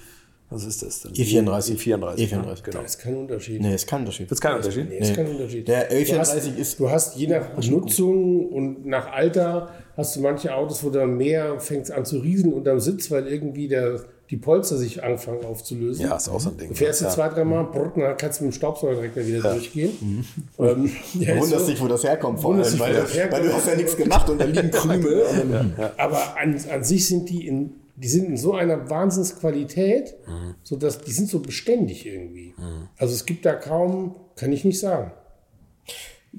Was 0.54 0.66
ist 0.66 0.84
das 0.84 1.01
denn? 1.01 1.12
E34. 1.14 1.76
E34. 1.78 2.16
E34. 2.18 2.36
ne? 2.45 2.56
Genau. 2.64 2.82
Das 2.82 2.91
ist 2.95 2.99
kein 2.99 3.16
Unterschied. 3.18 3.62
Nee, 3.62 3.74
ist 3.76 3.88
kein 3.88 3.99
Unterschied. 4.01 4.30
Wird 4.30 4.32
es 4.38 4.41
kein 4.41 4.56
Unterschied? 4.56 4.89
Nee, 4.89 4.97
ist 4.99 5.16
kein 5.16 5.28
Unterschied. 5.28 5.68
Der 5.68 5.86
du 5.89 6.20
hast, 6.20 6.34
L34 6.36 6.58
ist- 6.58 6.80
Du 6.80 6.89
hast 6.89 7.16
je 7.18 7.28
nach 7.28 7.58
Nutzung 7.68 8.47
und 8.49 8.86
nach 8.86 9.12
Alter 9.12 9.70
hast 9.97 10.16
du 10.16 10.22
manche 10.22 10.54
Autos, 10.56 10.84
wo 10.84 10.89
dann 10.89 11.18
mehr 11.18 11.60
fängt 11.60 11.89
an 11.91 12.06
zu 12.06 12.20
rieseln 12.20 12.54
unterm 12.54 12.80
Sitz, 12.80 13.10
weil 13.12 13.28
irgendwie 13.28 13.68
der, 13.68 13.99
die 14.30 14.38
Polster 14.38 14.78
sich 14.78 15.04
anfangen 15.04 15.43
aufzulösen. 15.45 16.06
Ja, 16.06 16.16
ist 16.18 16.30
auch 16.30 16.39
so 16.39 16.49
ein 16.49 16.58
Ding. 16.58 16.70
Du 16.70 16.76
fährst 16.76 17.01
du 17.01 17.06
ja. 17.06 17.12
zwei, 17.12 17.30
drei 17.30 17.43
Mal, 17.43 17.64
brrrt, 17.64 17.97
dann 17.97 18.18
kannst 18.18 18.39
du 18.39 18.45
mit 18.45 18.54
dem 18.54 18.56
Staubsauger 18.58 18.95
direkt 18.95 19.16
mal 19.16 19.28
wieder 19.28 19.41
durchgehen. 19.54 19.91
Ähm, 20.60 20.91
ja, 21.20 21.34
Du 21.34 21.39
ist 21.39 21.41
wunderst 21.43 21.66
so. 21.66 21.72
dich, 21.72 21.82
wo 21.82 21.88
das 21.88 22.04
herkommt, 22.04 22.39
vor 22.39 22.54
allem, 22.54 22.64
weil, 22.80 22.93
das 22.93 23.16
weil 23.32 23.41
du 23.43 23.54
hast 23.54 23.68
ja 23.68 23.76
nichts 23.76 23.97
gemacht 23.97 24.30
und 24.30 24.39
da 24.39 24.45
liegen 24.45 24.70
Krümel. 24.72 25.24
Dann, 25.51 25.74
Aber 25.97 26.38
an, 26.38 26.56
an 26.72 26.84
sich 26.84 27.08
sind 27.08 27.28
die 27.30 27.47
in, 27.47 27.72
die 27.96 28.08
sind 28.08 28.26
in 28.26 28.38
so 28.38 28.54
einer 28.54 28.89
Wahnsinnsqualität, 28.89 30.16
so 30.64 30.76
dass 30.76 31.00
die 31.00 31.12
sind 31.12 31.30
so 31.30 31.39
beständig 31.39 32.06
irgendwie. 32.06 32.54
Also 32.98 33.14
es 33.14 33.26
gibt 33.26 33.46
da 33.46 33.54
kaum, 33.54 34.16
kann 34.36 34.52
ich 34.52 34.66
nicht 34.66 34.80
sagen. 34.80 35.12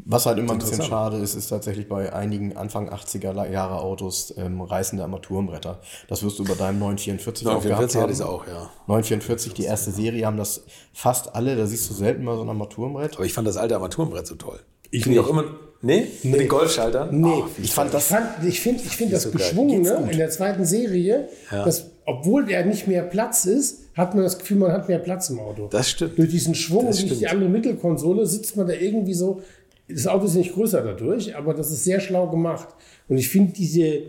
Was 0.07 0.27
halt 0.27 0.39
immer 0.39 0.55
ein 0.55 0.59
bisschen 0.59 0.83
schade 0.83 1.19
ist, 1.19 1.37
ist 1.37 1.49
tatsächlich 1.49 1.89
bei 1.89 2.13
einigen 2.13 2.57
Anfang 2.57 2.91
80er 2.91 3.49
Jahre 3.49 3.79
Autos 3.79 4.35
ähm, 4.37 4.61
reißende 4.61 5.05
Armaturenbretter. 5.05 5.81
Das 6.09 6.25
wirst 6.25 6.37
du 6.41 6.45
bei 6.45 6.55
deinem 6.55 6.81
944 6.81 7.47
auch 7.47 7.63
gehabt 7.63 7.95
944 7.95 8.01
hatte 8.01 8.03
haben. 8.03 8.11
ich 8.11 8.19
es 8.19 8.21
auch, 8.21 8.47
ja. 8.49 8.71
944, 8.89 9.55
die 9.55 9.65
erste 9.65 9.93
Serie, 9.93 10.27
haben 10.27 10.37
das 10.37 10.65
fast 10.93 11.37
alle. 11.37 11.55
Da 11.55 11.67
siehst 11.67 11.89
du 11.89 11.95
selten 11.95 12.25
mal 12.25 12.35
so 12.35 12.43
ein 12.43 12.49
Armaturenbrett. 12.49 13.15
Aber 13.15 13.25
ich 13.25 13.33
fand 13.33 13.47
das 13.47 13.57
alte 13.57 13.77
Armaturenbrett 13.77 14.27
so 14.27 14.35
toll. 14.35 14.59
Ich 14.91 15.05
Finde 15.05 15.21
nicht. 15.21 15.29
auch 15.29 15.31
immer. 15.31 15.45
Nee? 15.85 16.07
Mit 16.23 16.41
den 16.41 16.49
Golfschaltern? 16.49 17.09
Nee. 17.21 17.43
Wie 17.57 17.63
Ich 17.65 17.73
fand 17.73 17.89
Ich, 17.89 17.93
das, 17.95 18.07
fand, 18.09 18.27
ich 18.47 18.61
finde 18.61 18.83
ich 18.85 18.97
find 18.97 19.13
das 19.13 19.23
so 19.25 19.31
geil. 19.31 19.39
Geschwungene 19.39 20.09
in 20.11 20.19
der 20.19 20.31
zweiten 20.31 20.65
Serie, 20.65 21.29
dass, 21.51 21.91
obwohl 22.07 22.47
der 22.47 22.65
nicht 22.65 22.87
mehr 22.89 23.03
Platz 23.03 23.45
ist, 23.45 23.81
hat 23.95 24.15
man 24.15 24.25
das 24.25 24.39
Gefühl, 24.39 24.57
man 24.57 24.73
hat 24.73 24.89
mehr 24.89 24.99
Platz 24.99 25.31
im 25.31 25.39
Auto. 25.39 25.69
Das 25.71 25.91
stimmt. 25.91 26.19
Durch 26.19 26.31
diesen 26.31 26.55
Schwung 26.55 26.87
Das 26.87 26.97
durch 26.99 27.11
die 27.11 27.17
stimmt. 27.17 27.31
andere 27.33 27.49
Mittelkonsole 27.51 28.27
sitzt 28.27 28.57
man 28.57 28.67
da 28.67 28.73
irgendwie 28.73 29.15
so. 29.15 29.43
Das 29.89 30.07
Auto 30.07 30.25
ist 30.25 30.35
nicht 30.35 30.55
größer 30.55 30.83
dadurch, 30.83 31.37
aber 31.37 31.53
das 31.55 31.71
ist 31.71 31.85
sehr 31.85 32.01
schlau 32.01 32.29
gemacht. 32.29 32.69
Und 33.09 33.19
ich 33.19 33.29
finde 33.29 33.53
diese 33.53 34.03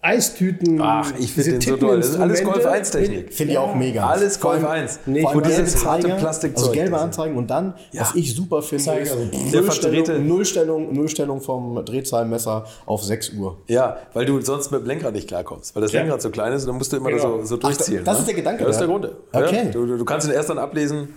Eistüten. 0.00 0.80
Ach, 0.80 1.10
ich 1.18 1.34
diese 1.34 1.50
finde 1.50 1.58
den 1.58 1.70
so 1.72 1.76
toll. 1.76 1.96
Das 1.96 2.10
ist 2.10 2.16
alles 2.20 2.44
Golf 2.44 2.56
Tippeninstrumente- 2.58 2.70
1 2.70 2.90
Technik. 2.92 3.32
finde 3.34 3.52
ich 3.52 3.58
auch 3.58 3.74
mega. 3.74 4.06
Alles 4.08 4.38
Golf 4.38 4.64
1. 4.64 5.00
Nee, 5.06 5.22
Vor 5.22 5.30
allem 5.30 5.38
Wo 5.40 5.42
gelbe 5.42 5.62
dieses 5.64 5.84
harte 5.84 6.08
Plastikzeug. 6.08 6.58
Also 6.68 6.72
gelbe 6.72 6.98
Anzeigen 6.98 7.36
und 7.36 7.48
dann, 7.50 7.74
was 7.94 8.14
ich 8.14 8.34
super 8.34 8.62
finde, 8.62 8.84
Zeiger, 8.84 9.02
ist 9.02 9.12
also 9.12 9.24
Der 9.24 9.60
Nullstellung, 9.62 10.26
Nullstellung, 10.28 10.94
Nullstellung 10.94 11.40
vom 11.40 11.84
Drehzahlmesser 11.84 12.64
auf 12.86 13.02
6 13.02 13.30
Uhr. 13.34 13.58
Ja, 13.66 13.98
weil 14.14 14.24
du 14.24 14.40
sonst 14.40 14.70
mit 14.70 14.82
dem 14.82 14.86
Lenkrad 14.86 15.14
nicht 15.14 15.26
klarkommst. 15.26 15.74
Weil 15.74 15.82
das 15.82 15.92
Ja. 15.92 16.00
Lenkrad 16.02 16.22
so 16.22 16.30
klein 16.30 16.52
ist 16.52 16.62
und 16.62 16.68
dann 16.68 16.76
musst 16.78 16.92
du 16.92 16.96
immer 16.96 17.10
Genau. 17.10 17.38
so, 17.40 17.44
so 17.44 17.54
Ach, 17.56 17.60
durchziehen. 17.60 18.04
das 18.04 18.14
ne? 18.14 18.20
ist 18.20 18.26
der 18.28 18.34
Gedanke 18.36 18.60
Ja, 18.60 18.66
das 18.68 18.76
ist 18.76 18.80
der. 18.80 18.88
Grund. 18.88 19.10
Okay. 19.32 19.56
Ja, 19.56 19.64
du, 19.64 19.96
du, 19.98 20.04
kannst 20.04 20.28
ihn 20.28 20.32
erst 20.32 20.48
dann 20.48 20.58
ablesen. 20.58 21.08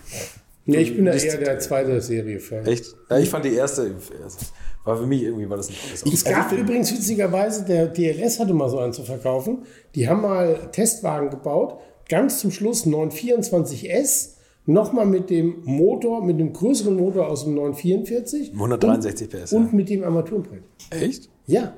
Nee, 0.65 0.77
ich 0.77 0.95
bin 0.95 1.05
da 1.05 1.11
eher 1.13 1.37
der 1.37 1.59
zweite 1.59 2.01
Serie-Fan. 2.01 2.65
Echt? 2.65 2.85
Ja, 3.09 3.17
ich 3.17 3.29
fand 3.29 3.45
die 3.45 3.53
erste. 3.55 3.95
War 4.83 4.97
für 4.97 5.05
mich 5.05 5.21
irgendwie 5.23 5.47
war 5.49 5.57
das 5.57 5.69
ein 5.69 5.75
tolles 5.75 6.03
Auto. 6.03 6.13
Es 6.13 6.23
gab 6.23 6.51
übrigens 6.51 6.91
witzigerweise, 6.91 7.63
der 7.65 7.87
DLS 7.87 8.39
hatte 8.39 8.53
mal 8.53 8.67
so 8.69 8.79
einen 8.79 8.93
zu 8.93 9.03
verkaufen. 9.03 9.59
Die 9.95 10.07
haben 10.07 10.21
mal 10.21 10.69
Testwagen 10.71 11.29
gebaut. 11.29 11.79
Ganz 12.09 12.39
zum 12.39 12.51
Schluss 12.51 12.85
924S, 12.85 14.29
nochmal 14.65 15.05
mit 15.05 15.29
dem 15.29 15.61
Motor, 15.65 16.23
mit 16.23 16.39
dem 16.39 16.51
größeren 16.53 16.95
Motor 16.95 17.27
aus 17.29 17.43
dem 17.43 17.55
944. 17.55 18.51
163 18.53 19.29
PS, 19.29 19.51
Und, 19.53 19.59
ja. 19.59 19.65
und 19.67 19.73
mit 19.73 19.89
dem 19.89 20.03
Armaturenbrett. 20.03 20.63
Echt? 20.89 21.29
Ja. 21.47 21.73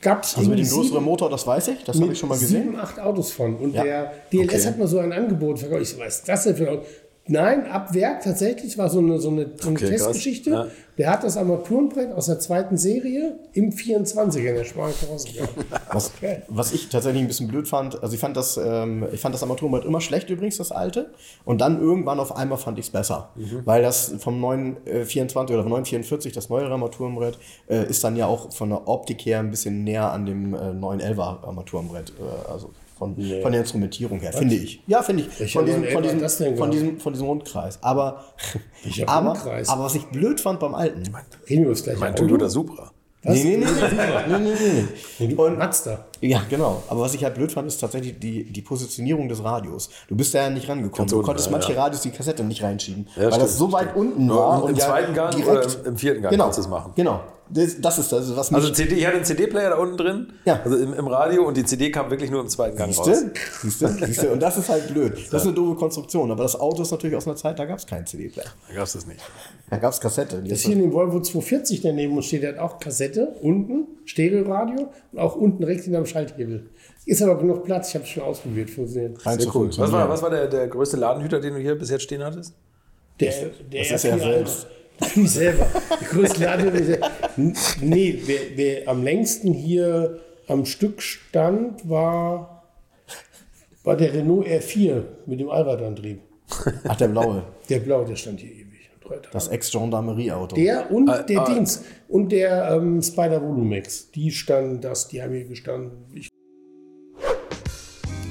Gab 0.00 0.22
es 0.22 0.36
Also 0.36 0.48
mit 0.50 0.60
dem 0.60 0.68
größeren 0.68 1.02
Motor, 1.02 1.28
das 1.28 1.44
weiß 1.46 1.68
ich, 1.68 1.82
das 1.84 2.00
habe 2.00 2.12
ich 2.12 2.18
schon 2.18 2.28
mal 2.28 2.38
gesehen. 2.38 2.62
Sieben, 2.64 2.76
acht 2.76 3.00
Autos 3.00 3.32
von. 3.32 3.56
Und 3.56 3.74
Ja. 3.74 3.82
der 3.82 4.12
DLS 4.32 4.48
Okay. 4.54 4.64
hat 4.66 4.78
mal 4.78 4.86
so 4.86 4.98
ein 4.98 5.12
Angebot 5.12 5.58
verkauft. 5.58 5.82
Ich 5.82 5.88
so, 5.88 5.98
was 5.98 6.18
ist 6.18 6.28
das 6.28 6.44
denn 6.44 6.54
für 6.56 6.68
ein 6.68 6.76
Auto? 6.78 6.86
Nein, 7.28 7.66
ab 7.66 7.94
Werk 7.94 8.22
tatsächlich 8.22 8.78
war 8.78 8.88
so 8.88 8.98
eine, 8.98 9.18
so 9.18 9.28
eine, 9.28 9.50
so 9.60 9.68
eine 9.68 9.76
Okay. 9.78 9.88
Testgeschichte. 9.90 10.50
Ja. 10.50 10.66
Der 10.96 11.10
hat 11.12 11.22
das 11.22 11.36
Armaturenbrett 11.36 12.12
aus 12.12 12.26
der 12.26 12.40
zweiten 12.40 12.76
Serie 12.76 13.38
im 13.52 13.70
24er 13.70 14.38
in 14.38 14.54
der 14.56 14.64
schmalen. 14.64 14.92
Was, 15.92 16.12
was 16.48 16.72
ich 16.72 16.88
tatsächlich 16.88 17.22
ein 17.22 17.28
bisschen 17.28 17.48
blöd 17.48 17.68
fand, 17.68 18.02
also 18.02 18.14
ich 18.14 18.20
fand 18.20 18.36
das, 18.36 18.58
ähm, 18.62 19.06
ich 19.12 19.20
fand 19.20 19.34
das 19.34 19.42
Armaturenbrett 19.42 19.84
immer 19.84 20.00
schlecht 20.00 20.28
übrigens, 20.28 20.56
das 20.56 20.72
alte. 20.72 21.10
Und 21.44 21.60
dann 21.60 21.80
irgendwann 21.80 22.18
auf 22.20 22.36
einmal 22.36 22.58
fand 22.58 22.78
ich 22.78 22.86
es 22.86 22.90
besser. 22.90 23.30
Weil 23.64 23.82
das 23.82 24.14
vom 24.18 24.40
924 24.40 25.54
oder 25.54 25.62
vom 25.62 25.70
944, 25.70 26.32
das 26.32 26.48
neuere 26.48 26.72
Armaturenbrett, 26.72 27.38
äh, 27.68 27.88
ist 27.88 28.02
dann 28.02 28.16
ja 28.16 28.26
auch 28.26 28.52
von 28.52 28.70
der 28.70 28.88
Optik 28.88 29.24
her 29.24 29.38
ein 29.38 29.50
bisschen 29.50 29.84
näher 29.84 30.10
an 30.12 30.26
dem 30.26 30.54
äh, 30.54 30.58
911er 30.58 31.44
Armaturenbrett. 31.44 32.10
Äh, 32.18 32.50
also 32.50 32.70
Von, 32.98 33.14
von 33.14 33.52
der 33.52 33.60
Instrumentierung 33.60 34.18
her, 34.18 34.32
finde 34.32 34.56
ich. 34.56 34.82
Ja, 34.88 35.02
finde 35.02 35.22
ich. 35.22 35.38
Welcher 35.38 35.60
Von 35.60 35.66
diesem, 35.66 35.84
von, 35.84 36.02
diesem, 36.02 36.20
das 36.20 36.38
denn 36.38 36.56
von, 36.56 36.70
genau? 36.70 36.82
diesem, 36.82 37.00
von 37.00 37.12
diesem 37.12 37.28
Rundkreis. 37.28 37.78
Aber, 37.80 38.24
aber, 39.06 39.30
Rundkreis? 39.30 39.68
aber 39.68 39.84
was 39.84 39.94
ich 39.94 40.04
blöd 40.06 40.40
fand 40.40 40.58
beim 40.58 40.74
alten. 40.74 41.02
Reden 41.04 41.14
wir 41.48 41.58
über 41.60 41.70
das 41.70 41.84
gleiche 41.84 42.00
Mein? 42.00 42.16
Toyota 42.16 42.48
Supra. 42.48 42.90
Was? 43.22 43.34
Nee, 43.34 43.56
nee, 43.56 43.56
nee, 43.56 43.66
nee, 43.66 44.38
nee, 44.38 44.54
nee, 45.18 45.26
nee. 45.26 45.34
Und- 45.36 45.58
Mazda. 45.58 46.06
Ja, 46.20 46.42
genau. 46.50 46.82
Aber 46.88 47.00
was 47.00 47.14
ich 47.14 47.24
halt 47.24 47.34
blöd 47.34 47.52
fand, 47.52 47.68
ist 47.68 47.78
tatsächlich 47.78 48.18
die, 48.18 48.44
die 48.44 48.62
Positionierung 48.62 49.28
des 49.28 49.42
Radios. 49.42 49.88
Du 50.08 50.16
bist 50.16 50.34
da 50.34 50.42
ja 50.42 50.50
nicht 50.50 50.68
rangekommen. 50.68 50.92
Ganz 50.96 51.10
Du 51.10 51.16
unten, 51.16 51.26
konntest 51.26 51.46
ja, 51.48 51.52
manche 51.52 51.72
ja. 51.72 51.82
Radios 51.82 52.02
die 52.02 52.10
Kassette 52.10 52.44
nicht 52.44 52.62
reinschieben. 52.62 53.06
Ja, 53.16 53.22
weil 53.22 53.32
stimmt, 53.32 53.44
das 53.44 53.58
so 53.58 53.72
weit 53.72 53.90
stimmt. 53.90 53.96
unten 53.96 54.28
war. 54.30 54.58
im 54.58 54.64
und 54.64 54.78
ja 54.78 54.86
zweiten 54.86 55.14
Gang 55.14 55.34
direkt, 55.34 55.76
oder 55.78 55.86
im 55.86 55.96
vierten 55.96 56.22
Gang 56.22 56.30
genau, 56.32 56.44
kannst 56.44 56.58
du 56.58 56.62
es 56.62 56.68
machen. 56.68 56.92
Genau. 56.96 57.20
Das, 57.50 57.80
das 57.80 57.98
ist 57.98 58.12
das, 58.12 58.36
was 58.36 58.50
mich... 58.50 58.60
Also 58.60 58.74
CD, 58.74 58.96
ich 58.96 59.06
hatte 59.06 59.16
einen 59.16 59.24
CD-Player 59.24 59.70
da 59.70 59.76
unten 59.78 59.96
drin, 59.96 60.32
Ja. 60.44 60.60
also 60.62 60.76
im, 60.76 60.92
im 60.92 61.06
Radio 61.06 61.46
und 61.48 61.56
die 61.56 61.64
CD 61.64 61.90
kam 61.90 62.10
wirklich 62.10 62.30
nur 62.30 62.42
im 62.42 62.48
zweiten 62.48 62.76
Gang 62.76 62.94
raus. 62.94 63.06
Siehste? 63.06 63.32
Siehste? 63.62 63.88
Siehste? 64.06 64.32
Und 64.32 64.42
das 64.42 64.58
ist 64.58 64.68
halt 64.68 64.88
blöd. 64.88 65.14
Das 65.30 65.40
ist 65.42 65.46
eine 65.46 65.54
doofe 65.56 65.76
Konstruktion. 65.76 66.30
Aber 66.30 66.42
das 66.42 66.60
Auto 66.60 66.82
ist 66.82 66.90
natürlich 66.90 67.16
aus 67.16 67.26
einer 67.26 67.36
Zeit, 67.36 67.58
da 67.58 67.64
gab 67.64 67.78
es 67.78 67.86
keinen 67.86 68.04
CD-Player. 68.06 68.44
Da 68.68 68.74
gab 68.74 68.84
es 68.84 68.92
das 68.92 69.06
nicht. 69.06 69.20
Da 69.70 69.78
gab 69.78 69.92
es 69.94 70.00
Kassette. 70.00 70.42
Das 70.42 70.58
ist 70.58 70.66
hier 70.66 70.74
in 70.74 70.82
dem 70.82 70.92
Volvo 70.92 71.20
240 71.20 71.80
daneben 71.80 72.14
uns 72.16 72.26
steht, 72.26 72.42
der 72.42 72.52
hat 72.52 72.58
auch 72.58 72.78
Kassette 72.80 73.34
unten, 73.40 73.86
Stereoradio 74.04 74.88
und 75.12 75.18
auch 75.18 75.34
unten 75.36 75.64
rechts 75.64 75.84
hinterm 75.84 76.04
Schalthebel. 76.08 76.68
Ist 77.06 77.22
aber 77.22 77.38
genug 77.38 77.64
Platz, 77.64 77.90
ich 77.90 77.94
habe 77.94 78.04
es 78.04 78.10
schon 78.10 78.22
ausprobiert, 78.22 78.70
funktioniert. 78.70 79.24
rein 79.24 79.38
Sehr 79.38 79.54
cool. 79.54 79.68
Was 79.76 79.92
war, 79.92 80.08
was 80.08 80.22
war 80.22 80.30
der, 80.30 80.46
der 80.48 80.68
größte 80.68 80.96
Ladenhüter, 80.96 81.40
den 81.40 81.54
du 81.54 81.60
hier 81.60 81.74
bis 81.74 81.90
jetzt 81.90 82.02
stehen 82.02 82.22
hattest? 82.22 82.54
Der, 83.20 83.30
der 83.30 83.82
das 83.88 84.04
ist 84.04 84.12
R4 84.12 84.18
selbst. 84.18 84.66
Ich 85.14 85.30
selber. 85.30 85.66
Die 86.00 86.04
größte 86.06 86.42
Laden. 86.42 86.72
Nee, 87.80 88.20
wer, 88.26 88.40
wer 88.56 88.88
am 88.88 89.04
längsten 89.04 89.52
hier 89.52 90.18
am 90.48 90.64
Stück 90.66 91.00
stand, 91.02 91.88
war, 91.88 92.64
war 93.84 93.96
der 93.96 94.12
Renault 94.12 94.46
R4 94.48 95.02
mit 95.26 95.38
dem 95.38 95.50
Allradantrieb. 95.50 96.20
Ach, 96.88 96.96
der 96.96 97.08
blaue. 97.08 97.44
Der 97.68 97.78
blau, 97.78 98.04
der 98.04 98.16
stand 98.16 98.40
hier 98.40 98.50
ewig. 98.50 98.67
Tage. 99.16 99.28
Das 99.32 99.48
Ex-Gendarmerie-Auto. 99.48 100.56
Der 100.56 100.90
und 100.90 101.08
Ah, 101.08 101.22
der 101.22 101.40
ah. 101.40 101.44
Dings. 101.44 101.84
Und 102.08 102.32
der 102.32 102.70
ähm, 102.72 103.02
Spider 103.02 103.42
Volumex. 103.42 104.10
Die 104.12 104.30
standen 104.30 104.80
das, 104.80 105.08
die 105.08 105.22
haben 105.22 105.32
hier 105.32 105.44
gestanden. 105.46 106.06
Ich 106.14 106.27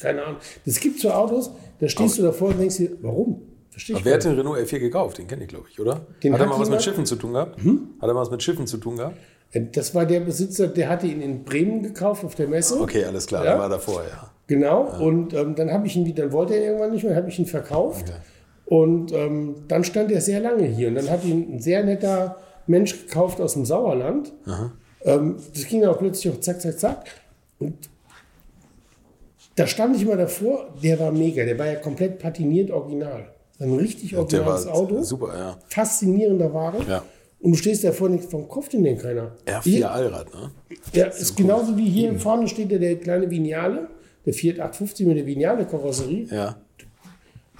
Keine 0.00 0.22
Ahnung. 0.24 0.36
Das 0.66 0.80
gibt 0.80 1.00
so 1.00 1.10
Autos, 1.10 1.50
da 1.78 1.88
stehst 1.88 2.18
du 2.18 2.22
davor 2.22 2.48
und 2.48 2.58
denkst 2.60 2.76
dir, 2.76 2.90
warum? 3.02 3.42
Verstehe 3.70 3.96
ich 3.96 4.04
Wer 4.04 4.14
hat 4.14 4.24
den 4.24 4.34
Renault 4.36 4.58
R4 4.58 4.78
gekauft? 4.78 5.18
Den 5.18 5.26
kenne 5.28 5.42
ich, 5.42 5.48
glaube 5.48 5.66
ich, 5.70 5.78
oder? 5.80 6.00
Den 6.22 6.32
hat 6.34 6.40
er 6.40 6.46
mal 6.46 6.58
was 6.58 6.70
mit 6.70 6.82
Schiffen 6.82 7.06
zu 7.06 7.16
tun 7.16 7.32
gehabt? 7.34 7.56
Hat 7.58 8.08
er 8.08 8.14
mal 8.14 8.20
was 8.20 8.30
mit 8.30 8.42
Schiffen 8.42 8.66
zu 8.66 8.78
tun 8.78 8.96
gehabt? 8.96 9.16
Das 9.72 9.94
war 9.94 10.06
der 10.06 10.20
Besitzer, 10.20 10.68
der 10.68 10.88
hatte 10.88 11.06
ihn 11.06 11.20
in 11.20 11.44
Bremen 11.44 11.82
gekauft 11.82 12.24
auf 12.24 12.34
der 12.36 12.46
Messe. 12.48 12.80
Okay, 12.80 13.04
alles 13.04 13.26
klar, 13.26 13.44
Ja? 13.44 13.52
der 13.52 13.60
war 13.60 13.68
davor, 13.68 14.02
ja. 14.02 14.30
Genau. 14.46 14.82
Und 15.00 15.32
ähm, 15.34 15.54
dann 15.54 15.72
habe 15.72 15.86
ich 15.86 15.96
ihn 15.96 16.06
wieder, 16.06 16.24
dann 16.24 16.32
wollte 16.32 16.54
er 16.54 16.64
irgendwann 16.66 16.90
nicht 16.92 17.04
mehr, 17.04 17.14
habe 17.16 17.28
ich 17.28 17.38
ihn 17.38 17.46
verkauft. 17.46 18.12
Und 18.66 19.12
ähm, 19.12 19.56
dann 19.66 19.82
stand 19.82 20.12
er 20.12 20.20
sehr 20.20 20.40
lange 20.40 20.64
hier. 20.66 20.88
Und 20.88 20.94
dann 20.96 21.10
hat 21.10 21.24
ihn 21.24 21.54
ein 21.54 21.60
sehr 21.60 21.82
netter 21.84 22.36
Mensch 22.68 23.06
gekauft 23.06 23.40
aus 23.40 23.54
dem 23.54 23.64
Sauerland. 23.64 24.32
Ähm, 25.04 25.36
das 25.54 25.64
ging 25.66 25.80
dann 25.80 25.90
auch 25.90 25.98
plötzlich 25.98 26.32
auch 26.32 26.38
zack, 26.40 26.60
zack, 26.60 26.78
zack. 26.78 27.04
Und 27.58 27.89
da 29.56 29.66
stand 29.66 29.96
ich 29.96 30.06
mal 30.06 30.16
davor, 30.16 30.72
der 30.82 30.98
war 30.98 31.12
mega, 31.12 31.44
der 31.44 31.58
war 31.58 31.66
ja 31.66 31.76
komplett 31.76 32.18
patiniert 32.18 32.70
original. 32.70 33.32
Ein 33.58 33.74
richtig 33.74 34.10
Der 34.10 34.20
originales 34.20 34.66
Auto. 34.66 35.02
super, 35.02 35.36
ja. 35.36 35.58
Faszinierender 35.68 36.52
Wagen. 36.54 36.84
Ja. 36.88 37.02
Und 37.40 37.52
du 37.52 37.56
stehst 37.58 37.84
davor 37.84 38.06
und 38.06 38.12
denkst, 38.14 38.28
warum 38.30 38.48
kauft 38.48 38.72
den 38.72 38.84
denn 38.84 38.98
keiner? 38.98 39.32
R4 39.46 39.62
Hier- 39.62 39.90
Allrad, 39.90 40.32
ne? 40.34 40.50
ja, 40.94 41.06
ist 41.06 41.36
genauso 41.36 41.76
wie 41.76 41.88
hier 41.88 42.18
vorne 42.18 42.48
steht 42.48 42.70
ja 42.70 42.78
der 42.78 42.96
kleine 42.96 43.30
Vignale, 43.30 43.88
der 44.26 44.32
Fiat 44.34 44.60
850 44.60 45.06
mit 45.06 45.16
der 45.18 45.26
Vignale-Karosserie. 45.26 46.26
Ja. 46.30 46.56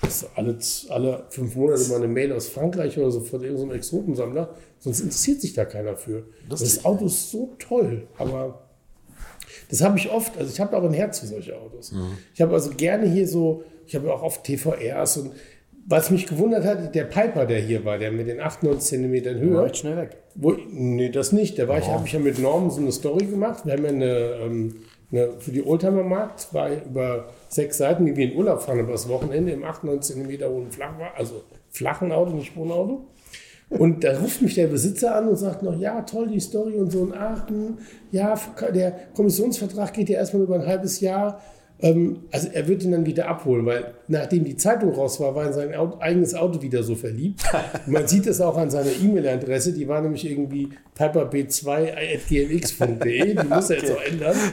Das 0.03 0.23
ist 0.23 0.31
alle, 0.35 0.57
alle 0.89 1.25
fünf 1.29 1.55
Monate 1.57 1.83
mal 1.91 1.97
eine 1.97 2.09
Mail 2.09 2.33
aus 2.33 2.49
Frankreich 2.49 2.97
oder 2.99 3.11
so 3.11 3.21
von 3.21 3.43
irgendeinem 3.43 3.73
Exotensammler. 3.73 4.55
Sonst 4.79 5.01
interessiert 5.01 5.43
sich 5.43 5.53
da 5.53 5.67
keiner 5.67 5.97
für. 5.97 6.25
Das 6.49 6.85
Auto 6.87 7.05
ist 7.07 7.31
so 7.31 7.51
toll, 7.59 8.07
aber 8.17 8.63
das 9.69 9.83
habe 9.83 9.99
ich 9.99 10.11
oft. 10.11 10.37
Also 10.39 10.53
ich 10.53 10.61
habe 10.61 10.77
auch 10.77 10.85
ein 10.85 10.93
Herz 10.93 11.21
für 11.21 11.27
solche 11.27 11.57
Autos. 11.57 11.93
Ich 12.35 12.41
habe 12.41 12.53
also 12.55 12.71
gerne 12.77 13.09
hier 13.09 13.27
so, 13.27 13.65
ich 13.87 13.95
habe 13.95 14.13
auch 14.13 14.23
oft 14.23 14.45
TVRs 14.45 15.19
und 15.19 15.33
was 15.87 16.11
mich 16.11 16.27
gewundert 16.27 16.65
hat, 16.65 16.95
der 16.95 17.05
Piper, 17.05 17.47
der 17.47 17.61
hier 17.61 17.85
war, 17.85 17.99
der 17.99 18.13
mit 18.13 18.29
den 18.29 18.41
98 18.41 18.89
Zentimetern 18.89 19.39
Höhe. 19.39 19.57
War 19.57 19.75
schnell 19.75 19.97
weg. 19.97 20.17
Wo, 20.37 20.55
nee, 20.71 21.09
das 21.09 21.33
nicht. 21.33 21.59
Da 21.59 21.67
war 21.67 21.79
ich, 21.79 21.89
habe 21.89 22.07
ich 22.07 22.13
ja 22.13 22.21
mit 22.21 22.39
Norman 22.39 22.71
so 22.71 22.81
eine 22.81 22.93
Story 22.93 23.27
gemacht. 23.27 23.67
Wir 23.67 23.73
haben 23.73 23.85
ja 23.85 23.91
eine, 23.91 24.15
ähm, 24.45 24.77
eine 25.11 25.33
für 25.41 25.51
die 25.51 25.67
Oldtimer 25.67 26.05
Markt, 26.05 26.53
war 26.53 26.71
über 26.71 27.31
sechs 27.49 27.79
Seiten, 27.79 28.07
wie 28.07 28.15
wir 28.15 28.31
in 28.31 28.37
Urlaub 28.37 28.63
fahren, 28.63 28.79
über 28.79 28.93
das 28.93 29.09
Wochenende 29.09 29.53
im 29.53 29.65
98 29.65 30.15
cm 30.15 30.49
hohen 30.49 30.71
Flachwagen, 30.71 31.13
also 31.17 31.43
flachen 31.71 32.13
Auto, 32.13 32.33
nicht 32.33 32.57
Wohnauto. 32.57 33.07
Und 33.71 34.03
da 34.03 34.19
ruft 34.19 34.43
mich 34.43 34.57
der 34.57 34.67
Besitzer 34.67 35.15
an 35.15 35.29
und 35.29 35.37
sagt 35.37 35.63
noch, 35.63 35.79
ja, 35.79 36.03
toll, 36.03 36.27
die 36.29 36.41
Story 36.41 36.75
und 36.75 36.91
so 36.91 37.05
in 37.05 37.15
Aachen. 37.15 37.79
Ja, 38.11 38.39
der 38.75 38.93
Kommissionsvertrag 39.15 39.93
geht 39.93 40.09
ja 40.09 40.19
erstmal 40.19 40.43
über 40.43 40.57
ein 40.57 40.67
halbes 40.67 41.01
Jahr. 41.01 41.41
Ähm, 41.83 42.21
also 42.31 42.49
er 42.53 42.69
wird 42.69 42.83
ihn 42.83 42.93
dann 42.93 43.07
wieder 43.07 43.29
abholen, 43.29 43.65
weil 43.67 43.95
nachdem 44.09 44.45
die 44.45 44.57
Zeitung 44.57 44.93
raus 44.95 45.19
war, 45.21 45.35
war 45.35 45.43
er 45.45 45.49
in 45.49 45.55
sein 45.55 45.75
Auto, 45.75 45.99
eigenes 46.01 46.35
Auto 46.35 46.61
wieder 46.63 46.83
so 46.83 46.95
verliebt. 46.95 47.43
Und 47.87 47.93
man 47.93 48.07
sieht 48.07 48.27
es 48.27 48.41
auch 48.41 48.57
an 48.57 48.71
seiner 48.71 48.93
E-Mail-Adresse, 48.93 49.73
die 49.73 49.89
war 49.89 50.01
nämlich 50.01 50.31
irgendwie 50.31 50.71
piperb2.gmx.de, 50.99 53.35
die 53.35 53.49
muss 53.55 53.71
er 53.71 53.79
jetzt 53.79 53.93
auch 53.93 54.03
ändern. 54.03 54.37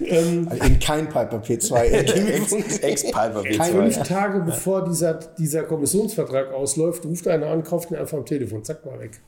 Ähm, 0.00 0.48
Also 0.48 0.64
eben 0.64 0.78
kein 0.78 1.08
Piper 1.08 1.38
P2. 1.38 2.82
Ex-Piper 2.82 3.42
fünf 3.42 4.02
Tage 4.02 4.40
bevor 4.40 4.84
dieser, 4.84 5.14
dieser 5.14 5.64
Kommissionsvertrag 5.64 6.52
ausläuft, 6.52 7.04
ruft 7.04 7.26
einer 7.28 7.48
an, 7.48 7.64
kauft 7.64 7.90
ihn 7.90 7.96
einfach 7.96 8.18
am 8.18 8.26
Telefon, 8.26 8.64
zack 8.64 8.84
mal 8.86 9.00
weg. 9.00 9.20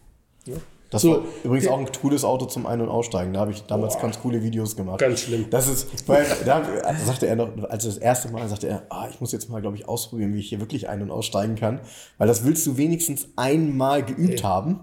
Das 0.91 1.03
So, 1.03 1.11
war 1.12 1.20
übrigens 1.45 1.68
auch 1.68 1.78
ein 1.78 1.86
cooles 2.03 2.24
Auto 2.24 2.47
zum 2.47 2.66
Ein- 2.66 2.80
und 2.80 2.88
Aussteigen. 2.88 3.32
Da 3.32 3.41
habe 3.41 3.53
ich 3.53 3.62
damals 3.66 3.95
Boah. 3.95 4.03
ganz 4.03 4.20
coole 4.20 4.43
Videos 4.43 4.74
gemacht. 4.76 4.99
Ganz 4.99 5.20
schlimm. 5.20 5.47
Das 5.49 5.68
ist, 5.68 5.86
weil 6.09 6.26
da 6.45 6.62
sagte 7.07 7.28
er 7.28 7.36
noch, 7.36 7.49
als 7.68 7.84
er 7.84 7.91
das 7.93 7.99
erste 7.99 8.30
Mal 8.32 8.49
sagte 8.49 8.66
er, 8.66 8.82
ah, 8.91 9.07
ich 9.09 9.20
muss 9.20 9.30
jetzt 9.30 9.49
mal, 9.49 9.61
glaube 9.61 9.76
ich, 9.76 9.88
ausprobieren, 9.88 10.34
wie 10.34 10.41
ich 10.41 10.49
hier 10.49 10.59
wirklich 10.61 10.88
ein- 10.88 11.03
und 11.03 11.12
aussteigen 11.12 11.55
kann. 11.55 11.80
Weil 12.18 12.26
das 12.26 12.45
willst 12.45 12.66
du 12.66 12.76
wenigstens 12.76 13.28
einmal 13.36 14.03
geübt 14.03 14.43
haben. 14.43 14.80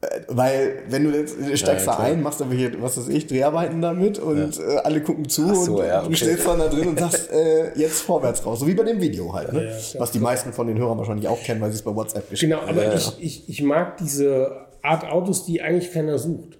Äh, 0.00 0.06
Weil, 0.28 0.82
wenn 0.90 1.04
du 1.04 1.10
jetzt 1.18 1.36
du 1.40 1.56
steigst 1.56 1.86
Ja, 1.86 1.96
da 1.96 2.02
ein, 2.04 2.22
machst 2.22 2.40
aber 2.40 2.54
hier, 2.54 2.80
was 2.80 2.96
weiß 2.98 3.08
ich, 3.08 3.26
Dreharbeiten 3.26 3.80
damit 3.80 4.18
und 4.18 4.60
äh, 4.60 4.76
alle 4.84 5.02
gucken 5.02 5.28
zu 5.28 5.52
so, 5.54 5.78
und 5.78 5.86
ja, 5.86 6.02
du 6.02 6.06
okay. 6.08 6.16
stehst 6.16 6.46
dann 6.46 6.58
da 6.58 6.68
drin 6.68 6.88
und 6.88 7.00
sagst, 7.00 7.32
äh, 7.32 7.76
jetzt 7.76 8.02
vorwärts 8.02 8.44
raus. 8.44 8.60
So 8.60 8.66
wie 8.66 8.74
bei 8.74 8.84
dem 8.84 9.00
Video 9.00 9.32
halt, 9.32 9.52
ne? 9.52 9.64
Ja, 9.64 9.70
ja, 9.70 9.76
was 10.00 10.10
die 10.12 10.18
meisten 10.20 10.52
von 10.52 10.66
den 10.66 10.78
Hörern 10.78 10.98
wahrscheinlich 10.98 11.26
auch 11.26 11.42
kennen, 11.42 11.60
weil 11.62 11.70
sie 11.70 11.76
es 11.76 11.82
bei 11.82 11.94
WhatsApp 11.96 12.28
geschickt 12.30 12.52
Genau, 12.52 12.62
aber 12.68 12.94
ich, 12.94 13.12
ich, 13.18 13.48
ich 13.48 13.62
mag 13.62 13.96
diese 13.96 14.65
Art 14.86 15.04
Autos, 15.04 15.44
die 15.44 15.60
eigentlich 15.60 15.92
keiner 15.92 16.18
sucht. 16.18 16.58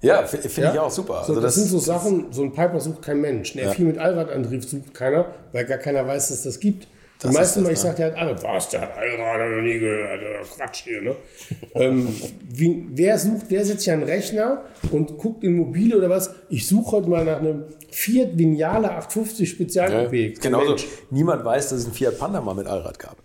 Ja, 0.00 0.22
finde 0.24 0.48
Ja? 0.60 0.72
ich 0.72 0.78
auch 0.80 0.90
super. 0.90 1.22
So, 1.26 1.32
Also 1.32 1.40
das, 1.40 1.54
sind 1.54 1.66
so 1.68 1.78
Sachen, 1.78 2.26
so 2.30 2.42
ein 2.42 2.52
Piper 2.52 2.78
sucht 2.78 3.00
kein 3.02 3.20
Mensch. 3.20 3.56
Ein 3.56 3.68
F4 3.68 3.80
mit 3.84 3.98
Allradantrieb 3.98 4.62
sucht 4.64 4.92
keiner, 4.92 5.26
weil 5.52 5.64
gar 5.64 5.78
keiner 5.78 6.06
weiß, 6.06 6.28
dass 6.28 6.42
das 6.42 6.60
gibt. 6.60 6.84
Die 6.84 7.28
Das 7.28 7.32
meisten 7.32 7.60
ist 7.60 7.64
Mal, 7.64 7.70
das, 7.70 7.78
ich 7.78 7.84
ne? 7.84 7.90
sage, 7.90 7.96
der 7.96 8.06
hat 8.06 8.16
alle, 8.28 8.42
was, 8.42 8.68
der 8.68 8.80
hat 8.82 8.96
Allrad, 8.98 9.40
hat 9.40 9.50
noch 9.56 9.62
nie 9.62 9.78
gehört, 9.78 10.20
Quatsch 10.56 10.82
hier, 10.84 11.00
ne? 11.00 11.16
ähm, 11.74 12.08
wie, 12.50 12.86
wer 12.90 13.18
sucht, 13.18 13.46
wer 13.48 13.64
setzt 13.64 13.80
sich 13.84 13.92
an 13.92 14.02
Rechner 14.02 14.64
und 14.90 15.16
guckt 15.16 15.42
in 15.42 15.56
Mobile 15.56 15.96
oder 15.96 16.10
was? 16.10 16.34
Ich 16.50 16.66
suche 16.66 16.96
heute 16.96 17.08
mal 17.08 17.24
nach 17.24 17.38
einem 17.38 17.64
Fiat 17.90 18.36
Vignale 18.36 18.90
850 18.90 19.48
Ja, 19.48 19.54
Spezialcoupé. 19.86 20.32
Kein 20.34 20.40
genauso. 20.42 20.68
Mensch. 20.70 20.86
Niemand 21.10 21.44
weiß, 21.46 21.70
dass 21.70 21.78
es 21.78 21.86
ein 21.86 21.92
Fiat 21.92 22.18
Panda 22.18 22.42
mal 22.42 22.54
mit 22.54 22.66
Allrad 22.66 22.98
gab. 22.98 23.16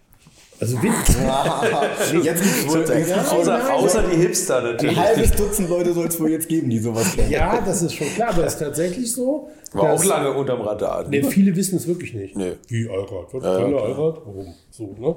Also 0.60 0.78
Witz. 0.82 2.24
Jetzt 2.26 2.44
gibt's 2.44 2.68
wohl 2.68 3.08
Ja, 3.08 3.72
außer, 3.72 4.04
die 4.12 4.18
Hipster 4.18 4.62
natürlich. 4.62 4.98
ein 4.98 5.04
halbes 5.04 5.32
Dutzend 5.32 5.70
Leute 5.70 5.94
soll 5.94 6.08
es 6.08 6.20
wohl 6.20 6.32
jetzt 6.32 6.50
geben, 6.50 6.70
die 6.70 6.80
sowas 6.80 7.16
kennen. 7.16 7.32
Ja, 7.32 7.62
das 7.62 7.82
ist 7.82 7.94
schon 7.94 8.08
klar, 8.08 8.30
aber 8.30 8.46
es 8.46 8.54
ist 8.54 8.60
tatsächlich 8.60 9.12
so. 9.12 9.50
War 9.74 9.94
auch 9.94 10.04
lange 10.04 10.34
unterm 10.34 10.62
Radar. 10.62 11.08
Nee, 11.08 11.24
viele 11.24 11.56
wissen 11.56 11.78
es 11.78 11.88
wirklich 11.88 12.14
nicht. 12.14 12.36
Nee. 12.36 12.54
Wie 12.68 12.90
Allrad? 12.90 13.34
Was? 13.34 13.44
Ja. 13.44 13.50
Allrad? 13.52 14.22
Warum? 14.26 14.54
So, 14.72 14.96
ne? 15.00 15.16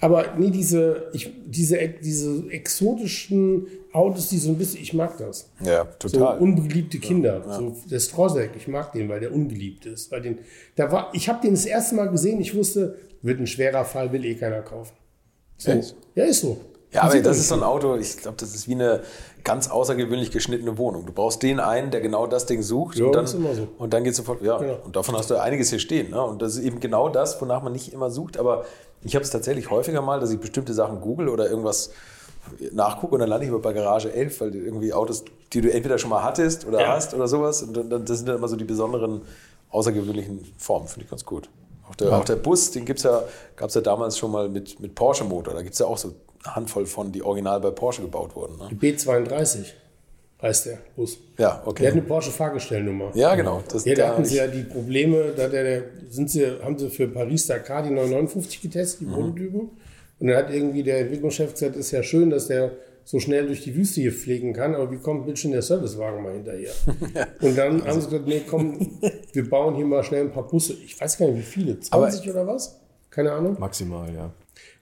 Aber 0.00 0.34
nee, 0.36 0.50
diese, 0.50 1.08
ich, 1.14 1.30
diese, 1.46 1.78
diese 2.02 2.44
exotischen 2.50 3.66
Autos, 3.92 4.28
die 4.28 4.38
so 4.38 4.50
ein 4.50 4.58
bisschen, 4.58 4.82
ich 4.82 4.92
mag 4.92 5.16
das. 5.16 5.48
Ja, 5.64 5.86
So 6.02 6.08
total. 6.18 6.38
ungeliebte 6.38 6.98
Kinder. 6.98 7.42
So 7.48 7.74
der 7.90 8.00
Strozek, 8.00 8.50
ich 8.56 8.68
mag 8.68 8.92
den, 8.92 9.08
weil 9.08 9.20
der 9.20 9.32
ungeliebt 9.32 9.86
ist. 9.86 10.10
Weil 10.12 10.20
den, 10.20 10.38
da 10.76 10.92
war, 10.92 11.10
ich 11.14 11.28
habe 11.30 11.40
den 11.40 11.52
das 11.54 11.64
erste 11.64 11.94
Mal 11.94 12.06
gesehen, 12.10 12.38
ich 12.40 12.54
wusste, 12.54 12.98
wird 13.24 13.40
ein 13.40 13.46
schwerer 13.46 13.84
Fall, 13.84 14.12
will 14.12 14.24
eh 14.24 14.34
keiner 14.34 14.62
kaufen. 14.62 14.92
So. 15.56 15.70
Echt? 15.72 15.96
Ja, 16.14 16.24
ist 16.24 16.40
so. 16.42 16.58
Ja, 16.92 17.02
aber 17.02 17.20
das 17.20 17.38
ist 17.38 17.48
so 17.48 17.56
ein 17.56 17.64
Auto, 17.64 17.96
ich 17.96 18.18
glaube, 18.18 18.36
das 18.38 18.54
ist 18.54 18.68
wie 18.68 18.74
eine 18.74 19.00
ganz 19.42 19.68
außergewöhnlich 19.68 20.30
geschnittene 20.30 20.78
Wohnung. 20.78 21.06
Du 21.06 21.12
brauchst 21.12 21.42
den 21.42 21.58
einen, 21.58 21.90
der 21.90 22.00
genau 22.00 22.28
das 22.28 22.46
Ding 22.46 22.62
sucht. 22.62 22.96
Ja, 22.98 23.06
und 23.06 23.14
dann, 23.16 23.24
ist 23.24 23.34
immer 23.34 23.52
so. 23.52 23.66
Und 23.78 23.92
dann 23.92 24.04
geht 24.04 24.14
sofort, 24.14 24.42
ja, 24.42 24.58
Genau. 24.58 24.78
und 24.84 24.94
davon 24.94 25.16
hast 25.16 25.28
du 25.28 25.34
einiges 25.40 25.70
hier 25.70 25.80
stehen. 25.80 26.10
Ne? 26.10 26.22
Und 26.22 26.40
das 26.40 26.54
ist 26.54 26.62
eben 26.62 26.78
genau 26.78 27.08
das, 27.08 27.40
wonach 27.40 27.62
man 27.64 27.72
nicht 27.72 27.92
immer 27.92 28.10
sucht. 28.12 28.36
Aber 28.38 28.64
ich 29.02 29.16
habe 29.16 29.24
es 29.24 29.30
tatsächlich 29.30 29.70
häufiger 29.70 30.02
mal, 30.02 30.20
dass 30.20 30.30
ich 30.30 30.38
bestimmte 30.38 30.72
Sachen 30.72 31.00
google 31.00 31.28
oder 31.28 31.50
irgendwas 31.50 31.90
nachgucke 32.72 33.14
und 33.14 33.20
dann 33.20 33.28
lande 33.28 33.44
ich 33.46 33.50
immer 33.50 33.58
bei 33.58 33.72
Garage 33.72 34.12
11, 34.12 34.40
weil 34.40 34.54
irgendwie 34.54 34.92
Autos, 34.92 35.24
die 35.52 35.62
du 35.62 35.72
entweder 35.72 35.98
schon 35.98 36.10
mal 36.10 36.22
hattest 36.22 36.64
oder 36.64 36.80
Ja. 36.80 36.88
hast 36.94 37.12
oder 37.14 37.26
sowas. 37.26 37.62
Und 37.62 37.76
dann, 37.76 37.90
dann, 37.90 38.04
das 38.04 38.18
sind 38.18 38.28
dann 38.28 38.36
immer 38.36 38.48
so 38.48 38.54
die 38.56 38.64
besonderen, 38.64 39.22
außergewöhnlichen 39.70 40.44
Formen. 40.58 40.86
Finde 40.86 41.04
ich 41.06 41.10
ganz 41.10 41.24
gut. 41.24 41.48
Auch 41.88 41.94
der, 41.96 42.12
auch 42.12 42.24
der 42.24 42.36
Bus, 42.36 42.70
den 42.70 42.84
gibt's 42.84 43.02
ja, 43.02 43.22
gab 43.56 43.68
es 43.68 43.74
ja 43.74 43.80
damals 43.80 44.16
schon 44.18 44.30
mal 44.30 44.48
mit, 44.48 44.80
mit 44.80 44.94
Porsche-Motor. 44.94 45.54
Da 45.54 45.62
gibt 45.62 45.74
es 45.74 45.78
ja 45.80 45.86
auch 45.86 45.98
so 45.98 46.08
eine 46.44 46.54
Handvoll 46.54 46.86
von, 46.86 47.12
die 47.12 47.22
original 47.22 47.60
bei 47.60 47.70
Porsche 47.70 48.02
gebaut 48.02 48.34
wurden. 48.34 48.56
Ne? 48.58 48.68
B32 48.80 49.66
heißt 50.42 50.66
der 50.66 50.78
Bus. 50.96 51.18
Ja, 51.38 51.48
Der 51.48 51.50
hat 51.56 51.66
okay. 51.66 51.86
eine 51.88 52.02
Porsche 52.02 52.30
Fahrgestellnummer. 52.30 53.10
Ja, 53.14 53.34
genau. 53.34 53.62
Das, 53.68 53.84
Ja, 53.84 53.94
da 53.94 54.08
hatten 54.08 54.24
sie 54.24 54.36
ja 54.36 54.46
die 54.46 54.62
Probleme, 54.62 55.32
da 55.36 55.48
der, 55.48 55.62
der, 55.64 55.82
sind 56.10 56.30
sie, 56.30 56.44
haben 56.62 56.78
sie 56.78 56.90
für 56.90 57.08
Paris 57.08 57.46
Dakar 57.46 57.82
die 57.82 57.90
959 57.90 58.60
getestet, 58.60 59.02
Mhm. 59.02 59.06
die 59.06 59.14
Prototypen. 59.14 59.60
Und 60.20 60.26
dann 60.28 60.36
hat 60.36 60.50
irgendwie 60.50 60.82
der 60.82 61.00
Entwicklungschef 61.00 61.52
gesagt, 61.52 61.76
ist 61.76 61.90
ja 61.90 62.02
schön, 62.02 62.30
dass 62.30 62.46
der 62.48 62.72
so 63.04 63.20
schnell 63.20 63.46
durch 63.46 63.62
die 63.62 63.74
Wüste 63.76 64.00
hier 64.00 64.12
fliegen 64.12 64.52
kann, 64.52 64.74
aber 64.74 64.90
wie 64.90 64.96
kommt 64.96 65.26
bitte 65.26 65.36
schön 65.36 65.52
der 65.52 65.62
Servicewagen 65.62 66.22
mal 66.22 66.32
hinterher? 66.32 66.72
Und 67.40 67.56
dann 67.56 67.84
haben 67.84 68.00
sie 68.00 68.06
gesagt, 68.06 68.26
nee, 68.26 68.42
komm, 68.48 68.98
wir 69.32 69.48
bauen 69.48 69.74
hier 69.74 69.84
mal 69.84 70.02
schnell 70.02 70.22
ein 70.22 70.32
paar 70.32 70.46
Busse. 70.46 70.74
Ich 70.84 70.98
weiß 71.00 71.18
gar 71.18 71.26
nicht, 71.26 71.38
wie 71.38 71.42
viele, 71.42 71.78
20 71.78 72.30
oder 72.30 72.46
was? 72.46 72.80
Keine 73.10 73.32
Ahnung. 73.32 73.56
Maximal, 73.60 74.12
ja. 74.12 74.32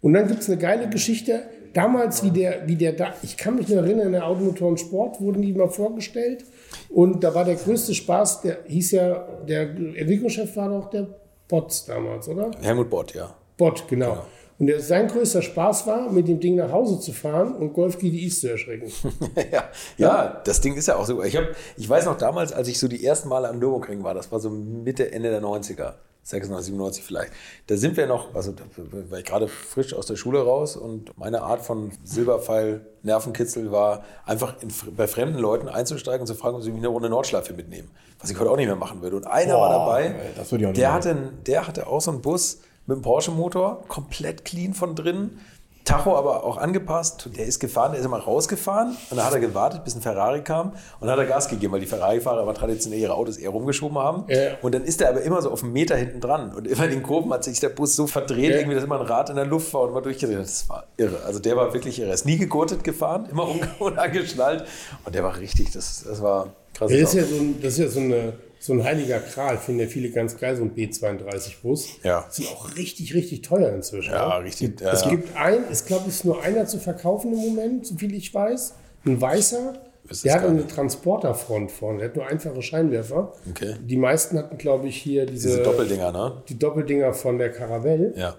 Und 0.00 0.14
dann 0.14 0.26
gibt 0.26 0.40
es 0.40 0.48
eine 0.48 0.58
geile 0.58 0.88
Geschichte. 0.88 1.42
Damals, 1.72 2.22
wie 2.22 2.30
der, 2.30 2.68
wie 2.68 2.76
der 2.76 2.92
da, 2.92 3.14
ich 3.22 3.36
kann 3.36 3.56
mich 3.56 3.68
noch 3.68 3.76
erinnern, 3.76 4.06
in 4.06 4.12
der 4.12 4.26
Automotor 4.26 4.68
und 4.68 4.80
Sport 4.80 5.20
wurden 5.20 5.42
die 5.42 5.52
mal 5.52 5.68
vorgestellt. 5.68 6.44
Und 6.90 7.24
da 7.24 7.34
war 7.34 7.44
der 7.44 7.54
größte 7.56 7.94
Spaß, 7.94 8.42
der 8.42 8.58
hieß 8.66 8.92
ja, 8.92 9.26
der 9.48 9.70
Entwicklungschef 9.70 10.54
war 10.56 10.68
doch 10.68 10.90
der 10.90 11.08
Botz 11.48 11.86
damals, 11.86 12.28
oder? 12.28 12.50
Helmut 12.60 12.90
Bott, 12.90 13.14
ja. 13.14 13.34
Bott, 13.56 13.84
genau. 13.88 14.24
Und 14.58 14.66
der, 14.66 14.80
sein 14.80 15.08
größter 15.08 15.42
Spaß 15.42 15.86
war, 15.86 16.10
mit 16.10 16.28
dem 16.28 16.40
Ding 16.40 16.56
nach 16.56 16.70
Hause 16.70 17.00
zu 17.00 17.12
fahren 17.12 17.54
und 17.54 17.72
Golf 17.72 17.98
GDIs 17.98 18.40
zu 18.40 18.50
erschrecken. 18.50 18.92
ja, 19.52 19.64
ja, 19.98 20.42
das 20.44 20.60
Ding 20.60 20.76
ist 20.76 20.88
ja 20.88 20.96
auch 20.96 21.06
so. 21.06 21.22
Ich, 21.22 21.36
hab, 21.36 21.44
ich 21.76 21.88
weiß 21.88 22.04
noch 22.06 22.18
damals, 22.18 22.52
als 22.52 22.68
ich 22.68 22.78
so 22.78 22.88
die 22.88 23.04
ersten 23.04 23.28
Male 23.28 23.48
am 23.48 23.58
Nürburgring 23.58 24.04
war, 24.04 24.14
das 24.14 24.30
war 24.30 24.40
so 24.40 24.50
Mitte, 24.50 25.10
Ende 25.10 25.30
der 25.30 25.42
90er, 25.42 25.94
96, 26.24 26.66
97 26.66 27.04
vielleicht. 27.04 27.32
Da 27.66 27.76
sind 27.76 27.96
wir 27.96 28.06
noch, 28.06 28.34
also 28.34 28.52
da 28.52 28.62
war 29.10 29.18
ich 29.18 29.24
gerade 29.24 29.48
frisch 29.48 29.92
aus 29.92 30.06
der 30.06 30.14
Schule 30.14 30.40
raus 30.42 30.76
und 30.76 31.16
meine 31.18 31.42
Art 31.42 31.62
von 31.62 31.90
Silberpfeil 32.04 32.86
Nervenkitzel 33.02 33.72
war, 33.72 34.04
einfach 34.24 34.54
in, 34.62 34.68
bei 34.96 35.08
fremden 35.08 35.38
Leuten 35.38 35.68
einzusteigen 35.68 36.20
und 36.20 36.26
zu 36.28 36.36
fragen, 36.36 36.56
ob 36.56 36.62
sie 36.62 36.70
mich 36.70 36.78
eine 36.78 36.88
Runde 36.88 37.10
Nordschleife 37.10 37.54
mitnehmen. 37.54 37.90
Was 38.20 38.30
ich 38.30 38.38
heute 38.38 38.50
auch 38.50 38.56
nicht 38.56 38.66
mehr 38.66 38.76
machen 38.76 39.02
würde. 39.02 39.16
Und 39.16 39.26
einer 39.26 39.54
war 39.54 39.70
dabei, 39.70 40.04
ey, 40.04 40.30
das 40.36 40.52
würde 40.52 40.62
ich 40.62 40.66
auch 40.66 40.70
nicht 40.70 40.80
der, 40.80 40.92
hatte, 40.92 41.32
der 41.44 41.66
hatte 41.66 41.86
auch 41.88 42.00
so 42.00 42.12
einen 42.12 42.22
Bus 42.22 42.60
mit 42.86 42.96
einem 42.96 43.02
Porsche-Motor, 43.02 43.84
komplett 43.88 44.44
clean 44.44 44.74
von 44.74 44.94
drinnen. 44.94 45.40
Tacho 45.84 46.16
aber 46.16 46.44
auch 46.44 46.58
angepasst. 46.58 47.28
Der 47.36 47.44
ist 47.44 47.58
gefahren, 47.58 47.90
der 47.90 47.98
ist 48.00 48.06
immer 48.06 48.20
rausgefahren 48.20 48.96
und 49.10 49.16
dann 49.16 49.26
hat 49.26 49.32
er 49.32 49.40
gewartet, 49.40 49.82
bis 49.82 49.96
ein 49.96 50.00
Ferrari 50.00 50.42
kam 50.42 50.68
und 50.70 50.76
dann 51.00 51.10
hat 51.10 51.18
er 51.18 51.26
Gas 51.26 51.48
gegeben, 51.48 51.72
weil 51.72 51.80
die 51.80 51.88
Ferrari-Fahrer 51.88 52.40
aber 52.42 52.54
traditionell 52.54 53.00
ihre 53.00 53.14
Autos 53.14 53.36
eher 53.36 53.50
rumgeschoben 53.50 53.98
haben. 53.98 54.24
Ja. 54.28 54.52
Und 54.62 54.76
dann 54.76 54.84
ist 54.84 55.00
er 55.00 55.08
aber 55.08 55.22
immer 55.22 55.42
so 55.42 55.50
auf 55.50 55.64
einen 55.64 55.72
Meter 55.72 55.96
hinten 55.96 56.20
dran 56.20 56.54
und 56.54 56.68
immer 56.68 56.84
in 56.84 56.90
den 56.90 57.02
Kurven 57.02 57.32
hat 57.32 57.42
sich 57.42 57.58
der 57.58 57.70
Bus 57.70 57.96
so 57.96 58.06
verdreht, 58.06 58.50
Ja. 58.52 58.56
irgendwie, 58.58 58.76
dass 58.76 58.84
immer 58.84 59.00
ein 59.00 59.06
Rad 59.06 59.28
in 59.30 59.34
der 59.34 59.44
Luft 59.44 59.74
war 59.74 59.80
und 59.82 59.88
immer 59.88 60.02
durchgedreht. 60.02 60.38
Das 60.38 60.68
war 60.68 60.84
irre. 60.96 61.18
Also 61.26 61.40
der 61.40 61.56
war 61.56 61.74
wirklich 61.74 61.98
irre. 61.98 62.10
Er 62.10 62.14
ist 62.14 62.26
nie 62.26 62.38
gegurtet 62.38 62.84
gefahren, 62.84 63.26
immer 63.28 63.48
unangeschnallt 63.80 64.64
und 65.04 65.14
der 65.16 65.24
war 65.24 65.36
richtig, 65.36 65.72
das, 65.72 66.04
das 66.06 66.22
war 66.22 66.46
krass. 66.74 66.92
Das 66.92 67.00
ist 67.00 67.14
ja 67.14 67.24
so 67.24 67.34
das 67.60 67.72
ist 67.72 67.78
ja 67.78 67.88
so, 67.88 67.98
eine, 67.98 68.34
so 68.62 68.72
ein 68.74 68.84
heiliger 68.84 69.18
Kral, 69.18 69.58
finden 69.58 69.80
ja 69.80 69.86
viele 69.88 70.10
ganz 70.10 70.38
geil, 70.38 70.54
so 70.54 70.62
ein 70.62 70.72
B32-Bus. 70.72 71.88
Ja. 72.04 72.24
Sind 72.30 72.46
auch 72.48 72.76
richtig, 72.76 73.12
richtig 73.12 73.42
teuer 73.42 73.74
inzwischen. 73.74 74.12
Ja, 74.12 74.38
ne? 74.38 74.44
richtig, 74.44 74.80
ja, 74.80 74.92
es 74.92 75.02
gibt 75.08 75.36
ein, 75.36 75.64
ich 75.70 75.84
glaube, 75.84 76.08
es 76.08 76.16
ist 76.16 76.24
nur 76.24 76.40
einer 76.42 76.64
zu 76.66 76.78
verkaufen 76.78 77.32
im 77.32 77.40
Moment, 77.40 77.86
soviel 77.86 78.14
ich 78.14 78.32
weiß. 78.32 78.74
Ein 79.04 79.20
weißer. 79.20 79.82
Der 80.24 80.34
hat 80.34 80.44
eine. 80.44 80.64
Transporterfront 80.66 81.72
vorne, 81.72 81.98
der 81.98 82.08
hat 82.08 82.16
nur 82.16 82.26
einfache 82.26 82.62
Scheinwerfer. 82.62 83.32
Okay. 83.50 83.74
Die 83.80 83.96
meisten 83.96 84.38
hatten, 84.38 84.58
glaube 84.58 84.86
ich, 84.86 84.96
hier 84.96 85.26
diese, 85.26 85.48
Diese 85.48 85.62
Doppeldinger, 85.62 86.12
ne? 86.12 86.42
die 86.48 86.58
Doppeldinger 86.58 87.12
von 87.14 87.38
der 87.38 87.50
Caravelle. 87.50 88.14
Ja. 88.16 88.36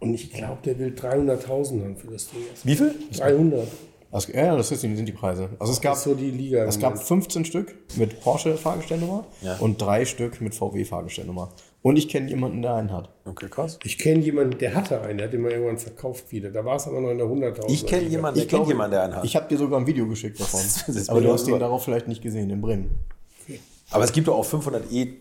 Und 0.00 0.12
ich 0.12 0.32
glaube, 0.32 0.58
der 0.64 0.78
will 0.78 0.94
300.000 0.94 1.82
haben 1.82 1.96
für 1.96 2.08
das 2.08 2.28
Ding. 2.30 2.40
Wie 2.62 2.76
viel? 2.76 2.94
300. 3.16 3.66
Also, 4.10 4.32
ja, 4.32 4.56
das 4.56 4.70
ist, 4.72 4.80
sind 4.80 5.04
die 5.04 5.12
Preise. 5.12 5.50
Also 5.58 5.72
es 5.72 5.80
gab, 5.80 5.92
Das 5.92 5.98
ist 5.98 6.04
so 6.04 6.14
die 6.14 6.30
Liga. 6.30 6.64
es 6.64 6.78
gab 6.78 6.92
Moment. 6.92 7.06
15 7.08 7.44
Stück 7.44 7.74
mit 7.96 8.20
Porsche-Fahrgestellnummer 8.20 9.26
Ja. 9.42 9.56
und 9.58 9.80
drei 9.82 10.04
Stück 10.06 10.40
mit 10.40 10.54
VW-Fahrgestellnummer. 10.54 11.50
Und 11.82 11.96
ich 11.96 12.08
kenne 12.08 12.28
jemanden, 12.28 12.62
der 12.62 12.74
einen 12.74 12.90
hat. 12.92 13.10
Okay, 13.24 13.48
krass. 13.50 13.78
Ich 13.84 13.98
kenne 13.98 14.20
jemanden, 14.20 14.58
der 14.58 14.74
hatte 14.74 15.00
einen, 15.02 15.18
der 15.18 15.26
hat 15.28 15.32
den 15.34 15.42
mal 15.42 15.52
irgendwann 15.52 15.78
verkauft 15.78 16.32
wieder. 16.32 16.50
Da 16.50 16.64
war 16.64 16.76
es 16.76 16.86
aber 16.86 17.00
noch 17.00 17.10
in 17.10 17.18
der 17.18 17.26
100.000. 17.26 17.70
Ich 17.70 17.86
kenne 17.86 18.08
jemanden, 18.08 18.40
Ich 18.40 18.48
glaube, 18.48 18.68
jemanden, 18.68 18.92
der 18.92 19.02
einen 19.04 19.16
hat. 19.16 19.24
Ich 19.24 19.36
habe 19.36 19.46
dir 19.48 19.58
sogar 19.58 19.78
ein 19.78 19.86
Video 19.86 20.06
geschickt 20.08 20.40
davon. 20.40 20.60
Das 20.60 20.88
ist 20.88 21.10
Aber 21.10 21.20
du 21.20 21.32
hast 21.32 21.46
den 21.46 21.58
darauf 21.58 21.84
vielleicht 21.84 22.08
nicht 22.08 22.22
gesehen, 22.22 22.50
in 22.50 22.60
Bremen. 22.60 22.98
Aber 23.90 24.04
es 24.04 24.12
gibt 24.12 24.28
doch 24.28 24.36
auch 24.36 24.44
500e 24.46 25.12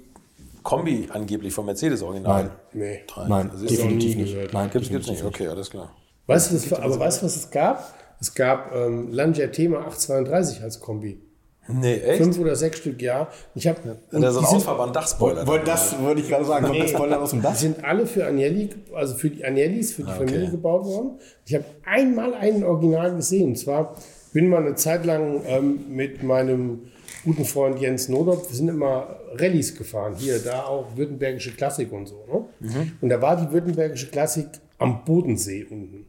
Kombi 0.64 1.08
angeblich 1.12 1.54
von 1.54 1.66
Mercedes 1.66 2.02
original. 2.02 2.44
Nein. 2.44 2.52
Nee. 2.74 3.00
Nein, 3.28 3.50
Das 3.54 3.62
ist 3.62 3.72
definitiv 3.72 4.16
nicht. 4.18 4.34
gehört. 4.34 4.54
Nein, 4.54 4.70
Gibt's, 4.72 4.90
gibt's 4.90 5.06
definitiv 5.08 5.26
nicht. 5.26 5.42
Okay, 5.42 5.48
alles 5.48 5.70
klar. 5.70 5.92
Weißt 6.26 6.52
du, 6.52 6.56
was, 6.56 6.74
aber 6.74 7.00
weißt 7.00 7.22
du, 7.22 7.26
was 7.26 7.36
es 7.38 7.50
gab? 7.50 7.94
Es 8.20 8.34
gab 8.34 8.74
ähm, 8.76 9.12
Lancia 9.12 9.48
Thema 9.48 9.80
832 9.88 10.64
als 10.64 10.80
Kombi. 10.80 11.22
Nee, 11.70 11.96
echt? 11.96 12.22
Fünf 12.24 12.40
oder 12.40 12.56
sechs 12.56 12.78
Stück, 12.80 13.02
ja. 13.02 13.28
Ich 13.54 13.68
habe 13.68 13.98
Und 14.12 14.22
da 14.22 14.32
so 14.32 14.40
ein 14.40 14.46
ausfahrbaren 14.46 14.94
Dachspoiler. 14.94 15.46
Wollte 15.46 15.66
das 15.66 16.02
wollte 16.02 16.22
ich 16.22 16.30
gerade 16.30 16.46
sagen, 16.46 16.66
kommt 16.66 16.80
das 16.80 16.92
Spoiler 16.92 17.22
aus 17.22 17.32
dem 17.32 17.40
Die 17.40 17.44
Dach? 17.44 17.56
sind 17.56 17.84
alle 17.84 18.06
für 18.06 18.26
Agnelli, 18.26 18.70
also 18.96 19.16
für 19.16 19.30
die 19.30 19.44
Agnellis, 19.44 19.94
für 19.94 20.04
die 20.04 20.12
Familie 20.14 20.50
gebaut 20.50 20.86
worden. 20.86 21.20
Ich 21.46 21.54
habe 21.54 21.66
einmal 21.86 22.34
einen 22.36 22.64
Original 22.64 23.16
gesehen. 23.16 23.50
Und 23.50 23.58
zwar 23.58 23.96
bin 24.32 24.48
mal 24.48 24.66
eine 24.66 24.76
Zeit 24.76 25.06
lang 25.06 25.42
ähm, 25.46 25.80
mit 25.90 26.24
meinem 26.24 26.84
guten 27.26 27.44
Freund 27.44 27.80
Jens 27.82 28.08
Nodop, 28.08 28.50
wir 28.50 28.56
sind 28.56 28.70
immer 28.70 29.18
Rallyes 29.34 29.76
gefahren. 29.76 30.16
Hier, 30.18 30.40
da 30.40 30.64
auch 30.64 30.96
württembergische 30.96 31.52
Klassik 31.52 31.92
und 31.92 32.06
so. 32.08 32.48
Ne? 32.62 32.92
Und 33.02 33.10
da 33.10 33.22
war 33.22 33.36
die 33.36 33.52
württembergische 33.52 34.08
Klassik 34.08 34.48
am 34.78 35.04
Bodensee 35.04 35.66
unten. 35.70 36.06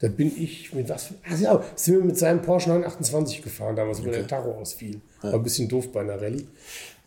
Da 0.00 0.08
bin 0.08 0.32
ich 0.36 0.72
mit 0.74 0.88
was? 0.88 1.12
Ach 1.28 1.40
ja, 1.40 1.62
sind 1.74 1.96
wir 1.96 2.04
mit 2.04 2.16
seinem 2.16 2.40
Porsche 2.40 2.68
928 2.68 3.42
gefahren, 3.42 3.74
damals, 3.74 4.00
wo 4.04 4.10
der 4.10 4.26
Tacho 4.26 4.52
ausfiel. 4.52 5.00
War 5.22 5.34
ein 5.34 5.42
bisschen 5.42 5.68
doof 5.68 5.90
bei 5.90 6.00
einer 6.00 6.20
Rallye. 6.20 6.46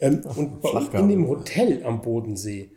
Ähm, 0.01 0.21
und 0.35 0.61
bei 0.61 0.69
uns 0.69 0.93
in 0.93 1.07
dem 1.07 1.27
Hotel 1.27 1.83
am 1.85 2.01
Bodensee, 2.01 2.69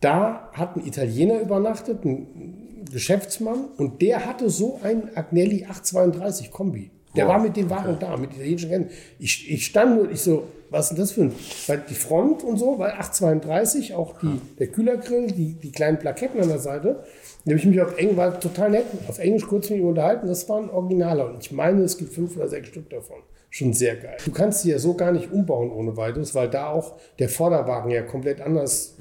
da 0.00 0.50
hat 0.52 0.76
ein 0.76 0.86
Italiener 0.86 1.40
übernachtet, 1.40 2.04
ein 2.04 2.84
Geschäftsmann, 2.90 3.66
und 3.76 4.00
der 4.00 4.24
hatte 4.24 4.48
so 4.48 4.80
einen 4.82 5.14
Agnelli 5.14 5.64
832 5.64 6.50
Kombi. 6.50 6.90
Der 7.16 7.28
war 7.28 7.38
mit 7.38 7.56
dem 7.56 7.70
Wagen 7.70 7.96
da, 7.98 8.16
mit 8.16 8.34
italienischen 8.34 8.70
Rennen. 8.70 8.90
Ich, 9.18 9.50
ich 9.50 9.66
stand 9.66 9.96
nur, 9.96 10.10
ich 10.10 10.20
so, 10.20 10.44
was 10.70 10.86
ist 10.86 10.90
denn 10.90 10.98
das 10.98 11.12
für 11.12 11.22
ein, 11.22 11.32
weil 11.66 11.82
die 11.88 11.94
Front 11.94 12.42
und 12.42 12.58
so, 12.58 12.78
weil 12.78 12.92
832, 12.92 13.94
auch 13.94 14.18
die, 14.18 14.40
der 14.58 14.66
Kühlergrill, 14.66 15.28
die, 15.28 15.54
die 15.54 15.72
kleinen 15.72 15.98
Plaketten 15.98 16.40
an 16.40 16.48
der 16.48 16.58
Seite. 16.58 17.04
Da 17.46 17.52
habe 17.52 17.60
ich 17.60 17.64
mich 17.66 17.80
auf 17.80 17.96
Englisch, 17.96 18.16
war 18.16 18.38
total 18.40 18.70
nett, 18.70 18.86
auf 19.08 19.18
Englisch 19.20 19.46
kurz 19.46 19.70
mit 19.70 19.78
ihm 19.78 19.86
unterhalten, 19.86 20.26
das 20.26 20.48
war 20.48 20.58
ein 20.60 20.68
Originaler. 20.68 21.26
Und 21.30 21.42
ich 21.42 21.52
meine, 21.52 21.82
es 21.82 21.96
gibt 21.96 22.12
fünf 22.12 22.36
oder 22.36 22.48
sechs 22.48 22.68
Stück 22.68 22.90
davon. 22.90 23.16
Schon 23.50 23.72
sehr 23.72 23.94
geil. 23.96 24.16
Du 24.24 24.32
kannst 24.32 24.62
sie 24.62 24.70
ja 24.72 24.78
so 24.80 24.94
gar 24.94 25.12
nicht 25.12 25.30
umbauen 25.32 25.70
ohne 25.70 25.96
weiteres, 25.96 26.34
weil 26.34 26.50
da 26.50 26.68
auch 26.70 26.96
der 27.20 27.28
Vorderwagen 27.28 27.90
ja 27.92 28.02
komplett 28.02 28.40
anders 28.40 28.96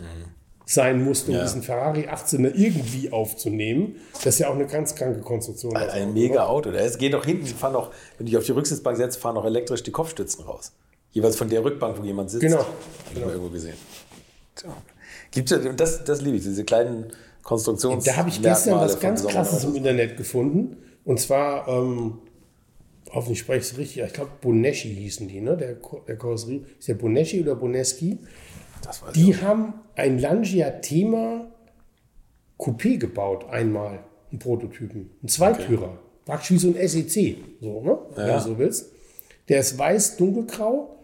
sein 0.68 1.04
musste, 1.04 1.32
um 1.32 1.38
Ja. 1.38 1.44
diesen 1.44 1.64
Ferrari 1.64 2.08
18er 2.08 2.54
irgendwie 2.56 3.12
aufzunehmen. 3.12 3.96
Das 4.14 4.28
ist 4.36 4.40
ja 4.40 4.50
auch 4.50 4.56
eine 4.56 4.68
ganz 4.68 4.94
kranke 4.96 5.22
Konstruktion. 5.22 5.76
Ein 5.76 5.90
Auto, 5.90 6.12
mega? 6.14 6.46
Auto. 6.46 6.70
Es 6.70 6.98
geht 7.00 7.14
doch 7.14 7.26
hinten, 7.26 7.48
fahren 7.48 7.74
doch, 7.74 7.92
wenn 8.18 8.26
du 8.28 8.30
dich 8.32 8.38
auf 8.38 8.46
die 8.46 8.52
Rücksitzbank 8.52 8.98
setzt, 8.98 9.18
fahren 9.18 9.38
auch 9.38 9.46
elektrisch 9.46 9.82
die 9.84 9.92
Kopfstützen 9.92 10.44
raus. 10.46 10.72
Jeweils 11.12 11.36
von 11.36 11.50
der 11.50 11.64
Rückbank, 11.64 11.98
wo 12.00 12.04
jemand 12.04 12.30
sitzt. 12.30 12.42
Genau. 12.42 12.60
Hab 12.60 12.68
ich 13.14 13.20
mal 13.20 13.30
irgendwo 13.32 13.50
gesehen. 13.50 13.76
So. 14.56 14.68
Gibt 15.32 15.50
ja, 15.50 15.58
und 15.58 15.80
das, 15.80 16.04
das 16.04 16.22
liebe 16.22 16.38
ich, 16.38 16.44
diese 16.44 16.64
kleinen 16.64 17.12
Konstruktions. 17.46 18.04
Da 18.04 18.16
habe 18.18 18.30
ich 18.30 18.42
gestern 18.42 18.80
was 18.80 19.00
ganz 19.00 19.26
Krasses 19.26 19.64
im. 19.64 19.76
Internet 19.76 20.18
gefunden. 20.18 20.78
Und 21.06 21.20
zwar, 21.20 21.68
ähm, 21.68 22.18
hoffentlich 23.12 23.40
spreche 23.40 23.60
ich 23.60 23.72
es 23.72 23.78
richtig, 23.78 24.04
ich 24.04 24.14
glaube 24.14 24.32
Boneschi 24.42 24.94
hießen 24.94 25.28
die, 25.28 25.40
ne? 25.40 25.56
Der, 25.56 25.78
der 26.08 26.18
Karosserie. 26.18 26.66
Ist 26.80 26.88
der 26.88 26.96
Boneschi 26.96 27.40
oder 27.42 27.56
Boneschi? 27.56 28.18
Das 28.82 29.02
weiß 29.04 29.16
ich 29.16 29.24
Die 29.24 29.38
haben 29.38 29.76
ein 29.96 30.18
Langia 30.20 30.72
Thema 30.82 31.46
Coupé 32.58 32.98
gebaut, 32.98 33.46
einmal, 33.50 34.00
einen 34.32 34.40
Prototypen. 34.40 35.12
Ein 35.24 35.28
Zweitürer. 35.28 36.00
Praktisch 36.26 36.52
wie 36.52 36.58
so 36.58 36.70
ein 36.70 36.88
SEC, 36.88 37.38
so, 37.62 37.82
ne? 37.82 37.98
Wenn 38.16 38.28
Ja. 38.28 38.38
du 38.40 38.44
so 38.44 38.58
willst. 38.58 38.92
Der 39.50 39.60
ist 39.60 39.78
weiß, 39.78 40.18
dunkelgrau 40.18 40.95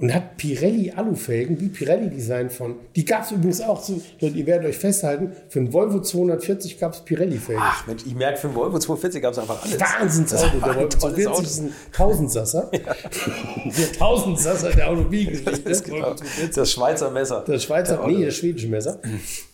und 0.00 0.14
hat 0.14 0.36
Pirelli 0.36 0.90
Alufelgen, 0.90 1.60
wie 1.60 1.68
Pirelli 1.68 2.08
Design 2.08 2.48
von. 2.50 2.76
Die 2.96 3.04
gab 3.04 3.24
es 3.24 3.32
übrigens 3.32 3.60
auch, 3.60 3.82
zu, 3.82 4.00
ihr 4.20 4.46
werdet 4.46 4.68
euch 4.68 4.78
festhalten, 4.78 5.32
für 5.48 5.58
einen 5.58 5.72
Volvo 5.72 6.00
240 6.00 6.78
gab 6.78 6.94
es 6.94 7.00
Pirelli-Felgen. 7.00 7.62
Ach 7.62 7.86
Mensch, 7.86 8.04
ich 8.06 8.14
merke, 8.14 8.38
für 8.38 8.48
einen 8.48 8.56
Volvo 8.56 8.78
240 8.78 9.22
gab 9.22 9.32
es 9.32 9.38
einfach 9.38 9.62
alles. 9.62 9.78
Wahnsinnsauto. 9.78 10.58
Der 10.58 10.74
Volvo 10.76 10.88
tolles 10.88 10.98
240 10.98 11.28
Auto. 11.28 11.42
ist 11.42 11.60
ein 11.60 11.74
Tausendsasser. 11.92 12.70
der 12.72 13.92
Tausendsasser 13.92 14.70
der 14.70 14.88
Automobilgeschichte. 14.88 15.62
Das, 15.68 15.84
genau, 15.84 16.14
das 16.54 16.72
Schweizer 16.72 17.10
Messer. 17.10 17.44
Das 17.46 17.62
Schweizer, 17.62 18.06
nee, 18.06 18.24
das 18.24 18.36
schwedische 18.36 18.68
Messer. 18.68 19.00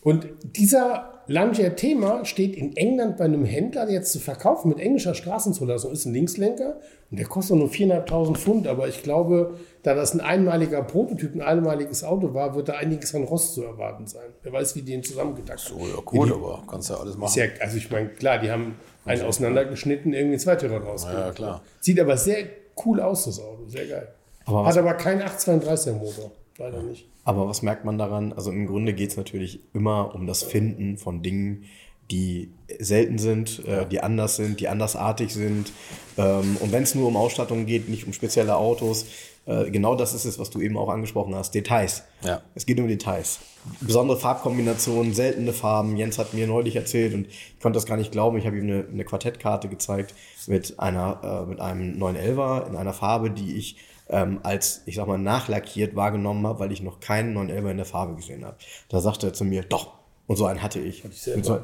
Und 0.02 0.28
dieser 0.43 1.15
Lancia 1.28 1.70
Thema 1.70 2.24
steht 2.24 2.56
in 2.56 2.76
England 2.76 3.16
bei 3.16 3.24
einem 3.24 3.44
Händler 3.44 3.88
jetzt 3.90 4.12
zu 4.12 4.20
verkaufen 4.20 4.68
mit 4.68 4.78
englischer 4.78 5.14
Straßenzulassung. 5.14 5.90
Ist 5.92 6.04
ein 6.04 6.14
Linkslenker 6.14 6.78
und 7.10 7.18
der 7.18 7.26
kostet 7.26 7.56
nur 7.56 7.68
4.500 7.68 8.36
Pfund. 8.36 8.68
Aber 8.68 8.86
ich 8.86 9.02
glaube, 9.02 9.56
da 9.82 9.94
das 9.94 10.14
ein 10.14 10.20
einmaliger 10.20 10.82
Prototyp, 10.82 11.34
ein 11.34 11.42
einmaliges 11.42 12.04
Auto 12.04 12.32
war, 12.32 12.54
wird 12.54 12.68
da 12.68 12.74
einiges 12.74 13.14
an 13.14 13.24
Rost 13.24 13.54
zu 13.54 13.64
erwarten 13.64 14.06
sein. 14.06 14.26
Wer 14.42 14.52
weiß, 14.52 14.76
wie 14.76 14.82
die 14.82 14.92
ihn 14.92 15.02
zusammengedacht 15.02 15.68
haben. 15.68 15.80
Oh 15.80 15.86
ja, 15.86 16.00
gut, 16.04 16.32
aber 16.32 16.62
kannst 16.68 16.90
ja 16.90 16.96
alles 16.96 17.16
machen. 17.16 17.28
Ist 17.28 17.36
ja, 17.36 17.44
also 17.60 17.76
ich 17.76 17.90
meine, 17.90 18.08
klar, 18.10 18.38
die 18.38 18.50
haben 18.50 18.76
einen 19.04 19.22
auseinandergeschnitten, 19.22 20.12
irgendwie 20.12 20.34
einen 20.34 20.40
Zweitürer 20.40 20.80
draus. 20.80 21.04
Ja, 21.04 21.32
klar. 21.32 21.62
Sieht 21.80 21.98
aber 22.00 22.16
sehr 22.16 22.46
cool 22.84 23.00
aus, 23.00 23.24
das 23.24 23.40
Auto. 23.40 23.66
Sehr 23.66 23.86
geil. 23.86 24.08
Aber 24.44 24.64
Hat 24.64 24.78
aber 24.78 24.94
keinen 24.94 25.22
832er 25.22 25.92
Motor. 25.92 26.30
Leider 26.58 26.82
nicht. 26.82 27.06
Aber 27.24 27.48
was 27.48 27.62
merkt 27.62 27.84
man 27.84 27.98
daran? 27.98 28.32
Also 28.32 28.50
im 28.50 28.66
Grunde 28.66 28.94
geht 28.94 29.10
es 29.10 29.16
natürlich 29.16 29.60
immer 29.74 30.14
um 30.14 30.26
das 30.26 30.42
Finden 30.42 30.96
von 30.96 31.22
Dingen, 31.22 31.64
die 32.10 32.50
selten 32.78 33.18
sind, 33.18 33.64
äh, 33.66 33.86
die 33.86 34.00
anders 34.00 34.36
sind, 34.36 34.60
die 34.60 34.68
andersartig 34.68 35.32
sind. 35.32 35.72
Ähm, 36.16 36.56
und 36.60 36.72
wenn 36.72 36.84
es 36.84 36.94
nur 36.94 37.08
um 37.08 37.16
Ausstattung 37.16 37.66
geht, 37.66 37.88
nicht 37.88 38.06
um 38.06 38.12
spezielle 38.12 38.56
Autos, 38.56 39.06
äh, 39.46 39.70
genau 39.70 39.94
das 39.94 40.12
ist 40.14 40.24
es, 40.24 40.38
was 40.38 40.50
du 40.50 40.60
eben 40.60 40.76
auch 40.76 40.88
angesprochen 40.88 41.34
hast, 41.34 41.54
Details. 41.54 42.02
Ja. 42.22 42.42
Es 42.54 42.66
geht 42.66 42.78
um 42.80 42.88
Details. 42.88 43.40
Besondere 43.80 44.18
Farbkombinationen, 44.18 45.14
seltene 45.14 45.52
Farben. 45.52 45.96
Jens 45.96 46.18
hat 46.18 46.34
mir 46.34 46.46
neulich 46.46 46.76
erzählt 46.76 47.14
und 47.14 47.26
ich 47.26 47.60
konnte 47.60 47.76
das 47.76 47.86
gar 47.86 47.96
nicht 47.96 48.12
glauben. 48.12 48.38
Ich 48.38 48.46
habe 48.46 48.56
ihm 48.56 48.64
eine, 48.64 48.86
eine 48.90 49.04
Quartettkarte 49.04 49.68
gezeigt 49.68 50.14
mit, 50.46 50.78
einer, 50.78 51.44
äh, 51.44 51.48
mit 51.48 51.60
einem 51.60 52.00
911er 52.00 52.68
in 52.68 52.76
einer 52.76 52.92
Farbe, 52.92 53.30
die 53.30 53.56
ich 53.56 53.76
ähm, 54.08 54.40
als, 54.42 54.82
ich 54.86 54.96
sag 54.96 55.06
mal, 55.06 55.18
nachlackiert 55.18 55.96
wahrgenommen 55.96 56.46
habe, 56.46 56.60
weil 56.60 56.72
ich 56.72 56.82
noch 56.82 57.00
keinen 57.00 57.36
911er 57.36 57.70
in 57.70 57.76
der 57.78 57.86
Farbe 57.86 58.14
gesehen 58.14 58.44
habe. 58.44 58.56
Da 58.88 59.00
sagte 59.00 59.26
er 59.28 59.32
zu 59.32 59.44
mir, 59.44 59.62
doch, 59.62 59.94
und 60.26 60.36
so 60.36 60.46
einen 60.46 60.62
hatte 60.62 60.78
ich. 60.80 61.02
selber. 61.10 61.36
und, 61.38 61.44
zwar, 61.44 61.60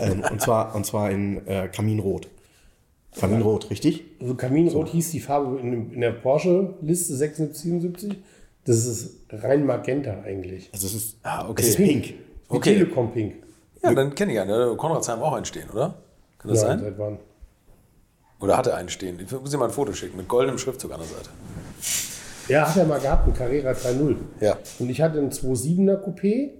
äh, 0.00 0.10
ähm, 0.10 0.22
und, 0.30 0.40
zwar, 0.40 0.74
und 0.74 0.86
zwar 0.86 1.10
in 1.10 1.46
äh, 1.46 1.68
Kaminrot. 1.68 2.28
Kaminrot, 3.18 3.68
richtig? 3.70 4.04
Also 4.20 4.34
Kaminrot 4.34 4.88
hieß 4.88 5.10
die 5.10 5.20
Farbe 5.20 5.60
in, 5.60 5.92
in 5.92 6.00
der 6.00 6.12
Porsche-Liste 6.12 7.14
7677. 7.16 8.22
Das 8.64 8.86
ist 8.86 9.16
rein 9.30 9.66
Magenta 9.66 10.22
eigentlich. 10.24 10.70
Also 10.72 10.86
es 10.86 10.94
ist, 10.94 11.16
Ah, 11.22 11.46
okay. 11.48 11.62
es 11.62 11.68
ist 11.70 11.76
pink. 11.76 12.04
Wie 12.06 12.16
Okay. 12.48 12.74
Telekom 12.74 13.12
Pink. 13.12 13.34
Ja, 13.82 13.92
dann 13.94 14.14
kenne 14.14 14.32
ich 14.32 14.40
einen. 14.40 14.50
Da 14.50 14.70
hat 14.70 14.78
Konradsheim 14.78 15.20
auch 15.20 15.32
einen 15.32 15.44
stehen, 15.44 15.68
oder? 15.70 15.94
Kann 16.38 16.50
das 16.50 16.62
Ja, 16.62 16.68
sein? 16.68 16.80
seit 16.80 16.98
wann? 16.98 17.18
Oder 18.40 18.56
hat 18.56 18.66
er 18.66 18.76
einen 18.76 18.88
stehen? 18.88 19.18
Ich 19.20 19.30
muss 19.30 19.50
dir 19.50 19.58
mal 19.58 19.66
ein 19.66 19.70
Foto 19.72 19.92
schicken 19.92 20.16
mit 20.16 20.28
goldenem 20.28 20.58
Schriftzug 20.58 20.92
an 20.92 21.00
der 21.00 21.08
Seite. 21.08 21.30
Ja, 22.52 22.68
hat 22.68 22.76
er 22.76 22.84
mal 22.84 23.00
gehabt, 23.00 23.26
ein 23.26 23.34
Carrera 23.34 23.70
3.0. 23.70 24.16
Ja. 24.40 24.58
Und 24.78 24.90
ich 24.90 25.00
hatte 25.00 25.18
ein 25.18 25.30
2.7er 25.30 26.02
Coupé. 26.04 26.50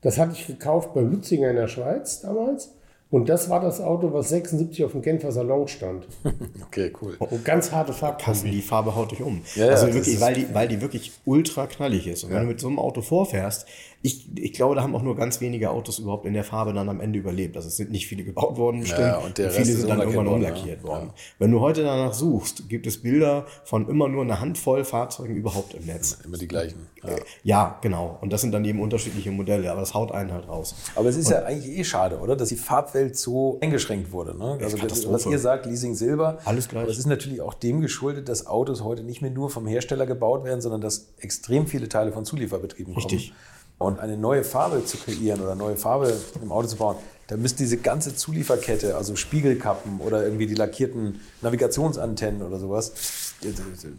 Das 0.00 0.18
hatte 0.18 0.32
ich 0.34 0.46
gekauft 0.46 0.94
bei 0.94 1.00
Lützinger 1.00 1.50
in 1.50 1.56
der 1.56 1.68
Schweiz 1.68 2.20
damals. 2.20 2.72
Und 3.10 3.28
das 3.28 3.50
war 3.50 3.60
das 3.60 3.80
Auto, 3.80 4.14
was 4.14 4.30
76 4.30 4.84
auf 4.84 4.92
dem 4.92 5.02
Genfer 5.02 5.32
Salon 5.32 5.68
stand. 5.68 6.06
Okay, 6.66 6.90
cool. 7.02 7.16
Und 7.18 7.44
ganz 7.44 7.70
harte 7.70 7.92
Farbkombi. 7.92 8.50
die 8.50 8.62
Farbe 8.62 8.96
haut 8.96 9.10
dich 9.10 9.20
um. 9.20 9.42
Ja, 9.54 9.66
ja, 9.66 9.72
also 9.72 9.92
wirklich, 9.92 10.18
weil 10.22 10.32
die, 10.32 10.54
weil 10.54 10.68
die 10.68 10.80
wirklich 10.80 11.12
ultra 11.26 11.66
knallig 11.66 12.06
ist. 12.06 12.24
Und 12.24 12.30
wenn 12.30 12.40
du 12.40 12.46
mit 12.46 12.60
so 12.60 12.68
einem 12.68 12.78
Auto 12.78 13.02
vorfährst, 13.02 13.66
ich, 14.02 14.26
ich 14.36 14.52
glaube, 14.52 14.74
da 14.74 14.82
haben 14.82 14.96
auch 14.96 15.02
nur 15.02 15.14
ganz 15.14 15.40
wenige 15.40 15.70
Autos 15.70 16.00
überhaupt 16.00 16.26
in 16.26 16.34
der 16.34 16.42
Farbe 16.42 16.72
dann 16.72 16.88
am 16.88 17.00
Ende 17.00 17.20
überlebt. 17.20 17.56
Also 17.56 17.68
es 17.68 17.76
sind 17.76 17.92
nicht 17.92 18.08
viele 18.08 18.24
gebaut 18.24 18.56
worden, 18.56 18.80
bestimmt. 18.80 19.00
Ja, 19.00 19.18
und 19.18 19.38
der 19.38 19.50
viele 19.52 19.64
sind 19.64 19.88
dann 19.88 20.00
irgendwann 20.00 20.26
umlackiert 20.26 20.82
worden, 20.82 21.06
worden. 21.06 21.12
Wenn 21.38 21.52
du 21.52 21.60
heute 21.60 21.84
danach 21.84 22.12
suchst, 22.12 22.68
gibt 22.68 22.88
es 22.88 23.00
Bilder 23.00 23.46
von 23.64 23.88
immer 23.88 24.08
nur 24.08 24.22
einer 24.22 24.40
Handvoll 24.40 24.84
Fahrzeugen 24.84 25.36
überhaupt 25.36 25.74
im 25.74 25.86
Netz. 25.86 26.18
Immer 26.24 26.36
die 26.36 26.48
gleichen. 26.48 26.88
Ja. 27.04 27.16
Ja, 27.44 27.78
genau. 27.80 28.18
Und 28.20 28.32
das 28.32 28.40
sind 28.40 28.52
dann 28.52 28.64
eben 28.64 28.80
unterschiedliche 28.80 29.30
Modelle, 29.30 29.70
aber 29.70 29.80
das 29.80 29.94
haut 29.94 30.10
einen 30.10 30.32
halt 30.32 30.48
raus. 30.48 30.74
Aber 30.96 31.08
es 31.08 31.16
ist 31.16 31.30
ja 31.30 31.44
eigentlich 31.44 31.78
eh 31.78 31.84
schade, 31.84 32.18
oder? 32.18 32.34
Dass 32.34 32.48
die 32.48 32.56
Farbwelt 32.56 33.16
so 33.16 33.58
eingeschränkt 33.60 34.10
wurde. 34.10 34.36
Ne? 34.36 34.58
Also 34.60 34.76
das, 34.78 35.08
was 35.10 35.26
ihr 35.26 35.38
sagt, 35.38 35.66
Leasing 35.66 35.94
Silber. 35.94 36.38
Alles 36.44 36.68
gleich. 36.68 36.82
Aber 36.82 36.90
es 36.90 36.98
ist 36.98 37.06
natürlich 37.06 37.40
auch 37.40 37.54
dem 37.54 37.80
geschuldet, 37.80 38.28
dass 38.28 38.48
Autos 38.48 38.82
heute 38.82 39.04
nicht 39.04 39.22
mehr 39.22 39.30
nur 39.30 39.48
vom 39.48 39.68
Hersteller 39.68 40.06
gebaut 40.06 40.44
werden, 40.44 40.60
sondern 40.60 40.80
dass 40.80 41.12
extrem 41.18 41.68
viele 41.68 41.88
Teile 41.88 42.10
von 42.10 42.24
Zulieferbetrieben 42.24 42.94
Richtig. 42.94 43.28
kommen. 43.28 43.51
Und 43.82 44.00
eine 44.00 44.16
neue 44.16 44.44
Farbe 44.44 44.84
zu 44.84 44.96
kreieren 44.96 45.40
oder 45.40 45.54
neue 45.54 45.76
Farbe 45.76 46.12
im 46.40 46.52
Auto 46.52 46.68
zu 46.68 46.76
bauen, 46.76 46.96
da 47.28 47.36
müsste 47.36 47.62
diese 47.62 47.78
ganze 47.78 48.14
Zulieferkette, 48.14 48.96
also 48.96 49.16
Spiegelkappen 49.16 50.00
oder 50.00 50.24
irgendwie 50.24 50.46
die 50.46 50.54
lackierten 50.54 51.20
Navigationsantennen 51.40 52.42
oder 52.42 52.58
sowas, 52.58 52.92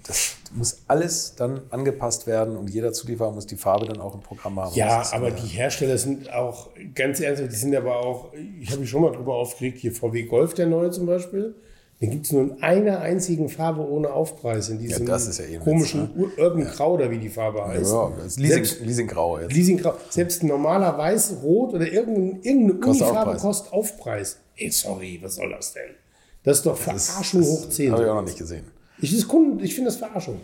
das 0.05 0.35
muss 0.53 0.77
alles 0.87 1.33
dann 1.35 1.61
angepasst 1.71 2.27
werden 2.27 2.55
und 2.57 2.69
jeder 2.69 2.93
Zulieferer 2.93 3.31
muss 3.31 3.47
die 3.47 3.55
Farbe 3.55 3.87
dann 3.87 3.99
auch 3.99 4.13
im 4.13 4.21
Programm 4.21 4.59
haben. 4.59 4.75
Ja, 4.75 5.03
aber 5.11 5.31
die 5.31 5.47
Hersteller 5.47 5.97
sind 5.97 6.31
auch, 6.31 6.69
ganz 6.93 7.19
ernsthaft, 7.21 7.51
die 7.51 7.55
sind 7.55 7.75
aber 7.75 7.97
auch, 7.97 8.33
ich 8.59 8.69
habe 8.69 8.81
mich 8.81 8.89
schon 8.89 9.01
mal 9.01 9.11
drüber 9.11 9.35
aufgeregt, 9.35 9.79
hier 9.79 9.91
VW 9.91 10.23
Golf, 10.23 10.53
der 10.53 10.67
neue 10.67 10.91
zum 10.91 11.05
Beispiel, 11.05 11.55
den 12.03 12.11
gibt 12.11 12.25
es 12.25 12.31
nur 12.31 12.43
in 12.43 12.61
einer 12.61 12.99
einzigen 12.99 13.49
Farbe 13.49 13.81
ohne 13.87 14.11
Aufpreis, 14.11 14.69
in 14.69 14.79
diesem 14.79 15.05
das 15.05 15.27
ist 15.27 15.39
ja 15.39 15.45
eh 15.45 15.55
Witz, 15.55 15.63
komischen 15.63 16.09
Ur- 16.15 16.31
Urban 16.37 16.65
Grau, 16.65 16.93
oder 16.95 17.09
wie 17.09 17.17
die 17.17 17.29
Farbe 17.29 17.65
heißt. 17.65 17.91
Ja, 17.91 18.11
das 18.17 18.25
ist 18.27 18.39
Leasing, 18.39 18.65
Selbst- 18.65 18.81
Leasinggrau 18.85 19.39
jetzt. 19.39 19.53
Leasinggrau. 19.53 19.93
Selbst 20.09 20.43
ein 20.43 20.47
normaler 20.47 20.97
Weiß, 20.97 21.35
Rot 21.41 21.73
oder 21.73 21.87
irgendeine, 21.91 22.39
irgendeine 22.43 22.79
Kostet 22.79 23.03
Unifarbe 23.07 23.31
Aufpreis. 23.31 23.41
kostet 23.41 23.73
Aufpreis. 23.73 24.37
Ey, 24.55 24.69
sorry, 24.69 25.19
was 25.23 25.35
soll 25.35 25.49
das 25.49 25.73
denn? 25.73 25.81
Das 26.43 26.57
ist 26.57 26.65
doch 26.65 26.77
Das- 26.85 27.07
Verarschung 27.09 27.39
das 27.41 27.49
hoch 27.49 27.69
10. 27.69 27.91
Habe 27.93 28.03
ich 28.03 28.09
auch 28.09 28.15
noch 28.15 28.21
nicht 28.23 28.37
gesehen. 28.37 28.65
Ich, 28.99 29.13
ist 29.13 29.27
ich 29.61 29.73
finde 29.75 29.89
das 29.89 29.95
Verarschung. 29.97 30.39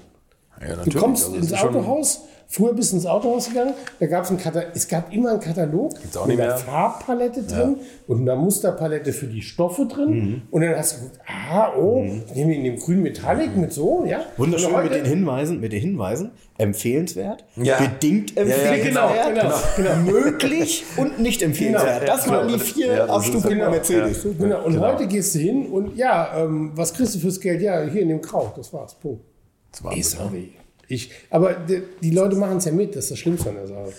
Ja, 0.61 0.75
du 0.75 0.97
kommst 0.99 1.25
Also, 1.25 1.35
ins 1.37 1.51
ist 1.51 1.63
Autohaus, 1.63 2.21
früher 2.51 2.73
bist 2.73 2.91
du 2.91 2.97
ins 2.97 3.05
Autohaus 3.05 3.47
gegangen, 3.49 3.73
da 3.99 4.07
gab 4.07 4.23
es 4.25 4.29
einen 4.31 4.39
Katalog, 4.39 4.69
es 4.73 4.87
gab 4.87 5.13
immer 5.13 5.29
einen 5.31 5.39
Katalog 5.39 5.93
auch 6.17 6.25
mit 6.25 6.37
nicht 6.37 6.45
einer. 6.45 6.57
Farbpalette 6.57 7.43
drin 7.43 7.77
und 8.07 8.21
einer 8.21 8.35
Musterpalette 8.35 9.13
für 9.13 9.27
die 9.27 9.41
Stoffe 9.43 9.85
drin. 9.85 10.09
Mhm. 10.09 10.41
Und 10.51 10.61
dann 10.61 10.75
hast 10.75 10.95
du 10.97 11.03
geguckt, 11.03 11.19
ah, 11.27 11.73
oh, 11.77 12.01
nehmen 12.35 12.49
wir 12.49 12.55
in 12.57 12.63
dem 12.63 12.79
grünen 12.79 13.03
Metallic 13.03 13.55
mit 13.55 13.71
so, 13.71 14.03
ja. 14.05 14.21
Wunderschön 14.37 14.73
Und 14.73 14.81
mit 14.83 14.91
heute- 14.91 15.03
den 15.03 15.05
Hinweisen, 15.05 15.59
mit 15.59 15.71
den 15.71 15.81
Hinweisen. 15.81 16.31
Empfehlenswert, 16.57 17.45
Ja. 17.55 17.77
bedingt 17.77 18.35
ja, 18.35 18.41
empfehlenswert, 18.41 19.33
genau, 19.35 19.51
genau, 19.77 19.95
möglich 20.11 20.83
und 20.97 21.19
nicht 21.19 21.41
empfehlenswert. 21.41 22.01
Genau, 22.01 22.13
das 22.15 22.27
waren 22.27 22.47
die 22.47 22.53
genau. 22.55 22.65
vier 22.65 22.93
Ja, 22.93 23.05
Abstufungen 23.05 23.57
genau, 23.59 23.69
Mercedes. 23.71 24.23
Genau. 24.37 24.65
Und 24.65 24.73
Genau. 24.73 24.87
heute 24.87 25.07
gehst 25.07 25.35
du 25.35 25.39
hin 25.39 25.67
und 25.67 25.95
ja, 25.95 26.35
ähm, 26.37 26.71
was 26.75 26.93
kriegst 26.93 27.15
du 27.15 27.19
fürs 27.19 27.39
Geld? 27.39 27.61
Ja, 27.61 27.81
hier 27.83 28.01
in 28.01 28.09
dem 28.09 28.21
Kraut, 28.21 28.57
das 28.57 28.73
war's. 28.73 28.93
Punkt. 28.95 29.23
Das 29.71 29.83
war 29.83 29.93
Ey, 29.93 30.01
sorry. 30.03 30.51
Ich, 30.89 31.11
aber 31.29 31.53
die, 31.53 31.83
die 32.01 32.09
Leute 32.09 32.35
machen 32.35 32.57
es 32.57 32.65
ja 32.65 32.71
mit, 32.71 32.95
das 32.95 33.05
ist 33.05 33.11
das 33.11 33.19
Schlimmste 33.19 33.49
an 33.49 33.55
der 33.55 33.67
Sache. 33.67 33.93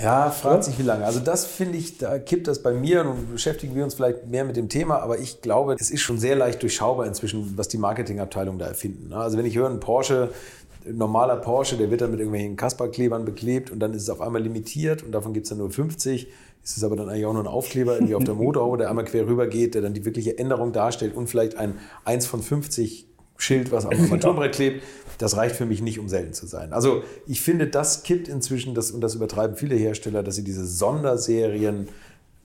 Ja, 0.00 0.30
fragt 0.30 0.62
sich 0.62 0.78
wie 0.78 0.84
lange. 0.84 1.04
Also 1.04 1.18
das 1.18 1.44
finde 1.44 1.76
ich, 1.76 1.98
da 1.98 2.20
kippt 2.20 2.46
das 2.46 2.62
bei 2.62 2.72
mir. 2.72 3.02
Nun 3.02 3.32
beschäftigen 3.32 3.74
wir 3.74 3.82
uns 3.82 3.94
vielleicht 3.94 4.28
mehr 4.28 4.44
mit 4.44 4.56
dem 4.56 4.68
Thema, 4.68 5.00
aber 5.00 5.18
ich 5.18 5.42
glaube, 5.42 5.74
es 5.78 5.90
ist 5.90 6.02
schon 6.02 6.18
sehr 6.18 6.36
leicht 6.36 6.62
durchschaubar 6.62 7.04
inzwischen, 7.06 7.58
was 7.58 7.66
die 7.66 7.78
Marketingabteilung 7.78 8.58
da 8.58 8.66
erfinden. 8.66 9.08
ne? 9.08 9.16
Also 9.16 9.36
wenn 9.36 9.44
ich 9.44 9.56
höre, 9.56 9.68
ein 9.68 9.80
Porsche, 9.80 10.30
ein 10.86 10.96
normaler 10.96 11.36
Porsche, 11.36 11.76
der 11.76 11.90
wird 11.90 12.00
dann 12.00 12.12
mit 12.12 12.20
irgendwelchen 12.20 12.54
Kasperklebern 12.54 13.24
beklebt 13.24 13.72
und 13.72 13.80
dann 13.80 13.92
ist 13.92 14.02
es 14.02 14.10
auf 14.10 14.20
einmal 14.20 14.40
limitiert 14.40 15.02
und 15.02 15.10
davon 15.10 15.32
gibt 15.32 15.46
es 15.46 15.50
dann 15.50 15.58
nur 15.58 15.70
50. 15.70 16.28
Es 16.62 16.76
ist 16.76 16.84
aber 16.84 16.94
dann 16.94 17.08
eigentlich 17.08 17.26
auch 17.26 17.32
nur 17.32 17.42
ein 17.42 17.48
Aufkleber 17.48 17.94
irgendwie 17.94 18.14
auf 18.14 18.22
der 18.22 18.34
Motorhaube, 18.36 18.78
der 18.78 18.90
einmal 18.90 19.04
quer 19.04 19.26
rüber 19.26 19.48
geht, 19.48 19.74
der 19.74 19.82
dann 19.82 19.94
die 19.94 20.04
wirkliche 20.04 20.38
Änderung 20.38 20.72
darstellt 20.72 21.16
und 21.16 21.26
vielleicht 21.26 21.56
ein 21.56 21.74
1 22.04 22.26
von 22.26 22.40
50 22.40 23.08
Schild, 23.38 23.72
was 23.72 23.86
auf 23.86 23.92
dem 23.92 24.04
Armaturenbrett 24.04 24.54
klebt, 24.54 24.82
das 25.16 25.36
reicht 25.36 25.56
für 25.56 25.64
mich 25.64 25.80
nicht, 25.80 25.98
um 25.98 26.08
selten 26.08 26.34
zu 26.34 26.46
sein. 26.46 26.72
Also 26.72 27.02
ich 27.26 27.40
finde, 27.40 27.66
das 27.66 28.02
kippt 28.02 28.28
inzwischen, 28.28 28.74
das, 28.74 28.90
und 28.90 29.00
das 29.00 29.14
übertreiben 29.14 29.56
viele 29.56 29.74
Hersteller, 29.76 30.22
dass 30.22 30.36
sie 30.36 30.44
diese 30.44 30.66
Sonderserien, 30.66 31.88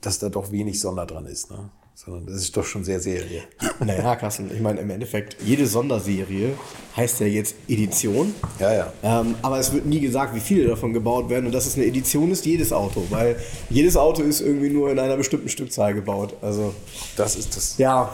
dass 0.00 0.18
da 0.18 0.28
doch 0.28 0.50
wenig 0.50 0.80
Sonder 0.80 1.06
dran 1.06 1.26
ist. 1.26 1.50
Ne? 1.50 1.70
Sondern 1.96 2.26
das 2.26 2.36
ist 2.36 2.56
doch 2.56 2.64
schon 2.64 2.82
sehr 2.82 2.98
Serie. 2.98 3.42
Naja, 3.80 4.16
Carsten, 4.16 4.50
ich 4.52 4.60
meine, 4.60 4.80
im 4.80 4.90
Endeffekt, 4.90 5.36
jede 5.44 5.66
Sonderserie 5.66 6.54
heißt 6.96 7.20
ja 7.20 7.26
jetzt 7.26 7.54
Edition. 7.68 8.34
Ja, 8.58 8.72
ja. 8.74 8.92
Ähm, 9.02 9.34
aber 9.42 9.58
es 9.60 9.72
wird 9.72 9.86
nie 9.86 10.00
gesagt, 10.00 10.34
wie 10.34 10.40
viele 10.40 10.66
davon 10.68 10.92
gebaut 10.92 11.28
werden. 11.28 11.46
Und 11.46 11.52
dass 11.52 11.66
es 11.66 11.76
eine 11.76 11.84
Edition 11.86 12.30
ist, 12.32 12.46
jedes 12.46 12.72
Auto. 12.72 13.04
Weil 13.10 13.36
jedes 13.70 13.96
Auto 13.96 14.22
ist 14.22 14.40
irgendwie 14.40 14.70
nur 14.70 14.90
in 14.90 14.98
einer 14.98 15.16
bestimmten 15.16 15.48
Stückzahl 15.48 15.94
gebaut. 15.94 16.34
Also, 16.42 16.74
Das 17.16 17.36
ist 17.36 17.56
das. 17.56 17.78
ja, 17.78 18.10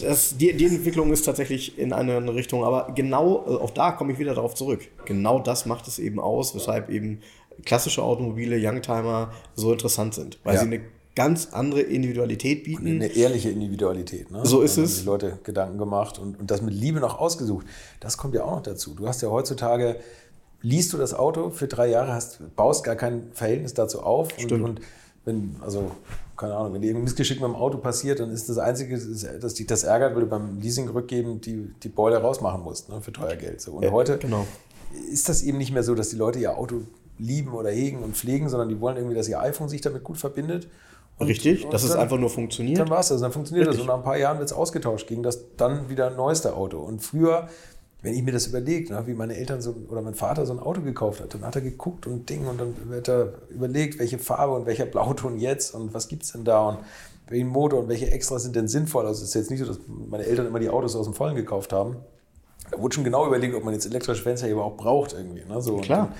das, 0.00 0.36
die, 0.36 0.52
die 0.54 0.66
Entwicklung 0.66 1.10
ist 1.12 1.22
tatsächlich 1.24 1.78
in 1.78 1.92
eine 1.94 2.16
andere 2.16 2.36
Richtung. 2.36 2.62
Aber 2.64 2.92
genau, 2.94 3.44
äh, 3.46 3.50
auch 3.56 3.70
da 3.70 3.92
komme 3.92 4.12
ich 4.12 4.18
wieder 4.18 4.34
darauf 4.34 4.54
zurück. 4.54 4.80
Genau 5.06 5.38
das 5.38 5.64
macht 5.64 5.88
es 5.88 5.98
eben 5.98 6.20
aus, 6.20 6.54
weshalb 6.54 6.90
eben 6.90 7.20
klassische 7.64 8.02
Automobile, 8.02 8.56
Youngtimer 8.60 9.32
so 9.54 9.72
interessant 9.72 10.14
sind. 10.14 10.38
Weil 10.44 10.54
Ja. 10.54 10.60
sie 10.60 10.66
eine 10.66 10.80
ganz 11.14 11.48
andere 11.52 11.80
Individualität 11.80 12.64
bieten. 12.64 12.86
Eine 12.86 13.06
ehrliche 13.06 13.50
Individualität. 13.50 14.30
Ne? 14.30 14.40
So 14.44 14.62
ist 14.62 14.76
es. 14.76 15.00
Die 15.00 15.06
Leute 15.06 15.38
Gedanken 15.44 15.78
gemacht 15.78 16.18
und, 16.18 16.38
und 16.38 16.50
das 16.50 16.60
mit 16.60 16.74
Liebe 16.74 17.00
noch 17.00 17.18
ausgesucht. 17.20 17.66
Das 18.00 18.16
kommt 18.16 18.34
ja 18.34 18.44
auch 18.44 18.56
noch 18.56 18.62
dazu. 18.62 18.94
Du 18.94 19.06
hast 19.06 19.22
ja 19.22 19.30
heutzutage, 19.30 19.96
liest 20.62 20.92
du 20.92 20.96
das 20.98 21.14
Auto 21.14 21.50
für 21.50 21.68
drei 21.68 21.88
Jahre, 21.88 22.12
hast, 22.12 22.40
baust 22.56 22.84
gar 22.84 22.96
kein 22.96 23.30
Verhältnis 23.32 23.74
dazu 23.74 24.02
auf. 24.02 24.36
Und, 24.38 24.44
Stimmt. 24.44 24.64
und 24.64 24.80
wenn, 25.24 25.56
also, 25.60 25.90
keine 26.36 26.56
Ahnung, 26.56 26.74
wenn 26.74 26.82
dir 26.82 26.88
irgendein 26.88 27.04
Missgeschick 27.04 27.40
mit 27.40 27.48
dem 27.48 27.54
Auto 27.54 27.78
passiert, 27.78 28.18
dann 28.20 28.30
ist 28.30 28.48
das 28.48 28.58
Einzige, 28.58 28.98
dass 29.40 29.54
dich 29.54 29.66
das 29.66 29.84
ärgert, 29.84 30.14
weil 30.14 30.22
du 30.22 30.26
beim 30.26 30.60
Leasing 30.60 30.88
rückgeben 30.88 31.40
die, 31.40 31.70
die 31.82 31.88
Boiler 31.88 32.18
rausmachen 32.18 32.62
musst, 32.62 32.88
ne, 32.88 33.00
für 33.00 33.12
teuer 33.12 33.36
Geld. 33.36 33.60
So. 33.60 33.72
Und 33.72 33.84
Ja, 33.84 33.92
heute 33.92 34.18
genau. 34.18 34.46
ist 35.10 35.28
das 35.28 35.42
eben 35.42 35.58
nicht 35.58 35.72
mehr 35.72 35.84
so, 35.84 35.94
dass 35.94 36.10
die 36.10 36.16
Leute 36.16 36.40
ihr 36.40 36.58
Auto 36.58 36.82
lieben 37.18 37.52
oder 37.52 37.70
hegen 37.70 38.02
und 38.02 38.16
pflegen, 38.16 38.48
sondern 38.48 38.68
die 38.68 38.80
wollen 38.80 38.96
irgendwie, 38.96 39.14
dass 39.14 39.28
ihr 39.28 39.40
iPhone 39.40 39.68
sich 39.68 39.80
damit 39.80 40.02
gut 40.02 40.18
verbindet. 40.18 40.68
Und- 41.18 41.28
Richtig, 41.28 41.64
und 41.64 41.72
dass 41.72 41.84
es 41.84 41.90
dann- 41.90 42.00
einfach 42.00 42.18
nur 42.18 42.30
funktioniert. 42.30 42.78
dann 42.78 42.90
war 42.90 43.00
es 43.00 43.08
das, 43.08 43.20
dann 43.20 43.30
funktioniert 43.32 43.66
das. 43.68 43.74
Richtig. 43.74 43.88
Und 43.88 43.94
nach 43.94 43.98
ein 43.98 44.04
paar 44.04 44.18
Jahren 44.18 44.38
wird 44.38 44.50
es 44.50 44.52
ausgetauscht 44.56 45.06
gegen 45.06 45.22
das 45.22 45.40
dann 45.56 45.88
wieder 45.88 46.10
neueste 46.10 46.54
Auto. 46.56 46.78
Und 46.78 47.02
früher, 47.02 47.48
wenn 48.02 48.14
ich 48.14 48.22
mir 48.22 48.32
das 48.32 48.46
überlege, 48.48 48.92
ne, 48.92 49.02
wie 49.06 49.14
meine 49.14 49.36
Eltern 49.36 49.62
so, 49.62 49.74
oder 49.88 50.02
mein 50.02 50.14
Vater 50.14 50.44
so 50.44 50.52
ein 50.52 50.58
Auto 50.58 50.80
gekauft 50.80 51.20
hat, 51.20 51.32
dann 51.34 51.42
hat 51.44 51.54
er 51.54 51.62
geguckt 51.62 52.06
und 52.06 52.28
Ding 52.28 52.46
und 52.46 52.60
dann 52.60 52.74
wird 52.90 53.08
er 53.08 53.32
überlegt, 53.48 53.98
welche 53.98 54.18
Farbe 54.18 54.54
und 54.54 54.66
welcher 54.66 54.86
Blauton 54.86 55.38
jetzt 55.38 55.74
und 55.74 55.94
was 55.94 56.08
gibt 56.08 56.24
es 56.24 56.32
denn 56.32 56.44
da 56.44 56.68
und 56.70 56.78
welchen 57.28 57.48
Motor 57.48 57.80
und 57.80 57.88
welche 57.88 58.10
Extras 58.10 58.42
sind 58.42 58.56
denn 58.56 58.68
sinnvoll. 58.68 59.06
Also 59.06 59.22
es 59.22 59.28
ist 59.30 59.34
jetzt 59.34 59.50
nicht 59.50 59.60
so, 59.60 59.66
dass 59.66 59.78
meine 60.10 60.24
Eltern 60.26 60.46
immer 60.46 60.58
die 60.58 60.68
Autos 60.68 60.94
aus 60.96 61.04
dem 61.06 61.14
Vollen 61.14 61.36
gekauft 61.36 61.72
haben. 61.72 61.96
Da 62.70 62.78
wurde 62.80 62.94
schon 62.94 63.04
genau 63.04 63.26
überlegt, 63.26 63.54
ob 63.54 63.64
man 63.64 63.72
jetzt 63.72 63.86
elektrische 63.86 64.22
Fenster 64.22 64.48
überhaupt 64.48 64.78
braucht 64.78 65.12
irgendwie. 65.12 65.42
Ne? 65.48 65.62
So, 65.62 65.76
Klar. 65.78 66.06
Und, 66.08 66.12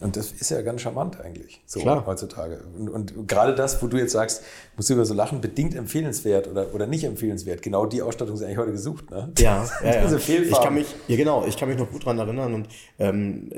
und 0.00 0.16
das 0.16 0.32
ist 0.32 0.50
ja 0.50 0.60
ganz 0.62 0.80
charmant 0.80 1.20
eigentlich, 1.20 1.62
so 1.66 1.80
Klar. 1.80 2.04
heutzutage. 2.06 2.62
Und, 2.78 2.88
und 2.88 3.28
gerade 3.28 3.54
das, 3.54 3.82
wo 3.82 3.86
du 3.86 3.96
jetzt 3.96 4.12
sagst, 4.12 4.42
musst 4.76 4.90
du 4.90 4.94
über 4.94 5.04
so 5.04 5.14
lachen, 5.14 5.40
bedingt 5.40 5.74
empfehlenswert 5.74 6.48
oder, 6.48 6.74
oder 6.74 6.86
nicht 6.86 7.04
empfehlenswert, 7.04 7.62
genau 7.62 7.86
die 7.86 8.02
Ausstattung 8.02 8.34
ist 8.34 8.42
eigentlich 8.42 8.58
heute 8.58 8.72
gesucht. 8.72 9.10
Ne? 9.10 9.32
Ja, 9.38 9.66
ja. 9.84 10.02
Diese 10.18 10.18
Ich 10.42 10.60
kann 10.60 10.74
mich, 10.74 10.86
ja 11.06 11.16
genau, 11.16 11.46
ich 11.46 11.56
kann 11.56 11.68
mich 11.68 11.78
noch 11.78 11.90
gut 11.90 12.04
dran 12.04 12.18
erinnern 12.18 12.54
und 12.54 12.68
ähm, 12.98 13.50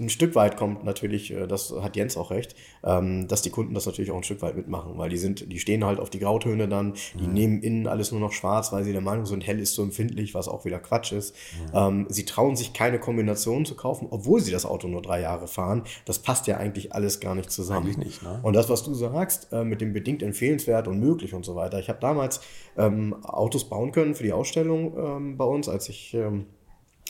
ein 0.00 0.10
Stück 0.10 0.34
weit 0.34 0.56
kommt 0.56 0.84
natürlich, 0.84 1.32
äh, 1.32 1.46
das 1.46 1.72
hat 1.80 1.96
Jens 1.96 2.16
auch 2.16 2.30
recht, 2.30 2.54
ähm, 2.84 3.26
dass 3.26 3.42
die 3.42 3.50
Kunden 3.50 3.74
das 3.74 3.86
natürlich 3.86 4.10
auch 4.10 4.16
ein 4.16 4.24
Stück 4.24 4.42
weit 4.42 4.56
mitmachen, 4.56 4.92
weil 4.98 5.08
die 5.08 5.16
sind, 5.18 5.50
die 5.50 5.58
stehen 5.58 5.84
halt 5.84 6.00
auf 6.00 6.10
die 6.10 6.18
Grautöne 6.18 6.68
dann, 6.68 6.94
die 7.18 7.26
Mhm. 7.26 7.32
nehmen 7.32 7.62
innen 7.62 7.86
alles 7.86 8.12
nur 8.12 8.20
noch 8.20 8.32
schwarz, 8.32 8.72
weil 8.72 8.84
sie 8.84 8.92
der 8.92 9.00
Meinung 9.00 9.26
sind, 9.26 9.46
hell 9.46 9.58
ist 9.58 9.74
so 9.74 9.82
empfindlich, 9.82 10.34
was 10.34 10.48
auch 10.48 10.64
wieder 10.64 10.78
Quatsch 10.78 11.12
ist. 11.12 11.34
Mhm. 11.34 11.70
Ähm, 11.74 12.06
sie 12.08 12.24
trauen 12.24 12.56
sich 12.56 12.72
keine 12.72 12.98
Kombination 12.98 13.64
zu 13.64 13.74
kaufen, 13.74 14.06
obwohl 14.10 14.40
sie 14.40 14.52
das 14.52 14.66
Auto 14.66 14.86
nur 14.88 15.02
drei 15.02 15.20
Jahre 15.20 15.48
fahren. 15.48 15.77
Das 16.04 16.20
passt 16.20 16.46
ja 16.46 16.56
eigentlich 16.56 16.92
alles 16.92 17.20
gar 17.20 17.34
nicht 17.34 17.50
zusammen. 17.50 17.86
Eigentlich 17.86 17.98
nicht, 17.98 18.22
ne? 18.22 18.40
Und 18.42 18.54
das, 18.54 18.68
was 18.68 18.84
du 18.84 18.94
sagst, 18.94 19.52
äh, 19.52 19.64
mit 19.64 19.80
dem 19.80 19.92
bedingt 19.92 20.22
empfehlenswert 20.22 20.88
und 20.88 21.00
möglich 21.00 21.34
und 21.34 21.44
so 21.44 21.54
weiter. 21.54 21.78
Ich 21.78 21.88
habe 21.88 22.00
damals 22.00 22.40
ähm, 22.76 23.14
Autos 23.24 23.68
bauen 23.68 23.92
können 23.92 24.14
für 24.14 24.22
die 24.22 24.32
Ausstellung 24.32 24.96
ähm, 24.96 25.36
bei 25.36 25.44
uns, 25.44 25.68
als 25.68 25.88
ich 25.88 26.14
ähm, 26.14 26.46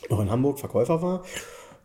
noch 0.08 0.20
in 0.20 0.30
Hamburg 0.30 0.58
Verkäufer 0.58 1.02
war. 1.02 1.22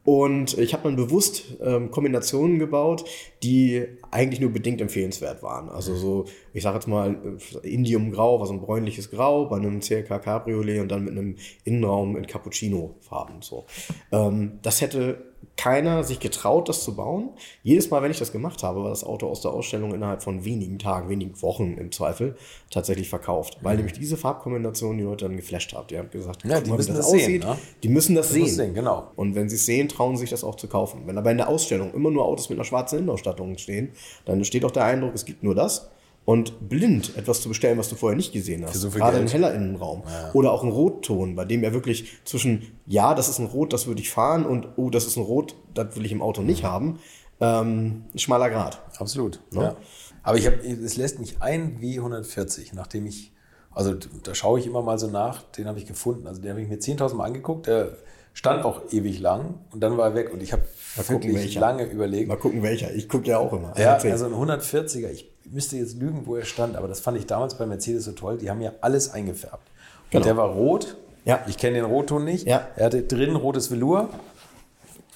Und 0.05 0.57
ich 0.57 0.73
habe 0.73 0.83
dann 0.83 0.97
bewusst 0.97 1.55
ähm, 1.61 1.89
Kombinationen 1.89 2.59
gebaut, 2.59 3.05
die 3.41 3.85
eigentlich 4.11 4.41
nur 4.41 4.51
bedingt 4.51 4.81
empfehlenswert 4.81 5.41
waren. 5.41 5.69
Also 5.69 5.95
so, 5.95 6.25
ich 6.53 6.61
sage 6.63 6.75
jetzt 6.75 6.87
mal, 6.87 7.37
Indiumgrau, 7.63 8.39
war 8.39 8.45
so 8.45 8.53
ein 8.53 8.59
bräunliches 8.59 9.11
Grau, 9.11 9.45
bei 9.45 9.55
einem 9.55 9.79
CLK 9.79 10.21
Cabriolet 10.21 10.81
und 10.81 10.89
dann 10.89 11.05
mit 11.05 11.13
einem 11.13 11.37
Innenraum 11.63 12.17
in 12.17 12.27
Cappuccino-Farben. 12.27 13.41
So. 13.41 13.65
Ähm, 14.11 14.59
das 14.61 14.81
hätte 14.81 15.32
keiner 15.57 16.03
sich 16.03 16.19
getraut, 16.19 16.69
das 16.69 16.83
zu 16.83 16.95
bauen. 16.95 17.29
Jedes 17.63 17.89
Mal, 17.89 18.01
wenn 18.01 18.11
ich 18.11 18.19
das 18.19 18.31
gemacht 18.31 18.63
habe, 18.63 18.81
war 18.83 18.89
das 18.89 19.03
Auto 19.03 19.27
aus 19.27 19.41
der 19.41 19.51
Ausstellung 19.51 19.93
innerhalb 19.93 20.23
von 20.23 20.45
wenigen 20.45 20.79
Tagen, 20.79 21.09
wenigen 21.09 21.41
Wochen 21.41 21.75
im 21.77 21.91
Zweifel 21.91 22.35
tatsächlich 22.69 23.09
verkauft. 23.09 23.57
Weil 23.61 23.77
nämlich 23.77 23.93
diese 23.93 24.17
Farbkombination 24.17 24.97
die 24.97 25.03
Leute 25.03 25.25
dann 25.25 25.37
geflasht 25.37 25.73
hat. 25.73 25.91
Die 25.91 25.97
haben 25.97 26.09
gesagt, 26.09 26.43
Ja, 26.43 26.59
die 26.61 26.69
mal, 26.69 26.77
müssen 26.77 26.95
das 26.95 27.09
sehen, 27.11 27.39
ne? 27.41 27.57
Die 27.83 27.89
müssen 27.89 28.15
das 28.15 28.27
Das 28.27 28.33
sehen. 28.33 28.47
sehen, 28.47 28.73
genau. 28.73 29.11
Und 29.15 29.35
wenn 29.35 29.49
sie 29.49 29.55
es 29.55 29.65
sehen, 29.65 29.87
trauen 29.89 30.15
sie 30.15 30.21
sich 30.21 30.29
das 30.29 30.43
auch 30.43 30.55
zu 30.55 30.67
kaufen. 30.67 31.03
Wenn 31.05 31.17
aber 31.17 31.31
in 31.31 31.37
der 31.37 31.49
Ausstellung 31.49 31.93
immer 31.93 32.11
nur 32.11 32.25
Autos 32.25 32.49
mit 32.49 32.57
einer 32.57 32.65
schwarzen 32.65 32.99
Innenausstattung 32.99 33.57
stehen, 33.57 33.91
dann 34.25 34.37
entsteht 34.37 34.65
auch 34.65 34.71
der 34.71 34.85
Eindruck, 34.85 35.13
es 35.13 35.25
gibt 35.25 35.43
nur 35.43 35.55
das. 35.55 35.89
Und 36.25 36.69
blind 36.69 37.17
etwas 37.17 37.41
zu 37.41 37.49
bestellen, 37.49 37.77
was 37.77 37.89
du 37.89 37.95
vorher 37.95 38.15
nicht 38.15 38.31
gesehen 38.31 38.63
hast. 38.65 38.75
so 38.75 38.89
Gerade 38.89 39.17
Geld. 39.17 39.27
ein 39.27 39.31
heller 39.31 39.53
Innenraum. 39.53 40.03
Oder 40.33 40.53
auch 40.53 40.63
ein 40.63 40.69
Rotton, 40.69 41.35
bei 41.35 41.43
dem 41.43 41.63
er 41.63 41.73
wirklich 41.73 42.17
zwischen, 42.23 42.79
ja, 42.85 43.13
das 43.13 43.27
ist 43.27 43.39
ein 43.39 43.47
Rot, 43.47 43.73
das 43.73 43.87
würde 43.87 43.99
ich 43.99 44.09
fahren 44.09 44.45
und, 44.45 44.69
oh, 44.77 44.89
das 44.89 45.05
ist 45.05 45.17
ein 45.17 45.23
Rot, 45.23 45.55
das 45.73 45.95
will 45.97 46.05
ich 46.05 46.13
im 46.13 46.21
Auto 46.21 46.41
nicht 46.41 46.63
haben. 46.63 46.99
Ähm, 47.41 48.05
schmaler 48.15 48.49
Grad. 48.49 48.81
Absolut. 48.97 49.41
Ja. 49.51 49.75
Aber 50.23 50.37
ich 50.37 50.45
habe, 50.45 50.55
es 50.65 50.95
lässt 50.95 51.19
mich 51.19 51.41
ein 51.41 51.79
W140, 51.81 52.69
nachdem 52.73 53.05
ich, 53.05 53.33
also 53.71 53.93
da 54.23 54.33
schaue 54.33 54.59
ich 54.59 54.65
immer 54.65 54.81
mal 54.81 54.97
so 54.97 55.07
nach, 55.07 55.41
den 55.43 55.67
habe 55.67 55.77
ich 55.77 55.85
gefunden. 55.85 56.27
Also 56.27 56.41
den 56.41 56.51
habe 56.51 56.61
ich 56.61 56.69
mir 56.69 56.77
10.000 56.77 57.15
Mal 57.15 57.25
angeguckt, 57.25 57.67
der 57.67 57.97
stand 58.33 58.63
auch 58.63 58.81
ewig 58.91 59.19
lang 59.19 59.55
und 59.71 59.81
dann 59.81 59.97
war 59.97 60.09
er 60.09 60.15
weg 60.15 60.31
und 60.33 60.41
ich 60.41 60.53
habe 60.53 60.63
gucken, 60.95 61.23
wirklich 61.23 61.35
welcher. 61.35 61.59
lange 61.59 61.83
überlegt. 61.83 62.29
Mal 62.29 62.37
gucken, 62.37 62.63
welcher. 62.63 62.93
Ich 62.93 63.09
gucke 63.09 63.27
ja 63.27 63.37
auch 63.37 63.51
immer. 63.51 63.77
Ja, 63.77 63.95
also 63.95 64.25
ein 64.25 64.33
140er, 64.33 65.09
ich 65.09 65.32
müsste 65.53 65.77
jetzt 65.77 65.97
lügen, 65.99 66.23
wo 66.25 66.35
er 66.35 66.45
stand, 66.45 66.75
aber 66.75 66.87
das 66.87 66.99
fand 66.99 67.17
ich 67.17 67.25
damals 67.27 67.55
bei 67.55 67.65
Mercedes 67.65 68.05
so 68.05 68.11
toll, 68.11 68.37
die 68.37 68.49
haben 68.49 68.61
ja 68.61 68.71
alles 68.81 69.13
eingefärbt. 69.13 69.67
Und 70.05 70.11
Genau. 70.11 70.23
der 70.25 70.37
war 70.37 70.49
rot, 70.49 70.97
Ja. 71.25 71.39
ich 71.47 71.57
kenne 71.57 71.75
den 71.75 71.85
Rotton 71.85 72.25
nicht, 72.25 72.47
Ja. 72.47 72.67
er 72.75 72.85
hatte 72.87 73.03
drin 73.03 73.35
rotes 73.35 73.71
Velour 73.71 74.09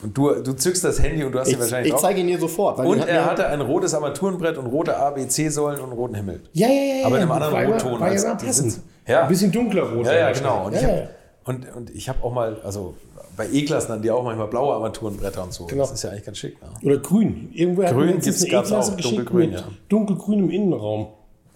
und 0.03 0.15
du, 0.17 0.29
du 0.43 0.53
zückst 0.53 0.83
das 0.83 1.01
Handy 1.01 1.23
und 1.23 1.31
du 1.31 1.39
hast 1.39 1.47
ihn 1.47 1.53
ich 1.55 1.59
wahrscheinlich 1.59 1.91
ich 1.93 1.99
zeige 1.99 2.19
ihn 2.21 2.27
dir 2.27 2.39
sofort. 2.39 2.79
Und 2.79 2.99
er 3.07 3.25
hatte 3.25 3.47
ein 3.47 3.61
rotes 3.61 3.93
Armaturenbrett 3.95 4.57
und 4.57 4.67
rote 4.67 4.95
ABC-Säulen 4.95 5.81
und 5.81 5.91
roten 5.91 6.13
Himmel. 6.15 6.41
Ja, 6.53 6.67
ja, 6.67 6.73
ja. 6.73 6.95
ja. 7.01 7.05
Aber 7.07 7.15
in 7.17 7.23
einem 7.23 7.31
anderen 7.31 7.53
war 7.53 7.63
ja- 7.63 7.69
Rotton 7.69 7.99
War 7.99 8.13
ja 8.13 8.35
passend. 8.35 8.53
Sitz- 8.71 8.79
Ja. 9.07 9.23
Ein 9.23 9.27
bisschen 9.29 9.51
dunkler 9.51 9.83
rot. 9.91 10.05
Ja, 10.05 10.13
ja, 10.13 10.31
genau. 10.31 10.65
Und 10.67 10.73
Ja, 10.73 10.79
ich 10.79 10.83
ja, 10.85 10.89
habe 10.93 11.07
und, 11.45 11.75
und 11.75 11.89
hab 11.89 12.23
auch 12.23 12.33
mal, 12.33 12.57
also 12.63 12.95
bei 13.37 13.47
E-Klassen 13.51 13.91
hatten 13.93 14.01
die 14.01 14.11
auch 14.11 14.23
manchmal 14.23 14.47
blaue 14.47 14.73
Armaturenbretter 14.73 15.43
und 15.43 15.53
so. 15.53 15.67
Genau. 15.67 15.83
Das 15.83 15.91
ist 15.91 16.03
ja 16.03 16.09
eigentlich 16.09 16.25
ganz 16.25 16.37
schick. 16.39 16.57
Ne? 16.61 16.67
Oder 16.83 16.97
grün. 16.97 17.49
Irgendwo 17.53 17.83
Grün 17.83 18.09
eine 18.09 18.13
gab's 18.19 18.43
E-Klasse 18.43 18.77
auch, 18.79 18.97
dunkelgrün, 18.97 19.51
mit 19.51 19.59
ja. 19.59 19.67
dunkelgrünem 19.89 20.49
Innenraum. 20.49 21.07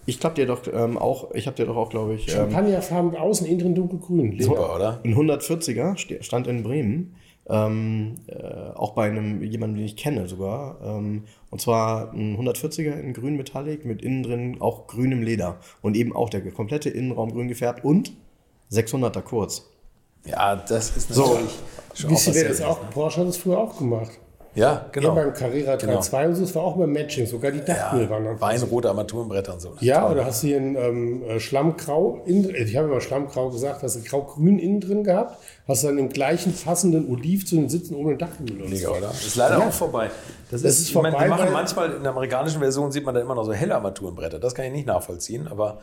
Ich 0.06 0.18
glaube 0.18 0.36
dir 0.36 0.46
doch 0.46 0.62
ähm, 0.72 0.96
auch, 0.98 1.32
ich 1.34 1.46
habe 1.46 1.56
dir 1.56 1.66
doch 1.66 1.76
auch, 1.76 1.90
glaube 1.90 2.14
ich, 2.14 2.28
ähm, 2.28 2.34
Champagnerfarben 2.34 3.16
außen, 3.16 3.46
innen 3.46 3.58
drin 3.58 3.74
dunkelgrün. 3.74 4.40
Super, 4.40 4.74
oder? 4.74 5.00
ein 5.04 5.14
140er 5.14 5.96
ste- 5.96 6.22
stand 6.22 6.46
in 6.46 6.62
Bremen 6.62 7.14
Ähm, 7.48 8.14
äh, 8.28 8.36
auch 8.74 8.92
bei 8.92 9.08
einem 9.10 9.42
jemanden, 9.42 9.76
den 9.76 9.84
ich 9.84 9.96
kenne 9.96 10.28
sogar. 10.28 10.78
Ähm, 10.84 11.24
und 11.50 11.60
zwar 11.60 12.12
ein 12.12 12.36
140er 12.38 13.00
in 13.00 13.12
grün 13.14 13.36
Metallic 13.36 13.84
mit 13.84 14.00
innen 14.02 14.22
drin 14.22 14.56
auch 14.60 14.86
grünem 14.86 15.22
Leder. 15.22 15.58
Und 15.82 15.96
eben 15.96 16.14
auch 16.14 16.30
der 16.30 16.48
komplette 16.52 16.88
Innenraum 16.88 17.32
grün 17.32 17.48
gefärbt 17.48 17.84
und 17.84 18.12
600er 18.70 19.22
kurz. 19.22 19.71
Ja, 20.24 20.56
das 20.56 20.96
ist 20.96 21.12
So. 21.12 21.22
natürlich 21.34 21.50
auch 22.06 22.10
Wisst 22.10 22.26
ihr, 22.28 22.34
wer 22.34 22.48
das 22.48 22.60
auch? 22.62 22.66
Seltenes. 22.76 22.94
Porsche 22.94 23.20
hat 23.20 23.28
das 23.28 23.36
früher 23.36 23.58
auch 23.58 23.76
gemacht. 23.76 24.10
Ja, 24.54 24.84
genau. 24.92 25.08
Ja, 25.08 25.14
beim 25.24 25.32
Carrera 25.32 25.74
3.2 25.76 26.26
und 26.26 26.34
so, 26.34 26.42
das 26.42 26.54
war 26.54 26.62
auch 26.64 26.76
beim 26.76 26.92
Matching, 26.92 27.26
sogar 27.26 27.50
die 27.52 27.64
Dachmüll 27.64 28.10
waren 28.10 28.24
dann. 28.26 28.38
Weinrote 28.40 28.90
Armaturenbretter 28.90 29.54
und 29.54 29.60
so. 29.60 29.72
Ja, 29.80 30.10
oder 30.10 30.26
hast 30.26 30.42
du 30.42 30.48
hier 30.48 30.58
ein 30.58 30.76
ähm, 30.76 31.22
äh, 31.22 31.40
Schlammgrau, 31.40 32.20
innen, 32.26 32.50
äh, 32.54 32.62
ich 32.64 32.76
habe 32.76 32.86
immer 32.88 33.00
Schlammgrau 33.00 33.48
gesagt, 33.48 33.82
hast 33.82 33.96
du 33.96 34.02
grau-grün 34.02 34.58
innen 34.58 34.80
drin 34.82 35.04
gehabt, 35.04 35.38
hast 35.66 35.84
dann 35.84 35.96
im 35.96 36.10
gleichen 36.10 36.52
fassenden 36.52 37.10
Oliv 37.10 37.46
zu 37.46 37.54
den 37.56 37.70
Sitzen 37.70 37.94
ohne 37.94 38.18
Dachmüll. 38.18 38.68
Mega, 38.68 38.88
so. 38.88 38.94
oder? 38.94 39.10
Ist 39.10 39.36
leider 39.36 39.58
Ja. 39.58 39.68
auch 39.68 39.72
vorbei. 39.72 40.10
Das 40.50 40.60
Das 40.60 40.72
ist, 40.72 40.80
ist 40.82 40.88
ich 40.90 40.94
meine, 40.96 41.12
vorbei, 41.12 41.24
die 41.24 41.30
machen 41.30 41.52
manchmal 41.54 41.92
in 41.94 42.02
der 42.02 42.12
amerikanischen 42.12 42.58
Version 42.60 42.92
sieht 42.92 43.06
man 43.06 43.14
da 43.14 43.22
immer 43.22 43.34
noch 43.34 43.44
so 43.44 43.54
helle 43.54 43.74
Armaturenbretter. 43.74 44.38
Das 44.38 44.54
kann 44.54 44.66
ich 44.66 44.72
nicht 44.72 44.86
nachvollziehen, 44.86 45.48
aber 45.48 45.78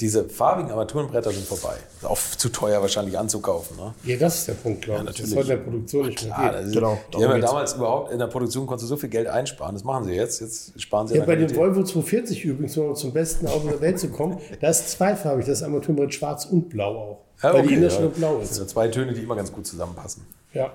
diese 0.00 0.28
farbigen 0.28 0.70
Armaturenbretter 0.70 1.30
sind 1.32 1.46
vorbei. 1.46 1.76
Ist 1.96 2.04
auch 2.06 2.18
zu 2.18 2.50
teuer 2.50 2.82
wahrscheinlich 2.82 3.18
anzukaufen. 3.18 3.76
Ne? 3.78 3.94
Ja, 4.04 4.16
das 4.18 4.36
ist 4.40 4.48
der 4.48 4.52
Punkt, 4.54 4.82
glaube 4.82 5.00
ich. 5.00 5.06
das 5.06 5.14
natürlich. 5.20 5.32
soll 5.34 5.42
in 5.44 5.48
der 5.48 5.56
Produktion 5.56 6.06
nicht 6.06 6.22
mehr 6.24 6.34
Klar, 6.34 6.48
gehen. 6.50 6.58
das 6.58 6.66
ist, 6.68 6.74
Genau, 6.74 6.98
die 7.16 7.24
haben 7.24 7.30
ja 7.32 7.38
damals 7.38 7.72
überhaupt 7.74 8.12
in 8.12 8.18
der 8.18 8.26
Produktion 8.26 8.66
konntest 8.66 8.84
du 8.84 8.88
so 8.94 8.96
viel 8.98 9.08
Geld 9.08 9.26
einsparen. 9.26 9.74
Das 9.74 9.84
machen 9.84 10.04
sie 10.04 10.12
jetzt. 10.12 10.40
Jetzt 10.42 10.80
sparen 10.82 11.08
sie 11.08 11.16
Ja, 11.16 11.24
bei 11.24 11.36
dem. 11.36 11.54
Volvo 11.56 11.82
240 11.82 12.44
übrigens, 12.44 12.76
um 12.76 12.94
zum 12.94 13.12
besten 13.14 13.46
Auto 13.46 13.68
der 13.68 13.80
Welt 13.80 13.98
zu 13.98 14.08
kommen, 14.08 14.38
da 14.60 14.68
ist 14.68 14.90
zweifarbig, 14.90 15.46
das 15.46 15.62
Armaturenbrett 15.62 16.12
schwarz 16.12 16.44
und 16.44 16.68
blau 16.68 16.94
auch. 16.96 17.18
Ja, 17.42 17.54
weil 17.54 17.64
okay, 17.64 17.76
die 17.76 17.82
ja. 17.82 18.06
Blau 18.08 18.38
Das 18.38 18.50
ist. 18.50 18.56
sind 18.56 18.68
zwei 18.68 18.88
Töne, 18.88 19.14
die 19.14 19.22
immer 19.22 19.36
ganz 19.36 19.50
gut 19.52 19.66
zusammenpassen. 19.66 20.26
Ja, 20.52 20.72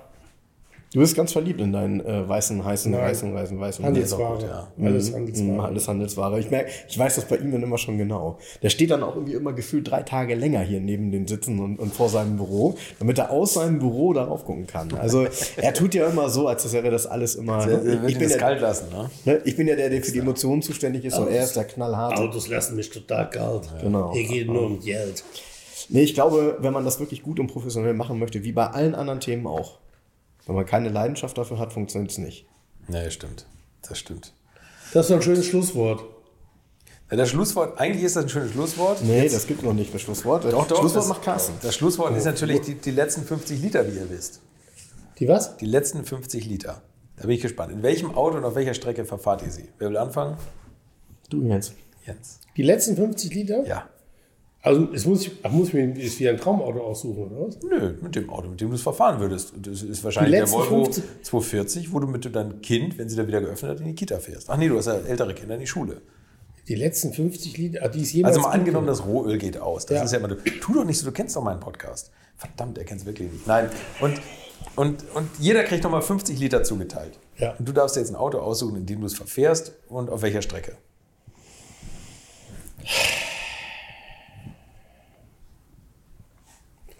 Du 0.92 1.00
bist 1.00 1.16
ganz 1.16 1.32
verliebt 1.32 1.58
in 1.58 1.72
deinen 1.72 2.04
äh, 2.04 2.28
weißen, 2.28 2.62
heißen, 2.62 2.92
Nein. 2.92 3.00
weißen, 3.00 3.34
weißen, 3.34 3.58
weißen. 3.58 3.84
Handelsware. 3.84 4.34
gut, 4.34 4.42
ja. 4.42 4.68
Alles 4.84 5.10
Mhm, 5.10 5.14
Handelsware. 5.16 5.62
alles 5.64 5.88
Handelsware. 5.88 6.38
Ich 6.40 6.50
merke, 6.50 6.70
ich 6.86 6.98
weiß 6.98 7.14
das 7.16 7.24
bei 7.24 7.36
ihm 7.38 7.50
dann 7.50 7.62
immer 7.62 7.78
schon 7.78 7.96
genau. 7.96 8.38
Der 8.62 8.68
steht 8.68 8.90
dann 8.90 9.02
auch 9.02 9.14
irgendwie 9.14 9.32
immer 9.32 9.54
gefühlt 9.54 9.90
drei 9.90 10.02
Tage 10.02 10.34
länger 10.34 10.60
hier 10.60 10.80
neben 10.80 11.10
den 11.10 11.26
Sitzen 11.26 11.60
und, 11.60 11.78
und 11.78 11.94
vor 11.94 12.10
seinem 12.10 12.36
Büro, 12.36 12.74
damit 12.98 13.16
er 13.18 13.30
aus 13.30 13.54
seinem 13.54 13.78
Büro 13.78 14.12
darauf 14.12 14.44
gucken 14.44 14.66
kann. 14.66 14.92
Also 14.92 15.26
er 15.56 15.72
tut 15.72 15.94
ja 15.94 16.06
immer 16.08 16.28
so, 16.28 16.46
als 16.46 16.70
wäre 16.70 16.90
das 16.90 17.06
alles 17.06 17.36
immer. 17.36 17.66
Wird 17.66 18.10
ich, 18.10 18.18
bin 18.18 18.28
ja, 18.28 18.36
kalt 18.36 18.60
lassen. 18.60 18.90
Ne? 18.90 19.10
ne, 19.24 19.40
ich 19.46 19.56
bin 19.56 19.66
ja 19.68 19.76
der, 19.76 19.88
der 19.88 20.02
für 20.02 20.12
die 20.12 20.18
Emotionen 20.18 20.60
zuständig 20.60 21.06
ist 21.06 21.18
und 21.18 21.28
er 21.28 21.44
ist 21.44 21.56
der 21.56 21.64
knallharte. 21.64 22.20
Autos 22.20 22.48
lassen 22.48 22.76
mich 22.76 22.90
total 22.90 23.30
kalt. 23.30 23.68
Genau. 23.80 24.12
Hier 24.12 24.28
geht 24.28 24.46
nur 24.46 24.66
um 24.66 24.78
Geld. 24.80 25.24
Nee, 25.88 26.02
ich 26.02 26.14
glaube, 26.14 26.58
wenn 26.60 26.72
man 26.72 26.84
das 26.84 27.00
wirklich 27.00 27.22
gut 27.22 27.40
und 27.40 27.46
professionell 27.48 27.94
machen 27.94 28.18
möchte, 28.18 28.44
wie 28.44 28.52
bei 28.52 28.66
allen 28.66 28.94
anderen 28.94 29.20
Themen 29.20 29.46
auch, 29.46 29.78
wenn 30.46 30.54
man 30.54 30.66
keine 30.66 30.88
Leidenschaft 30.88 31.36
dafür 31.38 31.58
hat, 31.58 31.72
funktioniert 31.72 32.10
es 32.10 32.18
nicht. 32.18 32.46
Nee, 32.88 33.10
stimmt. 33.10 33.46
Das 33.88 33.98
stimmt. 33.98 34.32
Das 34.92 35.06
ist 35.06 35.10
doch 35.10 35.16
ein 35.16 35.22
schönes 35.22 35.46
Schlusswort. 35.46 36.04
Ja, 37.10 37.16
das 37.16 37.30
Schlusswort, 37.30 37.78
eigentlich 37.78 38.04
ist 38.04 38.16
das 38.16 38.24
ein 38.24 38.28
schönes 38.30 38.52
Schlusswort. 38.52 39.02
Nee, 39.02 39.28
das 39.28 39.46
gibt 39.46 39.62
noch 39.62 39.74
nicht 39.74 39.92
das 39.92 40.00
Schlusswort. 40.00 40.44
Doch, 40.44 40.66
doch, 40.66 40.78
Schlusswort 40.78 41.04
das, 41.04 41.08
macht 41.08 41.22
Carsten. 41.22 41.52
Das 41.62 41.74
Schlusswort 41.74 42.16
ist 42.16 42.24
natürlich 42.24 42.62
die, 42.62 42.74
die 42.74 42.90
letzten 42.90 43.22
50 43.22 43.60
Liter, 43.60 43.86
wie 43.86 43.96
ihr 43.96 44.08
wisst. 44.08 44.40
Die 45.18 45.28
was? 45.28 45.56
Die 45.58 45.66
letzten 45.66 46.04
50 46.04 46.46
Liter. 46.46 46.82
Da 47.16 47.22
bin 47.22 47.36
ich 47.36 47.42
gespannt. 47.42 47.72
In 47.72 47.82
welchem 47.82 48.14
Auto 48.14 48.38
und 48.38 48.44
auf 48.44 48.54
welcher 48.54 48.74
Strecke 48.74 49.04
verfahrt 49.04 49.42
ihr 49.42 49.50
sie? 49.50 49.68
Wer 49.78 49.90
will 49.90 49.96
anfangen? 49.98 50.36
Du 51.28 51.42
jetzt. 51.42 51.74
Jens. 52.06 52.40
Die 52.56 52.62
letzten 52.62 52.96
50 52.96 53.34
Liter? 53.34 53.66
Ja. 53.66 53.88
Also 54.64 54.88
es 54.94 55.04
muss, 55.06 55.28
muss 55.50 55.68
ich 55.68 55.74
mir 55.74 55.88
jetzt 55.88 56.20
wieder 56.20 56.30
ein 56.30 56.36
Traumauto 56.38 56.80
aussuchen, 56.80 57.24
oder 57.24 57.48
was? 57.48 57.58
Nö, 57.62 57.94
mit 58.00 58.14
dem 58.14 58.30
Auto, 58.30 58.48
mit 58.48 58.60
dem 58.60 58.68
du 58.70 58.76
es 58.76 58.82
verfahren 58.82 59.18
würdest. 59.18 59.52
Das 59.60 59.82
ist 59.82 60.04
wahrscheinlich 60.04 60.32
der 60.38 60.48
Volvo 60.50 60.84
50 60.84 61.04
240, 61.22 61.92
wo 61.92 61.98
du 61.98 62.06
mit 62.06 62.32
deinem 62.34 62.62
Kind, 62.62 62.96
wenn 62.96 63.08
sie 63.08 63.16
da 63.16 63.26
wieder 63.26 63.40
geöffnet 63.40 63.72
hat, 63.72 63.80
in 63.80 63.86
die 63.86 63.94
Kita 63.96 64.18
fährst. 64.20 64.48
Ach 64.48 64.56
nee, 64.56 64.68
du 64.68 64.78
hast 64.78 64.86
ja 64.86 64.94
ältere 64.94 65.34
Kinder 65.34 65.54
in 65.54 65.60
die 65.62 65.66
Schule. 65.66 66.00
Die 66.68 66.76
letzten 66.76 67.12
50 67.12 67.58
Liter, 67.58 67.80
ah, 67.82 67.88
die 67.88 68.02
ist 68.02 68.12
jemals 68.12 68.36
Also 68.36 68.48
mal 68.48 68.54
angenommen, 68.54 68.86
das 68.86 69.04
Rohöl 69.04 69.36
geht 69.36 69.58
aus. 69.58 69.84
Das 69.86 69.96
Ja. 69.98 70.04
ist 70.04 70.12
ja 70.12 70.18
immer, 70.18 70.28
du, 70.28 70.36
tu 70.36 70.72
doch 70.74 70.84
nicht 70.84 70.96
so, 70.98 71.06
du 71.06 71.12
kennst 71.12 71.34
doch 71.34 71.42
meinen 71.42 71.58
Podcast. 71.58 72.12
Verdammt, 72.36 72.78
er 72.78 72.84
kennt 72.84 73.00
es 73.00 73.06
wirklich 73.06 73.32
nicht. 73.32 73.46
Nein. 73.48 73.68
Und, 74.00 74.20
und, 74.76 75.04
und 75.14 75.28
jeder 75.40 75.64
kriegt 75.64 75.82
nochmal 75.82 76.02
50 76.02 76.38
Liter 76.38 76.62
zugeteilt. 76.62 77.18
Ja. 77.36 77.56
Und 77.58 77.66
du 77.68 77.72
darfst 77.72 77.96
dir 77.96 78.00
jetzt 78.00 78.10
ein 78.10 78.16
Auto 78.16 78.38
aussuchen, 78.38 78.76
in 78.76 78.86
dem 78.86 79.00
du 79.00 79.06
es 79.08 79.14
verfährst 79.14 79.72
und 79.88 80.08
auf 80.08 80.22
welcher 80.22 80.40
Strecke. 80.40 80.76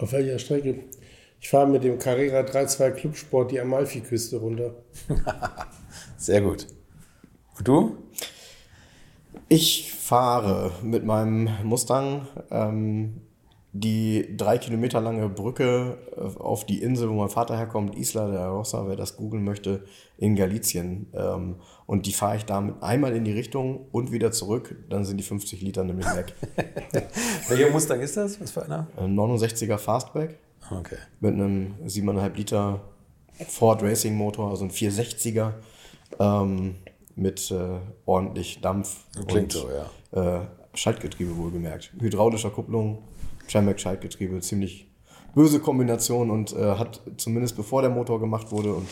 Auf 0.03 0.11
welcher 0.11 0.41
Strecke? 0.41 0.81
Ich 1.41 1.49
fahre 1.49 1.69
mit 1.69 1.85
dem 1.85 1.97
Carrera 1.97 2.41
3.2 2.41 2.91
Clubsport 2.91 3.53
die 3.53 3.61
Amalfi-Küste 3.61 4.37
runter. 4.37 4.75
Sehr 6.17 6.41
gut. 6.41 6.67
Und 7.57 7.69
du? 7.69 7.97
Ich 9.49 9.93
fahre 9.93 10.73
mit 10.83 11.05
meinem 11.05 11.51
Mustang 11.63 12.27
ähm, 12.51 13.21
die 13.75 14.37
drei 14.37 14.59
Kilometer 14.59 15.01
lange 15.01 15.29
Brücke 15.31 15.97
äh, 16.17 16.39
auf 16.39 16.67
die 16.67 16.83
Insel, 16.83 17.09
wo 17.09 17.15
mein 17.15 17.31
Vater 17.31 17.57
herkommt, 17.57 17.97
Isla 17.97 18.29
de 18.31 18.45
Rosa, 18.45 18.87
wer 18.87 18.97
das 18.97 19.17
googeln 19.17 19.45
möchte, 19.45 19.85
in 20.19 20.37
Galicien. 20.37 21.07
Ähm, 21.15 21.57
und 21.87 22.05
die 22.07 22.13
fahre 22.13 22.37
ich 22.37 22.45
damit 22.45 22.83
einmal 22.83 23.17
in 23.17 23.25
die 23.25 23.33
Richtung 23.33 23.87
und 23.91 24.13
wieder 24.13 24.31
zurück, 24.31 24.77
dann 24.91 25.05
sind 25.05 25.17
die 25.17 25.25
50 25.25 25.63
Liter 25.63 25.85
nämlich 25.85 26.07
weg. 26.15 26.35
Welcher 27.49 27.71
Mustang 27.71 28.01
ist 28.01 28.17
das? 28.17 28.39
Was 28.41 28.51
für 28.51 28.65
einer? 28.65 28.87
Ein 28.97 29.17
69er 29.17 29.79
Fastback 29.79 30.39
Okay. 30.71 30.97
mit 31.21 31.35
einem 31.35 31.75
7,5 31.87 32.35
Liter 32.37 32.81
Ford 33.49 33.83
Racing 33.83 34.15
Motor, 34.15 34.51
also 34.51 34.65
ein 34.65 34.71
460er 34.71 35.55
ähm, 36.21 36.77
mit 37.17 37.51
äh, 37.51 37.79
ordentlich 38.07 38.61
Dampf 38.61 39.05
Klingt 39.27 39.55
und 39.57 39.63
so, 39.63 39.69
ja. 40.15 40.43
äh, 40.43 40.47
Schaltgetriebe 40.75 41.37
wohlgemerkt. 41.37 41.93
Hydraulischer 41.99 42.51
Kupplung, 42.51 42.99
Trimac 43.53 43.79
Schaltgetriebe, 43.79 44.41
ziemlich 44.41 44.87
böse 45.35 45.61
Kombination 45.61 46.31
und 46.31 46.53
äh, 46.53 46.77
hat 46.77 47.01
zumindest 47.17 47.57
bevor 47.57 47.83
der 47.83 47.91
Motor 47.91 48.21
gemacht 48.21 48.51
wurde 48.51 48.75
und 48.75 48.89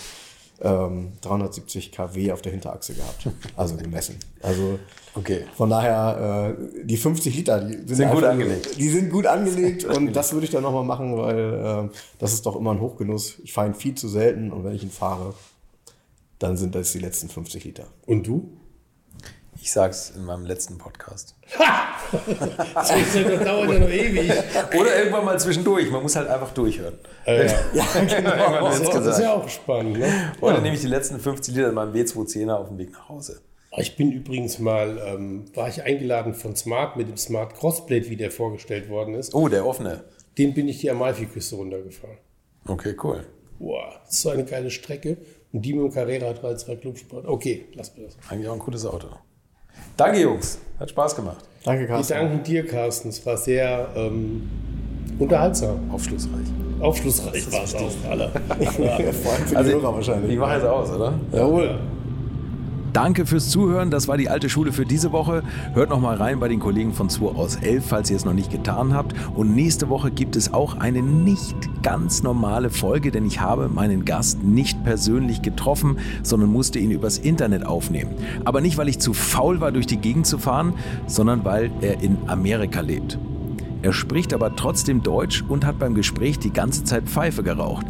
ähm, 0.62 1.12
370 1.22 1.90
kW 1.92 2.32
auf 2.32 2.42
der 2.42 2.52
Hinterachse 2.52 2.94
gehabt, 2.94 3.28
also 3.56 3.76
gemessen. 3.76 4.16
Also 4.42 4.78
Okay. 5.16 5.44
von 5.56 5.70
daher, 5.70 6.56
äh, 6.56 6.84
die 6.84 6.96
50 6.96 7.34
Liter, 7.34 7.60
die 7.60 7.74
sind, 7.78 7.96
Sind 7.96 8.10
gut 8.12 8.24
angelegt. 8.24 8.78
Die 8.78 8.88
sind 8.88 9.10
gut 9.10 9.26
angelegt 9.26 9.84
und 9.84 10.12
das 10.14 10.32
würde 10.32 10.44
ich 10.44 10.52
dann 10.52 10.62
nochmal 10.62 10.84
machen, 10.84 11.16
weil 11.16 11.88
äh, 11.88 11.96
das 12.18 12.32
ist 12.32 12.46
doch 12.46 12.56
immer 12.56 12.72
ein 12.72 12.80
Hochgenuss. 12.80 13.38
Ich 13.42 13.52
fahre 13.52 13.68
ihn 13.68 13.74
viel 13.74 13.94
zu 13.94 14.08
selten 14.08 14.52
und 14.52 14.62
wenn 14.64 14.74
ich 14.74 14.82
ihn 14.84 14.90
fahre, 14.90 15.34
dann 16.38 16.56
sind 16.56 16.74
das 16.74 16.92
die 16.92 17.00
letzten 17.00 17.28
50 17.28 17.64
Liter. 17.64 17.86
Und 18.06 18.26
du? 18.26 18.50
Ich 19.62 19.72
sag's 19.72 20.10
in 20.16 20.24
meinem 20.24 20.46
letzten 20.46 20.78
Podcast. 20.78 21.36
Ja, 21.60 21.96
das 22.74 23.44
dauert 23.44 23.70
ja 23.70 23.78
noch 23.78 23.88
ewig. 23.88 24.32
Oder 24.78 24.98
irgendwann 24.98 25.24
mal 25.24 25.38
zwischendurch. 25.38 25.90
Man 25.90 26.02
muss 26.02 26.16
halt 26.16 26.28
einfach 26.28 26.52
durchhören. 26.52 26.94
Äh, 27.24 27.46
ja. 27.74 27.84
Wird's 27.94 28.90
Das 28.90 29.06
ist 29.06 29.20
ja 29.20 29.34
auch 29.34 29.48
spannend. 29.48 29.98
Ne? 29.98 30.32
Oder 30.40 30.60
nehme 30.60 30.74
ich 30.74 30.80
die 30.80 30.88
letzten 30.88 31.20
50 31.20 31.54
Liter 31.54 31.68
in 31.68 31.74
meinem 31.74 31.92
W210er 31.92 32.54
auf 32.54 32.68
dem 32.68 32.78
Weg 32.78 32.92
nach 32.92 33.08
Hause. 33.08 33.40
Ich 33.76 33.96
bin 33.96 34.10
übrigens 34.10 34.58
mal, 34.58 34.98
ähm, 35.06 35.44
war 35.54 35.68
ich 35.68 35.82
eingeladen 35.82 36.34
von 36.34 36.56
Smart 36.56 36.96
mit 36.96 37.08
dem 37.08 37.16
Smart 37.16 37.54
Crossblade, 37.54 38.10
wie 38.10 38.16
der 38.16 38.30
vorgestellt 38.30 38.88
worden 38.88 39.14
ist. 39.14 39.34
Oh, 39.34 39.48
der 39.48 39.64
offene. 39.64 40.02
Den 40.38 40.54
bin 40.54 40.68
ich 40.68 40.80
die 40.80 40.90
Amalfi-Küste 40.90 41.54
runtergefahren. 41.56 42.16
Okay, 42.66 42.96
cool. 43.04 43.24
Boah, 43.58 44.00
das 44.04 44.14
ist 44.14 44.22
so 44.22 44.30
eine 44.30 44.44
geile 44.44 44.70
Strecke. 44.70 45.18
Und 45.52 45.62
die 45.62 45.74
mit 45.74 45.84
dem 45.84 45.92
Carrera 45.92 46.30
3.2 46.30 46.76
Clubsport. 46.76 47.26
Okay, 47.26 47.66
lass 47.74 47.96
mir 47.96 48.04
das. 48.04 48.16
Eigentlich 48.28 48.48
auch 48.48 48.54
ein 48.54 48.58
cooles 48.60 48.86
Auto. 48.86 49.08
Danke, 49.97 50.20
Jungs. 50.20 50.59
Hat 50.78 50.90
Spaß 50.90 51.16
gemacht. 51.16 51.44
Danke, 51.65 51.82
Wir 51.82 51.89
Carsten. 51.89 52.15
danken 52.15 52.43
dir, 52.43 52.66
Carsten. 52.66 53.09
Es 53.11 53.24
war 53.27 53.36
sehr 53.36 53.89
ähm, 53.94 54.48
unterhaltsam. 55.19 55.90
Aufschlussreich. 55.93 56.47
Aufschlussreich 56.81 57.52
war 57.52 57.65
es 57.65 57.74
auch, 57.74 57.90
alle. 58.11 58.31
Vor 58.32 59.32
allem 59.32 59.47
für 59.47 59.65
die 59.65 59.70
Hörer 59.70 59.94
wahrscheinlich. 59.94 60.32
Ich 60.32 60.39
mache 60.39 60.55
jetzt 60.55 60.66
aus, 60.66 60.90
oder? 60.90 61.12
Jawohl. 61.32 61.78
Danke 62.92 63.24
fürs 63.24 63.50
Zuhören. 63.50 63.90
Das 63.90 64.08
war 64.08 64.16
die 64.16 64.28
alte 64.28 64.48
Schule 64.48 64.72
für 64.72 64.84
diese 64.84 65.12
Woche. 65.12 65.42
Hört 65.74 65.90
noch 65.90 66.00
mal 66.00 66.16
rein 66.16 66.40
bei 66.40 66.48
den 66.48 66.58
Kollegen 66.58 66.92
von 66.92 67.08
2 67.08 67.26
aus 67.36 67.56
11, 67.56 67.86
falls 67.86 68.10
ihr 68.10 68.16
es 68.16 68.24
noch 68.24 68.32
nicht 68.32 68.50
getan 68.50 68.94
habt. 68.94 69.14
Und 69.36 69.54
nächste 69.54 69.88
Woche 69.88 70.10
gibt 70.10 70.34
es 70.34 70.52
auch 70.52 70.76
eine 70.78 71.00
nicht 71.00 71.54
ganz 71.82 72.22
normale 72.22 72.68
Folge, 72.68 73.12
denn 73.12 73.26
ich 73.26 73.40
habe 73.40 73.68
meinen 73.68 74.04
Gast 74.04 74.42
nicht 74.42 74.82
persönlich 74.82 75.40
getroffen, 75.40 75.98
sondern 76.22 76.50
musste 76.50 76.80
ihn 76.80 76.90
übers 76.90 77.18
Internet 77.18 77.64
aufnehmen. 77.64 78.14
Aber 78.44 78.60
nicht, 78.60 78.76
weil 78.76 78.88
ich 78.88 78.98
zu 78.98 79.12
faul 79.12 79.60
war, 79.60 79.70
durch 79.70 79.86
die 79.86 79.98
Gegend 79.98 80.26
zu 80.26 80.38
fahren, 80.38 80.74
sondern 81.06 81.44
weil 81.44 81.70
er 81.80 82.02
in 82.02 82.18
Amerika 82.26 82.80
lebt. 82.80 83.18
Er 83.82 83.92
spricht 83.92 84.34
aber 84.34 84.56
trotzdem 84.56 85.02
Deutsch 85.02 85.44
und 85.48 85.64
hat 85.64 85.78
beim 85.78 85.94
Gespräch 85.94 86.38
die 86.38 86.52
ganze 86.52 86.84
Zeit 86.84 87.04
Pfeife 87.04 87.42
geraucht. 87.42 87.86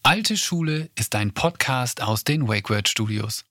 Alte 0.06 0.36
Schule 0.36 0.90
ist 0.94 1.14
ein 1.14 1.32
Podcast 1.32 2.02
aus 2.02 2.24
den 2.24 2.46
WakeWord 2.46 2.88
Studios. 2.88 3.42